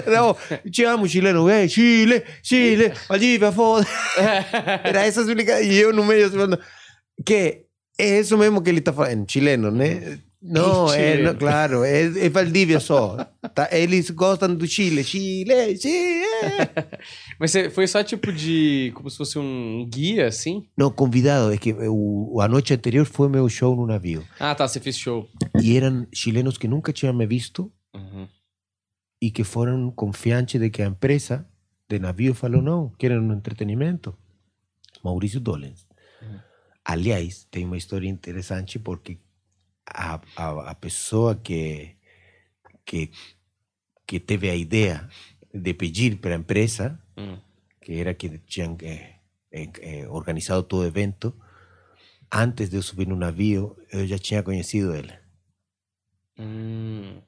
não, 0.07 0.37
te 0.69 0.83
amo, 0.83 1.07
chileno. 1.07 1.49
É, 1.49 1.67
Chile, 1.67 2.23
Chile, 2.43 2.93
Valdívia, 3.09 3.51
foda. 3.51 3.87
Era 4.83 5.05
essa 5.05 5.21
a 5.21 5.23
explicação. 5.23 5.63
E 5.63 5.79
eu 5.79 5.91
no 5.91 6.05
meio 6.05 6.29
falando 6.29 6.59
que 7.25 7.65
é 7.97 8.19
isso 8.19 8.37
mesmo 8.37 8.61
que 8.61 8.69
ele 8.69 8.79
está 8.79 8.93
falando, 8.93 9.29
chileno, 9.29 9.71
né? 9.71 10.19
Não, 10.41 10.91
é, 10.91 11.21
não, 11.21 11.35
claro, 11.35 11.83
é, 11.83 12.01
é 12.25 12.29
Valdívia 12.29 12.79
só. 12.79 13.15
Tá? 13.53 13.69
Eles 13.71 14.09
gostam 14.09 14.55
do 14.55 14.65
Chile, 14.65 15.03
Chile, 15.03 15.77
Chile. 15.77 16.25
Mas 17.39 17.53
foi 17.71 17.85
só 17.85 18.03
tipo 18.03 18.31
de. 18.31 18.91
como 18.95 19.07
se 19.09 19.17
fosse 19.17 19.37
um 19.37 19.87
guia, 19.87 20.27
assim? 20.27 20.67
Não, 20.75 20.89
convidado, 20.89 21.53
é 21.53 21.57
que 21.57 21.73
o, 21.73 22.39
a 22.41 22.47
noite 22.47 22.73
anterior 22.73 23.05
foi 23.05 23.29
meu 23.29 23.47
show 23.47 23.75
no 23.75 23.85
navio. 23.85 24.25
Ah, 24.39 24.55
tá, 24.55 24.67
você 24.67 24.79
fez 24.79 24.97
show. 24.97 25.29
E 25.61 25.77
eram 25.77 26.07
chilenos 26.11 26.57
que 26.57 26.67
nunca 26.67 26.91
tinham 26.91 27.13
me 27.13 27.27
visto 27.27 27.71
Uhum. 27.93 28.25
e 29.21 29.29
que 29.29 29.43
foram 29.43 29.91
confiantes 29.91 30.59
de 30.59 30.69
que 30.69 30.81
a 30.81 30.87
empresa 30.87 31.45
de 31.87 31.99
navio 31.99 32.33
falou: 32.33 32.61
não, 32.63 32.89
querem 32.97 33.19
um 33.19 33.31
entretenimento. 33.33 34.17
Maurício 35.03 35.39
Dolens. 35.39 35.85
Aliás, 36.83 37.47
tem 37.51 37.65
uma 37.65 37.77
história 37.77 38.07
interessante 38.07 38.79
porque 38.79 39.19
a, 39.93 40.21
a, 40.35 40.71
a 40.71 40.75
pessoa 40.75 41.35
que, 41.35 41.95
que, 42.85 43.11
que 44.07 44.19
teve 44.19 44.49
a 44.49 44.55
ideia 44.55 45.09
de 45.53 45.73
pedir 45.73 46.17
para 46.17 46.35
a 46.35 46.39
empresa, 46.39 46.99
Hum. 47.17 47.37
que 47.81 47.99
era 47.99 48.13
que 48.13 48.39
tinham 48.39 48.77
eh, 48.81 49.15
eh, 49.51 49.69
eh, 49.81 50.07
organizado 50.07 50.63
todo 50.63 50.81
o 50.81 50.85
evento, 50.85 51.35
antes 52.31 52.69
de 52.69 52.77
eu 52.77 52.81
subir 52.81 53.07
no 53.07 53.15
navio, 53.15 53.75
eu 53.91 54.07
já 54.07 54.17
tinha 54.17 54.41
conhecido 54.41 54.95
ele. 54.95 55.13
Hum. 56.39 57.21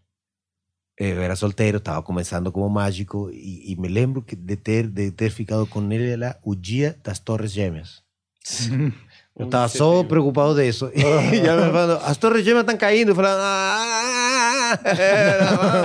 Eu 0.98 1.22
era 1.22 1.36
solteiro, 1.36 1.80
estava 1.80 2.02
começando 2.04 2.52
como 2.52 2.70
mágico 2.70 3.30
e, 3.32 3.72
e 3.72 3.76
me 3.76 3.88
lembro 3.88 4.22
que 4.22 4.36
de 4.36 4.56
ter 4.56 4.88
de 4.88 5.12
ter 5.12 5.32
ficado 5.32 5.66
com 5.68 5.92
ele 5.92 6.16
lá 6.16 6.40
o 6.44 6.56
dia 6.56 6.98
das 7.04 7.20
Torres 7.20 7.52
Gêmeas. 7.52 8.04
Eu 9.36 9.46
estava 9.46 9.68
só 9.68 10.04
preocupado 10.04 10.54
disso. 10.56 10.92
e 10.94 11.44
já 11.44 11.56
me 11.56 11.72
falando, 11.72 12.04
as 12.04 12.18
Torres 12.18 12.46
Gêmeas 12.46 12.62
estão 12.62 12.78
caindo. 12.78 13.10
Eu 13.10 13.16
falando, 13.16 13.42
ah, 13.42 14.80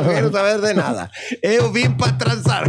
não 0.05 0.15
quero 0.15 0.31
saber 0.31 0.61
de 0.61 0.75
nada. 0.75 1.11
Eu 1.43 1.73
vim 1.73 1.91
para 1.91 2.13
transar. 2.13 2.65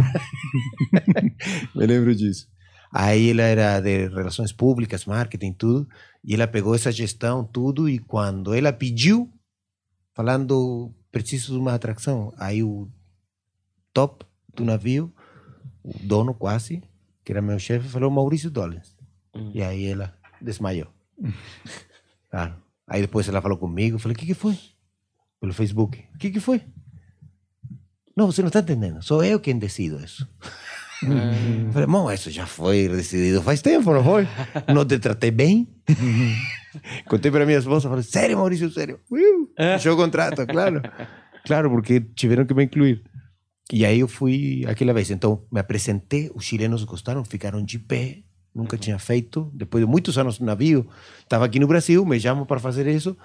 me 1.74 1.86
lembro 1.86 2.14
disso. 2.14 2.48
Aí 2.92 3.30
ela 3.30 3.42
era 3.42 3.80
de 3.80 4.08
relações 4.08 4.52
públicas, 4.52 5.04
marketing, 5.04 5.52
tudo. 5.52 5.86
E 6.24 6.34
ela 6.34 6.46
pegou 6.46 6.74
essa 6.74 6.90
gestão, 6.90 7.44
tudo. 7.44 7.88
E 7.88 7.98
quando 7.98 8.54
ela 8.54 8.72
pediu, 8.72 9.30
falando, 10.14 10.92
preciso 11.12 11.52
de 11.52 11.58
uma 11.58 11.74
atração. 11.74 12.32
Aí 12.38 12.62
o 12.62 12.88
top 13.92 14.24
do 14.54 14.64
navio, 14.64 15.12
o 15.84 15.92
dono 16.02 16.34
quase, 16.34 16.82
que 17.22 17.32
era 17.32 17.42
meu 17.42 17.58
chefe, 17.58 17.86
falou 17.86 18.10
Maurício 18.10 18.50
Dollens. 18.50 18.96
Hum. 19.34 19.52
E 19.54 19.62
aí 19.62 19.86
ela 19.86 20.12
desmaiou. 20.40 20.88
claro. 22.30 22.54
Aí 22.86 23.00
depois 23.00 23.28
ela 23.28 23.40
falou 23.40 23.56
comigo, 23.56 23.96
eu 23.96 24.00
falei, 24.00 24.16
o 24.16 24.18
que, 24.18 24.26
que 24.26 24.34
foi? 24.34 24.58
Pelo 25.40 25.54
Facebook. 25.54 26.04
O 26.14 26.18
que, 26.18 26.30
que 26.30 26.40
foi? 26.40 26.62
Não, 28.16 28.26
você 28.26 28.42
não 28.42 28.48
está 28.48 28.60
entendendo. 28.60 29.02
Sou 29.02 29.24
eu 29.24 29.38
quem 29.38 29.58
decido 29.58 30.02
isso. 30.04 30.28
Falei, 31.72 31.86
bom, 31.86 32.10
isso 32.12 32.30
já 32.30 32.46
foi 32.46 32.88
decidido 32.88 33.40
faz 33.42 33.62
tempo, 33.62 33.92
não 33.92 34.04
foi? 34.04 34.28
Não 34.72 34.84
te 34.84 34.98
tratei 34.98 35.30
bem? 35.30 35.66
Contei 37.08 37.30
para 37.30 37.46
minha 37.46 37.58
esposa, 37.58 37.88
falei, 37.88 38.04
sério, 38.04 38.36
Maurício, 38.36 38.70
sério? 38.70 39.00
Uh, 39.10 39.48
fechou 39.56 39.94
o 39.94 39.96
contrato, 39.96 40.46
claro. 40.46 40.82
Claro, 41.46 41.70
porque 41.70 42.00
tiveram 42.14 42.44
que 42.44 42.52
me 42.52 42.64
incluir. 42.64 43.02
E 43.72 43.84
aí 43.84 44.00
eu 44.00 44.08
fui 44.08 44.64
aquela 44.68 44.92
vez. 44.92 45.10
Então, 45.10 45.42
me 45.50 45.60
apresentei, 45.60 46.30
os 46.34 46.44
chilenos 46.44 46.84
gostaram, 46.84 47.24
ficaram 47.24 47.64
de 47.64 47.78
pé. 47.78 48.18
Nunca 48.54 48.76
tinha 48.76 48.98
feito. 48.98 49.50
Depois 49.54 49.84
de 49.84 49.90
muitos 49.90 50.18
anos 50.18 50.38
no 50.38 50.46
navio, 50.46 50.88
estava 51.20 51.44
aqui 51.44 51.58
no 51.58 51.66
Brasil, 51.66 52.04
me 52.04 52.18
chamam 52.18 52.44
para 52.44 52.60
fazer 52.60 52.86
isso. 52.86 53.16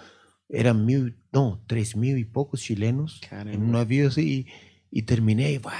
Eram 0.49 0.75
mil, 0.75 1.11
não, 1.33 1.59
três 1.67 1.93
mil 1.93 2.17
e 2.17 2.23
poucos 2.23 2.61
chilenos 2.61 3.19
Caramba. 3.27 3.55
em 3.55 3.59
um 3.59 3.71
navio 3.71 4.07
assim. 4.07 4.21
E, 4.21 4.47
e 4.93 5.01
terminei 5.01 5.59
uá, 5.63 5.73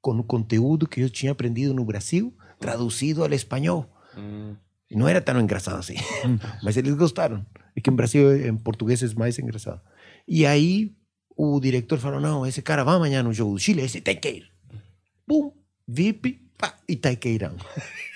com 0.00 0.12
o 0.12 0.22
conteúdo 0.22 0.86
que 0.86 1.00
eu 1.00 1.08
tinha 1.08 1.32
aprendido 1.32 1.72
no 1.72 1.84
Brasil, 1.84 2.34
traduzido 2.60 3.22
ao 3.24 3.32
espanhol. 3.32 3.90
Hum. 4.16 4.54
E 4.90 4.96
não 4.96 5.08
era 5.08 5.20
tão 5.20 5.40
engraçado 5.40 5.78
assim. 5.78 5.96
Mas 6.62 6.76
eles 6.76 6.94
gostaram. 6.94 7.44
É 7.74 7.80
que 7.80 7.90
em 7.90 7.94
Brasil, 7.94 8.46
em 8.46 8.56
português, 8.56 9.02
é 9.02 9.14
mais 9.14 9.38
engraçado. 9.38 9.80
E 10.28 10.46
aí, 10.46 10.92
o 11.36 11.58
diretor 11.58 11.98
falou: 11.98 12.20
não, 12.20 12.46
esse 12.46 12.62
cara 12.62 12.84
vai 12.84 12.96
amanhã 12.96 13.22
no 13.22 13.32
jogo 13.32 13.54
do 13.54 13.58
Chile, 13.58 13.82
esse 13.82 14.00
tem 14.00 14.16
que 14.16 14.28
ir. 14.28 14.50
Pum, 15.26 15.52
VIP, 15.88 16.40
pá, 16.58 16.74
e 16.88 16.96
tem 16.96 17.16
que 17.16 17.30
ir. 17.30 17.50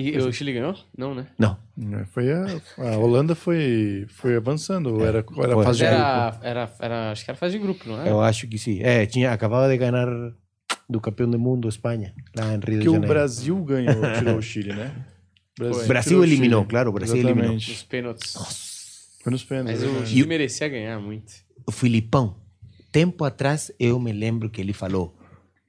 E 0.00 0.16
o 0.18 0.32
Chile 0.32 0.52
ganhou? 0.52 0.76
Não, 0.96 1.14
né? 1.14 1.26
Não, 1.38 1.56
É, 1.98 2.04
Foi 2.06 2.30
a, 2.32 2.44
a 2.78 2.96
Holanda 2.96 3.34
foi, 3.34 4.06
foi 4.08 4.36
avançando, 4.36 4.94
ou 4.94 5.04
era, 5.04 5.18
era 5.18 5.54
Foi. 5.54 5.64
fase 5.64 5.78
de 5.78 5.84
grupo. 5.86 6.00
Era, 6.02 6.38
era, 6.42 6.72
era, 6.80 7.10
acho 7.12 7.24
que 7.24 7.30
era 7.30 7.38
fase 7.38 7.56
de 7.58 7.62
grupo, 7.62 7.88
não 7.88 8.00
é? 8.02 8.10
eu 8.10 8.20
acho 8.20 8.46
que 8.46 8.58
sim. 8.58 8.80
É, 8.82 9.04
tinha, 9.06 9.32
acabava 9.32 9.68
de 9.68 9.76
ganhar 9.76 10.06
do 10.88 11.00
campeão 11.00 11.28
do 11.28 11.38
mundo, 11.38 11.68
Espanha, 11.68 12.14
lá 12.36 12.46
em 12.46 12.50
Rio 12.52 12.60
Porque 12.60 12.78
de 12.78 12.88
o 12.88 12.92
Janeiro. 12.92 13.12
Brasil 13.14 13.56
ganhou, 13.64 13.94
tirou 14.18 14.36
o 14.36 14.42
Chile, 14.42 14.72
né? 14.72 14.94
Foi. 15.56 15.86
Brasil 15.86 16.20
o 16.20 16.24
eliminou, 16.24 16.60
Chile. 16.60 16.70
claro, 16.70 16.90
o 16.90 16.92
Brasil 16.92 17.16
Exatamente. 17.16 17.70
Nos 17.70 17.82
pênaltis. 17.82 18.34
Foi 19.22 19.32
nos 19.32 19.44
pênaltis. 19.44 19.82
Mas 19.82 20.02
o. 20.02 20.06
Chile 20.06 20.26
merecia 20.26 20.68
ganhar 20.68 21.00
muito. 21.00 21.32
O 21.66 21.72
Filipão, 21.72 22.36
tempo 22.92 23.24
atrás, 23.24 23.72
eu 23.78 23.98
me 23.98 24.12
lembro 24.12 24.48
que 24.48 24.60
ele 24.60 24.72
falou: 24.72 25.16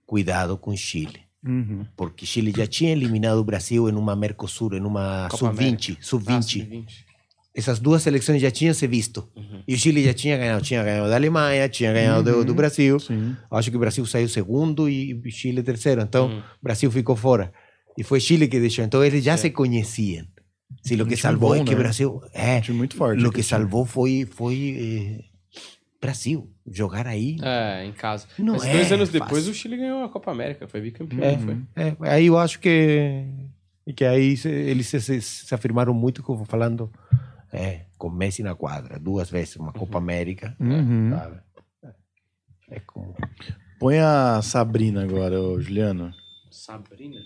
cuidado 0.05 0.57
com 0.57 0.75
Chile. 0.75 1.19
Uhum. 1.45 1.85
Porque 1.95 2.25
Chile 2.25 2.53
já 2.55 2.67
tinha 2.67 2.91
eliminado 2.91 3.37
o 3.37 3.43
Brasil 3.43 3.89
em 3.89 3.93
uma 3.95 4.15
Mercosul, 4.15 4.75
em 4.75 4.81
uma 4.81 5.27
Copa 5.29 5.53
sub-20. 5.53 5.97
Ah, 5.99 6.01
Sub-20. 6.01 6.41
sub-20. 6.41 6.85
Essas 7.55 7.79
duas 7.79 8.03
seleções 8.03 8.41
já 8.41 8.51
tinham 8.51 8.73
se 8.73 8.85
visto. 8.87 9.27
E 9.67 9.73
o 9.73 9.77
Chile 9.77 10.03
já 10.03 10.13
tinha 10.13 10.37
ganhado. 10.37 10.63
Tinha 10.63 10.83
ganhado 10.83 11.09
da 11.09 11.15
Alemanha, 11.15 11.67
tinha 11.67 11.91
ganhado 11.91 12.23
do, 12.23 12.45
do 12.45 12.53
Brasil. 12.53 12.99
Sim. 12.99 13.35
Acho 13.51 13.71
que 13.71 13.77
o 13.77 13.79
Brasil 13.79 14.05
saiu 14.05 14.29
segundo 14.29 14.87
e 14.87 15.13
o 15.13 15.31
Chile 15.31 15.63
terceiro. 15.63 16.01
Então, 16.01 16.39
o 16.39 16.63
Brasil 16.63 16.91
ficou 16.91 17.15
fora. 17.15 17.51
E 17.97 18.03
foi 18.03 18.19
Chile 18.19 18.47
que 18.47 18.59
deixou. 18.59 18.85
Então, 18.85 19.03
eles 19.03 19.23
já 19.23 19.35
se 19.35 19.49
conheciam. 19.49 20.25
Se 20.83 20.95
lo 20.95 21.05
Um 21.05 21.07
que 21.07 21.17
salvou 21.17 21.49
bom, 21.49 21.55
é 21.55 21.63
que 21.63 21.73
o 21.73 21.77
né? 21.77 21.83
Brasil... 21.83 22.21
É, 22.33 22.61
muito 22.71 22.95
forte. 22.95 23.19
lo 23.19 23.29
aquele 23.29 23.43
que 23.43 23.49
salvou 23.49 23.85
foi, 23.85 24.27
foi 24.31 25.19
eh, 25.19 25.28
Brasil. 26.01 26.49
Jogar 26.65 27.05
aí. 27.07 27.37
É, 27.41 27.85
em 27.85 27.91
casa. 27.91 28.25
Não 28.37 28.53
Mas 28.53 28.65
é 28.65 28.71
dois 28.73 28.91
anos 28.91 29.09
fácil. 29.09 29.21
depois 29.25 29.47
o 29.47 29.53
Chile 29.53 29.77
ganhou 29.77 30.03
a 30.03 30.09
Copa 30.09 30.31
América, 30.31 30.67
foi 30.67 30.81
bicampeão, 30.81 31.21
É. 31.23 31.37
foi? 31.37 31.57
É, 31.75 31.95
aí 32.13 32.25
eu 32.27 32.37
acho 32.37 32.59
que 32.59 33.25
que 33.95 34.05
aí 34.05 34.37
se- 34.37 34.47
eles 34.49 34.85
se, 34.87 35.01
se, 35.01 35.19
se 35.21 35.55
afirmaram 35.55 35.93
muito 35.95 36.21
como 36.21 36.45
falando 36.45 36.91
é, 37.51 37.85
com 37.97 38.07
Messi 38.09 38.43
na 38.43 38.53
quadra 38.53 38.99
duas 38.99 39.29
vezes 39.31 39.55
uma 39.55 39.73
Copa 39.73 39.97
América 39.97 40.55
Uhum. 40.59 41.09
sabe? 41.09 41.39
é 42.69 42.79
como 42.81 43.15
Põe 43.79 43.97
a 43.99 44.41
Sabrina 44.43 45.03
agora, 45.03 45.41
ô, 45.41 45.59
Juliano. 45.59 46.13
Sabrina? 46.51 47.17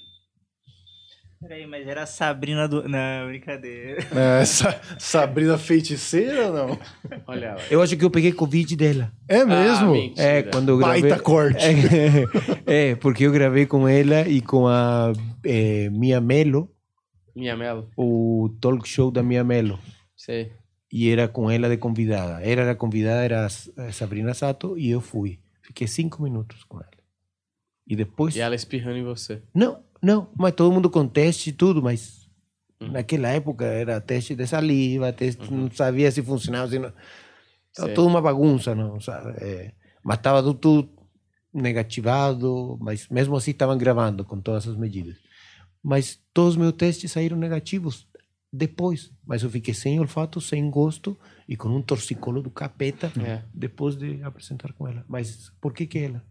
Peraí, 1.44 1.68
mas 1.68 1.86
era 1.86 2.04
a 2.04 2.06
Sabrina 2.06 2.68
do. 2.68 2.88
Não, 2.88 3.28
brincadeira. 3.28 4.02
É, 4.16 4.46
Sa- 4.46 4.80
Sabrina 4.98 5.58
feiticeira 5.58 6.48
ou 6.48 6.54
não? 6.54 6.80
Olha 7.28 7.46
ela. 7.48 7.62
eu 7.70 7.82
acho 7.82 7.98
que 7.98 8.06
eu 8.06 8.10
peguei 8.10 8.32
covid 8.32 8.76
dela 8.78 9.12
É 9.28 9.44
mesmo? 9.44 9.94
Ah, 10.18 10.22
é 10.24 10.44
quando 10.44 10.70
eu 10.70 10.78
gravei 10.78 11.02
Baita 11.02 11.20
corte. 11.22 11.64
é, 12.66 12.92
é, 12.92 12.96
porque 12.96 13.26
eu 13.26 13.32
gravei 13.32 13.66
com 13.66 13.88
ela 13.88 14.22
e 14.28 14.40
com 14.42 14.68
a 14.68 15.12
eh, 15.46 15.90
Mia 15.90 16.22
Melo 16.22 16.70
Minha 17.36 17.56
Melo. 17.58 17.90
o 17.98 18.50
talk 18.62 18.88
show 18.88 19.12
da 19.12 19.22
Mia 19.22 19.44
Melo 19.44 19.78
Sei. 20.16 20.52
e 20.92 21.10
era 21.10 21.28
com 21.28 21.52
ela 21.52 21.68
de 21.68 21.78
convidada. 21.78 22.42
Ela 22.42 22.62
era 22.62 22.76
convidada, 22.76 23.24
era 23.24 23.46
a 23.46 23.92
Sabrina 23.92 24.34
Sato, 24.34 24.78
e 24.78 24.90
eu 24.90 25.02
fui. 25.02 25.40
Fiquei 25.62 25.88
cinco 25.88 26.24
minutos 26.24 26.64
com 26.64 26.78
ela. 26.78 26.88
E 27.88 27.96
depois. 27.96 28.36
E 28.36 28.40
ela 28.40 28.56
espirrando 28.56 28.98
em 28.98 29.04
você. 29.04 29.42
Não, 29.54 29.82
não, 30.04 30.30
mas 30.38 30.52
todo 30.54 30.72
mundo 30.74 30.90
com 30.90 31.08
teste 31.08 31.50
e 31.50 31.54
tudo, 31.54 31.82
mas 31.82 32.22
Uhum. 32.82 32.92
naquela 32.92 33.30
época 33.30 33.64
era 33.66 34.02
teste 34.02 34.36
de 34.36 34.46
saliva, 34.46 35.14
teste, 35.14 35.50
não 35.52 35.72
sabia 35.72 36.12
se 36.12 36.22
funcionava, 36.22 36.68
se 36.70 36.78
não. 36.80 36.92
Toda 37.96 38.04
uma 38.04 38.22
bagunça, 38.22 38.76
não 38.76 39.00
sabe? 39.00 39.32
É, 39.42 39.72
mas 40.04 40.18
estava 40.18 40.44
tudo, 40.44 40.60
tudo 40.60 40.90
negativado, 41.54 42.78
mas 42.82 43.08
mesmo 43.10 43.36
assim 43.36 43.52
estavam 43.52 43.78
gravando 43.78 44.26
com 44.26 44.40
todas 44.40 44.68
as 44.68 44.76
medidas. 44.76 45.16
Mas 45.82 46.20
todos 46.34 46.52
os 46.52 46.58
meus 46.58 46.74
testes 46.74 47.12
saíram 47.12 47.38
negativos 47.38 48.08
depois, 48.52 49.12
mas 49.26 49.44
eu 49.44 49.50
fiquei 49.50 49.74
sem 49.74 50.00
olfato, 50.00 50.40
sem 50.42 50.70
gosto 50.70 51.18
e 51.48 51.56
com 51.56 51.70
um 51.70 51.82
torcicolo 51.82 52.42
do 52.42 52.50
capeta 52.52 53.12
É. 53.20 53.42
depois 53.54 53.96
de 53.96 54.22
apresentar 54.24 54.74
com 54.74 54.88
ela. 54.88 55.04
Mas 55.08 55.52
por 55.62 55.74
que 55.74 55.86
que 55.88 56.00
ela? 56.00 56.24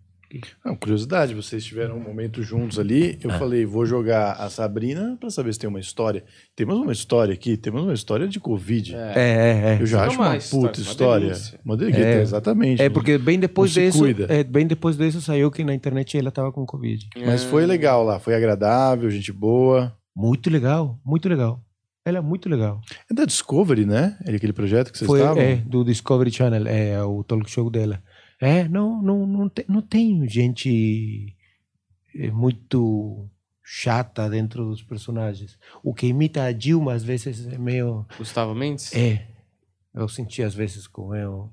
Não, 0.64 0.74
curiosidade, 0.76 1.34
vocês 1.34 1.64
tiveram 1.64 1.96
um 1.96 2.00
momento 2.00 2.42
juntos 2.42 2.78
ali. 2.78 3.18
Eu 3.22 3.30
Ah. 3.30 3.38
falei, 3.38 3.64
vou 3.66 3.84
jogar 3.84 4.32
a 4.32 4.48
Sabrina 4.48 5.16
pra 5.20 5.28
saber 5.30 5.52
se 5.52 5.58
tem 5.58 5.68
uma 5.68 5.80
história. 5.80 6.24
Temos 6.56 6.76
uma 6.78 6.92
história 6.92 7.34
aqui, 7.34 7.56
temos 7.56 7.82
uma 7.82 7.92
história 7.94 8.26
de 8.28 8.38
Covid. 8.40 8.94
É. 8.94 9.12
É, 9.16 9.74
é, 9.76 9.78
Eu 9.80 9.86
já 9.86 10.02
é 10.02 10.06
acho 10.06 10.16
uma 10.18 10.28
uma 10.28 10.36
história, 10.36 10.68
puta 10.68 10.80
uma 10.80 10.90
história. 10.90 11.26
delícia. 11.28 11.60
Uma 11.64 11.76
delícia, 11.76 12.04
É. 12.04 12.22
exatamente. 12.22 12.82
É 12.82 12.88
porque 12.88 13.18
bem 13.18 13.38
depois 13.38 13.70
disso, 13.72 13.98
cuida. 13.98 14.26
é, 14.28 14.42
bem 14.44 14.66
depois 14.66 14.96
disso 14.96 15.20
saiu 15.20 15.50
que 15.50 15.64
na 15.64 15.74
internet 15.74 16.16
ela 16.16 16.28
estava 16.28 16.52
com 16.52 16.64
covid. 16.64 17.08
Mas 17.26 17.42
foi 17.44 17.66
legal 17.66 18.04
lá, 18.04 18.18
foi 18.18 18.34
agradável, 18.34 19.10
gente 19.10 19.32
boa. 19.32 19.92
Muito 20.16 20.48
legal, 20.50 20.98
muito 21.04 21.28
legal. 21.28 21.60
Ela 22.04 22.18
é 22.18 22.20
muito 22.20 22.48
legal. 22.48 22.80
É 23.08 23.14
da 23.14 23.24
Discovery, 23.24 23.86
né? 23.86 24.18
É 24.26 24.34
aquele 24.34 24.52
projeto 24.52 24.90
que 24.90 24.98
vocês 24.98 25.06
Foi 25.06 25.20
estavam? 25.20 25.40
é, 25.40 25.54
do 25.56 25.84
Discovery 25.84 26.32
Channel, 26.32 26.66
é 26.66 27.00
o 27.04 27.22
talk 27.22 27.48
show 27.48 27.70
dela. 27.70 28.02
É, 28.42 28.66
não, 28.68 29.00
não, 29.00 29.24
não, 29.24 29.48
tem, 29.48 29.64
não 29.68 29.80
tem 29.80 30.28
gente 30.28 31.32
é, 32.12 32.28
muito 32.32 33.30
chata 33.62 34.28
dentro 34.28 34.64
dos 34.64 34.82
personagens. 34.82 35.56
O 35.80 35.94
que 35.94 36.08
imita 36.08 36.42
a 36.42 36.50
Dilma 36.50 36.92
às 36.92 37.04
vezes 37.04 37.46
é 37.46 37.56
meio 37.56 38.04
Gustavo 38.18 38.52
Mendes? 38.52 38.92
é. 38.92 39.28
Eu 39.94 40.08
senti 40.08 40.42
às 40.42 40.54
vezes 40.54 40.88
com 40.88 41.14
eu 41.14 41.52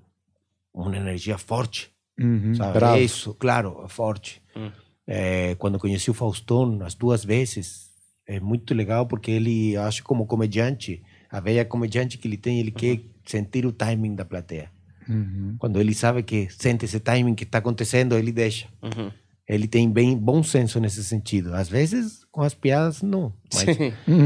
uma 0.74 0.98
energia 0.98 1.38
forte. 1.38 1.91
Uhum, 2.20 2.56
Sabe? 2.56 2.74
bravo. 2.74 2.98
Isso, 2.98 3.34
claro, 3.36 3.86
forte. 3.88 4.41
Hum. 4.56 4.72
É, 5.06 5.56
quando 5.56 5.78
conheci 5.78 6.10
o 6.10 6.14
Faustão 6.14 6.82
as 6.82 6.95
duas 6.95 7.24
vezes, 7.24 7.91
é 8.26 8.40
muito 8.40 8.74
legal 8.74 9.06
porque 9.06 9.30
ele, 9.30 9.78
acho 9.78 10.03
como 10.03 10.26
comediante, 10.26 11.03
a 11.30 11.40
velha 11.40 11.64
comediante 11.66 12.18
que 12.18 12.28
ele 12.28 12.38
tem, 12.38 12.60
ele 12.60 12.72
quer 12.72 12.99
sentir 13.26 13.66
o 13.66 13.72
timing 13.72 14.16
da 14.16 14.26
plateia. 14.26 14.72
Uhum. 15.10 15.56
Quando 15.57 15.80
ele 15.80 15.94
sabe 15.94 16.22
que 16.23 16.48
sente 16.52 16.86
esse 16.86 16.99
timing 16.99 17.34
que 17.36 17.44
está 17.44 17.57
acontecendo, 17.57 18.15
ele 18.15 18.31
deixa. 18.31 18.68
Uhum. 18.81 19.11
Ele 19.48 19.68
tem 19.68 19.90
bem 19.91 20.15
bom 20.15 20.44
senso 20.44 20.80
nesse 20.80 21.03
sentido. 21.03 21.56
Às 21.56 21.68
vezes, 21.68 22.23
com 22.31 22.41
as 22.44 22.53
piadas, 22.53 23.02
não. 23.02 23.34
Mas, 23.52 23.65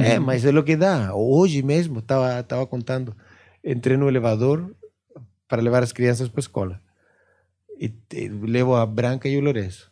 é, 0.05 0.19
mas 0.19 0.43
é 0.43 0.49
o 0.51 0.61
que 0.64 0.76
dá. 0.76 1.15
Hoje 1.15 1.61
mesmo, 1.64 1.99
estava 1.99 2.43
tava 2.43 2.68
contando, 2.68 3.15
entrei 3.64 3.95
no 3.95 4.10
elevador 4.10 4.76
para 5.47 5.61
levar 5.61 5.81
as 5.81 5.93
crianças 5.93 6.27
para 6.27 6.39
a 6.39 6.41
escola. 6.41 6.81
E 7.80 7.88
te- 7.88 8.27
levo 8.27 8.76
a 8.76 8.85
Branca 8.85 9.30
e 9.30 9.38
o 9.38 9.41
Lourenço. 9.41 9.89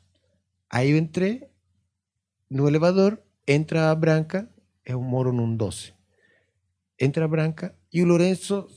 Aí 0.69 0.91
eu 0.91 0.97
entrei 0.97 1.43
no 2.49 2.68
elevador, 2.68 3.18
entra 3.47 3.89
a 3.89 3.95
Branca, 3.95 4.49
eu 4.85 5.01
moro 5.01 5.31
num 5.31 5.55
12. 5.55 5.93
Entra 6.99 7.23
a 7.23 7.27
Branca 7.27 7.73
e 7.93 8.01
o 8.01 8.05
Lourenço 8.05 8.68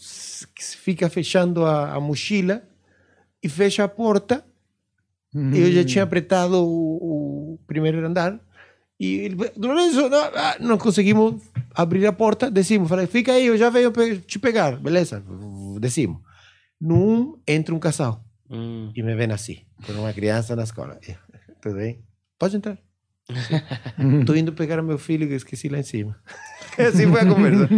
fica 0.82 1.08
fechando 1.08 1.64
a, 1.64 1.94
a 1.94 2.00
mochila 2.00 2.62
e 3.42 3.48
fecha 3.48 3.84
a 3.84 3.88
porta 3.88 4.44
eu 5.52 5.72
já 5.72 5.84
tinha 5.84 6.04
apretado 6.04 6.64
o, 6.64 7.54
o 7.54 7.58
primeiro 7.66 8.04
andar 8.06 8.38
e 9.00 9.14
ele, 9.16 9.36
Lourenço, 9.56 10.08
não, 10.08 10.18
ah, 10.22 10.56
não 10.60 10.78
conseguimos 10.78 11.42
abrir 11.74 12.06
a 12.06 12.12
porta, 12.12 12.48
descimos. 12.48 12.88
Falei, 12.88 13.08
fica 13.08 13.32
aí, 13.32 13.46
eu 13.46 13.58
já 13.58 13.68
venho 13.68 13.90
te 14.20 14.38
pegar. 14.38 14.76
Beleza, 14.76 15.22
descimos. 15.80 16.20
No 16.80 16.96
um, 16.96 17.38
entra 17.46 17.74
um 17.74 17.78
casal 17.78 18.22
Hum. 18.50 18.92
e 18.94 19.02
me 19.02 19.14
vem 19.14 19.30
assim, 19.32 19.60
com 19.86 19.92
uma 19.92 20.12
criança 20.12 20.54
na 20.54 20.64
escola. 20.64 20.98
Tudo 21.62 21.76
bem? 21.76 22.04
Pode 22.38 22.56
entrar. 22.56 22.76
Estou 24.20 24.36
indo 24.36 24.52
pegar 24.52 24.82
meu 24.82 24.98
filho 24.98 25.26
que 25.26 25.34
esqueci 25.34 25.68
lá 25.68 25.78
em 25.78 25.82
cima. 25.82 26.14
assim 26.76 27.10
foi 27.10 27.20
a 27.20 27.26
conversa. 27.26 27.68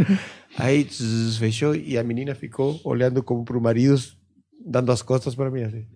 Aí 0.58 0.84
zzz, 0.84 1.36
fechou 1.36 1.74
e 1.74 1.98
a 1.98 2.02
menina 2.02 2.34
ficou 2.34 2.80
olhando 2.84 3.22
como 3.22 3.44
para 3.44 3.58
o 3.58 3.60
marido, 3.60 4.00
dando 4.64 4.90
as 4.90 5.02
costas 5.02 5.34
para 5.34 5.50
mim 5.50 5.62
assim. 5.62 5.86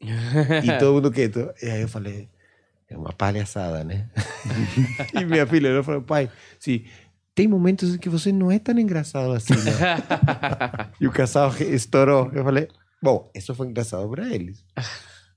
E 0.00 0.78
todo 0.78 0.94
mundo 0.94 1.10
quieto. 1.10 1.52
E 1.62 1.66
aí 1.66 1.82
eu 1.82 1.88
falei, 1.88 2.28
é 2.88 2.96
uma 2.96 3.12
palhaçada, 3.12 3.82
né? 3.82 4.08
e 5.14 5.24
minha 5.24 5.46
filha 5.46 5.68
ela 5.68 5.82
falou, 5.82 6.02
pai, 6.02 6.30
sim, 6.60 6.84
tem 7.34 7.48
momentos 7.48 7.94
em 7.94 7.98
que 7.98 8.08
você 8.08 8.32
não 8.32 8.50
é 8.50 8.58
tão 8.58 8.78
engraçado 8.78 9.32
assim, 9.32 9.54
né? 9.54 9.72
e 11.00 11.06
o 11.08 11.12
casal 11.12 11.52
estourou. 11.60 12.30
Eu 12.32 12.44
falei, 12.44 12.68
bom, 13.02 13.30
isso 13.34 13.54
foi 13.54 13.68
engraçado 13.68 14.08
para 14.08 14.28
eles. 14.32 14.64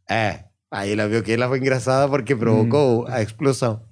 É, 0.09 0.45
aí 0.71 0.91
ela 0.91 1.07
viu 1.07 1.23
que 1.23 1.31
ela 1.31 1.47
foi 1.47 1.57
engraçada 1.57 2.09
porque 2.09 2.35
provocou 2.35 3.07
a 3.07 3.21
explosão. 3.21 3.83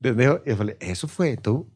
Entendeu? 0.00 0.42
Eu 0.44 0.56
falei, 0.56 0.76
isso 0.80 1.06
foi, 1.06 1.30
então, 1.30 1.66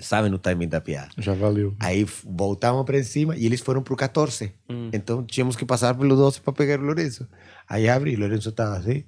sabem 0.00 0.32
o 0.32 0.38
timing 0.38 0.68
da 0.68 0.80
piada. 0.80 1.10
Já 1.18 1.34
valeu. 1.34 1.74
Aí 1.80 2.04
voltamos 2.24 2.84
para 2.84 3.02
cima 3.02 3.36
e 3.36 3.46
eles 3.46 3.60
foram 3.60 3.82
pro 3.82 3.96
14. 3.96 4.52
Hum. 4.68 4.90
Então 4.92 5.24
tínhamos 5.24 5.56
que 5.56 5.64
passar 5.64 5.94
pelo 5.94 6.16
12 6.16 6.40
para 6.40 6.52
pegar 6.52 6.80
o 6.80 6.84
Lourenço. 6.84 7.28
Aí 7.68 7.88
abre 7.88 8.12
e 8.12 8.16
o 8.16 8.20
Lourenço 8.20 8.48
estava 8.48 8.76
assim, 8.76 9.04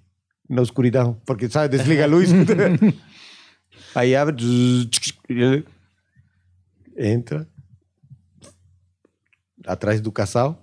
na 0.48 0.62
escuridão, 0.62 1.20
porque 1.26 1.48
sabe, 1.48 1.76
desliga 1.76 2.04
a 2.04 2.06
luz. 2.06 2.30
Aí 3.94 4.14
abre, 4.14 4.86
entra 6.96 7.48
atrás 9.66 10.00
do 10.00 10.12
casal 10.12 10.62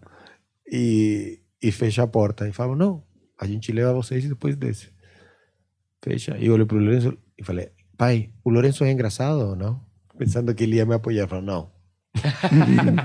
e, 0.71 1.39
e 1.61 1.71
fecha 1.71 2.03
a 2.03 2.07
porta. 2.07 2.47
E 2.47 2.53
fala, 2.53 2.75
não, 2.75 3.03
a 3.39 3.45
gente 3.45 3.71
leva 3.71 3.93
vocês 3.93 4.23
e 4.23 4.29
depois 4.29 4.55
desce. 4.55 4.89
Fecha. 6.03 6.37
E 6.37 6.45
eu 6.45 6.53
olhei 6.53 6.65
pro 6.65 6.77
Lourenço 6.77 7.17
e 7.37 7.43
falei, 7.43 7.71
pai, 7.97 8.31
o 8.43 8.49
Lourenço 8.49 8.83
é 8.83 8.91
engraçado 8.91 9.39
ou 9.39 9.55
não? 9.55 9.92
Pensando 10.25 10.53
que 10.55 10.63
ele 10.63 10.75
ia 10.77 10.85
me 10.85 10.93
apoiar. 10.93 11.27
Falei, 11.27 11.45
não. 11.45 11.69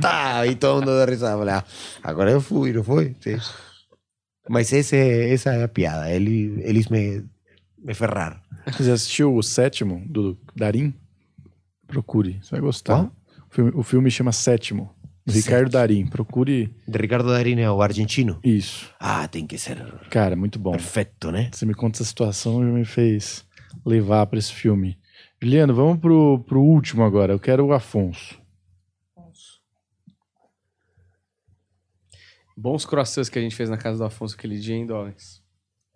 tá, 0.01 0.47
e 0.47 0.55
todo 0.55 0.81
mundo 0.81 0.97
deu 0.97 1.07
risada. 1.07 1.39
Falei, 1.39 1.55
ah, 1.55 1.65
agora 2.03 2.31
eu 2.31 2.41
fui, 2.41 2.73
não 2.73 2.85
foi? 2.85 3.17
Sim. 3.21 3.37
Mas 4.49 4.73
esse, 4.73 4.97
essa 4.97 5.51
é 5.53 5.65
a 5.65 5.69
piada. 5.69 6.11
Eles, 6.11 6.59
eles 6.65 6.89
me, 6.89 7.25
me 7.79 7.95
ferraram. 7.95 8.39
Você 8.77 8.91
assistiu 8.91 9.35
o 9.35 9.43
sétimo 9.43 10.03
do 10.07 10.39
Darim? 10.55 10.95
Procure, 11.87 12.39
você 12.43 12.51
vai 12.53 12.61
gostar. 12.61 12.95
Qual? 12.97 13.13
O 13.51 13.55
filme, 13.55 13.73
o 13.75 13.83
filme 13.83 14.11
chama 14.11 14.31
Sétimo. 14.33 14.95
do 15.27 15.33
Ricardo 15.33 15.71
Darim. 15.71 16.07
Procure 16.07 16.75
De 16.87 16.99
Ricardo 16.99 17.29
Darín 17.31 17.61
é 17.61 17.71
o 17.71 17.81
argentino. 17.81 18.39
isso. 18.45 18.91
Ah, 19.01 19.27
tem 19.27 19.47
que 19.47 19.57
ser 19.59 19.83
Cara, 20.11 20.37
muito 20.37 20.59
bom. 20.59 20.73
perfeito, 20.73 21.31
né? 21.31 21.49
Você 21.53 21.65
me 21.65 21.75
conta 21.75 21.97
essa 21.99 22.05
situação 22.05 22.63
já 22.63 22.71
me 22.71 22.85
fez 22.85 23.45
levar 23.87 24.27
pra 24.27 24.39
esse 24.39 24.53
filme. 24.53 24.99
Juliano, 25.41 25.75
vamos 25.75 25.99
pro, 26.01 26.41
pro 26.41 26.61
último 26.61 27.05
agora. 27.05 27.33
Eu 27.33 27.39
quero 27.39 27.65
o 27.67 27.73
Afonso. 27.73 28.41
Bons 32.57 32.85
croissants 32.85 33.29
que 33.29 33.39
a 33.39 33.43
gente 33.43 33.55
fez 33.55 33.71
na 33.71 33.77
casa 33.77 33.99
do 33.99 34.05
Afonso 34.05 34.35
aquele 34.35 34.59
dia, 34.59 34.75
hein, 34.75 34.85
Dollars? 34.85 35.41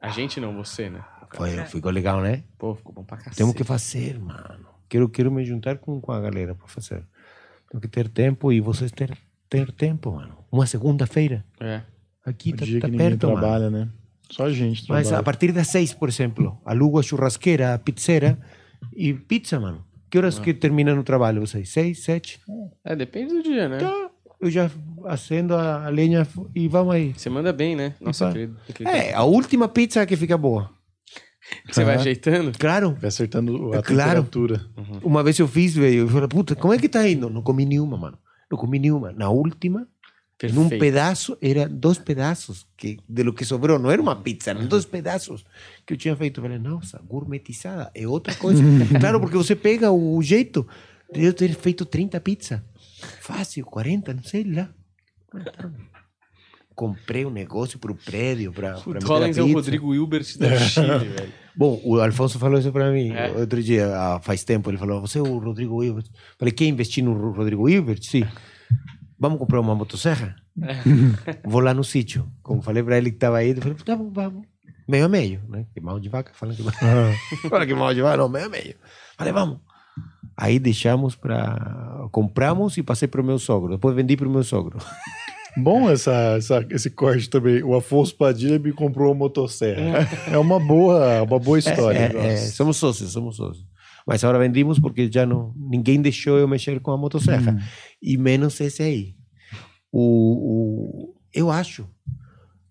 A 0.00 0.10
gente 0.10 0.38
não, 0.38 0.54
você, 0.54 0.88
né? 0.88 1.04
Foi, 1.34 1.50
ficou 1.64 1.90
legal, 1.90 2.20
né? 2.20 2.44
Pô, 2.58 2.74
ficou 2.74 2.92
bom 2.92 3.02
pra 3.04 3.16
cacete. 3.16 3.36
Temos 3.36 3.54
que 3.54 3.64
fazer, 3.64 4.18
mano. 4.20 4.66
Quero, 4.88 5.08
quero 5.08 5.32
me 5.32 5.44
juntar 5.44 5.78
com, 5.78 6.00
com 6.00 6.12
a 6.12 6.20
galera 6.20 6.54
para 6.54 6.66
fazer. 6.68 7.02
Tenho 7.70 7.80
que 7.80 7.88
ter 7.88 8.08
tempo 8.08 8.52
e 8.52 8.60
vocês 8.60 8.92
ter, 8.92 9.16
ter 9.48 9.72
tempo, 9.72 10.12
mano. 10.12 10.36
Uma 10.52 10.66
segunda-feira. 10.66 11.44
É. 11.58 11.82
Aqui 12.24 12.52
O 12.52 12.56
tá, 12.56 12.64
dia 12.64 12.80
tá 12.80 12.86
que 12.86 12.92
ninguém 12.92 13.08
perto, 13.10 13.26
mano. 13.26 13.40
trabalha, 13.40 13.70
né? 13.70 13.88
Só 14.30 14.44
a 14.44 14.52
gente 14.52 14.88
Mas 14.88 15.08
trabalha. 15.08 15.20
a 15.20 15.22
partir 15.24 15.52
das 15.52 15.66
seis, 15.68 15.92
por 15.92 16.08
exemplo, 16.08 16.60
alugo 16.64 16.98
a 17.00 17.02
churrasqueira, 17.02 17.74
a 17.74 17.78
pizzeira 17.78 18.38
e 18.96 19.12
pizza, 19.14 19.58
mano. 19.60 19.84
Que 20.10 20.18
horas 20.18 20.38
que 20.38 20.52
termina 20.52 20.94
no 20.94 21.02
trabalho 21.02 21.40
vocês? 21.40 21.70
Seis, 21.70 22.04
sete? 22.04 22.38
É, 22.84 22.94
depende 22.94 23.32
do 23.32 23.42
dia, 23.42 23.68
né? 23.68 23.78
Tá. 23.78 24.10
Eu 24.40 24.50
já 24.50 24.70
acendo 25.06 25.54
a 25.54 25.88
lenha 25.88 26.26
e 26.54 26.68
vamos 26.68 26.94
aí. 26.94 27.12
Você 27.16 27.30
manda 27.30 27.52
bem, 27.52 27.74
né? 27.76 27.94
Nossa, 28.00 28.30
querido. 28.32 28.56
querido. 28.66 28.90
É, 28.90 29.14
a 29.14 29.22
última 29.22 29.68
pizza 29.68 30.04
que 30.04 30.16
fica 30.16 30.36
boa. 30.36 30.70
Você 31.70 31.84
vai 31.84 31.94
Aham. 31.94 32.00
ajeitando? 32.02 32.52
Claro. 32.58 32.96
Vai 33.00 33.08
acertando 33.08 33.72
a 33.72 33.78
É 33.78 33.82
claro. 33.82 34.22
temperatura. 34.22 34.60
Uma 35.02 35.22
vez 35.22 35.38
eu 35.38 35.48
fiz, 35.48 35.74
velho, 35.74 36.00
eu 36.00 36.08
falei, 36.08 36.28
puta, 36.28 36.54
como 36.54 36.74
é 36.74 36.78
que 36.78 36.88
tá 36.88 37.08
indo? 37.08 37.30
Não 37.30 37.42
comi 37.42 37.64
nenhuma, 37.64 37.96
mano. 37.96 38.18
Não 38.50 38.58
comi 38.58 38.78
nenhuma. 38.78 39.12
Na 39.12 39.30
última, 39.30 39.86
Perfeito. 40.48 40.80
pedaço, 40.80 41.36
era 41.40 41.68
dois 41.68 41.98
pedaços 41.98 42.66
que, 42.76 42.98
de 43.08 43.22
lo 43.22 43.32
que 43.32 43.44
sobrou. 43.44 43.78
Não 43.78 43.90
era 43.90 44.00
uma 44.02 44.16
pizza, 44.16 44.50
eram 44.50 44.66
dois 44.66 44.84
pedaços 44.84 45.44
que 45.86 45.92
eu 45.94 45.96
tinha 45.96 46.16
feito. 46.16 46.38
Eu 46.40 46.42
falei, 46.44 46.58
nossa, 46.58 47.00
gourmetizada. 47.06 47.90
É 47.94 48.06
outra 48.08 48.34
coisa. 48.36 48.62
claro, 49.00 49.20
porque 49.20 49.36
você 49.36 49.54
pega 49.54 49.90
o 49.92 50.20
jeito 50.22 50.66
de 51.12 51.24
eu 51.24 51.32
ter 51.32 51.54
feito 51.54 51.84
30 51.84 52.20
pizzas. 52.20 52.60
Fácil, 53.20 53.64
40, 53.66 54.14
não 54.14 54.22
sei 54.22 54.44
lá. 54.44 54.68
Comprei 56.74 57.26
um 57.26 57.30
negócio 57.30 57.78
pro 57.78 57.94
prédio 57.94 58.50
para 58.52 58.78
O 58.86 58.94
Dollins 58.94 59.36
é 59.36 59.42
o 59.42 59.52
Rodrigo 59.52 59.94
Hilbert 59.94 60.38
da 60.38 60.56
Chile, 60.58 60.86
velho. 61.08 61.32
Bom, 61.54 61.78
o 61.84 62.00
Alfonso 62.00 62.38
falou 62.38 62.58
isso 62.58 62.72
para 62.72 62.90
mim 62.90 63.10
É? 63.12 63.30
outro 63.32 63.62
dia, 63.62 63.90
faz 64.22 64.42
tempo. 64.42 64.70
Ele 64.70 64.78
falou: 64.78 64.98
Você 65.02 65.18
é 65.18 65.20
o 65.22 65.38
Rodrigo 65.38 65.84
Hilbert? 65.84 66.06
Falei: 66.38 66.50
Quer 66.52 66.64
investir 66.64 67.04
no 67.04 67.12
Ro- 67.12 67.32
Rodrigo 67.32 67.68
Hilbert? 67.68 68.00
Sim. 68.02 68.24
Vamos 69.22 69.38
comprar 69.38 69.60
uma 69.60 69.72
motosserra? 69.72 70.34
Vou 71.44 71.60
lá 71.60 71.72
no 71.72 71.84
sítio. 71.84 72.28
Como 72.42 72.60
falei 72.60 72.82
para 72.82 72.98
ele 72.98 73.10
que 73.10 73.16
estava 73.18 73.38
aí, 73.38 73.50
ele 73.50 73.60
falou: 73.60 73.76
Tá 73.76 73.94
bom, 73.94 74.10
vamos. 74.12 74.42
Meio 74.88 75.04
a 75.04 75.08
meio, 75.08 75.40
né? 75.48 75.64
Que 75.72 75.80
mal 75.80 76.00
de 76.00 76.08
vaca, 76.08 76.32
falam 76.34 76.56
que 76.56 76.62
mal. 76.64 76.74
Fala 77.48 77.64
que 77.64 77.72
mal 77.72 77.94
de 77.94 78.02
vaca, 78.02 78.16
não, 78.16 78.28
meio 78.28 78.46
a 78.46 78.48
meio. 78.48 78.74
Falei: 79.16 79.32
Vamos. 79.32 79.58
Aí 80.36 80.58
deixamos 80.58 81.14
para. 81.14 82.08
Compramos 82.10 82.76
e 82.78 82.82
passei 82.82 83.06
para 83.06 83.20
o 83.20 83.24
meu 83.24 83.38
sogro. 83.38 83.70
Depois 83.70 83.94
vendi 83.94 84.16
para 84.16 84.26
o 84.26 84.30
meu 84.30 84.42
sogro. 84.42 84.78
Bom 85.56 85.88
essa, 85.88 86.12
essa- 86.36 86.66
esse 86.70 86.90
corte 86.90 87.30
também. 87.30 87.62
O 87.62 87.76
Afonso 87.76 88.16
Padilha 88.16 88.58
me 88.58 88.72
comprou 88.72 89.06
uma 89.12 89.14
motosserra. 89.14 90.08
É 90.32 90.36
uma 90.36 90.58
boa, 90.58 91.22
uma 91.22 91.38
boa 91.38 91.60
história. 91.60 91.96
É, 91.96 92.12
eu 92.12 92.20
é, 92.20 92.34
gosto. 92.34 92.56
somos 92.56 92.76
sócios, 92.76 93.12
somos 93.12 93.36
sócios. 93.36 93.64
Mas 94.06 94.22
agora 94.24 94.38
vendimos 94.38 94.78
porque 94.80 95.10
já 95.10 95.24
não 95.26 95.54
ninguém 95.56 96.00
deixou 96.02 96.38
eu 96.38 96.48
mexer 96.48 96.80
com 96.80 96.90
a 96.90 96.96
motosserra. 96.98 97.56
E 98.02 98.16
menos 98.16 98.60
esse 98.60 98.82
aí. 98.82 99.14
O, 99.90 101.10
o, 101.10 101.14
eu 101.34 101.50
acho 101.50 101.86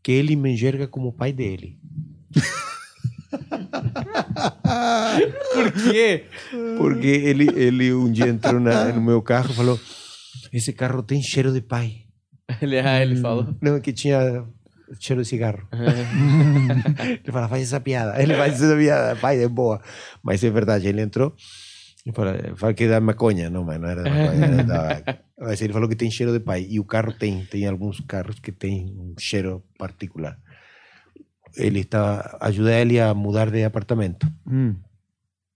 que 0.03 0.11
ele 0.11 0.35
me 0.35 0.51
enxerga 0.53 0.87
como 0.87 1.07
o 1.09 1.13
pai 1.13 1.31
dele. 1.31 1.79
Por 5.53 5.71
quê? 5.91 6.25
Porque 6.77 7.07
ele, 7.07 7.47
ele 7.55 7.93
um 7.93 8.11
dia 8.11 8.27
entrou 8.27 8.59
na- 8.59 8.91
no 8.91 9.01
meu 9.01 9.21
carro 9.21 9.51
e 9.51 9.55
falou: 9.55 9.79
Esse 10.51 10.73
carro 10.73 11.01
tem 11.03 11.21
cheiro 11.21 11.51
de 11.53 11.61
pai. 11.61 12.01
Ele, 12.61 12.79
ah, 12.79 13.01
ele 13.01 13.15
falou. 13.15 13.55
Não, 13.61 13.79
que 13.79 13.93
tinha 13.93 14.43
cheiro 14.99 15.21
de 15.21 15.27
cigarro. 15.27 15.67
ele 15.73 17.31
fala: 17.31 17.47
Faz 17.47 17.63
essa 17.63 17.79
piada. 17.79 18.21
Ele 18.21 18.35
faz 18.35 18.61
essa 18.61 18.75
piada. 18.75 19.15
Pai, 19.15 19.43
é 19.43 19.47
boa. 19.47 19.81
Mas 20.23 20.43
é 20.43 20.49
verdade, 20.49 20.87
ele 20.87 21.01
entrou. 21.01 21.33
E 22.05 22.11
fala, 22.11 22.35
fala 22.55 22.73
que 22.73 22.85
é 22.85 22.89
da 22.89 22.99
maconha. 22.99 23.49
Não, 23.49 23.63
mas 23.63 23.79
não 23.79 23.87
era 23.87 24.03
da 24.03 24.09
maconha. 24.09 24.45
Era 24.45 24.63
da... 24.63 25.17
Mas 25.41 25.59
ele 25.61 25.73
falou 25.73 25.89
que 25.89 25.95
tem 25.95 26.11
cheiro 26.11 26.31
de 26.31 26.39
pai. 26.39 26.67
E 26.69 26.79
o 26.79 26.85
carro 26.85 27.13
tem. 27.13 27.45
Tem 27.45 27.67
alguns 27.67 27.99
carros 28.01 28.39
que 28.39 28.51
tem 28.51 28.85
um 28.97 29.15
cheiro 29.17 29.63
particular. 29.77 30.37
Ele 31.55 31.81
está. 31.81 32.37
Ajudei 32.39 32.81
ele 32.81 32.99
a 32.99 33.13
mudar 33.13 33.49
de 33.49 33.63
apartamento. 33.63 34.27
Hum. 34.47 34.75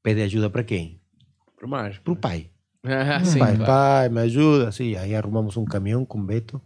Pede 0.02 0.24
ajuda 0.24 0.50
para 0.50 0.64
quem? 0.64 1.00
Pro 1.56 1.68
mágico. 1.68 2.04
Para 2.04 2.14
o 2.14 2.16
pai. 2.16 2.50
Ah, 2.88 3.26
sim, 3.26 3.40
pai, 3.40 3.56
claro. 3.56 3.66
pai, 3.66 4.10
me 4.10 4.22
ajuda. 4.22 4.72
Sim, 4.72 4.96
aí 4.96 5.16
arrumamos 5.16 5.58
um 5.58 5.66
caminhão 5.66 6.06
com 6.06 6.24
Beto 6.24 6.62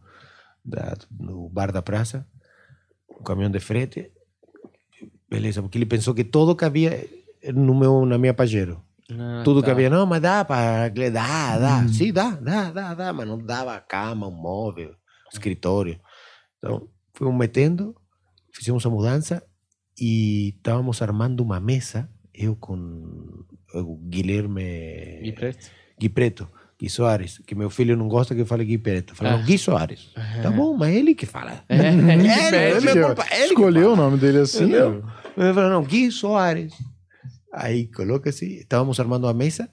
da, 0.66 0.96
no 1.18 1.50
bar 1.50 1.72
da 1.72 1.82
praça, 1.82 2.28
um 3.20 3.24
caminhão 3.24 3.52
de 3.52 3.60
frete. 3.60 4.12
Beleza, 5.30 5.62
porque 5.62 5.78
ele 5.78 5.86
pensou 5.86 6.14
que 6.14 6.24
tudo 6.24 6.56
cabia 6.56 7.08
no 7.54 7.76
meu, 7.76 8.06
na 8.06 8.18
minha 8.18 8.34
Pajero. 8.34 8.84
Ah, 9.12 9.42
tudo 9.44 9.62
tá. 9.62 9.68
cabia, 9.68 9.90
não, 9.90 10.06
mas 10.06 10.22
dá 10.22 10.46
para. 10.46 10.90
Dá, 10.90 11.58
dá, 11.58 11.88
sim, 11.88 12.14
dá, 12.14 12.32
dá, 12.32 12.72
dá, 12.72 12.94
dá, 12.94 13.14
mas 13.14 13.28
não 13.28 13.38
dava 13.38 13.80
cama, 13.80 14.28
um 14.28 14.32
móvel, 14.32 14.94
escritório. 15.32 16.00
Então, 16.58 16.88
fomos 17.14 17.36
metendo, 17.36 17.96
fizemos 18.54 18.86
a 18.86 18.90
mudança 18.90 19.44
e 20.00 20.50
estávamos 20.58 21.02
armando 21.02 21.42
uma 21.42 21.60
mesa, 21.60 22.10
eu 22.34 22.56
com 22.56 23.44
o 23.74 23.98
Guilherme. 23.98 25.22
Gui 25.24 25.32
Preto? 25.34 25.72
Gui 26.00 26.10
Preto, 26.10 26.50
Gui 26.80 26.90
Soares, 26.90 27.40
que 27.46 27.54
meu 27.56 27.70
filho 27.70 27.98
não 27.98 28.08
gosta 28.08 28.34
que 28.34 28.42
eu 28.42 28.46
fale 28.46 28.64
Gui 28.64 28.78
Preto. 28.78 29.14
Fala, 29.14 29.32
Ah. 29.34 29.38
não, 29.38 29.44
Gui 29.44 29.58
Soares. 29.58 30.10
Tá 30.42 30.50
bom, 30.50 30.78
mas 30.78 30.96
ele 30.96 31.14
que 31.14 31.26
fala. 31.26 31.64
É, 31.68 31.76
ele 32.14 32.28
É, 32.28 32.72
é 32.72 32.80
meu 32.80 33.08
culpa, 33.08 33.26
ele 33.32 33.48
que 33.48 33.54
Escolheu 33.54 33.94
o 33.94 33.96
nome 33.98 34.18
dele 34.18 34.40
assim. 34.40 34.64
Entendeu? 34.64 35.04
ó. 35.06 35.42
Ele 35.44 35.54
falou, 35.54 35.70
não, 35.70 35.84
Gui 35.84 36.10
Soares. 36.12 36.74
Aí 37.52 37.88
coloca 37.88 38.30
assim, 38.30 38.46
estávamos 38.54 39.00
armando 39.00 39.28
a 39.28 39.34
mesa 39.34 39.70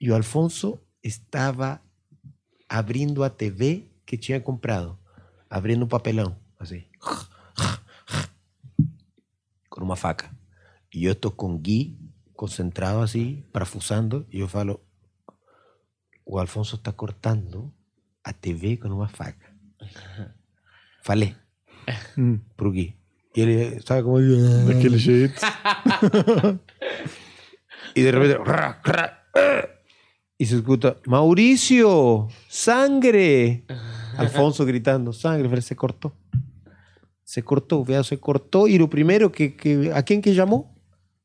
e 0.00 0.10
o 0.10 0.14
Alfonso 0.14 0.78
estava 1.02 1.80
abrindo 2.68 3.24
a 3.24 3.30
TV 3.30 3.86
que 4.04 4.16
tinha 4.16 4.38
comprado, 4.40 4.96
abrindo 5.50 5.84
um 5.84 5.88
papelão, 5.88 6.36
assim, 6.60 6.84
com 9.68 9.82
uma 9.84 9.96
faca. 9.96 10.30
E 10.94 11.04
eu 11.04 11.12
estou 11.12 11.30
com 11.30 11.56
Gui 11.58 11.98
concentrado 12.34 13.00
assim, 13.00 13.42
parafusando, 13.52 14.26
e 14.30 14.40
eu 14.40 14.48
falo, 14.48 14.78
o 16.26 16.38
Alfonso 16.38 16.76
está 16.76 16.92
cortando 16.92 17.72
a 18.22 18.32
TV 18.32 18.76
com 18.76 18.88
uma 18.88 19.08
faca. 19.08 19.54
Falei 21.02 21.34
Hum. 22.18 22.40
pro 22.56 22.72
Gui. 22.72 22.96
E 23.36 23.40
ele, 23.40 23.80
sabe 23.82 24.02
como... 24.02 24.18
Daquele 24.66 24.98
jeito. 24.98 25.40
Y 27.94 28.02
de 28.02 28.12
repente. 28.12 28.36
ra, 28.44 28.80
ra, 28.84 29.22
eh, 29.34 29.68
Y 30.38 30.44
se 30.46 30.56
escucha: 30.56 30.96
Mauricio, 31.06 32.28
sangre. 32.48 33.64
Alfonso 34.18 34.66
gritando: 34.66 35.12
sangre. 35.14 35.48
Pero 35.48 35.62
se 35.62 35.74
cortó. 35.76 36.12
Se 37.24 37.42
cortó, 37.42 37.82
vea, 37.84 38.04
se 38.04 38.18
cortó. 38.20 38.68
Y 38.68 38.76
lo 38.76 38.90
primero 38.90 39.32
que. 39.32 39.56
que 39.56 39.92
¿A 39.94 40.02
quién 40.02 40.20
que 40.20 40.34
llamó? 40.34 40.76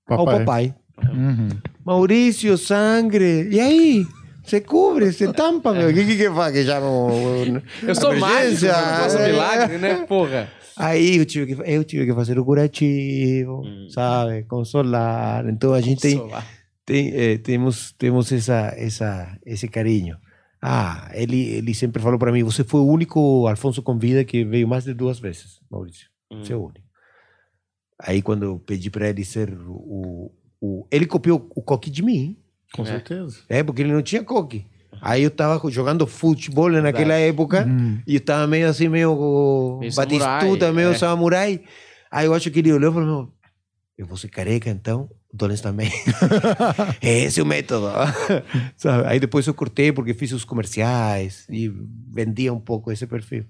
Ao 0.08 0.24
Papai. 0.26 0.46
papai. 0.46 0.76
Uhum. 1.14 1.50
Mauricio, 1.84 2.56
sangre. 2.58 3.50
Y 3.52 3.60
ahí. 3.60 4.08
Se 4.44 4.62
cubre, 4.62 5.12
se 5.14 5.32
tampa, 5.34 5.72
meu. 5.74 5.94
¿Qué, 5.94 6.06
qué, 6.06 6.18
qué 6.18 6.30
fa? 6.32 6.52
Que 6.52 6.64
llama 6.64 6.88
um- 6.90 7.62
Eu 7.88 7.96
sou 7.96 8.16
mágico, 8.18 8.66
eu 8.66 8.72
não 8.74 8.98
faço 8.98 9.18
É. 9.18 9.32
milagre, 9.32 9.78
né, 9.78 10.06
porra? 10.08 10.50
Aí 10.78 11.18
eu 11.18 11.26
tive 11.26 11.54
que, 11.56 11.62
eu 11.72 11.84
tive 11.84 12.06
que 12.08 12.14
fazer 12.14 12.40
o 12.40 12.46
curativo, 12.46 13.62
Hum. 13.64 13.88
sabe? 13.90 14.44
Consolar. 14.44 15.48
Então 15.48 15.74
a 15.74 15.82
gente 15.82 16.02
tem, 16.02 16.18
Solar. 16.18 16.46
tem, 16.86 17.12
eh, 17.14 17.38
temos, 17.38 17.92
temos 17.98 18.32
essa, 18.32 18.74
essa, 18.78 19.38
esse 19.46 19.68
carinho. 19.68 20.18
Ah, 20.62 21.10
ele, 21.14 21.50
ele 21.58 21.74
sempre 21.74 22.02
falou 22.02 22.18
para 22.18 22.32
mim: 22.32 22.44
você 22.44 22.64
foi 22.64 22.82
o 22.82 22.88
único 22.88 23.48
Alfonso 23.48 23.82
com 23.84 23.98
vida 23.98 24.24
que 24.24 24.44
veio 24.46 24.68
mais 24.68 24.84
de 24.86 24.94
duas 24.94 25.20
vezes, 25.20 25.60
Maurício. 25.70 26.08
Hum. 26.32 26.44
Você 26.44 26.54
é 26.54 26.56
o 26.56 26.64
único. 26.66 26.86
Aí, 28.00 28.22
quando 28.22 28.44
eu 28.44 28.60
pedi 28.60 28.90
para 28.90 29.10
ele 29.10 29.24
ser 29.24 29.54
o, 29.68 30.32
o. 30.60 30.88
Ele 30.92 31.06
copiou 31.06 31.48
o 31.56 31.62
coque 31.62 31.90
de 31.92 32.02
mim. 32.02 32.38
Com 32.74 32.84
É. 32.84 32.86
certeza. 32.86 33.40
É, 33.50 33.64
porque 33.64 33.82
ele 33.82 33.92
não 33.94 34.02
tinha 34.02 34.24
coque. 34.24 34.66
Aí 35.02 35.24
eu 35.24 35.32
tava 35.32 35.70
jogando 35.72 36.06
futebol 36.06 36.70
naquela 36.70 37.14
época 37.16 37.66
Hum. 37.66 38.00
e 38.06 38.16
eu 38.16 38.22
tava 38.22 38.46
meio 38.48 38.68
assim, 38.70 38.88
meio, 38.88 39.78
Meio 39.80 39.94
batistuta, 39.96 40.38
samurai, 40.40 40.72
meio 40.74 40.90
é. 40.92 40.98
samurai. 40.98 41.62
Aí 42.12 42.26
eu 42.28 42.34
acho 42.34 42.52
que 42.52 42.60
ele 42.60 42.72
olhou 42.74 42.92
e 42.92 42.94
falou: 42.94 43.34
Eu 43.98 44.06
vou 44.06 44.18
ser 44.18 44.28
careca 44.30 44.70
então? 44.70 45.10
O 45.34 45.38
Donis 45.38 45.62
também. 45.62 45.90
é 47.02 47.20
esse 47.20 47.42
o 47.42 47.46
método. 47.46 47.88
Sabe? 48.76 49.08
Aí 49.08 49.20
depois 49.20 49.48
eu 49.48 49.54
cortei 49.54 49.92
porque 49.92 50.14
fiz 50.14 50.32
os 50.34 50.44
comerciais 50.44 51.48
e 51.50 51.72
vendia 52.14 52.54
um 52.54 52.60
pouco 52.60 52.92
esse 52.92 53.08
perfil. 53.08 53.46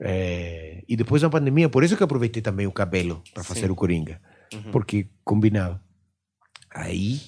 É, 0.00 0.82
e 0.88 0.94
depois 0.96 1.22
da 1.22 1.30
pandemia, 1.30 1.68
por 1.68 1.82
isso 1.82 1.96
que 1.96 2.02
aproveitei 2.04 2.42
também 2.42 2.66
o 2.66 2.72
cabelo 2.72 3.22
para 3.32 3.42
Sim. 3.42 3.48
fazer 3.54 3.70
o 3.70 3.74
Coringa 3.74 4.20
Uhum. 4.54 4.70
porque 4.70 5.08
combinava. 5.24 5.80
Aí 6.72 7.18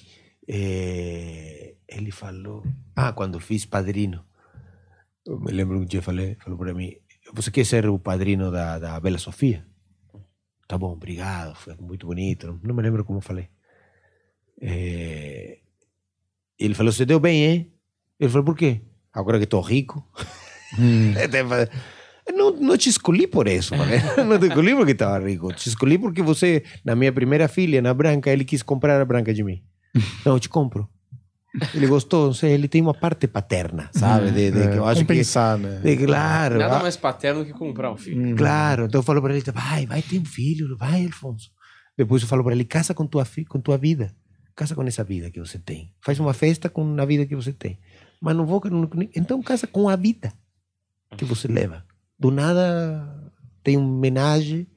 eh, 0.49 1.75
ele 1.87 2.09
falou, 2.09 2.63
ah, 2.95 3.13
quando 3.13 3.39
fiz 3.39 3.65
padrino, 3.65 4.25
eu 5.25 5.39
me 5.39 5.51
lembro 5.51 5.77
que 5.77 5.83
um 5.83 5.87
dia 5.87 6.01
falei, 6.01 6.35
falou 6.43 6.57
para 6.57 6.73
mim, 6.73 6.95
você 7.33 7.51
quer 7.51 7.63
ser 7.65 7.87
o 7.87 7.99
padrino 7.99 8.51
da, 8.51 8.79
da 8.79 8.99
Bela 8.99 9.19
Sofia? 9.19 9.63
Tá 10.67 10.75
bom, 10.75 10.91
obrigado, 10.91 11.55
foi 11.55 11.75
muito 11.79 12.07
bonito, 12.07 12.59
não, 12.63 12.73
me 12.73 12.81
lembro 12.81 13.05
como 13.05 13.21
falei. 13.21 13.47
Eh, 14.59 15.59
ele 16.57 16.73
falou, 16.73 16.91
você 16.91 17.05
deu 17.05 17.19
bem, 17.19 17.45
hein? 17.45 17.73
Ele 18.19 18.29
falou, 18.29 18.45
por 18.45 18.57
quê? 18.57 18.81
Agora 19.13 19.37
que 19.37 19.43
estou 19.43 19.61
rico. 19.61 20.03
Hum. 20.77 21.13
Não, 22.35 22.51
não 22.51 22.77
te 22.77 22.89
escolhi 22.89 23.25
por 23.25 23.47
isso, 23.47 23.75
mano. 23.75 23.91
Não 24.27 24.39
te 24.39 24.47
escolhi 24.47 24.75
porque 24.75 24.91
estava 24.91 25.19
rico. 25.25 25.51
Te 25.53 25.67
escolhi 25.67 25.97
porque 25.97 26.21
você, 26.21 26.63
na 26.85 26.95
minha 26.95 27.11
primeira 27.11 27.47
filha, 27.47 27.81
na 27.81 27.93
Branca, 27.93 28.29
ele 28.29 28.45
quis 28.45 28.61
comprar 28.61 29.01
a 29.01 29.05
Branca 29.05 29.33
de 29.33 29.43
mim. 29.43 29.63
Não, 30.25 30.33
eu 30.33 30.39
te 30.39 30.49
compro. 30.49 30.87
Ele 31.73 31.87
gostou, 31.87 32.27
não 32.27 32.33
sei, 32.33 32.51
ele 32.53 32.67
tem 32.67 32.79
uma 32.79 32.93
parte 32.93 33.27
paterna, 33.27 33.89
sabe? 33.91 34.29
De, 34.29 34.51
de, 34.51 34.59
É, 34.59 34.67
que 34.71 34.77
eu 34.77 34.85
acho 34.85 35.01
que... 35.01 35.07
compensar, 35.07 35.57
né? 35.57 35.79
de- 35.79 35.97
claro, 36.05 36.59
Nada 36.59 36.77
ah, 36.77 36.81
mais 36.83 36.95
paterno 36.95 37.43
que 37.43 37.51
comprar 37.51 37.91
um 37.91 37.97
filho. 37.97 38.21
Hum. 38.21 38.35
claro. 38.35 38.85
Então 38.85 38.99
eu 38.99 39.03
falo 39.03 39.19
para 39.19 39.35
ele, 39.35 39.43
vai, 39.51 39.85
vai 39.87 40.01
ter 40.03 40.19
um 40.19 40.25
filho, 40.25 40.77
vai, 40.77 41.05
Alfonso. 41.05 41.49
Depois 41.97 42.21
eu 42.21 42.27
falo 42.27 42.43
para 42.43 42.53
ele, 42.53 42.63
casa 42.65 42.93
com 42.93 43.05
tua, 43.07 43.25
com 43.49 43.59
tua 43.59 43.77
vida. 43.77 44.15
Casa 44.55 44.75
com 44.75 44.83
essa 44.83 45.03
vida 45.03 45.31
que 45.31 45.39
você 45.39 45.57
tem. 45.57 45.91
Faz 46.01 46.19
uma 46.19 46.33
festa 46.33 46.69
com 46.69 46.95
a 47.01 47.05
vida 47.05 47.25
que 47.25 47.35
você 47.35 47.51
tem. 47.51 47.79
Mas 48.21 48.35
não 48.35 48.45
vou... 48.45 48.61
não- 48.69 48.87
Então 49.15 49.41
casa 49.41 49.65
com 49.65 49.89
a 49.89 49.95
vida 49.95 50.31
que 51.17 51.25
você 51.25 51.47
leva. 51.47 51.83
Do 52.17 52.29
nada 52.29 53.31
tem 53.63 53.75
um 53.75 53.97
homenagem, 53.97 54.67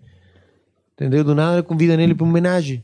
entendeu? 0.95 1.23
Do 1.23 1.35
nada 1.35 1.63
convida 1.63 1.97
nele 1.99 2.15
para 2.15 2.25
um 2.25 2.31
homenagem. 2.31 2.83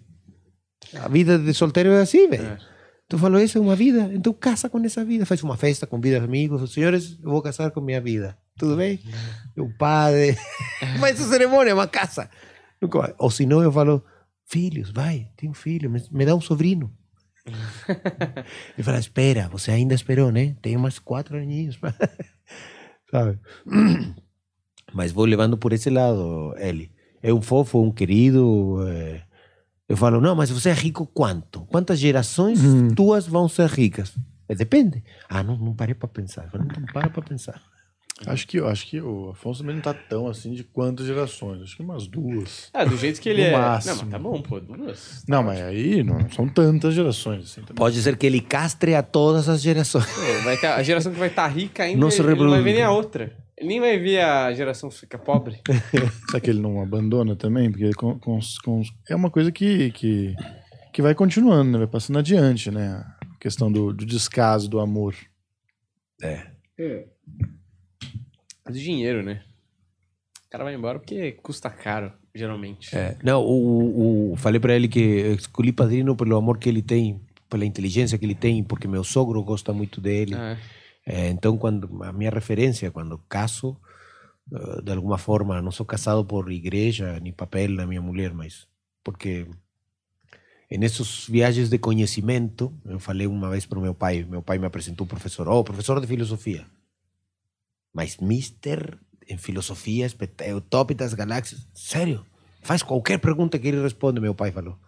A 0.94 1.09
vida 1.09 1.39
de 1.39 1.52
solteiro 1.52 1.90
é 1.90 2.01
assim, 2.01 2.28
velho. 2.28 2.47
É. 2.47 2.59
Então 3.06 3.19
falou, 3.19 3.40
essa 3.40 3.59
é 3.59 3.60
uma 3.60 3.74
vida, 3.74 4.10
então 4.12 4.35
casa 4.35 4.69
com 4.69 4.78
essa 4.85 5.02
vida. 5.05 5.24
Faz 5.24 5.43
uma 5.43 5.56
festa, 5.56 5.86
convida 5.86 6.23
amigos, 6.23 6.73
senhores, 6.73 7.19
eu 7.23 7.31
vou 7.31 7.40
casar 7.40 7.70
com 7.70 7.81
minha 7.81 8.01
vida. 8.01 8.36
Tudo 8.59 8.77
bem? 8.77 9.01
O 9.56 9.73
padre. 9.78 10.36
Mas 11.01 11.19
essa 11.19 11.31
cerimônia 11.31 11.70
é 11.70 11.74
uma 11.74 11.89
casa. 11.89 12.28
Ou 13.19 13.31
se 13.31 13.47
não, 13.47 13.62
eu 13.62 13.73
falo, 13.73 14.05
filhos, 14.44 14.90
vai, 14.90 15.31
tem 15.36 15.48
um 15.48 15.55
filho, 15.55 15.90
me, 15.90 16.27
dá 16.27 16.35
um 16.35 16.40
sobrinho. 16.40 16.93
Ele 18.77 18.82
fala, 18.82 18.98
espera, 18.98 19.48
você 19.48 19.70
ainda 19.70 19.94
esperou, 19.94 20.31
né? 20.31 20.55
Tem 20.60 20.77
umas 20.77 20.98
quatro 20.98 21.39
aninhos. 21.39 21.78
pra-" 21.78 21.94
Sabe? 23.10 23.39
Mas 24.93 25.12
vou 25.12 25.24
levando 25.24 25.56
por 25.56 25.73
esse 25.73 25.89
lado, 25.90 26.55
ele. 26.59 26.90
É 27.23 27.32
um 27.32 27.43
fofo, 27.43 27.82
um 27.82 27.93
querido. 27.93 28.78
é. 28.89 29.28
Eu 29.89 29.97
falo, 29.97 30.20
não, 30.20 30.35
mas 30.36 30.51
você 30.51 30.69
é 30.70 30.74
rico 30.74 31.06
quanto? 31.06 31.60
Quantas 31.62 31.98
gerações 31.98 32.62
Hum. 32.62 32.89
tuas 32.94 33.27
vão 33.27 33.48
ser 33.48 33.69
ricas? 33.70 34.12
É, 34.48 34.55
depende. 34.55 35.02
Ah, 35.28 35.43
não, 35.43 35.56
não 35.56 35.74
parei 35.74 35.94
para 35.94 36.09
pensar. 36.09 36.44
Eu 36.44 36.51
falei, 36.51 36.66
não 36.78 36.86
para 36.86 37.09
para 37.10 37.23
pensar. 37.23 37.60
Acho 38.27 38.48
que, 38.48 38.59
acho 38.59 38.86
que 38.89 39.01
o 39.01 39.31
Afonso 39.31 39.60
também 39.60 39.77
não 39.77 39.82
tá 39.82 39.94
tão 39.94 40.27
assim 40.27 40.52
de 40.52 40.65
quantas 40.65 41.06
gerações. 41.06 41.62
Acho 41.62 41.77
que 41.77 41.82
umas 41.82 42.09
duas. 42.09 42.69
Ah, 42.74 42.85
do 42.85 42.97
jeito 42.97 43.20
que 43.20 43.28
ele 43.28 43.43
No 43.43 43.47
é. 43.47 43.52
máximo. 43.59 43.94
Não, 43.94 44.02
mas 44.02 44.10
tá 44.10 44.19
bom, 44.19 44.43
pô, 44.43 44.59
duas. 44.59 45.24
Não, 45.28 45.43
mas 45.44 45.60
aí 45.60 46.02
não 46.02 46.28
são 46.31 46.48
tantas 46.48 46.94
gerações 46.94 47.44
assim. 47.44 47.62
Pode 47.77 48.02
ser 48.02 48.16
que 48.16 48.27
ele 48.27 48.40
castre 48.40 48.94
a 48.97 49.02
todas 49.05 49.48
as 49.48 49.62
gerações. 49.62 50.05
Pô, 50.06 50.43
vai 50.44 50.56
ter, 50.56 50.66
a 50.66 50.82
geração 50.82 51.12
que 51.12 51.19
vai 51.19 51.28
estar 51.28 51.47
rica 51.47 51.85
ainda, 51.85 52.01
Não 52.01 52.10
se 52.10 52.20
ele 52.20 52.35
não 52.35 52.51
vai 52.51 52.60
ver 52.60 52.73
nem 52.74 52.82
a 52.82 52.90
outra. 52.90 53.32
Ele 53.59 53.68
nem 53.68 53.80
vai 53.80 53.98
ver 53.98 54.20
a 54.20 54.52
geração 54.52 54.89
que 54.89 54.97
fica 54.97 55.18
pobre. 55.18 55.60
Será 56.30 56.40
que 56.40 56.48
ele 56.51 56.60
não 56.60 56.80
abandona 56.80 57.35
também? 57.35 57.70
Porque 57.70 57.90
com, 57.94 58.18
com, 58.18 58.39
com 58.64 58.82
é 59.09 59.16
uma 59.16 59.30
coisa 59.30 59.51
que, 59.51 59.90
que, 59.93 60.35
que 60.93 61.02
vai 61.02 61.14
continuando, 61.14 61.72
né? 61.72 61.78
vai 61.78 61.86
passando 61.89 62.18
adiante, 62.20 62.70
né? 62.70 63.05
A 63.35 63.39
questão 63.40 63.70
do, 63.70 63.93
do 63.93 64.06
descaso, 64.06 64.68
do 64.68 64.78
amor. 64.78 65.14
É 66.22 66.47
do 68.66 68.72
dinheiro, 68.78 69.22
né? 69.22 69.43
O 70.47 70.51
cara 70.51 70.64
vai 70.64 70.74
embora 70.74 70.98
porque 70.98 71.32
custa 71.32 71.68
caro, 71.68 72.12
geralmente. 72.35 72.94
Não, 73.22 73.43
o, 73.43 73.48
o- 73.51 74.32
o- 74.32 74.36
falei 74.36 74.60
para 74.60 74.74
ele 74.74 74.89
que 74.89 75.01
eu 75.01 75.35
escolhi 75.35 75.72
padrino 75.72 76.14
pelo 76.16 76.36
amor 76.36 76.59
que 76.59 76.68
ele 76.68 76.82
tem, 76.82 77.20
pela 77.51 77.64
inteligência 77.66 78.16
que 78.18 78.24
ele 78.24 78.35
tem, 78.35 78.62
porque 78.62 78.86
meu 78.89 79.05
sogro 79.05 79.43
gosta 79.43 79.72
muito 79.72 80.01
dele. 80.01 80.35
Ah, 80.35 80.56
Eh, 81.09 81.30
então, 81.30 81.56
quando 81.56 82.05
a 82.05 82.12
minha 82.12 82.30
referência, 82.30 82.90
quando 82.90 83.16
caso, 83.30 83.80
eh, 84.52 84.82
de 84.82 84.93
alguma 84.93 85.16
forma, 85.16 85.62
não 85.62 85.72
sou 85.72 85.86
casado 85.86 86.22
por 86.22 86.52
igreja 86.52 87.18
nem 87.20 87.32
papel 87.32 87.74
da 87.76 87.86
minha 87.86 88.02
mulher, 88.02 88.35
mas 88.35 88.68
porque 89.02 89.47
nesses 90.70 91.26
viagens 91.26 91.70
de 91.70 91.78
conhecimento, 91.78 92.74
eu 92.85 93.01
falei 93.01 93.26
uma 93.26 93.48
vez 93.48 93.64
para 93.64 93.80
meu 93.80 93.94
pai, 93.94 94.22
meu 94.22 94.43
pai 94.43 94.59
me 94.59 94.66
apresentou 94.66 95.06
um 95.06 95.09
professor, 95.09 95.48
oh, 95.48 95.64
professor 95.64 95.98
de 95.98 96.06
filosofia, 96.06 96.66
mas 97.94 98.18
mister 98.18 98.98
em 99.26 99.39
filosofia, 99.39 100.06
o 100.55 100.60
top 100.60 100.93
das 100.94 101.14
galáxias, 101.14 101.66
sério, 101.74 102.24
faz 102.62 102.82
qualquer 102.82 103.18
pergunta 103.18 103.59
que 103.59 103.68
ele 103.68 103.82
responde, 103.82 104.20
meu 104.20 104.35
pai 104.35 104.52
falou. 104.52 104.78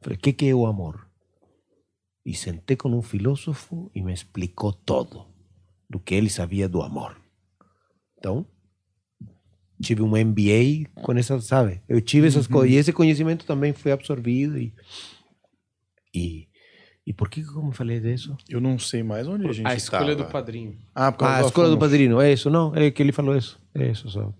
Falei, 0.00 0.18
o 0.18 0.20
que, 0.20 0.46
é 0.46 0.54
o 0.54 0.66
amor? 0.66 1.06
E 2.24 2.34
sentei 2.34 2.76
com 2.76 2.88
um 2.90 3.02
filósofo 3.02 3.90
e 3.94 4.02
me 4.02 4.12
explicou 4.12 4.72
todo 4.72 5.31
do 5.92 6.00
que 6.00 6.14
ele 6.14 6.30
sabia 6.30 6.66
do 6.66 6.80
amor. 6.80 7.14
Então, 8.18 8.46
tive 9.82 10.00
um 10.00 10.16
MBA 10.16 10.88
com 11.02 11.12
essa, 11.12 11.38
sabe? 11.38 11.82
Eu 11.86 12.00
tive 12.00 12.26
essas 12.26 12.46
coisas. 12.46 12.74
E 12.74 12.78
esse 12.78 12.94
conhecimento 12.94 13.44
também 13.44 13.74
foi 13.74 13.92
absorvido. 13.92 14.56
E, 14.56 14.72
e, 16.14 16.48
e 17.06 17.12
por 17.12 17.28
que 17.28 17.42
que 17.42 17.54
eu 17.54 17.62
me 17.62 17.74
falei 17.74 18.00
disso? 18.00 18.34
Eu 18.48 18.58
não 18.58 18.78
sei 18.78 19.02
mais 19.02 19.28
onde 19.28 19.46
a 19.46 19.52
gente 19.52 19.66
a 19.66 19.74
escolha 19.74 20.16
tava. 20.16 20.28
do 20.28 20.32
padrinho. 20.32 20.78
Ah, 20.94 21.12
por 21.12 21.18
causa 21.18 21.34
Ah, 21.34 21.38
a 21.40 21.46
escola 21.46 21.68
do 21.68 21.76
padrino, 21.78 22.22
é 22.22 22.32
isso, 22.32 22.48
não? 22.48 22.74
É 22.74 22.90
que 22.90 23.02
ele 23.02 23.12
falou 23.12 23.36
isso. 23.36 23.60
É 23.74 23.90
isso, 23.90 24.08
só. 24.08 24.32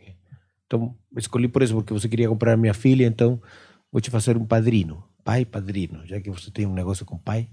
Então, 0.66 0.96
escolhi 1.18 1.48
por 1.48 1.62
isso, 1.62 1.74
porque 1.74 1.92
você 1.92 2.08
queria 2.08 2.30
comprar 2.30 2.56
minha 2.56 2.72
filha, 2.72 3.04
então 3.04 3.38
vou 3.92 4.00
te 4.00 4.08
fazer 4.08 4.38
um 4.38 4.46
padrino. 4.46 5.04
Pai 5.22 5.44
padrino, 5.44 6.06
já 6.06 6.18
que 6.18 6.30
você 6.30 6.50
tem 6.50 6.64
um 6.64 6.72
negócio 6.72 7.04
com 7.04 7.18
pai. 7.18 7.46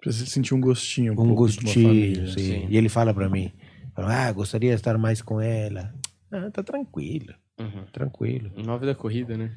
Precisa 0.00 0.26
sentir 0.26 0.54
um 0.54 0.60
gostinho. 0.60 1.12
Um, 1.12 1.22
um 1.22 1.26
pouco 1.34 1.48
de 1.48 1.58
uma 1.58 1.64
gostinho, 1.64 1.88
família. 1.88 2.26
sim. 2.28 2.38
sim. 2.38 2.66
E 2.70 2.76
ele 2.76 2.88
fala 2.88 3.12
para 3.12 3.28
mim, 3.28 3.52
fala, 3.94 4.26
ah, 4.28 4.32
gostaria 4.32 4.70
de 4.70 4.76
estar 4.76 4.96
mais 4.98 5.20
com 5.22 5.40
ela. 5.40 5.92
Ah, 6.30 6.50
tá 6.50 6.62
tranquilo, 6.62 7.34
Uhum. 7.58 7.84
tranquilo. 7.92 8.50
Nove 8.56 8.86
da 8.86 8.94
corrida, 8.94 9.36
né? 9.36 9.52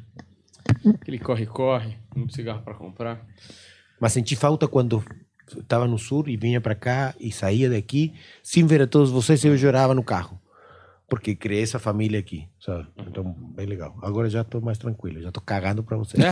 Aquele 0.95 1.19
corre-corre, 1.19 1.97
muito 2.15 2.33
cigarro 2.33 2.61
pra 2.63 2.73
comprar. 2.73 3.25
Mas 3.99 4.13
senti 4.13 4.35
falta 4.35 4.67
quando 4.67 5.03
estava 5.59 5.87
no 5.87 5.97
sul 5.99 6.27
e 6.27 6.35
vinha 6.37 6.59
para 6.61 6.73
cá 6.73 7.13
e 7.19 7.31
saía 7.31 7.69
daqui 7.69 8.13
sem 8.41 8.65
ver 8.65 8.81
a 8.81 8.87
todos 8.87 9.11
vocês 9.11 9.43
eu 9.45 9.55
chorava 9.57 9.93
no 9.93 10.03
carro. 10.03 10.39
Porque 11.09 11.35
criei 11.35 11.61
essa 11.61 11.77
família 11.77 12.19
aqui, 12.19 12.47
sabe? 12.61 12.87
Então, 13.07 13.35
bem 13.55 13.65
legal. 13.65 13.97
Agora 14.01 14.29
já 14.29 14.43
tô 14.43 14.61
mais 14.61 14.77
tranquilo, 14.77 15.19
já 15.19 15.31
tô 15.31 15.41
cagando 15.41 15.83
para 15.83 15.97
vocês. 15.97 16.23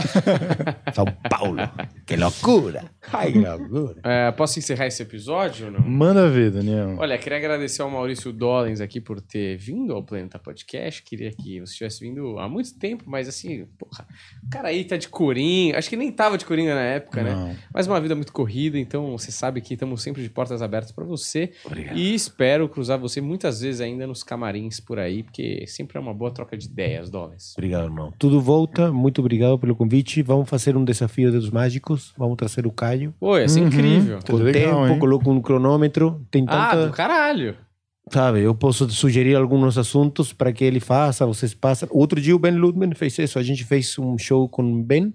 São 0.94 1.04
Paulo, 1.28 1.58
que 2.06 2.14
loucura! 2.16 2.88
Ai, 3.12 3.32
que 3.32 3.38
loucura! 3.38 4.00
É, 4.04 4.30
posso 4.30 4.58
encerrar 4.58 4.86
esse 4.86 5.02
episódio 5.02 5.66
ou 5.66 5.72
não? 5.72 5.80
Manda 5.80 6.28
ver, 6.28 6.52
Daniel. 6.52 6.96
Olha, 6.98 7.18
queria 7.18 7.36
agradecer 7.36 7.82
ao 7.82 7.90
Maurício 7.90 8.32
Dollens 8.32 8.80
aqui 8.80 9.00
por 9.00 9.20
ter 9.20 9.56
vindo 9.56 9.92
ao 9.92 10.04
Planeta 10.04 10.38
Podcast. 10.38 11.02
Queria 11.02 11.32
que 11.32 11.58
você 11.60 11.74
tivesse 11.74 12.00
vindo 12.00 12.38
há 12.38 12.48
muito 12.48 12.78
tempo, 12.78 13.04
mas 13.08 13.28
assim, 13.28 13.66
porra, 13.76 14.06
o 14.46 14.48
cara 14.48 14.68
aí 14.68 14.84
tá 14.84 14.96
de 14.96 15.08
coringa. 15.08 15.78
Acho 15.78 15.90
que 15.90 15.96
nem 15.96 16.12
tava 16.12 16.38
de 16.38 16.44
coringa 16.44 16.74
na 16.76 16.82
época, 16.82 17.24
né? 17.24 17.34
Não. 17.34 17.56
Mas 17.74 17.88
uma 17.88 18.00
vida 18.00 18.14
muito 18.14 18.32
corrida, 18.32 18.78
então 18.78 19.18
você 19.18 19.32
sabe 19.32 19.60
que 19.60 19.74
estamos 19.74 20.00
sempre 20.00 20.22
de 20.22 20.30
portas 20.30 20.62
abertas 20.62 20.92
para 20.92 21.04
você. 21.04 21.50
Obrigado. 21.64 21.98
E 21.98 22.14
espero 22.14 22.68
cruzar 22.68 22.98
você 22.98 23.20
muitas 23.20 23.60
vezes 23.60 23.80
ainda 23.80 24.06
nos 24.06 24.22
camarins 24.22 24.78
por 24.78 25.00
aí, 25.00 25.24
porque 25.24 25.64
sempre 25.66 25.98
é 25.98 26.00
uma 26.00 26.19
boa 26.20 26.30
troca 26.30 26.56
de 26.56 26.66
ideias, 26.66 27.08
Dollens. 27.10 27.54
Obrigado, 27.56 27.84
irmão. 27.86 28.12
Tudo 28.18 28.40
volta. 28.40 28.92
Muito 28.92 29.20
obrigado 29.20 29.58
pelo 29.58 29.74
convite. 29.74 30.22
Vamos 30.22 30.48
fazer 30.48 30.76
um 30.76 30.84
desafio 30.84 31.32
dos 31.32 31.50
mágicos. 31.50 32.12
Vamos 32.16 32.36
trazer 32.36 32.66
o 32.66 32.70
Caio. 32.70 33.14
Pô, 33.18 33.38
ia 33.38 33.48
ser 33.48 33.60
Uhum. 33.62 33.66
incrível. 33.68 34.18
Tudo 34.22 34.38
Com 34.38 34.44
legal, 34.44 34.82
tempo, 34.82 34.92
hein? 34.92 34.98
coloco 34.98 35.30
um 35.30 35.40
cronômetro. 35.40 36.24
Tem 36.30 36.44
Ah, 36.46 36.70
tanta... 36.72 36.86
do 36.88 36.92
caralho. 36.92 37.56
Sabe, 38.12 38.40
eu 38.42 38.54
posso 38.54 38.88
sugerir 38.90 39.34
alguns 39.36 39.78
assuntos 39.78 40.32
para 40.32 40.52
que 40.52 40.64
ele 40.64 40.80
faça, 40.80 41.24
vocês 41.24 41.54
passam. 41.54 41.88
Outro 41.92 42.20
dia 42.20 42.34
o 42.34 42.38
Ben 42.38 42.52
Ludman 42.56 42.92
fez 42.94 43.16
isso. 43.18 43.38
A 43.38 43.42
gente 43.42 43.64
fez 43.64 43.96
um 43.98 44.18
show 44.18 44.48
com 44.48 44.62
o 44.62 44.82
Ben 44.82 45.12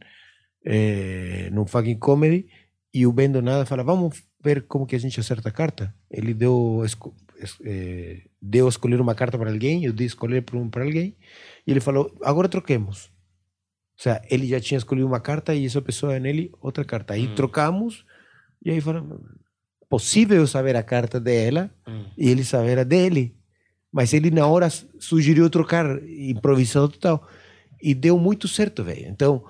eh, 0.66 1.50
no 1.52 1.66
fucking 1.66 1.98
comedy 2.00 2.48
e 2.94 3.06
o 3.06 3.12
Ben 3.12 3.30
do 3.30 3.42
nada 3.42 3.66
fala: 3.66 3.84
Vamos 3.84 4.24
ver 4.44 4.66
como 4.68 4.86
que 4.86 4.96
a 4.96 5.00
gente 5.00 5.20
acerta 5.20 5.50
a 5.50 5.52
carta. 5.52 5.94
Ele 6.10 6.34
deu, 6.34 6.82
eh, 7.64 8.22
deu 8.42 8.66
a 8.66 8.70
escolher 8.70 9.00
uma 9.02 9.16
carta 9.16 9.38
para 9.38 9.52
alguém, 9.52 9.84
eu 9.86 9.94
dei 9.94 10.06
a 10.06 10.08
escolher 10.08 10.42
para 10.42 10.58
um, 10.58 10.70
para 10.70 10.84
alguém 10.84 11.16
e 11.66 11.72
ele 11.72 11.80
falou: 11.80 12.16
Agora 12.24 12.48
troquemos. 12.50 13.06
Ou 13.98 14.04
seja, 14.04 14.22
ele 14.30 14.48
já 14.48 14.60
tinha 14.60 14.78
escolhido 14.78 15.08
uma 15.08 15.20
carta 15.20 15.54
e 15.56 15.66
essa 15.66 15.82
pessoa 15.82 16.20
nele 16.20 16.52
outra 16.62 16.84
carta. 16.84 17.14
Aí 17.14 17.28
Hum. 17.28 17.36
trocamos 17.36 18.06
e 18.64 18.72
aí 18.72 18.82
falamos: 18.82 19.20
Possível 19.90 20.38
eu 20.38 20.48
saber 20.48 20.76
a 20.76 20.84
carta 20.84 21.20
dela 21.20 21.70
Hum. 21.88 22.06
e 22.18 22.30
ele 22.30 22.44
saber 22.44 22.80
a 22.80 22.84
dele. 22.84 23.36
Mas 23.92 24.14
ele 24.14 24.30
na 24.32 24.46
hora 24.46 24.70
su- 24.70 24.88
sugeriu 25.00 25.50
trocar, 25.50 25.86
improvisou 26.08 26.90
total. 26.90 27.26
E 27.82 27.94
deu 27.94 28.18
muito 28.20 28.48
certo, 28.48 28.84
velho. 28.84 29.08
Então, 29.08 29.46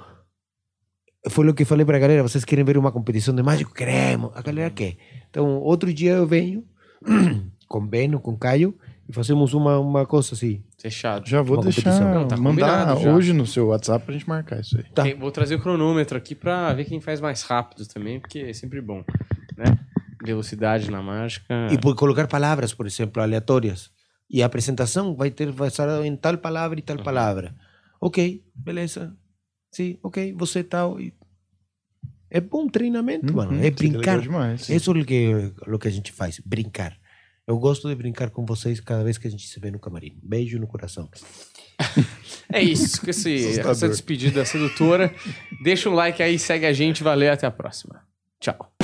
foi 1.29 1.47
o 1.49 1.53
que 1.53 1.65
falei 1.65 1.83
pra 1.85 1.97
galera, 1.97 2.21
vocês 2.21 2.45
querem 2.45 2.63
ver 2.63 2.77
uma 2.77 2.91
competição 2.91 3.33
de 3.33 3.41
mágico? 3.41 3.73
Queremos. 3.73 4.31
A 4.35 4.41
galera 4.43 4.69
quer. 4.69 4.97
Então, 5.29 5.57
outro 5.59 5.91
dia 5.93 6.11
eu 6.13 6.27
venho 6.27 6.63
com 7.67 7.79
o 7.79 7.87
Beno, 7.87 8.19
com 8.19 8.31
o 8.31 8.37
Caio, 8.37 8.77
e 9.07 9.13
fazemos 9.13 9.53
uma, 9.53 9.79
uma 9.79 10.05
coisa 10.05 10.33
assim. 10.33 10.63
Fechado. 10.79 11.27
Já 11.27 11.41
vou 11.41 11.57
Uma 11.57 11.63
deixar. 11.63 11.99
Não, 12.13 12.27
tá 12.27 12.37
mandar 12.37 12.97
já. 12.97 13.13
hoje 13.13 13.33
no 13.33 13.45
seu 13.45 13.67
WhatsApp 13.67 14.05
pra 14.05 14.13
gente 14.13 14.27
marcar 14.27 14.59
isso 14.61 14.77
aí. 14.77 14.83
Tá. 14.93 15.03
Tem- 15.03 15.15
vou 15.17 15.31
trazer 15.31 15.55
o 15.55 15.61
cronômetro 15.61 16.17
aqui 16.17 16.33
pra 16.35 16.73
ver 16.73 16.85
quem 16.85 16.99
faz 17.01 17.19
mais 17.21 17.41
rápido 17.43 17.85
também, 17.87 18.19
porque 18.19 18.39
é 18.39 18.53
sempre 18.53 18.81
bom, 18.81 19.03
né? 19.57 19.77
Velocidade 20.23 20.89
na 20.89 21.01
mágica. 21.01 21.67
E 21.71 21.77
por 21.77 21.95
colocar 21.95 22.27
palavras, 22.27 22.73
por 22.73 22.87
exemplo, 22.87 23.21
aleatórias. 23.21 23.91
E 24.29 24.41
a 24.41 24.45
apresentação 24.47 25.15
vai 25.15 25.29
ter 25.29 25.51
basada 25.51 26.05
em 26.05 26.15
tal 26.15 26.37
palavra 26.37 26.79
e 26.79 26.81
tal 26.81 26.97
palavra. 26.97 27.53
Ok, 28.01 28.43
beleza. 28.55 29.15
Sim, 29.71 29.97
ok, 30.01 30.33
você 30.37 30.63
tal. 30.63 30.99
E... 30.99 31.13
É 32.29 32.41
bom 32.41 32.67
treinamento, 32.67 33.33
mano. 33.35 33.51
Uhum, 33.51 33.59
É 33.59 33.63
seria 33.63 33.75
brincar. 33.75 34.19
demais. 34.19 34.67
Isso 34.67 34.91
é 34.91 34.99
o 34.99 35.05
que, 35.05 35.51
o 35.67 35.77
que 35.79 35.87
a 35.87 35.91
gente 35.91 36.11
faz, 36.11 36.39
brincar. 36.43 36.97
Eu 37.47 37.59
gosto 37.59 37.87
de 37.87 37.95
brincar 37.95 38.31
com 38.31 38.45
vocês 38.45 38.79
cada 38.79 39.03
vez 39.03 39.17
que 39.17 39.27
a 39.27 39.31
gente 39.31 39.47
se 39.47 39.59
vê 39.59 39.69
no 39.69 39.79
camarim. 39.79 40.17
Beijo 40.23 40.57
no 40.59 40.67
coração. 40.67 41.09
É 42.51 42.61
isso, 42.61 43.01
com 43.01 43.09
esse, 43.09 43.59
essa 43.59 43.87
despedida 43.87 44.43
sedutora. 44.45 45.13
Deixa 45.63 45.89
um 45.89 45.93
like 45.93 46.21
aí, 46.23 46.39
segue 46.39 46.65
a 46.65 46.73
gente, 46.73 47.03
valeu, 47.03 47.31
até 47.31 47.45
a 47.45 47.51
próxima. 47.51 48.01
Tchau. 48.39 48.74